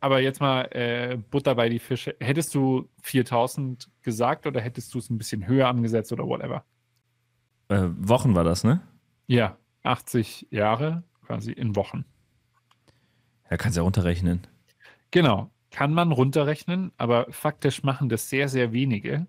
aber 0.00 0.20
jetzt 0.20 0.40
mal 0.40 0.62
äh, 0.72 1.16
Butter 1.30 1.54
bei 1.54 1.68
die 1.68 1.78
Fische. 1.78 2.14
Hättest 2.20 2.54
du 2.54 2.88
4000 3.02 3.88
gesagt 4.02 4.46
oder 4.46 4.60
hättest 4.60 4.94
du 4.94 4.98
es 4.98 5.10
ein 5.10 5.18
bisschen 5.18 5.46
höher 5.46 5.68
angesetzt 5.68 6.12
oder 6.12 6.26
whatever? 6.26 6.64
Äh, 7.68 7.88
Wochen 7.98 8.34
war 8.34 8.44
das, 8.44 8.62
ne? 8.62 8.82
Ja, 9.26 9.56
80 9.82 10.48
Jahre 10.50 11.02
quasi 11.26 11.52
in 11.52 11.74
Wochen. 11.76 12.04
Ja, 13.50 13.56
kannst 13.56 13.76
ja 13.76 13.82
runterrechnen. 13.82 14.46
Genau, 15.10 15.50
kann 15.70 15.92
man 15.92 16.12
runterrechnen, 16.12 16.92
aber 16.96 17.26
faktisch 17.30 17.82
machen 17.82 18.08
das 18.08 18.28
sehr, 18.28 18.48
sehr 18.48 18.72
wenige. 18.72 19.26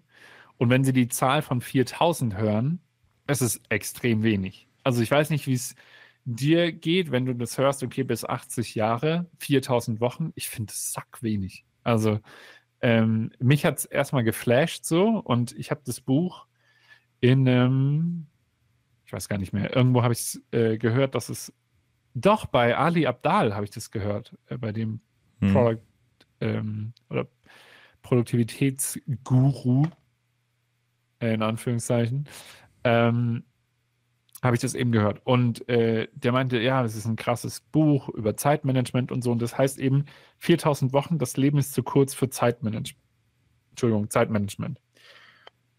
Und 0.57 0.69
wenn 0.69 0.83
sie 0.83 0.93
die 0.93 1.07
Zahl 1.07 1.41
von 1.41 1.61
4000 1.61 2.37
hören, 2.37 2.79
es 3.27 3.41
ist 3.41 3.61
extrem 3.69 4.23
wenig. 4.23 4.67
Also 4.83 5.01
ich 5.01 5.11
weiß 5.11 5.29
nicht, 5.29 5.47
wie 5.47 5.53
es 5.53 5.75
dir 6.25 6.71
geht, 6.71 7.11
wenn 7.11 7.25
du 7.25 7.33
das 7.33 7.57
hörst, 7.57 7.83
okay, 7.83 8.03
bis 8.03 8.25
80 8.25 8.75
Jahre, 8.75 9.27
4000 9.39 10.01
Wochen, 10.01 10.31
ich 10.35 10.49
finde 10.49 10.71
es 10.71 10.91
sack 10.91 11.21
wenig. 11.21 11.65
Also 11.83 12.19
ähm, 12.81 13.31
mich 13.39 13.65
hat 13.65 13.79
es 13.79 13.85
erstmal 13.85 14.23
geflasht 14.23 14.85
so 14.85 15.19
und 15.19 15.53
ich 15.57 15.71
habe 15.71 15.81
das 15.85 16.01
Buch 16.01 16.45
in, 17.19 17.47
ähm, 17.47 18.27
ich 19.05 19.13
weiß 19.13 19.27
gar 19.29 19.37
nicht 19.37 19.53
mehr, 19.53 19.75
irgendwo 19.75 20.03
habe 20.03 20.13
ich 20.13 20.19
es 20.19 20.41
äh, 20.51 20.77
gehört, 20.77 21.15
dass 21.15 21.29
es 21.29 21.53
doch 22.21 22.45
bei 22.45 22.77
Ali 22.77 23.05
Abdal 23.07 23.55
habe 23.55 23.65
ich 23.65 23.71
das 23.71 23.91
gehört, 23.91 24.37
äh, 24.47 24.57
bei 24.57 24.71
dem 24.71 25.01
hm. 25.41 25.53
Product 25.53 25.81
ähm, 26.41 26.93
oder 27.09 27.27
Produktivitätsguru, 28.01 29.85
äh, 31.19 31.33
in 31.33 31.41
Anführungszeichen, 31.41 32.27
ähm, 32.83 33.43
habe 34.41 34.55
ich 34.55 34.61
das 34.61 34.73
eben 34.73 34.91
gehört. 34.91 35.21
Und 35.25 35.67
äh, 35.67 36.07
der 36.13 36.31
meinte, 36.31 36.59
ja, 36.59 36.81
das 36.81 36.95
ist 36.95 37.05
ein 37.05 37.17
krasses 37.17 37.59
Buch 37.59 38.09
über 38.09 38.37
Zeitmanagement 38.37 39.11
und 39.11 39.21
so. 39.21 39.31
Und 39.31 39.41
das 39.41 39.57
heißt 39.57 39.79
eben 39.79 40.05
4000 40.37 40.93
Wochen, 40.93 41.17
das 41.17 41.35
Leben 41.35 41.57
ist 41.57 41.73
zu 41.73 41.83
kurz 41.83 42.13
für 42.13 42.29
Zeitmanagement. 42.29 43.03
Entschuldigung, 43.71 44.09
Zeitmanagement. 44.09 44.79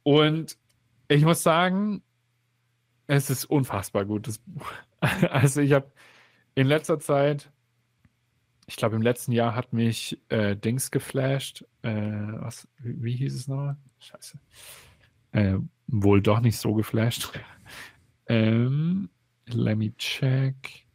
Und 0.02 0.58
ich 1.08 1.24
muss 1.24 1.42
sagen, 1.42 2.02
es 3.06 3.30
ist 3.30 3.44
unfassbar 3.46 4.04
gut, 4.04 4.26
das 4.26 4.38
Buch. 4.38 4.70
Also 5.30 5.62
ich 5.62 5.72
habe 5.72 5.90
in 6.54 6.66
letzter 6.66 6.98
Zeit, 6.98 7.50
ich 8.66 8.76
glaube 8.76 8.96
im 8.96 9.02
letzten 9.02 9.32
Jahr 9.32 9.54
hat 9.54 9.72
mich 9.72 10.18
äh, 10.28 10.56
Dings 10.56 10.90
geflasht. 10.90 11.64
Äh, 11.82 11.90
was, 11.92 12.68
wie, 12.78 13.02
wie, 13.02 13.16
hieß 13.16 13.34
es 13.34 13.48
noch? 13.48 13.74
Scheiße. 13.98 14.38
Äh, 15.32 15.56
wohl 15.88 16.22
doch 16.22 16.40
nicht 16.40 16.56
so 16.56 16.74
geflasht. 16.74 17.30
ähm, 18.26 19.10
let 19.46 19.76
me 19.76 19.96
check. 19.96 20.86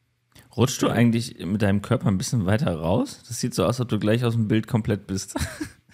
Rutschst 0.55 0.81
du 0.81 0.87
eigentlich 0.87 1.45
mit 1.45 1.61
deinem 1.61 1.81
Körper 1.81 2.07
ein 2.07 2.17
bisschen 2.17 2.45
weiter 2.45 2.73
raus? 2.73 3.21
Das 3.27 3.41
sieht 3.41 3.53
so 3.53 3.63
aus, 3.63 3.79
als 3.79 3.81
ob 3.81 3.89
du 3.89 3.99
gleich 3.99 4.23
aus 4.23 4.35
dem 4.35 4.47
Bild 4.47 4.67
komplett 4.67 5.05
bist. 5.05 5.35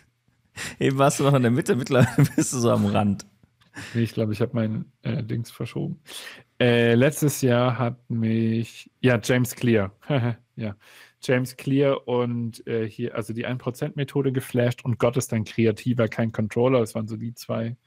Eben 0.80 1.00
warst 1.00 1.20
du 1.20 1.24
noch 1.24 1.34
in 1.34 1.42
der 1.42 1.52
Mitte, 1.52 1.76
mittlerweile 1.76 2.30
bist 2.36 2.54
du 2.54 2.60
so 2.60 2.72
am 2.72 2.86
Rand. 2.86 3.26
Nee, 3.94 4.04
ich 4.04 4.14
glaube, 4.14 4.34
ich 4.34 4.42
habe 4.42 4.52
mein 4.54 4.86
äh, 5.02 5.24
Dings 5.24 5.50
verschoben. 5.50 6.00
Äh, 6.62 6.94
letztes 6.94 7.42
Jahr 7.42 7.80
hat 7.80 8.08
mich, 8.08 8.92
ja, 9.00 9.20
James 9.24 9.56
Clear. 9.56 9.96
ja, 10.56 10.76
James 11.20 11.58
Clear 11.58 12.08
und 12.08 12.68
äh, 12.68 12.88
hier, 12.88 13.16
also 13.16 13.34
die 13.34 13.48
1%-Methode 13.48 14.32
geflasht 14.32 14.86
und 14.86 15.00
Gott 15.00 15.18
ist 15.18 15.34
ein 15.34 15.44
Kreativer, 15.44 16.08
kein 16.08 16.32
Controller. 16.32 16.80
Das 16.80 16.94
waren 16.94 17.08
so 17.08 17.18
die 17.18 17.34
zwei, 17.34 17.78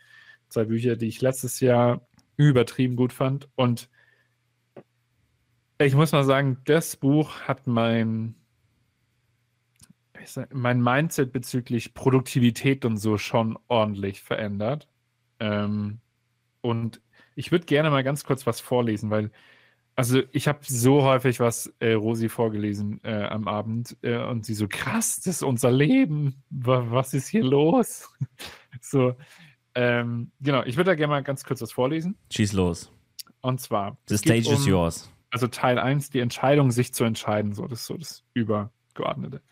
zwei 0.49 0.65
Bücher, 0.65 0.97
die 0.97 1.07
ich 1.07 1.21
letztes 1.21 1.61
Jahr 1.61 2.05
übertrieben 2.37 2.97
gut 2.97 3.13
fand. 3.13 3.49
Und 3.55 3.89
ich 5.79 5.95
muss 5.95 6.11
mal 6.11 6.25
sagen, 6.25 6.59
das 6.65 6.97
Buch 6.97 7.43
hat 7.43 7.69
mein, 7.69 8.35
mein 10.53 10.83
Mindset 10.83 11.33
bezüglich 11.33 11.95
Produktivität 11.95 12.85
und 12.85 12.97
so 12.97 13.19
schon 13.19 13.57
ordentlich 13.69 14.21
verändert. 14.21 14.89
Ähm, 15.39 16.01
und 16.61 17.01
ich 17.35 17.53
würde 17.53 17.67
gerne 17.67 17.91
mal 17.91 18.05
ganz 18.05 18.25
kurz 18.25 18.47
was 18.47 18.61
vorlesen, 18.61 19.11
weil, 19.11 19.31
also 19.97 20.23
ich 20.33 20.49
habe 20.49 20.61
so 20.63 21.03
häufig 21.03 21.41
was 21.41 21.73
äh, 21.79 21.93
Rosi 21.93 22.29
vorgelesen 22.29 23.01
äh, 23.05 23.25
am 23.25 23.49
Abend 23.49 23.97
äh, 24.03 24.19
und 24.19 24.45
sie 24.45 24.55
so, 24.55 24.67
krass, 24.69 25.17
das 25.17 25.37
ist 25.37 25.43
unser 25.43 25.71
Leben. 25.71 26.43
Was 26.51 27.15
ist 27.15 27.29
hier 27.29 27.45
los? 27.45 28.09
so, 28.81 29.15
ähm, 29.75 30.31
genau, 30.41 30.63
ich 30.65 30.77
würde 30.77 30.91
da 30.91 30.95
gerne 30.95 31.13
mal 31.13 31.23
ganz 31.23 31.45
kurz 31.45 31.61
was 31.61 31.73
vorlesen. 31.73 32.17
Schieß 32.33 32.53
los. 32.53 32.93
Und 33.41 33.61
zwar. 33.61 33.99
The 34.09 34.17
stage 34.17 34.49
um, 34.49 34.55
is 34.55 34.67
yours. 34.67 35.11
Also 35.31 35.49
Teil 35.49 35.79
1, 35.79 36.11
die 36.11 36.21
Entscheidung, 36.21 36.71
sich 36.71 36.95
zu 36.95 37.05
entscheiden, 37.05 37.55
so, 37.55 37.67
das 37.67 37.81
ist 37.81 37.87
so 37.87 37.97
das 37.97 38.25
Übergeordnete. 38.35 39.43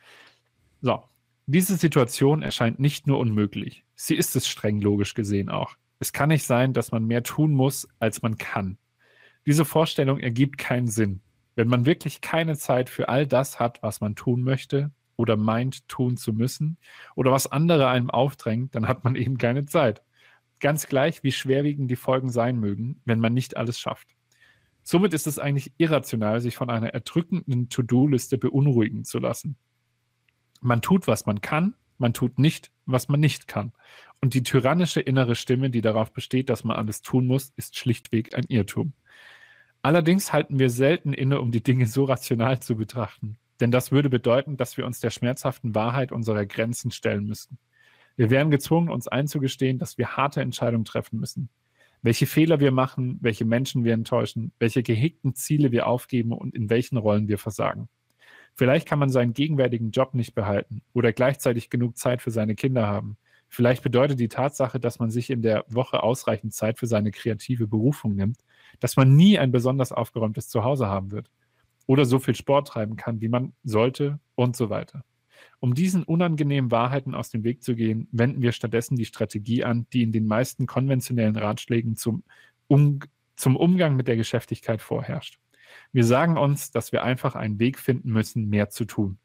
So, 0.80 1.02
diese 1.46 1.76
Situation 1.76 2.42
erscheint 2.42 2.78
nicht 2.78 3.06
nur 3.06 3.18
unmöglich, 3.18 3.84
sie 3.94 4.14
ist 4.14 4.36
es 4.36 4.46
streng 4.46 4.80
logisch 4.80 5.14
gesehen 5.14 5.48
auch. 5.48 5.76
Es 6.02 6.12
kann 6.12 6.30
nicht 6.30 6.42
sein, 6.42 6.72
dass 6.72 6.90
man 6.90 7.04
mehr 7.04 7.22
tun 7.22 7.52
muss, 7.52 7.86
als 8.00 8.22
man 8.22 8.36
kann. 8.36 8.76
Diese 9.46 9.64
Vorstellung 9.64 10.18
ergibt 10.18 10.58
keinen 10.58 10.88
Sinn. 10.88 11.20
Wenn 11.54 11.68
man 11.68 11.86
wirklich 11.86 12.20
keine 12.20 12.56
Zeit 12.56 12.90
für 12.90 13.08
all 13.08 13.24
das 13.24 13.60
hat, 13.60 13.84
was 13.84 14.00
man 14.00 14.16
tun 14.16 14.42
möchte 14.42 14.90
oder 15.14 15.36
meint 15.36 15.86
tun 15.86 16.16
zu 16.16 16.32
müssen 16.32 16.76
oder 17.14 17.30
was 17.30 17.52
andere 17.52 17.86
einem 17.86 18.10
aufdrängt, 18.10 18.74
dann 18.74 18.88
hat 18.88 19.04
man 19.04 19.14
eben 19.14 19.38
keine 19.38 19.64
Zeit. 19.64 20.02
Ganz 20.58 20.88
gleich, 20.88 21.22
wie 21.22 21.30
schwerwiegend 21.30 21.88
die 21.88 21.94
Folgen 21.94 22.30
sein 22.30 22.58
mögen, 22.58 23.00
wenn 23.04 23.20
man 23.20 23.32
nicht 23.32 23.56
alles 23.56 23.78
schafft. 23.78 24.08
Somit 24.82 25.14
ist 25.14 25.28
es 25.28 25.38
eigentlich 25.38 25.72
irrational, 25.76 26.40
sich 26.40 26.56
von 26.56 26.68
einer 26.68 26.88
erdrückenden 26.88 27.68
To-Do-Liste 27.68 28.38
beunruhigen 28.38 29.04
zu 29.04 29.20
lassen. 29.20 29.56
Man 30.60 30.82
tut, 30.82 31.06
was 31.06 31.26
man 31.26 31.40
kann, 31.40 31.76
man 32.02 32.12
tut 32.12 32.38
nicht, 32.38 32.70
was 32.84 33.08
man 33.08 33.20
nicht 33.20 33.48
kann. 33.48 33.72
Und 34.20 34.34
die 34.34 34.42
tyrannische 34.42 35.00
innere 35.00 35.34
Stimme, 35.34 35.70
die 35.70 35.80
darauf 35.80 36.12
besteht, 36.12 36.50
dass 36.50 36.64
man 36.64 36.76
alles 36.76 37.00
tun 37.00 37.26
muss, 37.26 37.52
ist 37.56 37.78
schlichtweg 37.78 38.36
ein 38.36 38.44
Irrtum. 38.48 38.92
Allerdings 39.80 40.32
halten 40.32 40.58
wir 40.58 40.70
selten 40.70 41.14
inne, 41.14 41.40
um 41.40 41.50
die 41.50 41.62
Dinge 41.62 41.86
so 41.86 42.04
rational 42.04 42.60
zu 42.60 42.76
betrachten. 42.76 43.38
Denn 43.60 43.70
das 43.70 43.90
würde 43.90 44.10
bedeuten, 44.10 44.56
dass 44.56 44.76
wir 44.76 44.86
uns 44.86 45.00
der 45.00 45.10
schmerzhaften 45.10 45.74
Wahrheit 45.74 46.12
unserer 46.12 46.46
Grenzen 46.46 46.90
stellen 46.90 47.24
müssten. 47.24 47.58
Wir 48.16 48.30
wären 48.30 48.50
gezwungen, 48.50 48.90
uns 48.90 49.08
einzugestehen, 49.08 49.78
dass 49.78 49.98
wir 49.98 50.16
harte 50.16 50.40
Entscheidungen 50.40 50.84
treffen 50.84 51.18
müssen. 51.18 51.48
Welche 52.02 52.26
Fehler 52.26 52.60
wir 52.60 52.72
machen, 52.72 53.18
welche 53.20 53.44
Menschen 53.44 53.84
wir 53.84 53.94
enttäuschen, 53.94 54.52
welche 54.58 54.82
gehegten 54.82 55.34
Ziele 55.34 55.72
wir 55.72 55.86
aufgeben 55.86 56.32
und 56.32 56.54
in 56.54 56.68
welchen 56.68 56.96
Rollen 56.96 57.28
wir 57.28 57.38
versagen. 57.38 57.88
Vielleicht 58.54 58.86
kann 58.86 58.98
man 58.98 59.10
seinen 59.10 59.32
gegenwärtigen 59.32 59.90
Job 59.90 60.14
nicht 60.14 60.34
behalten 60.34 60.82
oder 60.92 61.12
gleichzeitig 61.12 61.70
genug 61.70 61.96
Zeit 61.96 62.20
für 62.22 62.30
seine 62.30 62.54
Kinder 62.54 62.86
haben. 62.86 63.16
Vielleicht 63.48 63.82
bedeutet 63.82 64.18
die 64.18 64.28
Tatsache, 64.28 64.80
dass 64.80 64.98
man 64.98 65.10
sich 65.10 65.30
in 65.30 65.42
der 65.42 65.64
Woche 65.68 66.02
ausreichend 66.02 66.54
Zeit 66.54 66.78
für 66.78 66.86
seine 66.86 67.10
kreative 67.10 67.66
Berufung 67.66 68.14
nimmt, 68.14 68.38
dass 68.80 68.96
man 68.96 69.14
nie 69.14 69.38
ein 69.38 69.52
besonders 69.52 69.92
aufgeräumtes 69.92 70.48
Zuhause 70.48 70.86
haben 70.86 71.10
wird 71.10 71.30
oder 71.86 72.04
so 72.04 72.18
viel 72.18 72.34
Sport 72.34 72.68
treiben 72.68 72.96
kann, 72.96 73.20
wie 73.20 73.28
man 73.28 73.52
sollte 73.62 74.20
und 74.34 74.56
so 74.56 74.70
weiter. 74.70 75.04
Um 75.60 75.74
diesen 75.74 76.02
unangenehmen 76.02 76.70
Wahrheiten 76.70 77.14
aus 77.14 77.30
dem 77.30 77.44
Weg 77.44 77.62
zu 77.62 77.74
gehen, 77.74 78.08
wenden 78.10 78.42
wir 78.42 78.52
stattdessen 78.52 78.96
die 78.96 79.04
Strategie 79.04 79.64
an, 79.64 79.86
die 79.92 80.02
in 80.02 80.12
den 80.12 80.26
meisten 80.26 80.66
konventionellen 80.66 81.36
Ratschlägen 81.36 81.96
zum, 81.96 82.24
um, 82.68 83.00
zum 83.36 83.56
Umgang 83.56 83.96
mit 83.96 84.08
der 84.08 84.16
Geschäftigkeit 84.16 84.80
vorherrscht. 84.80 85.41
Wir 85.92 86.04
sagen 86.04 86.38
uns, 86.38 86.70
dass 86.70 86.92
wir 86.92 87.02
einfach 87.02 87.34
einen 87.34 87.58
Weg 87.58 87.78
finden 87.78 88.10
müssen, 88.12 88.48
mehr 88.48 88.70
zu 88.70 88.84
tun 88.84 89.18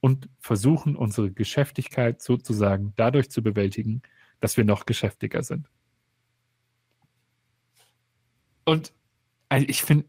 und 0.00 0.28
versuchen 0.40 0.96
unsere 0.96 1.30
Geschäftigkeit 1.30 2.20
sozusagen 2.20 2.92
dadurch 2.96 3.30
zu 3.30 3.42
bewältigen, 3.42 4.02
dass 4.40 4.56
wir 4.56 4.64
noch 4.64 4.84
geschäftiger 4.84 5.42
sind. 5.42 5.68
Und 8.64 8.92
also 9.48 9.66
ich 9.68 9.82
finde, 9.82 10.06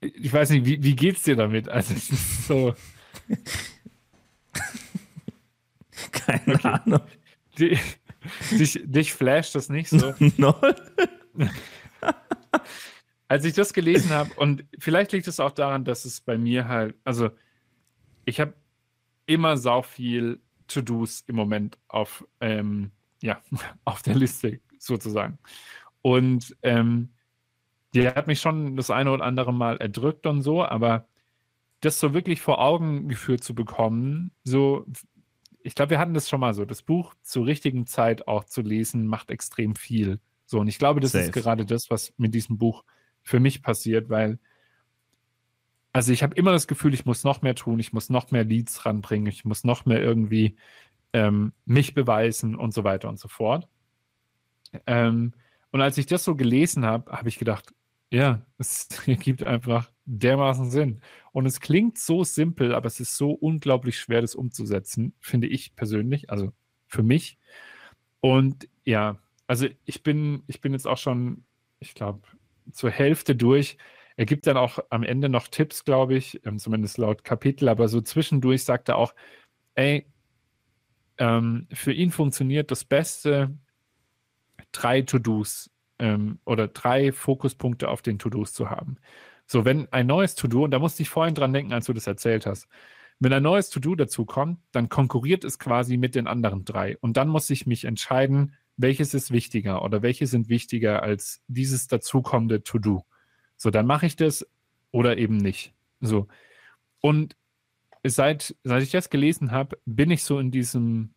ich 0.00 0.32
weiß 0.32 0.50
nicht, 0.50 0.66
wie, 0.66 0.82
wie 0.82 1.08
es 1.08 1.22
dir 1.22 1.36
damit? 1.36 1.68
Also 1.76 1.94
es 1.94 2.10
ist 2.10 2.46
so. 2.46 2.74
Keine 6.12 6.54
okay. 6.54 6.68
Ahnung. 6.68 7.02
Die, 7.58 7.78
dich, 8.50 8.80
dich 8.84 9.12
flasht 9.12 9.54
das 9.54 9.68
nicht 9.68 9.90
so. 9.90 10.14
Null. 10.36 10.76
Als 13.28 13.44
ich 13.44 13.54
das 13.54 13.72
gelesen 13.72 14.10
habe, 14.10 14.32
und 14.34 14.64
vielleicht 14.78 15.12
liegt 15.12 15.26
es 15.26 15.40
auch 15.40 15.50
daran, 15.50 15.84
dass 15.84 16.04
es 16.04 16.20
bei 16.20 16.38
mir 16.38 16.68
halt, 16.68 16.94
also 17.04 17.30
ich 18.24 18.40
habe 18.40 18.54
immer 19.26 19.56
sau 19.56 19.82
viel 19.82 20.40
To-Dos 20.68 21.24
im 21.26 21.36
Moment 21.36 21.78
auf, 21.88 22.26
ähm, 22.40 22.92
ja, 23.20 23.40
auf 23.84 24.02
der 24.02 24.14
Liste 24.14 24.60
sozusagen. 24.78 25.38
Und 26.02 26.56
ähm, 26.62 27.10
die 27.94 28.06
hat 28.06 28.26
mich 28.26 28.40
schon 28.40 28.76
das 28.76 28.90
eine 28.90 29.10
oder 29.10 29.24
andere 29.24 29.52
Mal 29.52 29.78
erdrückt 29.78 30.26
und 30.26 30.42
so, 30.42 30.64
aber 30.64 31.08
das 31.80 31.98
so 31.98 32.14
wirklich 32.14 32.40
vor 32.40 32.60
Augen 32.60 33.08
geführt 33.08 33.42
zu 33.42 33.54
bekommen, 33.54 34.32
so, 34.44 34.86
ich 35.60 35.74
glaube, 35.74 35.90
wir 35.90 35.98
hatten 35.98 36.14
das 36.14 36.28
schon 36.28 36.40
mal 36.40 36.54
so, 36.54 36.64
das 36.64 36.82
Buch 36.82 37.14
zur 37.22 37.46
richtigen 37.46 37.86
Zeit 37.86 38.28
auch 38.28 38.44
zu 38.44 38.62
lesen, 38.62 39.06
macht 39.06 39.30
extrem 39.30 39.74
viel. 39.74 40.20
So, 40.46 40.60
und 40.60 40.68
ich 40.68 40.78
glaube, 40.78 41.00
das 41.00 41.12
Safe. 41.12 41.24
ist 41.24 41.32
gerade 41.32 41.66
das, 41.66 41.90
was 41.90 42.14
mit 42.18 42.34
diesem 42.34 42.56
Buch 42.58 42.84
für 43.26 43.40
mich 43.40 43.60
passiert, 43.60 44.08
weil 44.08 44.38
also 45.92 46.12
ich 46.12 46.22
habe 46.22 46.36
immer 46.36 46.52
das 46.52 46.68
Gefühl, 46.68 46.94
ich 46.94 47.06
muss 47.06 47.24
noch 47.24 47.42
mehr 47.42 47.54
tun, 47.54 47.80
ich 47.80 47.92
muss 47.92 48.08
noch 48.08 48.30
mehr 48.30 48.44
Leads 48.44 48.86
ranbringen, 48.86 49.26
ich 49.26 49.44
muss 49.44 49.64
noch 49.64 49.84
mehr 49.84 50.00
irgendwie 50.00 50.56
ähm, 51.12 51.52
mich 51.64 51.92
beweisen 51.92 52.54
und 52.54 52.72
so 52.72 52.84
weiter 52.84 53.08
und 53.08 53.18
so 53.18 53.28
fort. 53.28 53.66
Ähm, 54.86 55.32
und 55.72 55.80
als 55.80 55.98
ich 55.98 56.06
das 56.06 56.22
so 56.22 56.36
gelesen 56.36 56.84
habe, 56.84 57.10
habe 57.10 57.28
ich 57.28 57.38
gedacht, 57.38 57.74
ja, 58.12 58.42
es 58.58 58.88
ergibt 59.06 59.42
einfach 59.42 59.90
dermaßen 60.04 60.70
Sinn. 60.70 61.00
Und 61.32 61.46
es 61.46 61.60
klingt 61.60 61.98
so 61.98 62.22
simpel, 62.22 62.74
aber 62.74 62.86
es 62.86 63.00
ist 63.00 63.16
so 63.16 63.32
unglaublich 63.32 63.98
schwer, 63.98 64.20
das 64.20 64.36
umzusetzen, 64.36 65.14
finde 65.18 65.48
ich 65.48 65.74
persönlich, 65.74 66.30
also 66.30 66.52
für 66.86 67.02
mich. 67.02 67.38
Und 68.20 68.68
ja, 68.84 69.18
also 69.48 69.66
ich 69.84 70.02
bin, 70.02 70.44
ich 70.46 70.60
bin 70.60 70.74
jetzt 70.74 70.86
auch 70.86 70.98
schon, 70.98 71.44
ich 71.80 71.94
glaube, 71.94 72.20
zur 72.72 72.90
Hälfte 72.90 73.36
durch 73.36 73.78
Er 74.16 74.24
gibt 74.26 74.46
dann 74.46 74.56
auch 74.56 74.78
am 74.90 75.02
Ende 75.02 75.28
noch 75.28 75.48
Tipps, 75.48 75.84
glaube 75.84 76.16
ich, 76.16 76.40
ähm, 76.46 76.58
zumindest 76.58 76.98
laut 76.98 77.22
Kapitel, 77.22 77.68
aber 77.68 77.88
so 77.88 78.00
zwischendurch 78.00 78.64
sagt 78.64 78.88
er 78.88 78.96
auch, 78.96 79.14
ey, 79.74 80.06
ähm, 81.18 81.68
für 81.72 81.92
ihn 81.92 82.10
funktioniert 82.10 82.70
das 82.70 82.84
Beste, 82.84 83.56
drei 84.72 85.02
To-Dos 85.02 85.70
ähm, 85.98 86.40
oder 86.44 86.68
drei 86.68 87.12
Fokuspunkte 87.12 87.88
auf 87.88 88.02
den 88.02 88.18
To-Dos 88.18 88.52
zu 88.52 88.70
haben. 88.70 88.96
So, 89.46 89.64
wenn 89.64 89.90
ein 89.92 90.06
neues 90.06 90.34
To-Do, 90.34 90.64
und 90.64 90.70
da 90.72 90.78
musste 90.78 91.02
ich 91.02 91.10
vorhin 91.10 91.34
dran 91.34 91.52
denken, 91.52 91.72
als 91.72 91.86
du 91.86 91.92
das 91.92 92.06
erzählt 92.06 92.46
hast, 92.46 92.68
wenn 93.20 93.32
ein 93.32 93.42
neues 93.42 93.70
To-Do 93.70 93.94
dazu 93.94 94.26
kommt, 94.26 94.60
dann 94.72 94.88
konkurriert 94.88 95.44
es 95.44 95.58
quasi 95.58 95.96
mit 95.96 96.14
den 96.14 96.26
anderen 96.26 96.64
drei. 96.64 96.98
Und 96.98 97.16
dann 97.16 97.28
muss 97.28 97.48
ich 97.50 97.66
mich 97.66 97.84
entscheiden, 97.84 98.54
welches 98.76 99.14
ist 99.14 99.30
wichtiger 99.30 99.82
oder 99.82 100.02
welche 100.02 100.26
sind 100.26 100.48
wichtiger 100.48 101.02
als 101.02 101.42
dieses 101.48 101.86
dazukommende 101.86 102.62
To-Do. 102.62 103.04
So, 103.56 103.70
dann 103.70 103.86
mache 103.86 104.06
ich 104.06 104.16
das 104.16 104.46
oder 104.90 105.16
eben 105.16 105.36
nicht. 105.36 105.74
So. 106.00 106.28
Und 107.00 107.36
seit, 108.04 108.54
seit 108.64 108.82
ich 108.82 108.90
das 108.90 109.10
gelesen 109.10 109.50
habe, 109.50 109.78
bin 109.86 110.10
ich 110.10 110.22
so 110.24 110.38
in 110.38 110.50
diesem, 110.50 111.14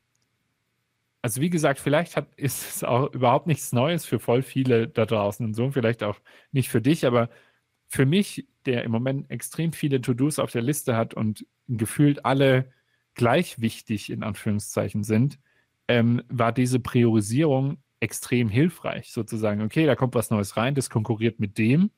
also 1.21 1.41
wie 1.41 1.49
gesagt, 1.49 1.79
vielleicht 1.79 2.15
hat, 2.15 2.27
ist 2.37 2.75
es 2.75 2.83
auch 2.83 3.13
überhaupt 3.13 3.47
nichts 3.47 3.73
Neues 3.73 4.05
für 4.05 4.19
voll 4.19 4.41
viele 4.41 4.87
da 4.87 5.05
draußen 5.05 5.45
und 5.45 5.53
so, 5.53 5.71
vielleicht 5.71 6.03
auch 6.03 6.19
nicht 6.51 6.69
für 6.69 6.81
dich, 6.81 7.05
aber 7.05 7.29
für 7.87 8.05
mich, 8.05 8.47
der 8.65 8.83
im 8.83 8.91
Moment 8.91 9.29
extrem 9.31 9.73
viele 9.73 9.99
To-Dos 10.01 10.39
auf 10.39 10.51
der 10.51 10.61
Liste 10.61 10.95
hat 10.95 11.13
und 11.13 11.45
gefühlt 11.67 12.23
alle 12.23 12.71
gleich 13.15 13.59
wichtig 13.59 14.11
in 14.11 14.23
Anführungszeichen 14.23 15.03
sind, 15.03 15.39
ähm, 15.89 16.21
war 16.29 16.53
diese 16.53 16.79
Priorisierung 16.79 17.79
extrem 17.99 18.47
hilfreich, 18.47 19.11
sozusagen. 19.11 19.61
Okay, 19.63 19.85
da 19.85 19.95
kommt 19.95 20.15
was 20.15 20.29
Neues 20.29 20.55
rein, 20.55 20.75
das 20.75 20.89
konkurriert 20.89 21.39
mit 21.39 21.57
dem. 21.57 21.89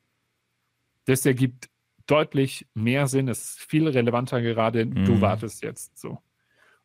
Das 1.05 1.25
ergibt 1.25 1.69
deutlich 2.07 2.67
mehr 2.73 3.07
Sinn, 3.07 3.27
es 3.27 3.43
ist 3.43 3.59
viel 3.59 3.87
relevanter 3.87 4.41
gerade, 4.41 4.85
mhm. 4.85 5.05
du 5.05 5.21
wartest 5.21 5.61
jetzt 5.61 5.99
so. 5.99 6.19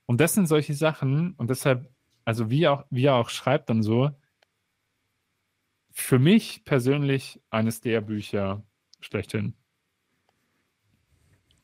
Und 0.04 0.20
das 0.20 0.34
sind 0.34 0.46
solche 0.46 0.74
Sachen 0.74 1.32
und 1.34 1.48
deshalb, 1.48 1.88
also 2.24 2.50
wie, 2.50 2.66
auch, 2.66 2.84
wie 2.90 3.06
er 3.06 3.14
auch 3.14 3.30
schreibt 3.30 3.70
dann 3.70 3.82
so, 3.82 4.10
für 5.92 6.18
mich 6.18 6.64
persönlich 6.64 7.40
eines 7.50 7.80
der 7.80 8.00
Bücher 8.00 8.62
schlechthin. 9.00 9.54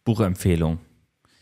Buchempfehlung. 0.04 0.78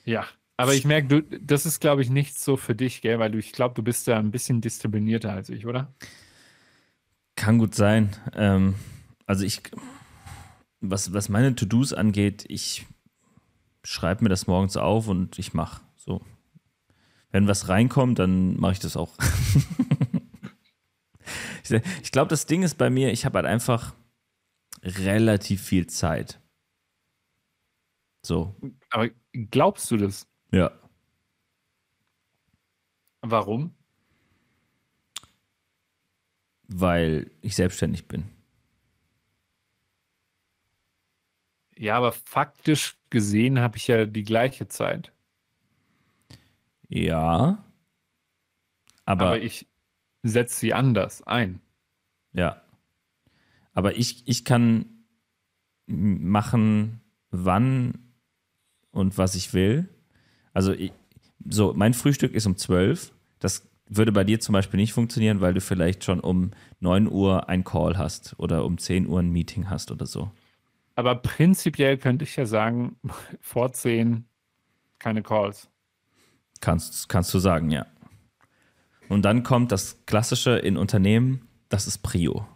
Ja, 0.05 0.27
aber 0.61 0.75
ich 0.75 0.85
merke, 0.85 1.09
du, 1.09 1.39
das 1.39 1.67
ist, 1.67 1.81
glaube 1.81 2.03
ich, 2.03 2.11
nichts 2.11 2.45
so 2.45 2.57
für 2.57 2.75
dich, 2.75 3.01
gell? 3.01 3.19
Weil 3.19 3.31
du, 3.31 3.39
ich 3.39 3.53
glaube, 3.53 3.75
du 3.75 3.83
bist 3.83 4.07
da 4.07 4.19
ein 4.19 4.31
bisschen 4.31 4.61
disziplinierter 4.61 5.33
als 5.33 5.49
ich, 5.49 5.67
oder? 5.67 5.95
Kann 7.37 7.59
gut 7.59 7.75
sein. 7.75 8.11
Ähm, 8.35 8.75
also 9.27 9.45
ich, 9.45 9.63
was, 10.81 11.13
was 11.13 11.29
meine 11.29 11.55
To-Dos 11.55 11.93
angeht, 11.93 12.45
ich 12.49 12.87
schreibe 13.83 14.25
mir 14.25 14.29
das 14.29 14.47
morgens 14.47 14.77
auf 14.77 15.09
und 15.09 15.39
ich 15.39 15.55
mache 15.55 15.81
so. 15.97 16.21
Wenn 17.31 17.47
was 17.47 17.69
reinkommt, 17.69 18.19
dann 18.19 18.59
mache 18.59 18.73
ich 18.73 18.81
das 18.81 18.97
auch. 18.97 19.17
ich 22.03 22.13
glaube, 22.13 22.29
das 22.29 22.47
Ding 22.47 22.63
ist 22.63 22.77
bei 22.77 22.91
mir, 22.91 23.13
ich 23.13 23.25
habe 23.25 23.39
halt 23.39 23.47
einfach 23.47 23.95
relativ 24.83 25.63
viel 25.63 25.87
Zeit. 25.87 26.41
So. 28.23 28.55
Aber 28.91 29.09
glaubst 29.33 29.91
du 29.91 29.97
das? 29.97 30.30
Ja. 30.51 30.73
Warum? 33.23 33.75
Weil 36.69 37.31
ich 37.43 37.57
selbstständig 37.57 38.09
bin. 38.09 38.25
Ja, 41.77 41.97
aber 41.97 42.13
faktisch 42.13 42.99
gesehen 43.09 43.59
habe 43.61 43.77
ich 43.77 43.87
ja 43.89 44.05
die 44.05 44.23
gleiche 44.23 44.69
Zeit. 44.69 45.13
Ja. 46.89 47.65
Aber, 49.05 49.27
aber 49.27 49.41
ich 49.41 49.67
setze 50.23 50.61
sie 50.61 50.75
anders 50.75 51.23
ein. 51.23 51.61
Ja. 52.33 52.63
Aber 53.73 53.97
ich, 53.97 54.27
ich 54.29 54.45
kann 54.45 55.05
machen, 55.87 57.01
wann 57.31 58.13
und 58.91 59.19
was 59.19 59.35
ich 59.35 59.55
will. 59.55 59.89
Also 60.53 60.73
ich, 60.73 60.93
so, 61.49 61.73
mein 61.75 61.95
Frühstück 61.95 62.33
ist 62.33 62.47
um 62.47 62.57
12. 62.57 63.13
Das 63.39 63.67
würde 63.89 64.13
bei 64.13 64.25
dir 64.25 64.41
zum 64.41 64.53
Beispiel 64.53 64.79
nicht 64.79 64.93
funktionieren, 64.93 65.41
weil 65.41 65.55
du 65.55 65.61
vielleicht 65.61 66.05
schon 66.05 66.21
um 66.21 66.53
9 66.81 67.11
Uhr 67.11 67.49
ein 67.49 67.65
Call 67.65 67.99
hast 67.99 68.35
oder 68.39 68.65
um 68.65 68.79
10 68.79 69.07
Uhr 69.07 69.21
ein 69.21 69.31
Meeting 69.31 69.69
hast 69.69 69.91
oder 69.91 70.07
so. 70.07 70.31
Aber 70.95 71.15
prinzipiell 71.17 71.99
könnte 71.99 72.25
ich 72.25 72.37
ja 72.37 72.47
sagen, 72.47 72.97
vor 73.41 73.73
10 73.73 74.25
keine 74.99 75.23
Calls. 75.23 75.69
Kannst, 76.61 77.09
kannst 77.09 77.33
du 77.33 77.39
sagen, 77.39 77.71
ja. 77.71 77.87
Und 79.09 79.23
dann 79.23 79.43
kommt 79.43 79.73
das 79.73 80.05
Klassische 80.07 80.57
in 80.59 80.77
Unternehmen, 80.77 81.49
das 81.69 81.87
ist 81.87 81.99
Prio. 81.99 82.47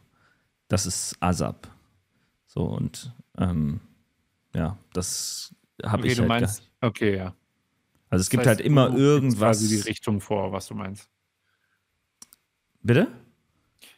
Das 0.69 0.87
ist 0.87 1.17
ASAP. 1.21 1.69
So 2.47 2.63
und 2.63 3.13
ähm, 3.39 3.81
ja, 4.55 4.79
das 4.93 5.55
habe 5.83 6.03
okay, 6.03 6.13
ich 6.13 6.19
halt. 6.19 6.29
Meinst, 6.29 6.71
okay, 6.81 7.17
ja. 7.17 7.35
Also 8.15 8.23
es 8.23 8.27
das 8.27 8.31
gibt 8.31 8.47
heißt, 8.47 8.59
halt 8.59 8.61
immer 8.61 8.97
irgendwas. 8.97 9.39
quasi 9.39 9.69
die 9.69 9.83
Richtung 9.83 10.21
vor, 10.21 10.53
was 10.53 10.69
du 10.69 10.75
meinst. 10.75 11.09
Bitte? 12.83 13.09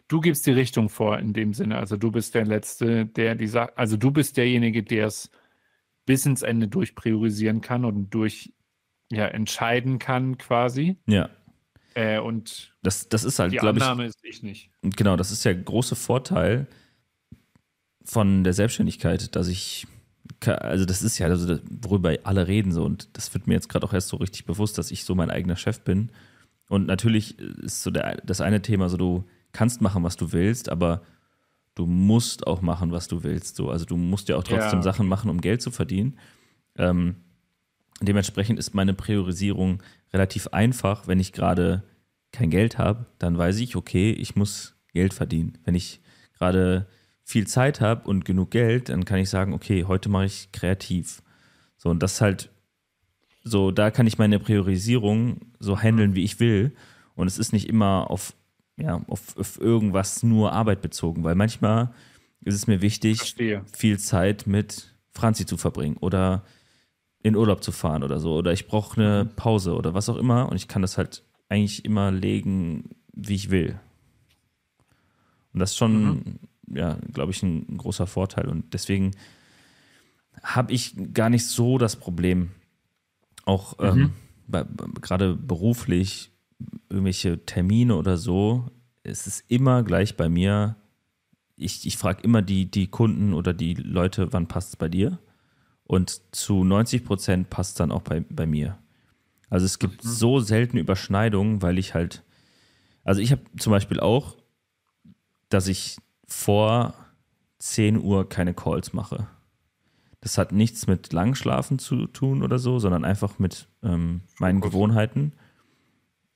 Du 0.09 0.21
gibst 0.21 0.47
die 0.47 0.53
Richtung 0.53 0.89
vor 0.89 1.19
in 1.19 1.33
dem 1.33 1.53
Sinne. 1.53 1.79
Also 1.79 1.97
du 1.97 2.11
bist 2.11 2.35
der 2.35 2.47
Letzte, 2.47 3.07
der 3.07 3.35
die 3.35 3.49
sagt, 3.49 3.77
also 3.77 3.97
du 3.97 4.11
bist 4.11 4.37
derjenige, 4.37 4.83
der 4.83 5.07
es 5.07 5.31
bis 6.07 6.25
ins 6.25 6.43
Ende 6.43 6.69
durchpriorisieren 6.69 7.61
kann 7.61 7.85
und 7.85 8.11
durch 8.11 8.53
ja, 9.11 9.27
entscheiden 9.27 9.99
kann, 9.99 10.39
quasi. 10.39 10.97
Ja. 11.07 11.31
Äh, 11.95 12.21
und 12.21 12.77
das, 12.83 13.09
das 13.09 13.25
ist 13.25 13.39
halt, 13.39 13.53
glaube 13.53 13.79
ich. 13.79 13.85
Die 13.85 13.91
Annahme 13.91 14.07
ist 14.07 14.19
ich 14.23 14.43
nicht. 14.43 14.71
Genau, 14.83 15.17
das 15.17 15.31
ist 15.31 15.45
der 15.45 15.55
große 15.55 15.97
Vorteil 15.97 16.67
von 18.05 18.45
der 18.45 18.53
Selbstständigkeit, 18.53 19.35
dass 19.35 19.49
ich, 19.49 19.87
also 20.47 20.85
das 20.85 21.03
ist 21.03 21.19
ja, 21.19 21.27
also 21.27 21.59
worüber 21.71 22.15
alle 22.25 22.47
reden 22.47 22.73
so 22.73 22.85
und 22.85 23.09
das 23.17 23.33
wird 23.35 23.47
mir 23.47 23.55
jetzt 23.55 23.69
gerade 23.69 23.87
auch 23.87 23.93
erst 23.93 24.09
so 24.09 24.17
richtig 24.17 24.45
bewusst, 24.45 24.79
dass 24.79 24.91
ich 24.91 25.05
so 25.05 25.15
mein 25.15 25.31
eigener 25.31 25.57
Chef 25.57 25.81
bin. 25.81 26.11
Und 26.69 26.87
natürlich 26.87 27.39
ist 27.39 27.83
so 27.83 27.91
der, 27.91 28.17
das 28.25 28.41
eine 28.41 28.63
Thema, 28.63 28.89
so 28.89 28.97
du 28.97 29.25
kannst 29.53 29.81
machen, 29.81 30.03
was 30.03 30.17
du 30.17 30.33
willst, 30.33 30.69
aber 30.69 31.03
du 31.75 31.87
musst 31.87 32.47
auch 32.47 32.63
machen, 32.63 32.91
was 32.91 33.07
du 33.07 33.23
willst. 33.23 33.57
So. 33.57 33.71
Also 33.71 33.85
du 33.85 33.97
musst 33.97 34.29
ja 34.29 34.37
auch 34.37 34.45
trotzdem 34.45 34.81
ja. 34.81 34.83
Sachen 34.83 35.07
machen, 35.07 35.31
um 35.31 35.41
Geld 35.41 35.63
zu 35.63 35.71
verdienen. 35.71 36.19
Ähm, 36.77 37.17
dementsprechend 38.01 38.59
ist 38.59 38.75
meine 38.75 38.95
Priorisierung 38.95 39.83
relativ 40.13 40.49
einfach. 40.49 41.07
Wenn 41.07 41.21
ich 41.21 41.33
gerade 41.33 41.85
kein 42.33 42.51
Geld 42.51 42.79
habe, 42.79 43.07
dann 43.19 43.39
weiß 43.39 43.59
ich, 43.61 43.77
okay, 43.77 44.11
ich 44.11 44.37
muss 44.37 44.75
Geld 44.93 45.15
verdienen. 45.15 45.59
Wenn 45.65 45.75
ich 45.75 46.01
gerade 46.39 46.87
viel 47.27 47.49
Zeit 47.49 47.81
habe 47.81 48.09
und 48.09 48.25
genug 48.25 48.53
Geld, 48.53 48.89
dann 48.89 49.05
kann 49.05 49.19
ich 49.19 49.29
sagen, 49.29 49.53
okay, 49.53 49.85
heute 49.85 50.09
mache 50.09 50.27
ich 50.27 50.53
kreativ. 50.53 51.23
So, 51.77 51.91
und 51.91 52.01
das 52.01 52.21
halt 52.21 52.51
so, 53.43 53.73
da 53.73 53.91
kann 53.91 54.07
ich 54.07 54.17
meine 54.17 54.39
Priorisierung 54.39 55.41
so 55.59 55.81
handeln, 55.81 56.15
wie 56.15 56.23
ich 56.23 56.39
will. 56.39 56.73
Und 57.17 57.27
es 57.27 57.39
ist 57.39 57.53
nicht 57.53 57.69
immer 57.69 58.11
auf 58.11 58.33
ja, 58.79 59.03
auf, 59.09 59.37
auf 59.37 59.61
irgendwas 59.61 60.23
nur 60.23 60.53
Arbeit 60.53 60.83
bezogen, 60.83 61.25
weil 61.25 61.35
manchmal 61.35 61.93
ist 62.43 62.55
es 62.55 62.67
mir 62.67 62.81
wichtig, 62.81 63.19
Verstehe. 63.19 63.65
viel 63.73 63.99
Zeit 63.99 64.47
mit 64.47 64.95
Franzi 65.13 65.47
zu 65.47 65.57
verbringen 65.57 65.97
oder 65.97 66.45
in 67.23 67.35
Urlaub 67.35 67.65
zu 67.65 67.73
fahren 67.73 68.05
oder 68.05 68.21
so. 68.21 68.35
Oder 68.35 68.53
ich 68.53 68.69
brauche 68.69 69.01
eine 69.01 69.25
mhm. 69.25 69.35
Pause 69.35 69.75
oder 69.75 69.95
was 69.95 70.09
auch 70.09 70.17
immer. 70.17 70.49
Und 70.49 70.57
ich 70.57 70.69
kann 70.69 70.83
das 70.83 70.97
halt 70.97 71.25
eigentlich 71.49 71.85
immer 71.85 72.13
legen, 72.13 72.91
wie 73.13 73.35
ich 73.35 73.51
will. 73.51 73.81
Und 75.53 75.61
das 75.61 75.71
ist 75.71 75.77
schon, 75.79 76.05
mhm. 76.05 76.39
Ja, 76.69 76.99
glaube 77.13 77.33
ich, 77.33 77.43
ein 77.43 77.77
großer 77.77 78.07
Vorteil. 78.07 78.49
Und 78.49 78.75
deswegen 78.75 79.13
habe 80.43 80.73
ich 80.73 80.95
gar 81.15 81.31
nicht 81.31 81.47
so 81.47 81.79
das 81.79 81.97
Problem, 81.97 82.51
auch 83.45 83.79
mhm. 83.79 84.13
ähm, 84.53 84.93
gerade 85.01 85.35
beruflich 85.35 86.31
irgendwelche 86.89 87.45
Termine 87.45 87.97
oder 87.97 88.17
so, 88.17 88.71
es 89.03 89.27
ist 89.27 89.45
immer 89.49 89.83
gleich 89.83 90.17
bei 90.17 90.29
mir. 90.29 90.77
Ich, 91.57 91.87
ich 91.87 91.97
frage 91.97 92.23
immer 92.23 92.43
die, 92.43 92.71
die 92.71 92.89
Kunden 92.89 93.33
oder 93.33 93.55
die 93.55 93.75
Leute, 93.75 94.33
wann 94.33 94.49
passt 94.49 94.71
es 94.71 94.77
bei 94.77 94.89
dir? 94.89 95.19
Und 95.85 96.21
zu 96.35 96.65
90 96.65 97.05
Prozent 97.05 97.51
passt 97.51 97.73
es 97.73 97.77
dann 97.77 97.93
auch 97.93 98.03
bei, 98.03 98.21
bei 98.29 98.47
mir. 98.47 98.79
Also 99.49 99.65
es 99.65 99.79
gibt 99.79 100.05
mhm. 100.05 100.09
so 100.09 100.41
selten 100.41 100.77
Überschneidungen, 100.77 101.63
weil 101.63 101.79
ich 101.79 101.95
halt, 101.95 102.25
also 103.05 103.21
ich 103.21 103.31
habe 103.31 103.43
zum 103.59 103.71
Beispiel 103.71 104.01
auch, 104.01 104.37
dass 105.49 105.69
ich 105.69 105.99
vor 106.27 106.95
10 107.59 108.03
Uhr 108.03 108.29
keine 108.29 108.55
Calls 108.55 108.93
mache. 108.93 109.27
Das 110.21 110.39
hat 110.39 110.53
nichts 110.53 110.87
mit 110.87 111.13
Langschlafen 111.13 111.79
zu 111.79 112.07
tun 112.07 112.43
oder 112.43 112.59
so, 112.59 112.79
sondern 112.79 113.05
einfach 113.05 113.39
mit 113.39 113.69
ähm, 113.83 114.23
meinen 114.39 114.61
Gewohnheiten. 114.61 115.33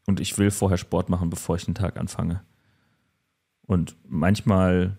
Und 0.06 0.20
ich 0.20 0.36
will 0.38 0.50
vorher 0.50 0.78
Sport 0.78 1.08
machen, 1.08 1.30
bevor 1.30 1.56
ich 1.56 1.64
den 1.64 1.74
Tag 1.74 1.98
anfange. 1.98 2.42
Und 3.62 3.96
manchmal 4.08 4.96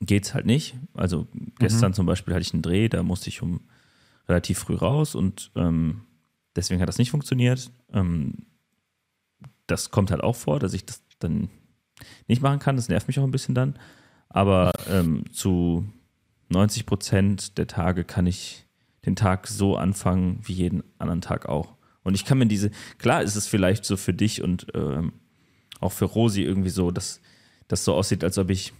geht's 0.00 0.34
halt 0.34 0.46
nicht. 0.46 0.76
Also 0.94 1.26
gestern 1.58 1.92
zum 1.94 2.06
Beispiel 2.06 2.34
hatte 2.34 2.42
ich 2.42 2.54
einen 2.54 2.62
Dreh, 2.62 2.88
da 2.88 3.02
musste 3.02 3.28
ich 3.28 3.42
um 3.42 3.60
relativ 4.28 4.58
früh 4.58 4.74
raus 4.74 5.14
und 5.14 5.50
ähm, 5.56 6.02
deswegen 6.56 6.80
hat 6.80 6.88
das 6.88 6.98
nicht 6.98 7.10
funktioniert. 7.10 7.70
Ähm, 7.92 8.46
das 9.66 9.90
kommt 9.90 10.10
halt 10.10 10.22
auch 10.22 10.36
vor, 10.36 10.58
dass 10.58 10.72
ich 10.72 10.86
das 10.86 11.02
dann 11.18 11.50
nicht 12.26 12.42
machen 12.42 12.58
kann. 12.58 12.76
Das 12.76 12.88
nervt 12.88 13.08
mich 13.08 13.18
auch 13.18 13.24
ein 13.24 13.30
bisschen 13.30 13.54
dann. 13.54 13.78
Aber 14.28 14.72
ähm, 14.88 15.24
zu 15.32 15.84
90 16.50 16.86
Prozent 16.86 17.58
der 17.58 17.66
Tage 17.66 18.04
kann 18.04 18.26
ich 18.26 18.66
den 19.04 19.16
Tag 19.16 19.46
so 19.46 19.76
anfangen 19.76 20.40
wie 20.42 20.52
jeden 20.52 20.82
anderen 20.98 21.20
Tag 21.20 21.46
auch. 21.48 21.74
Und 22.02 22.14
ich 22.14 22.24
kann 22.24 22.38
mir 22.38 22.46
diese, 22.46 22.70
klar 22.98 23.22
ist 23.22 23.36
es 23.36 23.46
vielleicht 23.46 23.84
so 23.84 23.96
für 23.96 24.14
dich 24.14 24.42
und 24.42 24.66
ähm, 24.74 25.12
auch 25.80 25.92
für 25.92 26.04
Rosi 26.04 26.42
irgendwie 26.42 26.70
so, 26.70 26.90
dass 26.90 27.20
das 27.68 27.84
so 27.84 27.94
aussieht, 27.94 28.24
als 28.24 28.38
ob 28.38 28.50
ich, 28.50 28.72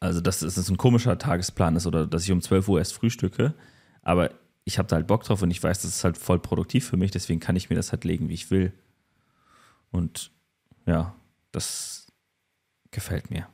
also 0.00 0.20
dass 0.20 0.42
es 0.42 0.68
ein 0.68 0.76
komischer 0.76 1.18
Tagesplan 1.18 1.76
ist 1.76 1.86
oder 1.86 2.06
dass 2.06 2.24
ich 2.24 2.32
um 2.32 2.40
12 2.42 2.68
Uhr 2.68 2.78
erst 2.78 2.94
frühstücke. 2.94 3.54
Aber 4.02 4.30
ich 4.64 4.78
habe 4.78 4.88
da 4.88 4.96
halt 4.96 5.06
Bock 5.06 5.24
drauf 5.24 5.42
und 5.42 5.50
ich 5.50 5.62
weiß, 5.62 5.82
das 5.82 5.96
ist 5.96 6.04
halt 6.04 6.18
voll 6.18 6.38
produktiv 6.38 6.86
für 6.86 6.96
mich, 6.96 7.12
deswegen 7.12 7.40
kann 7.40 7.56
ich 7.56 7.70
mir 7.70 7.76
das 7.76 7.92
halt 7.92 8.04
legen, 8.04 8.28
wie 8.28 8.34
ich 8.34 8.50
will. 8.50 8.72
Und 9.90 10.32
ja, 10.86 11.14
das 11.56 12.12
gefällt 12.90 13.30
mir. 13.30 13.48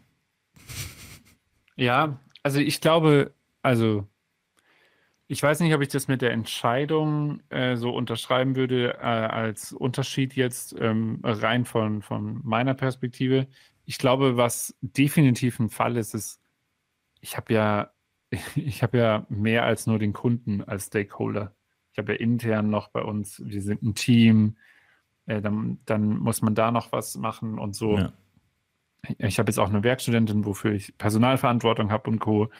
Ja, 1.77 2.19
also 2.43 2.59
ich 2.59 2.81
glaube, 2.81 3.33
also 3.63 4.09
ich 5.29 5.43
weiß 5.43 5.61
nicht, 5.61 5.73
ob 5.73 5.81
ich 5.81 5.89
das 5.89 6.09
mit 6.09 6.21
der 6.21 6.33
Entscheidung 6.33 7.41
äh, 7.49 7.77
so 7.77 7.91
unterschreiben 7.95 8.57
würde, 8.57 8.95
äh, 8.95 9.07
als 9.07 9.73
Unterschied 9.73 10.35
jetzt 10.35 10.75
ähm, 10.79 11.21
rein 11.23 11.65
von, 11.65 12.03
von 12.03 12.41
meiner 12.43 12.75
Perspektive. 12.75 13.47
Ich 13.87 13.99
glaube, 13.99 14.37
was 14.37 14.77
definitiv 14.81 15.61
ein 15.61 15.71
Fall 15.71 15.97
ist, 15.97 16.15
ist, 16.15 16.41
ich 17.21 17.37
habe 17.37 17.55
ja, 17.55 17.93
ich 18.57 18.83
habe 18.83 18.99
ja 18.99 19.27
mehr 19.29 19.65
als 19.65 19.87
nur 19.87 20.01
den 20.01 20.13
Kunden 20.13 20.63
als 20.63 20.89
Stakeholder. 20.89 21.55
Ich 21.93 21.99
habe 21.99 22.13
ja 22.13 22.19
intern 22.19 22.69
noch 22.69 22.89
bei 22.89 23.03
uns, 23.03 23.41
wir 23.45 23.63
sind 23.63 23.83
ein 23.83 23.95
Team, 23.95 24.57
äh, 25.27 25.41
dann, 25.41 25.79
dann 25.87 26.19
muss 26.19 26.43
man 26.43 26.55
da 26.55 26.71
noch 26.71 26.93
was 26.93 27.17
machen 27.17 27.59
und 27.59 27.75
so. 27.75 27.99
Ja. 27.99 28.13
Ich 29.19 29.39
habe 29.39 29.51
jetzt 29.51 29.59
auch 29.59 29.69
eine 29.69 29.83
Werkstudentin, 29.83 30.45
wofür 30.45 30.73
ich 30.73 30.97
Personalverantwortung 30.97 31.91
habe 31.91 32.09
und 32.09 32.21
Co. 32.21 32.51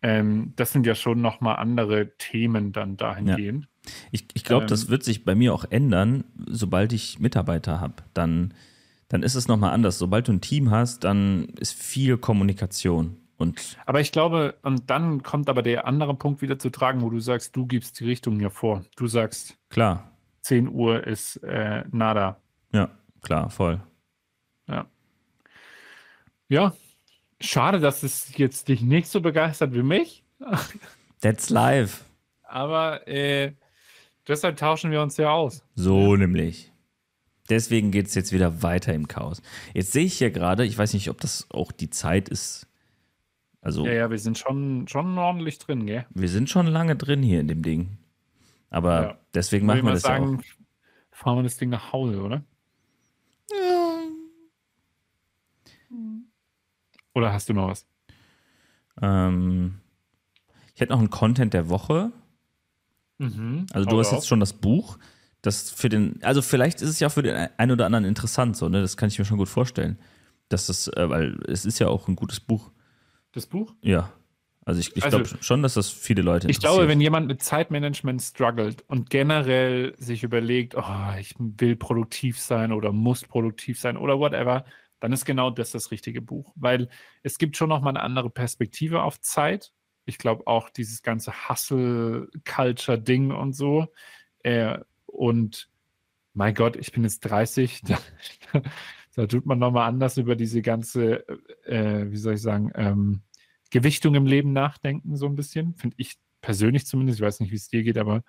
Ähm, 0.00 0.52
das 0.56 0.72
sind 0.72 0.86
ja 0.86 0.94
schon 0.94 1.20
nochmal 1.20 1.56
andere 1.56 2.16
Themen 2.16 2.72
dann 2.72 2.96
dahingehend. 2.96 3.68
Ich, 4.10 4.26
ich 4.34 4.44
glaube, 4.44 4.64
Ähm. 4.64 4.68
das 4.68 4.88
wird 4.88 5.04
sich 5.04 5.24
bei 5.24 5.34
mir 5.34 5.54
auch 5.54 5.64
ändern, 5.70 6.24
sobald 6.46 6.92
ich 6.92 7.18
Mitarbeiter 7.18 7.80
habe. 7.80 7.96
Dann, 8.14 8.54
dann 9.08 9.22
ist 9.22 9.34
es 9.34 9.48
nochmal 9.48 9.72
anders. 9.72 9.98
Sobald 9.98 10.28
du 10.28 10.32
ein 10.32 10.40
Team 10.40 10.70
hast, 10.70 11.04
dann 11.04 11.44
ist 11.60 11.74
viel 11.74 12.16
Kommunikation. 12.16 13.18
Und 13.36 13.76
Aber 13.86 14.00
ich 14.00 14.12
glaube, 14.12 14.54
und 14.62 14.88
dann 14.88 15.22
kommt 15.22 15.48
aber 15.48 15.62
der 15.62 15.86
andere 15.86 16.14
Punkt 16.14 16.42
wieder 16.42 16.58
zu 16.58 16.70
tragen, 16.70 17.02
wo 17.02 17.10
du 17.10 17.18
sagst, 17.18 17.56
du 17.56 17.66
gibst 17.66 17.98
die 18.00 18.04
Richtung 18.04 18.38
hier 18.38 18.50
vor. 18.50 18.84
Du 18.96 19.08
sagst, 19.08 19.58
klar, 19.68 20.11
10 20.42 20.68
Uhr 20.68 21.06
ist 21.06 21.36
äh, 21.38 21.84
nada. 21.90 22.40
ja, 22.72 22.90
klar, 23.22 23.50
voll. 23.50 23.80
Ja. 24.68 24.86
Ja. 26.48 26.72
Schade, 27.40 27.80
dass 27.80 28.02
es 28.02 28.36
jetzt 28.36 28.68
dich 28.68 28.82
nicht 28.82 29.08
so 29.08 29.20
begeistert 29.20 29.74
wie 29.74 29.82
mich. 29.82 30.24
That's 31.20 31.50
live. 31.50 32.04
Aber 32.42 33.06
äh, 33.08 33.52
deshalb 34.28 34.56
tauschen 34.56 34.90
wir 34.90 35.02
uns 35.02 35.16
ja 35.16 35.30
aus. 35.30 35.64
So 35.74 36.16
nämlich. 36.16 36.72
Deswegen 37.48 37.90
geht 37.90 38.06
es 38.06 38.14
jetzt 38.14 38.32
wieder 38.32 38.62
weiter 38.62 38.94
im 38.94 39.08
Chaos. 39.08 39.42
Jetzt 39.74 39.92
sehe 39.92 40.04
ich 40.04 40.14
hier 40.18 40.30
gerade, 40.30 40.64
ich 40.64 40.78
weiß 40.78 40.94
nicht, 40.94 41.10
ob 41.10 41.20
das 41.20 41.46
auch 41.50 41.72
die 41.72 41.90
Zeit 41.90 42.28
ist. 42.28 42.68
Also, 43.60 43.84
Ja, 43.86 43.92
ja, 43.92 44.10
wir 44.10 44.18
sind 44.18 44.38
schon, 44.38 44.86
schon 44.88 45.18
ordentlich 45.18 45.58
drin, 45.58 45.86
gell? 45.86 46.06
wir 46.10 46.28
sind 46.28 46.50
schon 46.50 46.66
lange 46.66 46.96
drin 46.96 47.22
hier 47.22 47.40
in 47.40 47.48
dem 47.48 47.62
Ding. 47.62 47.98
Aber 48.72 49.02
Ja. 49.02 49.18
deswegen 49.34 49.66
machen 49.66 49.78
wir 49.78 49.82
mal 49.84 49.92
das 49.94 50.02
ja 50.04 50.18
auch. 50.18 50.38
fahren 51.10 51.36
wir 51.38 51.42
das 51.44 51.56
Ding 51.58 51.68
nach 51.70 51.92
Hause, 51.92 52.20
oder? 52.22 52.42
Oder 57.14 57.32
hast 57.32 57.48
du 57.48 57.52
noch 57.52 57.68
was? 57.68 57.86
Ähm, 59.00 59.80
ich 60.74 60.80
hätte 60.80 60.92
noch 60.92 60.98
einen 60.98 61.10
Content 61.10 61.52
der 61.54 61.68
Woche. 61.68 62.12
Mhm. 63.18 63.66
Also 63.72 63.88
du 63.88 63.98
hast 63.98 64.12
jetzt 64.12 64.26
schon 64.28 64.40
das 64.40 64.52
Buch. 64.54 64.98
Das 65.42 65.70
für 65.70 65.88
den, 65.88 66.22
also 66.22 66.40
vielleicht 66.40 66.80
ist 66.82 66.88
es 66.88 67.00
ja 67.00 67.08
für 67.08 67.22
den 67.22 67.34
einen 67.56 67.72
oder 67.72 67.84
anderen 67.86 68.04
interessant, 68.04 68.56
so, 68.56 68.68
ne? 68.68 68.80
Das 68.80 68.96
kann 68.96 69.08
ich 69.08 69.18
mir 69.18 69.24
schon 69.24 69.38
gut 69.38 69.48
vorstellen. 69.48 69.98
Dass 70.48 70.66
das, 70.66 70.88
äh, 70.88 71.08
weil 71.10 71.40
es 71.48 71.64
ist 71.64 71.78
ja 71.78 71.88
auch 71.88 72.08
ein 72.08 72.16
gutes 72.16 72.40
Buch. 72.40 72.70
das 73.32 73.46
Buch? 73.46 73.74
Ja. 73.82 74.12
Also 74.64 74.80
ich, 74.80 74.96
ich 74.96 75.04
Also- 75.04 75.18
glaube 75.20 75.42
schon, 75.42 75.62
dass 75.62 75.74
das 75.74 75.90
viele 75.90 76.22
Leute 76.22 76.48
Ich 76.48 76.60
glaube, 76.60 76.86
wenn 76.88 77.00
jemand 77.00 77.26
mit 77.26 77.42
Zeitmanagement 77.42 78.22
struggelt 78.22 78.84
und 78.88 79.10
generell 79.10 79.94
sich 79.98 80.22
überlegt, 80.22 80.76
oh, 80.76 80.84
ich 81.18 81.34
will 81.38 81.74
produktiv 81.76 82.38
sein 82.38 82.72
oder 82.72 82.92
muss 82.92 83.24
produktiv 83.24 83.80
sein 83.80 83.96
oder 83.96 84.18
whatever, 84.18 84.64
dann 85.00 85.12
ist 85.12 85.24
genau 85.24 85.50
das 85.50 85.72
das 85.72 85.90
richtige 85.90 86.22
Buch, 86.22 86.52
weil 86.54 86.88
es 87.24 87.38
gibt 87.38 87.56
schon 87.56 87.68
noch 87.70 87.80
mal 87.80 87.90
eine 87.90 88.02
andere 88.02 88.30
Perspektive 88.30 89.02
auf 89.02 89.20
Zeit. 89.20 89.72
Ich 90.04 90.16
glaube 90.18 90.46
auch 90.46 90.70
dieses 90.70 91.02
ganze 91.02 91.32
Hustle-Culture-Ding 91.48 93.32
und 93.32 93.54
so. 93.54 93.88
Äh, 94.44 94.78
und 95.06 95.68
mein 96.34 96.54
Gott, 96.54 96.76
ich 96.76 96.92
bin 96.92 97.02
jetzt 97.02 97.20
30, 97.20 97.82
da, 97.82 97.98
da 99.16 99.26
tut 99.26 99.44
man 99.46 99.58
noch 99.58 99.72
mal 99.72 99.86
anders 99.86 100.16
über 100.18 100.36
diese 100.36 100.62
ganze, 100.62 101.26
äh, 101.64 102.10
wie 102.10 102.16
soll 102.16 102.34
ich 102.34 102.42
sagen, 102.42 102.70
ähm, 102.74 103.22
Gewichtung 103.72 104.14
im 104.14 104.26
Leben 104.26 104.52
nachdenken, 104.52 105.16
so 105.16 105.26
ein 105.26 105.34
bisschen. 105.34 105.74
Finde 105.74 105.96
ich 105.98 106.16
persönlich 106.42 106.86
zumindest. 106.86 107.18
Ich 107.18 107.24
weiß 107.24 107.40
nicht, 107.40 107.50
wie 107.50 107.56
es 107.56 107.68
dir 107.68 107.82
geht, 107.82 107.98
aber 107.98 108.22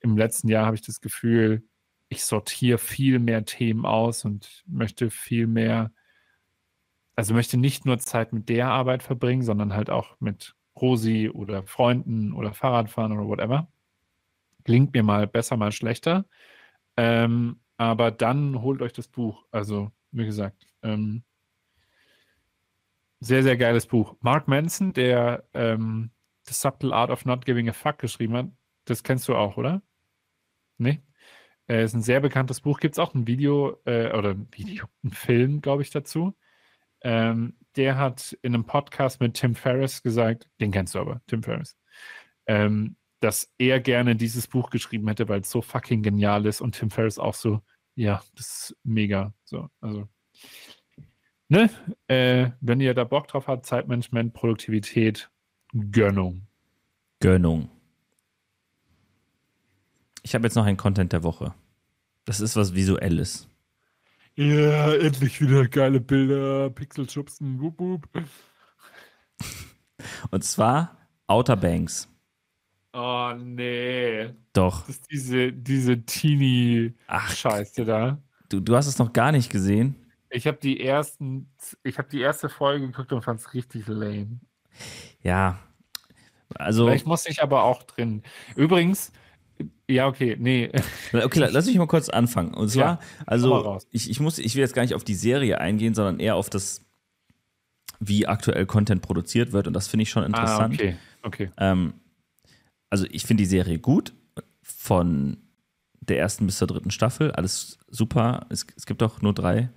im 0.00 0.18
letzten 0.18 0.48
Jahr 0.48 0.66
habe 0.66 0.74
ich 0.76 0.82
das 0.82 1.00
Gefühl, 1.00 1.62
ich 2.08 2.24
sortiere 2.24 2.76
viel 2.76 3.20
mehr 3.20 3.44
Themen 3.44 3.86
aus 3.86 4.24
und 4.24 4.64
möchte 4.66 5.10
viel 5.10 5.46
mehr, 5.46 5.92
also 7.14 7.34
möchte 7.34 7.56
nicht 7.56 7.86
nur 7.86 7.98
Zeit 8.00 8.32
mit 8.32 8.48
der 8.48 8.68
Arbeit 8.68 9.04
verbringen, 9.04 9.42
sondern 9.42 9.74
halt 9.74 9.90
auch 9.90 10.18
mit 10.18 10.56
Rosi 10.80 11.30
oder 11.30 11.62
Freunden 11.62 12.32
oder 12.32 12.52
Fahrradfahren 12.52 13.12
oder 13.12 13.28
whatever. 13.28 13.68
Klingt 14.64 14.92
mir 14.92 15.04
mal 15.04 15.28
besser, 15.28 15.56
mal 15.56 15.72
schlechter. 15.72 16.26
Ähm, 16.96 17.60
aber 17.76 18.10
dann 18.10 18.60
holt 18.60 18.82
euch 18.82 18.92
das 18.92 19.06
Buch. 19.06 19.44
Also, 19.52 19.92
wie 20.10 20.24
gesagt, 20.24 20.66
ähm, 20.82 21.22
sehr, 23.20 23.42
sehr 23.42 23.56
geiles 23.56 23.86
Buch. 23.86 24.16
Mark 24.20 24.48
Manson, 24.48 24.92
der 24.92 25.44
ähm, 25.54 26.10
The 26.46 26.54
Subtle 26.54 26.94
Art 26.94 27.10
of 27.10 27.24
Not 27.24 27.44
Giving 27.44 27.68
a 27.68 27.72
Fuck 27.72 27.98
geschrieben 27.98 28.34
hat, 28.34 28.46
das 28.86 29.02
kennst 29.02 29.28
du 29.28 29.36
auch, 29.36 29.56
oder? 29.56 29.82
Nee? 30.78 31.02
Äh, 31.68 31.84
ist 31.84 31.94
ein 31.94 32.02
sehr 32.02 32.20
bekanntes 32.20 32.60
Buch. 32.62 32.80
Gibt 32.80 32.94
es 32.94 32.98
auch 32.98 33.14
ein 33.14 33.26
Video 33.26 33.78
äh, 33.84 34.12
oder 34.12 34.30
ein 34.30 34.48
Video, 34.52 34.86
ein 35.04 35.12
Film, 35.12 35.60
glaube 35.60 35.82
ich, 35.82 35.90
dazu. 35.90 36.34
Ähm, 37.02 37.56
der 37.76 37.96
hat 37.96 38.36
in 38.42 38.54
einem 38.54 38.64
Podcast 38.64 39.20
mit 39.20 39.34
Tim 39.34 39.54
Ferriss 39.54 40.02
gesagt, 40.02 40.48
den 40.60 40.72
kennst 40.72 40.94
du 40.94 40.98
aber, 40.98 41.22
Tim 41.26 41.42
Ferriss, 41.42 41.76
ähm, 42.46 42.96
dass 43.20 43.52
er 43.58 43.80
gerne 43.80 44.16
dieses 44.16 44.48
Buch 44.48 44.70
geschrieben 44.70 45.06
hätte, 45.08 45.28
weil 45.28 45.40
es 45.40 45.50
so 45.50 45.62
fucking 45.62 46.02
genial 46.02 46.46
ist 46.46 46.60
und 46.60 46.72
Tim 46.72 46.90
Ferriss 46.90 47.18
auch 47.18 47.34
so, 47.34 47.62
ja, 47.94 48.22
das 48.34 48.70
ist 48.70 48.76
mega. 48.82 49.32
So, 49.44 49.68
also 49.80 50.08
ne, 51.50 51.68
äh, 52.08 52.50
wenn 52.60 52.80
ihr 52.80 52.94
da 52.94 53.04
Bock 53.04 53.28
drauf 53.28 53.46
habt, 53.46 53.66
Zeitmanagement, 53.66 54.32
Produktivität, 54.32 55.30
Gönnung. 55.72 56.46
Gönnung. 57.20 57.70
Ich 60.22 60.34
habe 60.34 60.46
jetzt 60.46 60.54
noch 60.54 60.64
einen 60.64 60.76
Content 60.76 61.12
der 61.12 61.22
Woche. 61.22 61.54
Das 62.24 62.40
ist 62.40 62.56
was 62.56 62.74
Visuelles. 62.74 63.48
Ja, 64.36 64.94
endlich 64.94 65.40
wieder 65.40 65.66
geile 65.68 66.00
Bilder, 66.00 66.70
Pixel 66.70 67.08
schubsen, 67.10 67.60
wup, 67.60 67.78
wup. 67.78 68.08
Und 70.30 70.44
zwar 70.44 70.96
Outer 71.26 71.56
Banks. 71.56 72.08
Oh 72.92 73.32
nee. 73.36 74.30
Doch. 74.52 74.86
Das 74.86 74.96
ist 74.96 75.10
diese, 75.10 75.52
diese 75.52 76.04
Teenie-Scheiße 76.04 77.82
Ach, 77.82 77.86
da. 77.86 78.22
du, 78.48 78.60
du 78.60 78.76
hast 78.76 78.86
es 78.86 78.98
noch 78.98 79.12
gar 79.12 79.32
nicht 79.32 79.50
gesehen. 79.50 79.94
Ich 80.30 80.46
habe 80.46 80.58
die 80.62 80.80
ersten, 80.80 81.50
ich 81.82 81.98
habe 81.98 82.08
die 82.08 82.20
erste 82.20 82.48
Folge 82.48 82.86
geguckt 82.86 83.12
und 83.12 83.22
fand 83.22 83.40
es 83.40 83.52
richtig 83.52 83.86
lame. 83.88 84.40
Ja. 85.22 85.58
Also, 86.54 86.86
Vielleicht 86.86 87.06
muss 87.06 87.26
ich 87.26 87.42
aber 87.42 87.64
auch 87.64 87.82
drin. 87.82 88.22
Übrigens, 88.56 89.12
ja, 89.88 90.06
okay, 90.06 90.36
nee. 90.38 90.70
okay, 91.12 91.48
lass 91.50 91.66
mich 91.66 91.76
mal 91.76 91.86
kurz 91.86 92.08
anfangen. 92.08 92.54
Und 92.54 92.70
zwar, 92.70 92.82
Ja, 92.84 93.00
also, 93.26 93.78
ich, 93.90 94.08
ich, 94.10 94.20
muss, 94.20 94.38
ich 94.38 94.54
will 94.54 94.60
jetzt 94.62 94.74
gar 94.74 94.82
nicht 94.82 94.94
auf 94.94 95.04
die 95.04 95.14
Serie 95.14 95.60
eingehen, 95.60 95.94
sondern 95.94 96.18
eher 96.20 96.36
auf 96.36 96.48
das, 96.48 96.86
wie 97.98 98.26
aktuell 98.26 98.66
Content 98.66 99.02
produziert 99.02 99.52
wird. 99.52 99.66
Und 99.66 99.74
das 99.74 99.88
finde 99.88 100.02
ich 100.02 100.10
schon 100.10 100.22
Ah, 100.22 100.26
interessant. 100.26 100.74
okay, 100.74 100.96
okay. 101.22 101.50
Ähm, 101.58 101.94
also 102.88 103.04
ich 103.10 103.24
finde 103.24 103.42
die 103.42 103.48
Serie 103.48 103.78
gut. 103.78 104.12
Von 104.62 105.36
der 106.00 106.18
ersten 106.18 106.46
bis 106.46 106.58
zur 106.58 106.68
dritten 106.68 106.90
Staffel. 106.90 107.32
Alles 107.32 107.78
super. 107.88 108.46
Es, 108.48 108.66
es 108.76 108.86
gibt 108.86 109.02
auch 109.02 109.20
nur 109.20 109.34
drei. 109.34 109.68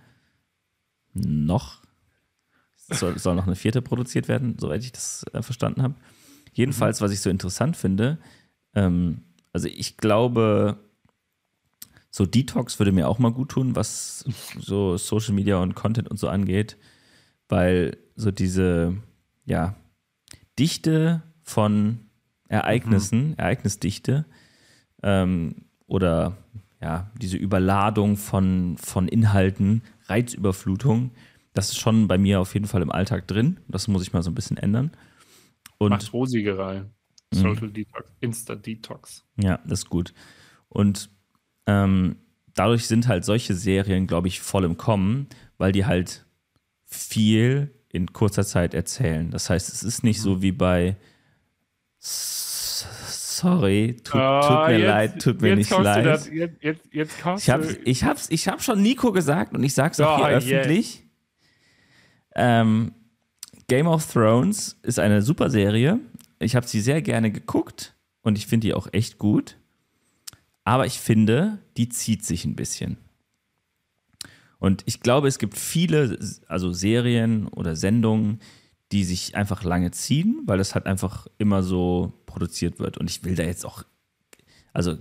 Noch. 1.14 1.82
soll, 2.90 3.18
soll 3.18 3.36
noch 3.36 3.48
eine 3.48 3.56
vierte 3.56 3.82
produziert 3.82 4.28
werden, 4.28 4.58
soweit 4.60 4.84
ich 4.84 4.92
das 4.92 5.26
äh, 5.34 5.42
verstanden 5.42 5.82
habe. 5.82 5.96
Jedenfalls, 6.54 7.02
was 7.02 7.12
ich 7.12 7.22
so 7.22 7.30
interessant 7.30 7.78
finde, 7.78 8.20
ähm, 8.76 9.24
also 9.52 9.68
ich 9.68 9.98
glaube, 9.98 10.80
so 12.10 12.26
Detox 12.26 12.80
würde 12.80 12.92
mir 12.92 13.08
auch 13.08 13.20
mal 13.20 13.32
gut 13.32 13.50
tun, 13.50 13.76
was 13.76 14.26
so 14.60 14.98
Social 14.98 15.34
Media 15.34 15.58
und 15.58 15.76
Content 15.76 16.10
und 16.10 16.18
so 16.18 16.28
angeht, 16.30 16.78
weil 17.50 17.98
so 18.16 18.32
diese, 18.32 18.98
ja, 19.46 19.76
Dichte 20.60 21.24
von 21.42 22.00
Ereignissen, 22.48 23.30
mhm. 23.30 23.36
Ereignisdichte 23.38 24.26
ähm, 25.02 25.66
oder 25.88 26.38
ja, 26.82 27.10
diese 27.20 27.38
Überladung 27.38 28.18
von, 28.18 28.78
von 28.78 29.08
Inhalten, 29.08 29.82
Reizüberflutung, 30.14 31.12
das 31.54 31.70
ist 31.70 31.80
schon 31.80 32.08
bei 32.08 32.18
mir 32.18 32.40
auf 32.40 32.54
jeden 32.54 32.68
Fall 32.68 32.82
im 32.82 32.92
Alltag 32.92 33.28
drin. 33.28 33.60
Das 33.68 33.88
muss 33.88 34.04
ich 34.04 34.14
mal 34.14 34.24
so 34.24 34.32
ein 34.32 34.36
bisschen 34.36 34.58
ändern. 34.58 34.92
Und, 35.78 35.90
Macht 35.90 36.14
Rosigerei. 36.14 36.82
Mhm. 37.34 37.38
Social 37.38 37.70
Detox, 37.70 38.10
Instant 38.20 38.66
Detox. 38.66 39.26
Ja, 39.38 39.60
das 39.66 39.80
ist 39.80 39.90
gut. 39.90 40.14
Und 40.70 41.10
ähm, 41.66 42.18
dadurch 42.54 42.88
sind 42.88 43.08
halt 43.08 43.26
solche 43.26 43.56
Serien, 43.56 44.08
glaube 44.08 44.28
ich, 44.28 44.42
voll 44.42 44.64
im 44.64 44.78
Kommen, 44.78 45.28
weil 45.58 45.72
die 45.72 45.86
halt 45.86 46.26
viel 46.86 47.74
in 47.90 48.12
kurzer 48.14 48.44
Zeit 48.44 48.74
erzählen. 48.74 49.30
Das 49.32 49.50
heißt, 49.50 49.70
es 49.72 49.84
ist 49.84 50.04
nicht 50.04 50.22
so 50.22 50.36
mhm. 50.36 50.42
wie 50.42 50.52
bei 50.52 50.98
Sorry, 53.44 53.98
tut, 54.02 54.22
oh, 54.22 54.42
tut 54.42 54.68
mir 54.68 54.80
jetzt, 54.80 54.88
leid, 54.88 55.22
tut 55.22 55.42
mir 55.42 55.56
nicht 55.58 55.70
leid. 55.70 56.06
Das, 56.06 56.30
jetzt, 56.30 56.56
jetzt, 56.62 56.88
jetzt 56.94 57.14
ich 57.38 57.50
habe 57.50 57.78
ich 57.84 58.04
hab's, 58.06 58.28
ich 58.30 58.48
hab 58.48 58.64
schon 58.64 58.82
Nico 58.82 59.12
gesagt 59.12 59.54
und 59.54 59.64
ich 59.64 59.74
sage 59.74 59.92
es 59.92 60.00
auch 60.00 60.20
oh, 60.20 60.26
hier 60.26 60.38
öffentlich. 60.38 61.04
Ähm, 62.36 62.94
Game 63.68 63.88
of 63.88 64.10
Thrones 64.10 64.80
ist 64.84 64.98
eine 64.98 65.22
super 65.22 65.50
Serie. 65.50 66.00
Ich 66.40 66.56
habe 66.56 66.66
sie 66.66 66.80
sehr 66.80 67.02
gerne 67.02 67.32
geguckt 67.32 67.94
und 68.22 68.38
ich 68.38 68.48
finde 68.48 68.68
die 68.68 68.74
auch 68.74 68.88
echt 68.94 69.18
gut. 69.18 69.58
Aber 70.64 70.86
ich 70.86 71.00
finde, 71.00 71.60
die 71.76 71.90
zieht 71.90 72.24
sich 72.24 72.46
ein 72.46 72.56
bisschen. 72.56 72.96
Und 74.58 74.84
ich 74.86 75.02
glaube, 75.02 75.28
es 75.28 75.38
gibt 75.38 75.58
viele, 75.58 76.18
also 76.48 76.72
Serien 76.72 77.50
oder 77.50 77.76
Sendungen, 77.76 78.40
die 78.94 79.04
sich 79.04 79.36
einfach 79.36 79.66
lange 79.66 79.92
ziehen, 79.92 80.44
weil 80.46 80.62
es 80.62 80.76
halt 80.76 80.86
einfach 80.86 81.28
immer 81.38 81.62
so 81.62 82.14
produziert 82.34 82.80
wird. 82.80 82.98
Und 82.98 83.10
ich 83.10 83.24
will 83.24 83.36
da 83.36 83.44
jetzt 83.44 83.66
auch, 83.66 83.84
also, 84.74 84.98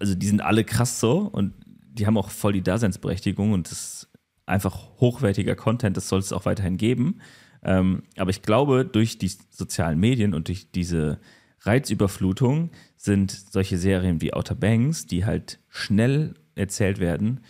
also 0.00 0.14
die 0.14 0.26
sind 0.26 0.40
alle 0.40 0.64
krass 0.64 0.98
so 0.98 1.18
und 1.18 1.52
die 1.92 2.06
haben 2.06 2.16
auch 2.16 2.30
voll 2.30 2.54
die 2.54 2.62
Daseinsberechtigung 2.62 3.52
und 3.52 3.70
das 3.70 3.78
ist 3.78 4.08
einfach 4.46 4.88
hochwertiger 4.98 5.54
Content, 5.54 5.96
das 5.96 6.08
soll 6.08 6.18
es 6.18 6.32
auch 6.32 6.44
weiterhin 6.44 6.76
geben. 6.76 7.20
Ähm, 7.62 8.02
aber 8.16 8.30
ich 8.30 8.42
glaube, 8.42 8.84
durch 8.84 9.18
die 9.18 9.30
sozialen 9.50 9.98
Medien 9.98 10.34
und 10.34 10.48
durch 10.48 10.70
diese 10.70 11.20
Reizüberflutung 11.60 12.70
sind 12.96 13.30
solche 13.30 13.78
Serien 13.78 14.20
wie 14.20 14.34
Outer 14.34 14.54
Banks, 14.54 15.06
die 15.06 15.24
halt 15.24 15.60
schnell 15.68 16.34
erzählt 16.54 16.98
werden, 16.98 17.40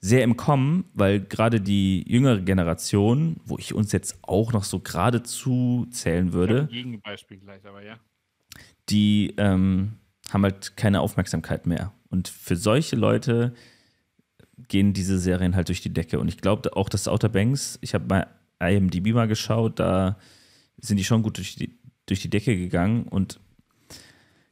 sehr 0.00 0.22
im 0.22 0.36
Kommen, 0.36 0.84
weil 0.94 1.20
gerade 1.20 1.60
die 1.60 2.04
jüngere 2.08 2.40
Generation, 2.40 3.36
wo 3.44 3.58
ich 3.58 3.74
uns 3.74 3.90
jetzt 3.92 4.18
auch 4.22 4.52
noch 4.52 4.64
so 4.64 4.80
gerade 4.80 5.22
zuzählen 5.22 6.32
würde, 6.32 6.68
Gegenbeispiel 6.70 7.38
gleich, 7.38 7.64
aber 7.66 7.82
ja. 7.82 7.98
Die 8.90 9.34
ähm, 9.36 9.98
haben 10.30 10.42
halt 10.42 10.76
keine 10.76 11.00
Aufmerksamkeit 11.00 11.66
mehr. 11.66 11.92
Und 12.10 12.28
für 12.28 12.56
solche 12.56 12.96
Leute 12.96 13.54
gehen 14.68 14.92
diese 14.92 15.18
Serien 15.18 15.54
halt 15.54 15.68
durch 15.68 15.80
die 15.80 15.92
Decke. 15.92 16.18
Und 16.18 16.28
ich 16.28 16.38
glaube 16.38 16.76
auch, 16.76 16.88
dass 16.88 17.08
Outer 17.08 17.28
Banks, 17.28 17.78
ich 17.80 17.94
habe 17.94 18.04
bei 18.06 18.26
IMDb 18.60 19.12
mal 19.14 19.28
geschaut, 19.28 19.78
da 19.78 20.18
sind 20.78 20.96
die 20.96 21.04
schon 21.04 21.22
gut 21.22 21.38
durch 21.38 21.56
die, 21.56 21.78
durch 22.06 22.20
die 22.20 22.30
Decke 22.30 22.56
gegangen 22.56 23.04
und 23.04 23.40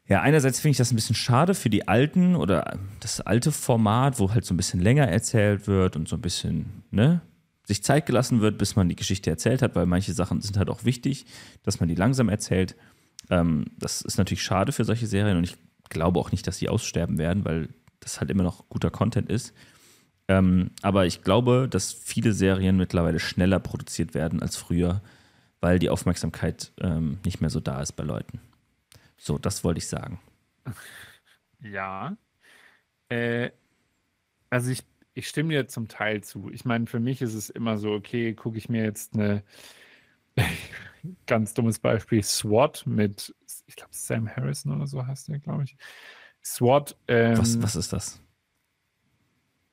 ja, 0.08 0.20
einerseits 0.22 0.60
finde 0.60 0.72
ich 0.72 0.76
das 0.76 0.92
ein 0.92 0.94
bisschen 0.94 1.16
schade 1.16 1.54
für 1.54 1.68
die 1.68 1.88
alten 1.88 2.36
oder 2.36 2.78
das 3.00 3.20
alte 3.20 3.50
Format, 3.50 4.20
wo 4.20 4.32
halt 4.32 4.44
so 4.44 4.54
ein 4.54 4.56
bisschen 4.56 4.80
länger 4.80 5.08
erzählt 5.08 5.66
wird 5.66 5.96
und 5.96 6.08
so 6.08 6.16
ein 6.16 6.20
bisschen, 6.20 6.84
ne, 6.92 7.22
sich 7.64 7.82
Zeit 7.82 8.06
gelassen 8.06 8.40
wird, 8.40 8.58
bis 8.58 8.76
man 8.76 8.88
die 8.88 8.94
Geschichte 8.94 9.30
erzählt 9.30 9.62
hat, 9.62 9.74
weil 9.74 9.86
manche 9.86 10.12
Sachen 10.12 10.40
sind 10.40 10.56
halt 10.56 10.70
auch 10.70 10.84
wichtig, 10.84 11.26
dass 11.64 11.80
man 11.80 11.88
die 11.88 11.96
langsam 11.96 12.28
erzählt. 12.28 12.76
Ähm, 13.30 13.66
das 13.78 14.02
ist 14.02 14.18
natürlich 14.18 14.42
schade 14.42 14.72
für 14.72 14.84
solche 14.84 15.06
Serien 15.06 15.36
und 15.36 15.44
ich 15.44 15.56
glaube 15.88 16.18
auch 16.18 16.32
nicht, 16.32 16.46
dass 16.46 16.58
sie 16.58 16.68
aussterben 16.68 17.18
werden, 17.18 17.44
weil 17.44 17.68
das 18.00 18.20
halt 18.20 18.30
immer 18.30 18.42
noch 18.42 18.68
guter 18.68 18.90
Content 18.90 19.30
ist. 19.30 19.54
Ähm, 20.28 20.70
aber 20.82 21.06
ich 21.06 21.22
glaube, 21.22 21.68
dass 21.70 21.92
viele 21.92 22.32
Serien 22.32 22.76
mittlerweile 22.76 23.20
schneller 23.20 23.60
produziert 23.60 24.14
werden 24.14 24.42
als 24.42 24.56
früher, 24.56 25.02
weil 25.60 25.78
die 25.78 25.90
Aufmerksamkeit 25.90 26.72
ähm, 26.80 27.18
nicht 27.24 27.40
mehr 27.40 27.50
so 27.50 27.60
da 27.60 27.80
ist 27.80 27.92
bei 27.92 28.04
Leuten. 28.04 28.40
So, 29.16 29.38
das 29.38 29.64
wollte 29.64 29.78
ich 29.78 29.88
sagen. 29.88 30.20
Ja. 31.62 32.14
Äh, 33.08 33.50
also 34.50 34.70
ich, 34.70 34.84
ich 35.14 35.26
stimme 35.26 35.54
dir 35.54 35.66
zum 35.68 35.88
Teil 35.88 36.22
zu. 36.22 36.50
Ich 36.52 36.66
meine, 36.66 36.86
für 36.86 37.00
mich 37.00 37.22
ist 37.22 37.34
es 37.34 37.48
immer 37.48 37.78
so, 37.78 37.92
okay, 37.92 38.34
gucke 38.34 38.58
ich 38.58 38.68
mir 38.68 38.84
jetzt 38.84 39.14
eine 39.14 39.42
ganz 41.26 41.54
dummes 41.54 41.78
Beispiel, 41.78 42.22
SWAT 42.22 42.84
mit, 42.86 43.34
ich 43.66 43.76
glaube, 43.76 43.92
Sam 43.92 44.28
Harrison 44.28 44.72
oder 44.72 44.86
so 44.86 45.06
heißt 45.06 45.28
der, 45.28 45.38
glaube 45.38 45.64
ich. 45.64 45.76
SWAT. 46.44 46.96
Ähm, 47.08 47.38
was, 47.38 47.60
was 47.62 47.76
ist 47.76 47.92
das? 47.92 48.22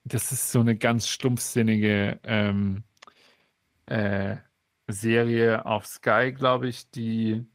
Das 0.06 0.32
ist 0.32 0.52
so 0.52 0.60
eine 0.60 0.76
ganz 0.76 1.08
stumpfsinnige 1.08 2.20
ähm, 2.24 2.84
äh, 3.86 4.38
Serie 4.88 5.66
auf 5.66 5.86
Sky, 5.86 6.34
glaube 6.34 6.68
ich, 6.68 6.90
die, 6.92 7.46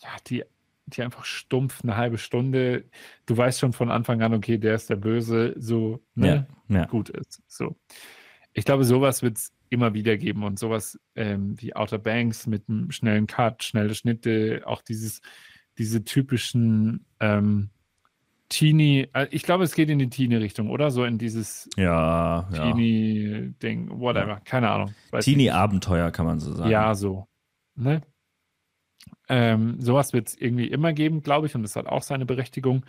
ja, 0.00 0.10
die 0.26 0.44
die 0.88 1.02
einfach 1.02 1.24
stumpf 1.24 1.82
eine 1.82 1.96
halbe 1.96 2.18
Stunde, 2.18 2.84
du 3.26 3.36
weißt 3.36 3.60
schon 3.60 3.72
von 3.72 3.90
Anfang 3.90 4.22
an, 4.22 4.34
okay, 4.34 4.58
der 4.58 4.74
ist 4.74 4.90
der 4.90 4.96
Böse, 4.96 5.54
so 5.58 6.02
ne, 6.14 6.46
ja, 6.68 6.76
ja. 6.76 6.86
gut 6.86 7.10
ist. 7.10 7.42
So. 7.46 7.76
Ich 8.52 8.64
glaube, 8.64 8.84
sowas 8.84 9.22
wird 9.22 9.36
es 9.36 9.52
immer 9.70 9.94
wieder 9.94 10.16
geben 10.16 10.44
und 10.44 10.58
sowas 10.58 10.98
ähm, 11.14 11.60
wie 11.60 11.74
Outer 11.74 11.98
Banks 11.98 12.46
mit 12.46 12.68
einem 12.68 12.90
schnellen 12.90 13.26
Cut, 13.26 13.64
schnelle 13.64 13.94
Schnitte, 13.94 14.62
auch 14.64 14.82
dieses, 14.82 15.20
diese 15.78 16.04
typischen 16.04 17.06
ähm, 17.20 17.70
Teenie, 18.48 19.08
äh, 19.12 19.28
ich 19.30 19.42
glaube, 19.42 19.64
es 19.64 19.74
geht 19.74 19.90
in 19.90 19.98
die 19.98 20.08
Teenie-Richtung, 20.08 20.70
oder? 20.70 20.90
So 20.90 21.04
in 21.04 21.18
dieses 21.18 21.68
ja, 21.76 22.48
Teenie-Ding, 22.52 24.00
whatever, 24.00 24.28
ja. 24.28 24.40
keine 24.40 24.70
Ahnung. 24.70 24.94
Teenie-Abenteuer 25.20 26.10
kann 26.10 26.26
man 26.26 26.40
so 26.40 26.54
sagen. 26.54 26.70
Ja, 26.70 26.94
so. 26.94 27.26
Ne? 27.74 28.02
Ähm, 29.28 29.80
sowas 29.80 30.12
wird 30.12 30.28
es 30.28 30.34
irgendwie 30.34 30.66
immer 30.66 30.92
geben, 30.92 31.22
glaube 31.22 31.46
ich, 31.46 31.54
und 31.54 31.62
das 31.62 31.76
hat 31.76 31.86
auch 31.86 32.02
seine 32.02 32.24
Berechtigung. 32.24 32.86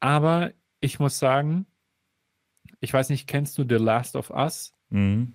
Aber 0.00 0.52
ich 0.80 0.98
muss 0.98 1.18
sagen, 1.18 1.66
ich 2.80 2.92
weiß 2.92 3.10
nicht, 3.10 3.28
kennst 3.28 3.56
du 3.58 3.64
The 3.68 3.76
Last 3.76 4.16
of 4.16 4.30
Us? 4.30 4.72
Mhm. 4.90 5.34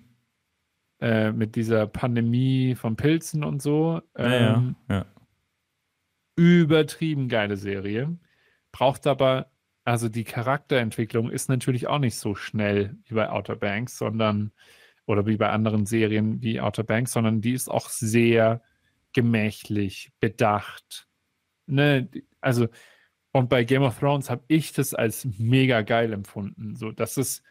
Äh, 1.04 1.32
mit 1.32 1.54
dieser 1.54 1.86
Pandemie 1.86 2.74
von 2.76 2.96
Pilzen 2.96 3.44
und 3.44 3.60
so. 3.60 4.00
Ähm, 4.16 4.74
ja, 4.88 4.96
ja. 4.96 5.06
Übertrieben 6.34 7.28
geile 7.28 7.58
Serie. 7.58 8.16
Braucht 8.72 9.06
aber, 9.06 9.50
also 9.84 10.08
die 10.08 10.24
Charakterentwicklung 10.24 11.30
ist 11.30 11.50
natürlich 11.50 11.88
auch 11.88 11.98
nicht 11.98 12.16
so 12.16 12.34
schnell 12.34 12.96
wie 13.04 13.16
bei 13.16 13.28
Outer 13.28 13.54
Banks, 13.54 13.98
sondern, 13.98 14.52
oder 15.04 15.26
wie 15.26 15.36
bei 15.36 15.50
anderen 15.50 15.84
Serien 15.84 16.40
wie 16.40 16.58
Outer 16.58 16.84
Banks, 16.84 17.12
sondern 17.12 17.42
die 17.42 17.52
ist 17.52 17.70
auch 17.70 17.90
sehr 17.90 18.62
gemächlich, 19.12 20.10
bedacht. 20.20 21.06
Ne? 21.66 22.08
Also, 22.40 22.68
und 23.30 23.50
bei 23.50 23.64
Game 23.64 23.82
of 23.82 23.98
Thrones 23.98 24.30
habe 24.30 24.44
ich 24.48 24.72
das 24.72 24.94
als 24.94 25.28
mega 25.36 25.82
geil 25.82 26.14
empfunden. 26.14 26.76
So, 26.76 26.92
dass 26.92 27.18
es 27.18 27.42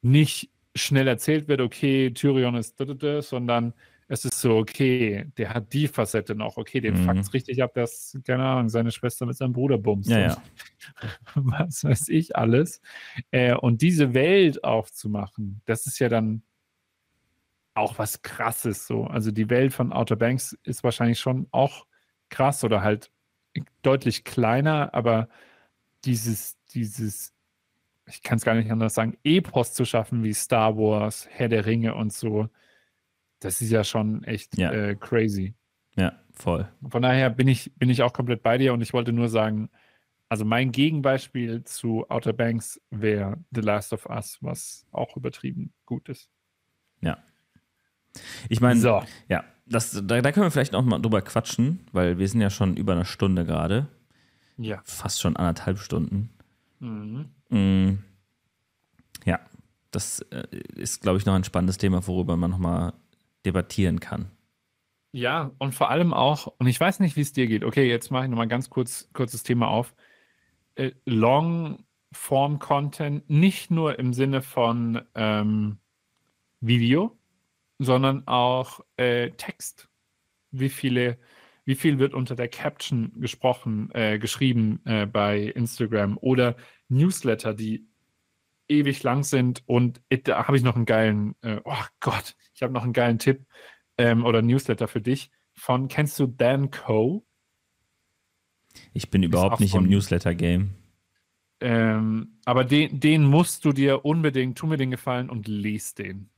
nicht 0.00 0.50
schnell 0.74 1.08
erzählt 1.08 1.48
wird, 1.48 1.60
okay, 1.60 2.10
Tyrion 2.12 2.54
ist, 2.54 2.76
sondern 3.20 3.74
es 4.08 4.24
ist 4.24 4.40
so, 4.40 4.58
okay, 4.58 5.26
der 5.38 5.54
hat 5.54 5.72
die 5.72 5.88
Facette 5.88 6.34
noch, 6.34 6.56
okay, 6.58 6.80
den 6.80 7.00
mhm. 7.00 7.04
fuckt's 7.06 7.32
richtig 7.32 7.62
ab, 7.62 7.72
dass, 7.74 8.18
keine 8.26 8.44
Ahnung, 8.44 8.68
seine 8.68 8.90
Schwester 8.90 9.24
mit 9.24 9.36
seinem 9.36 9.54
Bruder 9.54 9.78
bumst. 9.78 10.10
Ja, 10.10 10.18
ja. 10.18 10.42
Was 11.34 11.84
weiß 11.84 12.08
ich 12.08 12.36
alles. 12.36 12.80
Äh, 13.30 13.54
und 13.54 13.80
diese 13.80 14.12
Welt 14.12 14.64
aufzumachen, 14.64 15.62
das 15.64 15.86
ist 15.86 15.98
ja 15.98 16.08
dann 16.08 16.42
auch 17.74 17.98
was 17.98 18.20
krasses 18.20 18.86
so. 18.86 19.04
Also 19.04 19.30
die 19.30 19.48
Welt 19.48 19.72
von 19.72 19.94
Outer 19.94 20.16
Banks 20.16 20.58
ist 20.62 20.84
wahrscheinlich 20.84 21.18
schon 21.18 21.46
auch 21.52 21.86
krass 22.28 22.64
oder 22.64 22.82
halt 22.82 23.10
deutlich 23.80 24.24
kleiner, 24.24 24.92
aber 24.92 25.28
dieses, 26.04 26.58
dieses, 26.74 27.32
ich 28.06 28.22
kann 28.22 28.38
es 28.38 28.44
gar 28.44 28.54
nicht 28.54 28.70
anders 28.70 28.94
sagen, 28.94 29.16
Epos 29.24 29.74
zu 29.74 29.84
schaffen 29.84 30.22
wie 30.24 30.34
Star 30.34 30.76
Wars, 30.76 31.26
Herr 31.30 31.48
der 31.48 31.66
Ringe 31.66 31.94
und 31.94 32.12
so, 32.12 32.48
das 33.40 33.60
ist 33.60 33.70
ja 33.70 33.84
schon 33.84 34.24
echt 34.24 34.56
ja. 34.58 34.72
Äh, 34.72 34.96
crazy. 34.96 35.54
Ja, 35.96 36.12
voll. 36.32 36.68
Von 36.88 37.02
daher 37.02 37.30
bin 37.30 37.48
ich, 37.48 37.72
bin 37.76 37.90
ich 37.90 38.02
auch 38.02 38.12
komplett 38.12 38.42
bei 38.42 38.58
dir 38.58 38.72
und 38.72 38.80
ich 38.80 38.92
wollte 38.92 39.12
nur 39.12 39.28
sagen, 39.28 39.68
also 40.28 40.44
mein 40.44 40.72
Gegenbeispiel 40.72 41.62
zu 41.64 42.08
Outer 42.08 42.32
Banks 42.32 42.80
wäre 42.90 43.36
The 43.50 43.60
Last 43.60 43.92
of 43.92 44.06
Us, 44.06 44.38
was 44.40 44.86
auch 44.90 45.16
übertrieben 45.16 45.72
gut 45.84 46.08
ist. 46.08 46.30
Ja, 47.02 47.18
Ich 48.48 48.60
meine, 48.60 48.80
So. 48.80 49.02
ja, 49.28 49.44
das, 49.66 49.90
da, 49.92 50.20
da 50.22 50.32
können 50.32 50.46
wir 50.46 50.50
vielleicht 50.50 50.72
noch 50.72 50.84
mal 50.84 50.98
drüber 51.00 51.20
quatschen, 51.20 51.86
weil 51.92 52.18
wir 52.18 52.28
sind 52.28 52.40
ja 52.40 52.50
schon 52.50 52.76
über 52.76 52.92
eine 52.92 53.04
Stunde 53.04 53.44
gerade. 53.44 53.88
Ja. 54.56 54.80
Fast 54.84 55.20
schon 55.20 55.36
anderthalb 55.36 55.78
Stunden. 55.78 56.30
Mhm. 56.78 57.30
Mm, 57.52 57.98
ja, 59.26 59.38
das 59.90 60.20
äh, 60.30 60.46
ist, 60.74 61.02
glaube 61.02 61.18
ich, 61.18 61.26
noch 61.26 61.34
ein 61.34 61.44
spannendes 61.44 61.76
Thema, 61.76 62.06
worüber 62.06 62.38
man 62.38 62.50
nochmal 62.50 62.94
debattieren 63.44 64.00
kann. 64.00 64.30
Ja, 65.12 65.50
und 65.58 65.74
vor 65.74 65.90
allem 65.90 66.14
auch, 66.14 66.46
und 66.58 66.66
ich 66.66 66.80
weiß 66.80 67.00
nicht, 67.00 67.16
wie 67.16 67.20
es 67.20 67.34
dir 67.34 67.46
geht. 67.46 67.64
Okay, 67.64 67.86
jetzt 67.86 68.10
mache 68.10 68.24
ich 68.24 68.30
nochmal 68.30 68.48
ganz 68.48 68.70
kurz 68.70 69.10
kurzes 69.12 69.42
Thema 69.42 69.68
auf. 69.68 69.94
Äh, 70.74 70.92
Long-Form-Content, 71.04 73.28
nicht 73.28 73.70
nur 73.70 73.98
im 73.98 74.14
Sinne 74.14 74.40
von 74.40 75.02
ähm, 75.14 75.76
Video, 76.60 77.18
sondern 77.78 78.26
auch 78.26 78.80
äh, 78.96 79.32
Text. 79.32 79.90
Wie 80.50 80.70
viele, 80.70 81.18
wie 81.64 81.74
viel 81.74 81.98
wird 81.98 82.14
unter 82.14 82.34
der 82.34 82.48
Caption 82.48 83.12
gesprochen, 83.20 83.90
äh, 83.94 84.18
geschrieben 84.18 84.80
äh, 84.84 85.06
bei 85.06 85.40
Instagram 85.42 86.18
oder 86.20 86.56
Newsletter, 86.88 87.54
die 87.54 87.86
ewig 88.68 89.02
lang 89.02 89.22
sind 89.22 89.62
und 89.66 90.00
äh, 90.08 90.18
da 90.18 90.46
habe 90.46 90.56
ich 90.56 90.62
noch 90.62 90.76
einen 90.76 90.86
geilen, 90.86 91.34
äh, 91.42 91.60
oh 91.64 91.84
Gott, 92.00 92.36
ich 92.54 92.62
habe 92.62 92.72
noch 92.72 92.84
einen 92.84 92.92
geilen 92.92 93.18
Tipp 93.18 93.44
ähm, 93.98 94.24
oder 94.24 94.42
Newsletter 94.42 94.88
für 94.88 95.00
dich 95.00 95.30
von, 95.54 95.88
kennst 95.88 96.18
du 96.18 96.26
Dan 96.26 96.70
Coe? 96.70 97.22
Ich 98.94 99.10
bin 99.10 99.22
überhaupt 99.22 99.60
nicht 99.60 99.74
im 99.74 99.82
von- 99.82 99.90
Newsletter-Game. 99.90 100.74
Ähm, 101.60 102.38
aber 102.44 102.64
den, 102.64 102.98
den 102.98 103.24
musst 103.24 103.64
du 103.64 103.72
dir 103.72 104.04
unbedingt, 104.04 104.58
tu 104.58 104.66
mir 104.66 104.78
den 104.78 104.90
Gefallen 104.90 105.30
und 105.30 105.46
lies 105.46 105.94
den. 105.94 106.30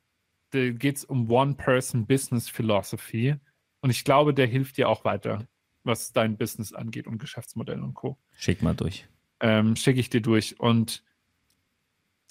Da 0.50 0.70
geht 0.70 0.96
es 0.96 1.04
um 1.04 1.30
One-Person-Business 1.30 2.48
Philosophy. 2.50 3.36
Und 3.84 3.90
ich 3.90 4.02
glaube, 4.02 4.32
der 4.32 4.46
hilft 4.46 4.78
dir 4.78 4.88
auch 4.88 5.04
weiter, 5.04 5.46
was 5.82 6.10
dein 6.14 6.38
Business 6.38 6.72
angeht 6.72 7.06
und 7.06 7.18
Geschäftsmodell 7.18 7.82
und 7.82 7.92
Co. 7.92 8.16
Schick 8.34 8.62
mal 8.62 8.74
durch. 8.74 9.06
Ähm, 9.40 9.76
Schicke 9.76 10.00
ich 10.00 10.08
dir 10.08 10.22
durch. 10.22 10.58
Und 10.58 11.04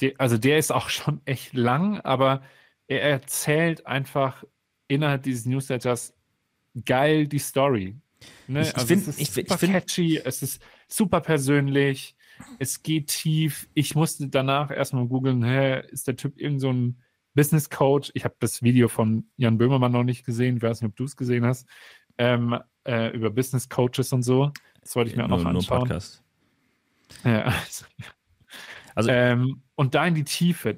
der, 0.02 0.14
also 0.18 0.40
der 0.40 0.58
ist 0.58 0.72
auch 0.72 0.90
schon 0.98 1.22
echt 1.26 1.54
lang, 1.54 2.00
aber 2.02 2.42
er 2.88 3.04
erzählt 3.04 3.86
einfach 3.86 4.44
innerhalb 4.88 5.22
dieses 5.22 5.46
Newsletters 5.46 6.16
geil 6.86 7.28
die 7.28 7.38
Story. 7.38 7.98
Ne? 8.48 8.62
Ich- 8.64 8.74
also 8.74 8.88
find- 8.88 9.04
es 9.04 9.08
ist 9.10 9.20
ich 9.20 9.30
find- 9.30 9.46
ich 9.46 9.50
super 9.54 9.60
find- 9.60 9.74
catchy, 9.74 10.18
es 10.26 10.42
ist 10.42 10.60
super 10.88 11.22
persönlich, 11.22 12.16
es 12.58 12.82
geht 12.82 13.10
tief. 13.10 13.70
Ich 13.76 13.94
musste 13.94 14.28
danach 14.28 14.72
erstmal 14.72 15.06
googeln, 15.06 15.44
hä, 15.44 15.84
ist 15.92 16.08
der 16.08 16.16
Typ 16.16 16.40
irgend 16.40 16.62
so 16.62 16.72
ein 16.74 16.98
Business 17.34 17.70
Coach? 17.70 18.12
Ich 18.14 18.24
habe 18.26 18.36
das 18.40 18.62
Video 18.62 18.88
von 18.88 19.26
Jan 19.38 19.58
Böhmermann 19.58 19.92
noch 19.92 20.04
nicht 20.04 20.26
gesehen, 20.26 20.58
ich 20.58 20.64
weiß 20.64 20.82
nicht, 20.82 20.90
ob 20.90 20.96
du 20.96 21.04
es 21.06 21.16
gesehen 21.16 21.46
hast, 21.46 21.68
ähm, 22.18 22.58
äh, 22.88 23.16
über 23.16 23.30
Business 23.30 23.70
Coaches 23.70 24.14
und 24.14 24.24
so. 24.24 24.52
Das 24.82 24.96
wollte 24.96 25.12
ich 25.12 25.18
mir 25.18 25.24
auch 25.26 25.30
nur, 25.30 25.38
noch 25.40 25.52
nur 25.52 25.60
anschauen. 25.62 25.80
Podcast. 25.80 26.24
Ja, 27.24 27.42
also, 27.46 27.86
Also- 28.96 29.10
ähm, 29.10 29.62
und 29.76 29.96
da 29.96 30.06
in 30.06 30.16
die 30.16 30.24
Tiefe, 30.24 30.78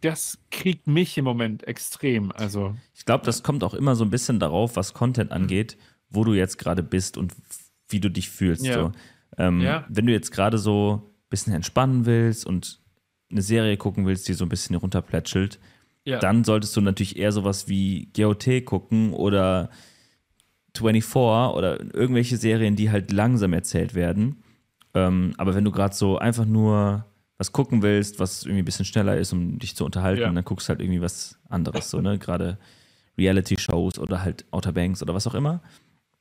das 0.00 0.38
kriegt 0.50 0.86
mich 0.86 1.18
im 1.18 1.24
Moment 1.24 1.66
extrem. 1.66 2.30
Also, 2.32 2.76
Ich 2.94 3.04
glaube, 3.04 3.24
das 3.24 3.42
kommt 3.42 3.64
auch 3.64 3.74
immer 3.74 3.96
so 3.96 4.04
ein 4.04 4.10
bisschen 4.10 4.38
darauf, 4.38 4.76
was 4.76 4.94
Content 4.94 5.32
angeht, 5.32 5.76
wo 6.10 6.22
du 6.22 6.34
jetzt 6.34 6.58
gerade 6.58 6.82
bist 6.82 7.16
und 7.16 7.32
wie 7.88 7.98
du 8.00 8.08
dich 8.10 8.30
fühlst. 8.30 8.64
Ja. 8.64 8.74
So. 8.74 8.92
Ähm, 9.38 9.60
Ja. 9.60 9.84
Wenn 9.88 10.06
du 10.06 10.12
jetzt 10.12 10.30
gerade 10.30 10.58
so 10.58 11.02
ein 11.02 11.28
bisschen 11.30 11.52
entspannen 11.54 12.06
willst 12.06 12.46
und 12.46 12.80
eine 13.30 13.42
Serie 13.42 13.76
gucken 13.76 14.06
willst, 14.06 14.28
die 14.28 14.34
so 14.34 14.44
ein 14.44 14.48
bisschen 14.48 14.76
runterplätschelt, 14.76 15.58
ja. 16.06 16.18
dann 16.18 16.44
solltest 16.44 16.74
du 16.76 16.80
natürlich 16.80 17.16
eher 17.18 17.32
sowas 17.32 17.68
wie 17.68 18.08
GOT 18.16 18.64
gucken 18.64 19.12
oder 19.12 19.68
24 20.76 21.14
oder 21.56 21.80
irgendwelche 21.94 22.36
Serien, 22.36 22.76
die 22.76 22.90
halt 22.90 23.12
langsam 23.12 23.52
erzählt 23.52 23.94
werden. 23.94 24.42
Ähm, 24.94 25.34
aber 25.36 25.54
wenn 25.54 25.64
du 25.64 25.70
gerade 25.70 25.94
so 25.94 26.18
einfach 26.18 26.44
nur 26.44 27.04
was 27.38 27.52
gucken 27.52 27.82
willst, 27.82 28.18
was 28.18 28.44
irgendwie 28.44 28.62
ein 28.62 28.64
bisschen 28.64 28.84
schneller 28.86 29.16
ist, 29.16 29.32
um 29.32 29.58
dich 29.58 29.76
zu 29.76 29.84
unterhalten, 29.84 30.22
Ja. 30.22 30.30
dann 30.32 30.44
guckst 30.44 30.68
du 30.68 30.70
halt 30.70 30.80
irgendwie 30.80 31.02
was 31.02 31.38
anderes, 31.50 31.90
so, 31.90 32.00
ne? 32.00 32.18
Gerade 32.18 32.58
Reality-Shows 33.18 33.98
oder 33.98 34.22
halt 34.22 34.46
Outer 34.52 34.72
Banks 34.72 35.02
oder 35.02 35.14
was 35.14 35.26
auch 35.26 35.34
immer. 35.34 35.62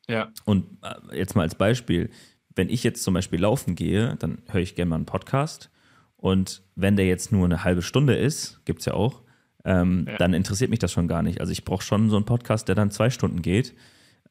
ja, 0.10 0.30
Und 0.46 0.66
äh, 0.84 1.18
jetzt 1.18 1.36
mal 1.36 1.44
als 1.44 1.56
Beispiel, 1.56 2.10
wenn 2.56 2.70
ich 2.70 2.84
jetzt 2.84 3.04
zum 3.04 3.14
Beispiel 3.14 3.40
laufen 3.42 3.76
gehe, 3.76 4.16
dann 4.20 4.42
höre 4.50 4.62
ich 4.62 4.76
gerne 4.76 4.90
mal 4.90 4.96
einen 4.98 5.06
Podcast. 5.06 5.70
Und 6.18 6.64
wenn 6.76 6.96
der 6.96 7.06
jetzt 7.08 7.32
nur 7.32 7.46
eine 7.46 7.64
halbe 7.64 7.82
Stunde 7.82 8.16
ist, 8.16 8.62
gibt 8.66 8.80
es 8.80 8.86
ja 8.86 8.94
auch, 8.94 9.22
ähm, 9.66 10.06
Ja. 10.08 10.18
dann 10.18 10.34
interessiert 10.34 10.70
mich 10.70 10.80
das 10.80 10.92
schon 10.92 11.08
gar 11.08 11.22
nicht. 11.24 11.42
Also 11.42 11.52
ich 11.52 11.66
brauche 11.66 11.84
schon 11.84 12.10
so 12.10 12.16
einen 12.16 12.26
Podcast, 12.26 12.68
der 12.68 12.76
dann 12.76 12.92
zwei 12.92 13.10
Stunden 13.10 13.42
geht, 13.42 13.74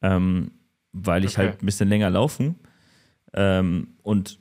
ähm, 0.01 0.51
weil 0.93 1.23
ich 1.25 1.33
Okay. 1.37 1.47
halt 1.49 1.61
ein 1.61 1.65
bisschen 1.65 1.89
länger 1.89 2.09
laufen. 2.09 2.55
Ähm, 3.33 3.89
und 4.01 4.39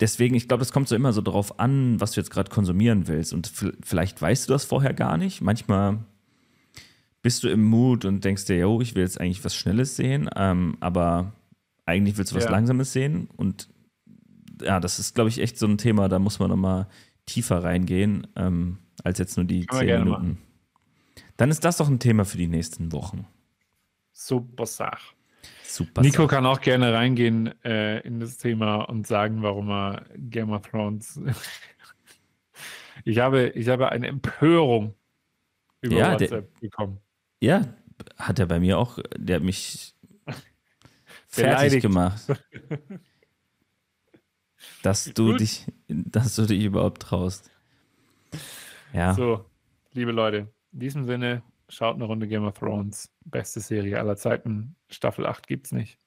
deswegen, 0.00 0.34
ich 0.34 0.48
glaube, 0.48 0.62
es 0.62 0.72
kommt 0.72 0.88
so 0.88 0.96
immer 0.96 1.12
so 1.12 1.20
drauf 1.20 1.60
an, 1.60 2.00
was 2.00 2.12
du 2.12 2.20
jetzt 2.20 2.30
gerade 2.30 2.50
konsumieren 2.50 3.06
willst. 3.08 3.32
Und 3.34 3.52
vielleicht 3.82 4.20
weißt 4.22 4.48
du 4.48 4.52
das 4.54 4.64
vorher 4.64 4.94
gar 4.94 5.18
nicht. 5.18 5.42
Manchmal 5.42 5.98
bist 7.22 7.44
du 7.44 7.48
im 7.50 7.62
Mood 7.64 8.06
und 8.06 8.24
denkst 8.24 8.46
dir, 8.46 8.56
yo, 8.56 8.80
ich 8.80 8.94
will 8.94 9.02
jetzt 9.02 9.20
eigentlich 9.20 9.44
was 9.44 9.54
Schnelles 9.54 9.96
sehen, 9.96 10.30
ähm, 10.36 10.78
aber 10.80 11.34
eigentlich 11.84 12.16
willst 12.16 12.32
du 12.32 12.36
was 12.36 12.44
Ja. 12.44 12.50
Langsames 12.50 12.94
sehen. 12.94 13.28
Und 13.36 13.68
ja, 14.62 14.80
das 14.80 14.98
ist, 14.98 15.14
glaube 15.14 15.28
ich, 15.28 15.38
echt 15.40 15.58
so 15.58 15.66
ein 15.66 15.76
Thema, 15.76 16.08
da 16.08 16.18
muss 16.18 16.38
man 16.38 16.48
nochmal 16.48 16.86
tiefer 17.26 17.62
reingehen, 17.62 18.26
ähm, 18.36 18.78
als 19.04 19.18
jetzt 19.18 19.36
nur 19.36 19.44
die 19.46 19.66
zehn 19.66 20.04
Minuten. 20.04 20.38
Dann 21.36 21.50
ist 21.50 21.64
das 21.64 21.78
doch 21.78 21.88
ein 21.88 21.98
Thema 21.98 22.24
für 22.24 22.36
die 22.38 22.48
nächsten 22.48 22.92
Wochen. 22.92 23.26
super 24.12 24.66
Sache. 24.66 25.14
Super. 25.64 26.02
Nico 26.02 26.26
kann 26.26 26.44
auch 26.46 26.60
gerne 26.60 26.92
reingehen 26.92 27.54
äh, 27.64 28.00
in 28.00 28.20
das 28.20 28.36
Thema 28.36 28.82
und 28.82 29.06
sagen, 29.06 29.42
warum 29.42 29.70
er 29.70 30.04
Game 30.16 30.50
of 30.50 30.62
Thrones. 30.68 31.18
ich, 33.04 33.18
habe, 33.18 33.48
ich 33.50 33.68
habe 33.68 33.88
eine 33.90 34.08
Empörung 34.08 34.94
über 35.80 35.96
Ja, 35.96 36.16
der- 36.16 36.30
WhatsApp 36.30 36.60
bekommen. 36.60 36.98
Ja, 37.40 37.72
hat 38.18 38.38
er 38.38 38.46
bei 38.46 38.60
mir 38.60 38.78
auch, 38.78 38.98
der 39.16 39.36
hat 39.36 39.42
mich 39.42 39.94
fertig 41.28 41.80
gemacht. 41.82 42.20
Dass 44.82 45.04
du 45.14 45.32
Gut. 45.32 45.40
dich, 45.40 45.66
dass 45.88 46.36
du 46.36 46.46
dich 46.46 46.62
überhaupt 46.64 47.02
traust. 47.02 47.50
Ja, 48.92 49.14
So, 49.14 49.44
liebe 49.92 50.12
Leute, 50.12 50.52
in 50.72 50.80
diesem 50.80 51.04
Sinne, 51.04 51.42
schaut 51.68 51.94
eine 51.96 52.04
Runde 52.04 52.26
Game 52.26 52.44
of 52.44 52.58
Thrones. 52.58 53.10
Beste 53.24 53.60
Serie 53.60 53.98
aller 53.98 54.16
Zeiten. 54.16 54.76
Staffel 54.90 55.26
8 55.26 55.46
gibt's 55.46 55.72
nicht. 55.72 55.98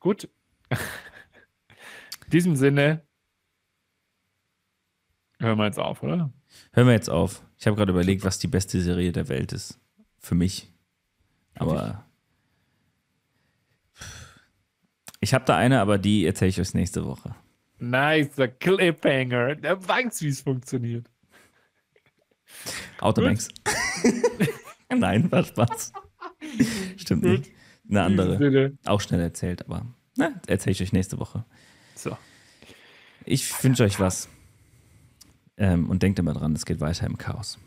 Gut. 0.00 0.28
in 0.70 2.30
diesem 2.30 2.56
Sinne, 2.56 3.02
hören 5.38 5.58
wir 5.58 5.66
jetzt 5.66 5.78
auf, 5.78 6.02
oder? 6.02 6.32
hören 6.72 6.86
wir 6.86 6.94
jetzt 6.94 7.10
auf. 7.10 7.42
Ich 7.58 7.66
habe 7.66 7.76
gerade 7.76 7.92
überlegt, 7.92 8.24
was 8.24 8.38
die 8.38 8.48
beste 8.48 8.80
Serie 8.80 9.12
der 9.12 9.28
Welt 9.28 9.52
ist. 9.52 9.78
Für 10.18 10.34
mich. 10.34 10.72
Aber 11.54 12.04
ich 15.20 15.34
habe 15.34 15.44
da 15.44 15.56
eine, 15.56 15.80
aber 15.80 15.98
die 15.98 16.26
erzähle 16.26 16.48
ich 16.50 16.60
euch 16.60 16.74
nächste 16.74 17.04
Woche. 17.04 17.34
Nice, 17.78 18.34
der 18.36 18.48
Cliffhanger. 18.48 19.56
Der 19.56 19.88
weiß, 19.88 20.22
wie 20.22 20.28
es 20.28 20.40
funktioniert. 20.40 21.08
Outer. 23.00 23.22
Banks. 23.22 23.48
Nein, 24.94 25.30
war 25.32 25.44
Spaß. 25.44 25.92
Stimmt 26.96 27.22
Gut. 27.22 27.30
nicht. 27.30 27.50
Eine 27.88 28.02
andere. 28.02 28.72
Auch 28.84 29.00
schnell 29.00 29.20
erzählt, 29.20 29.64
aber 29.66 29.86
na, 30.16 30.40
erzähle 30.46 30.72
ich 30.72 30.82
euch 30.82 30.92
nächste 30.92 31.18
Woche. 31.18 31.44
So. 31.94 32.16
Ich 33.24 33.62
wünsche 33.62 33.84
euch 33.84 33.98
was. 33.98 34.28
Ähm, 35.56 35.90
und 35.90 36.02
denkt 36.02 36.18
immer 36.18 36.32
dran, 36.32 36.54
es 36.54 36.64
geht 36.64 36.80
weiter 36.80 37.06
im 37.06 37.18
Chaos. 37.18 37.58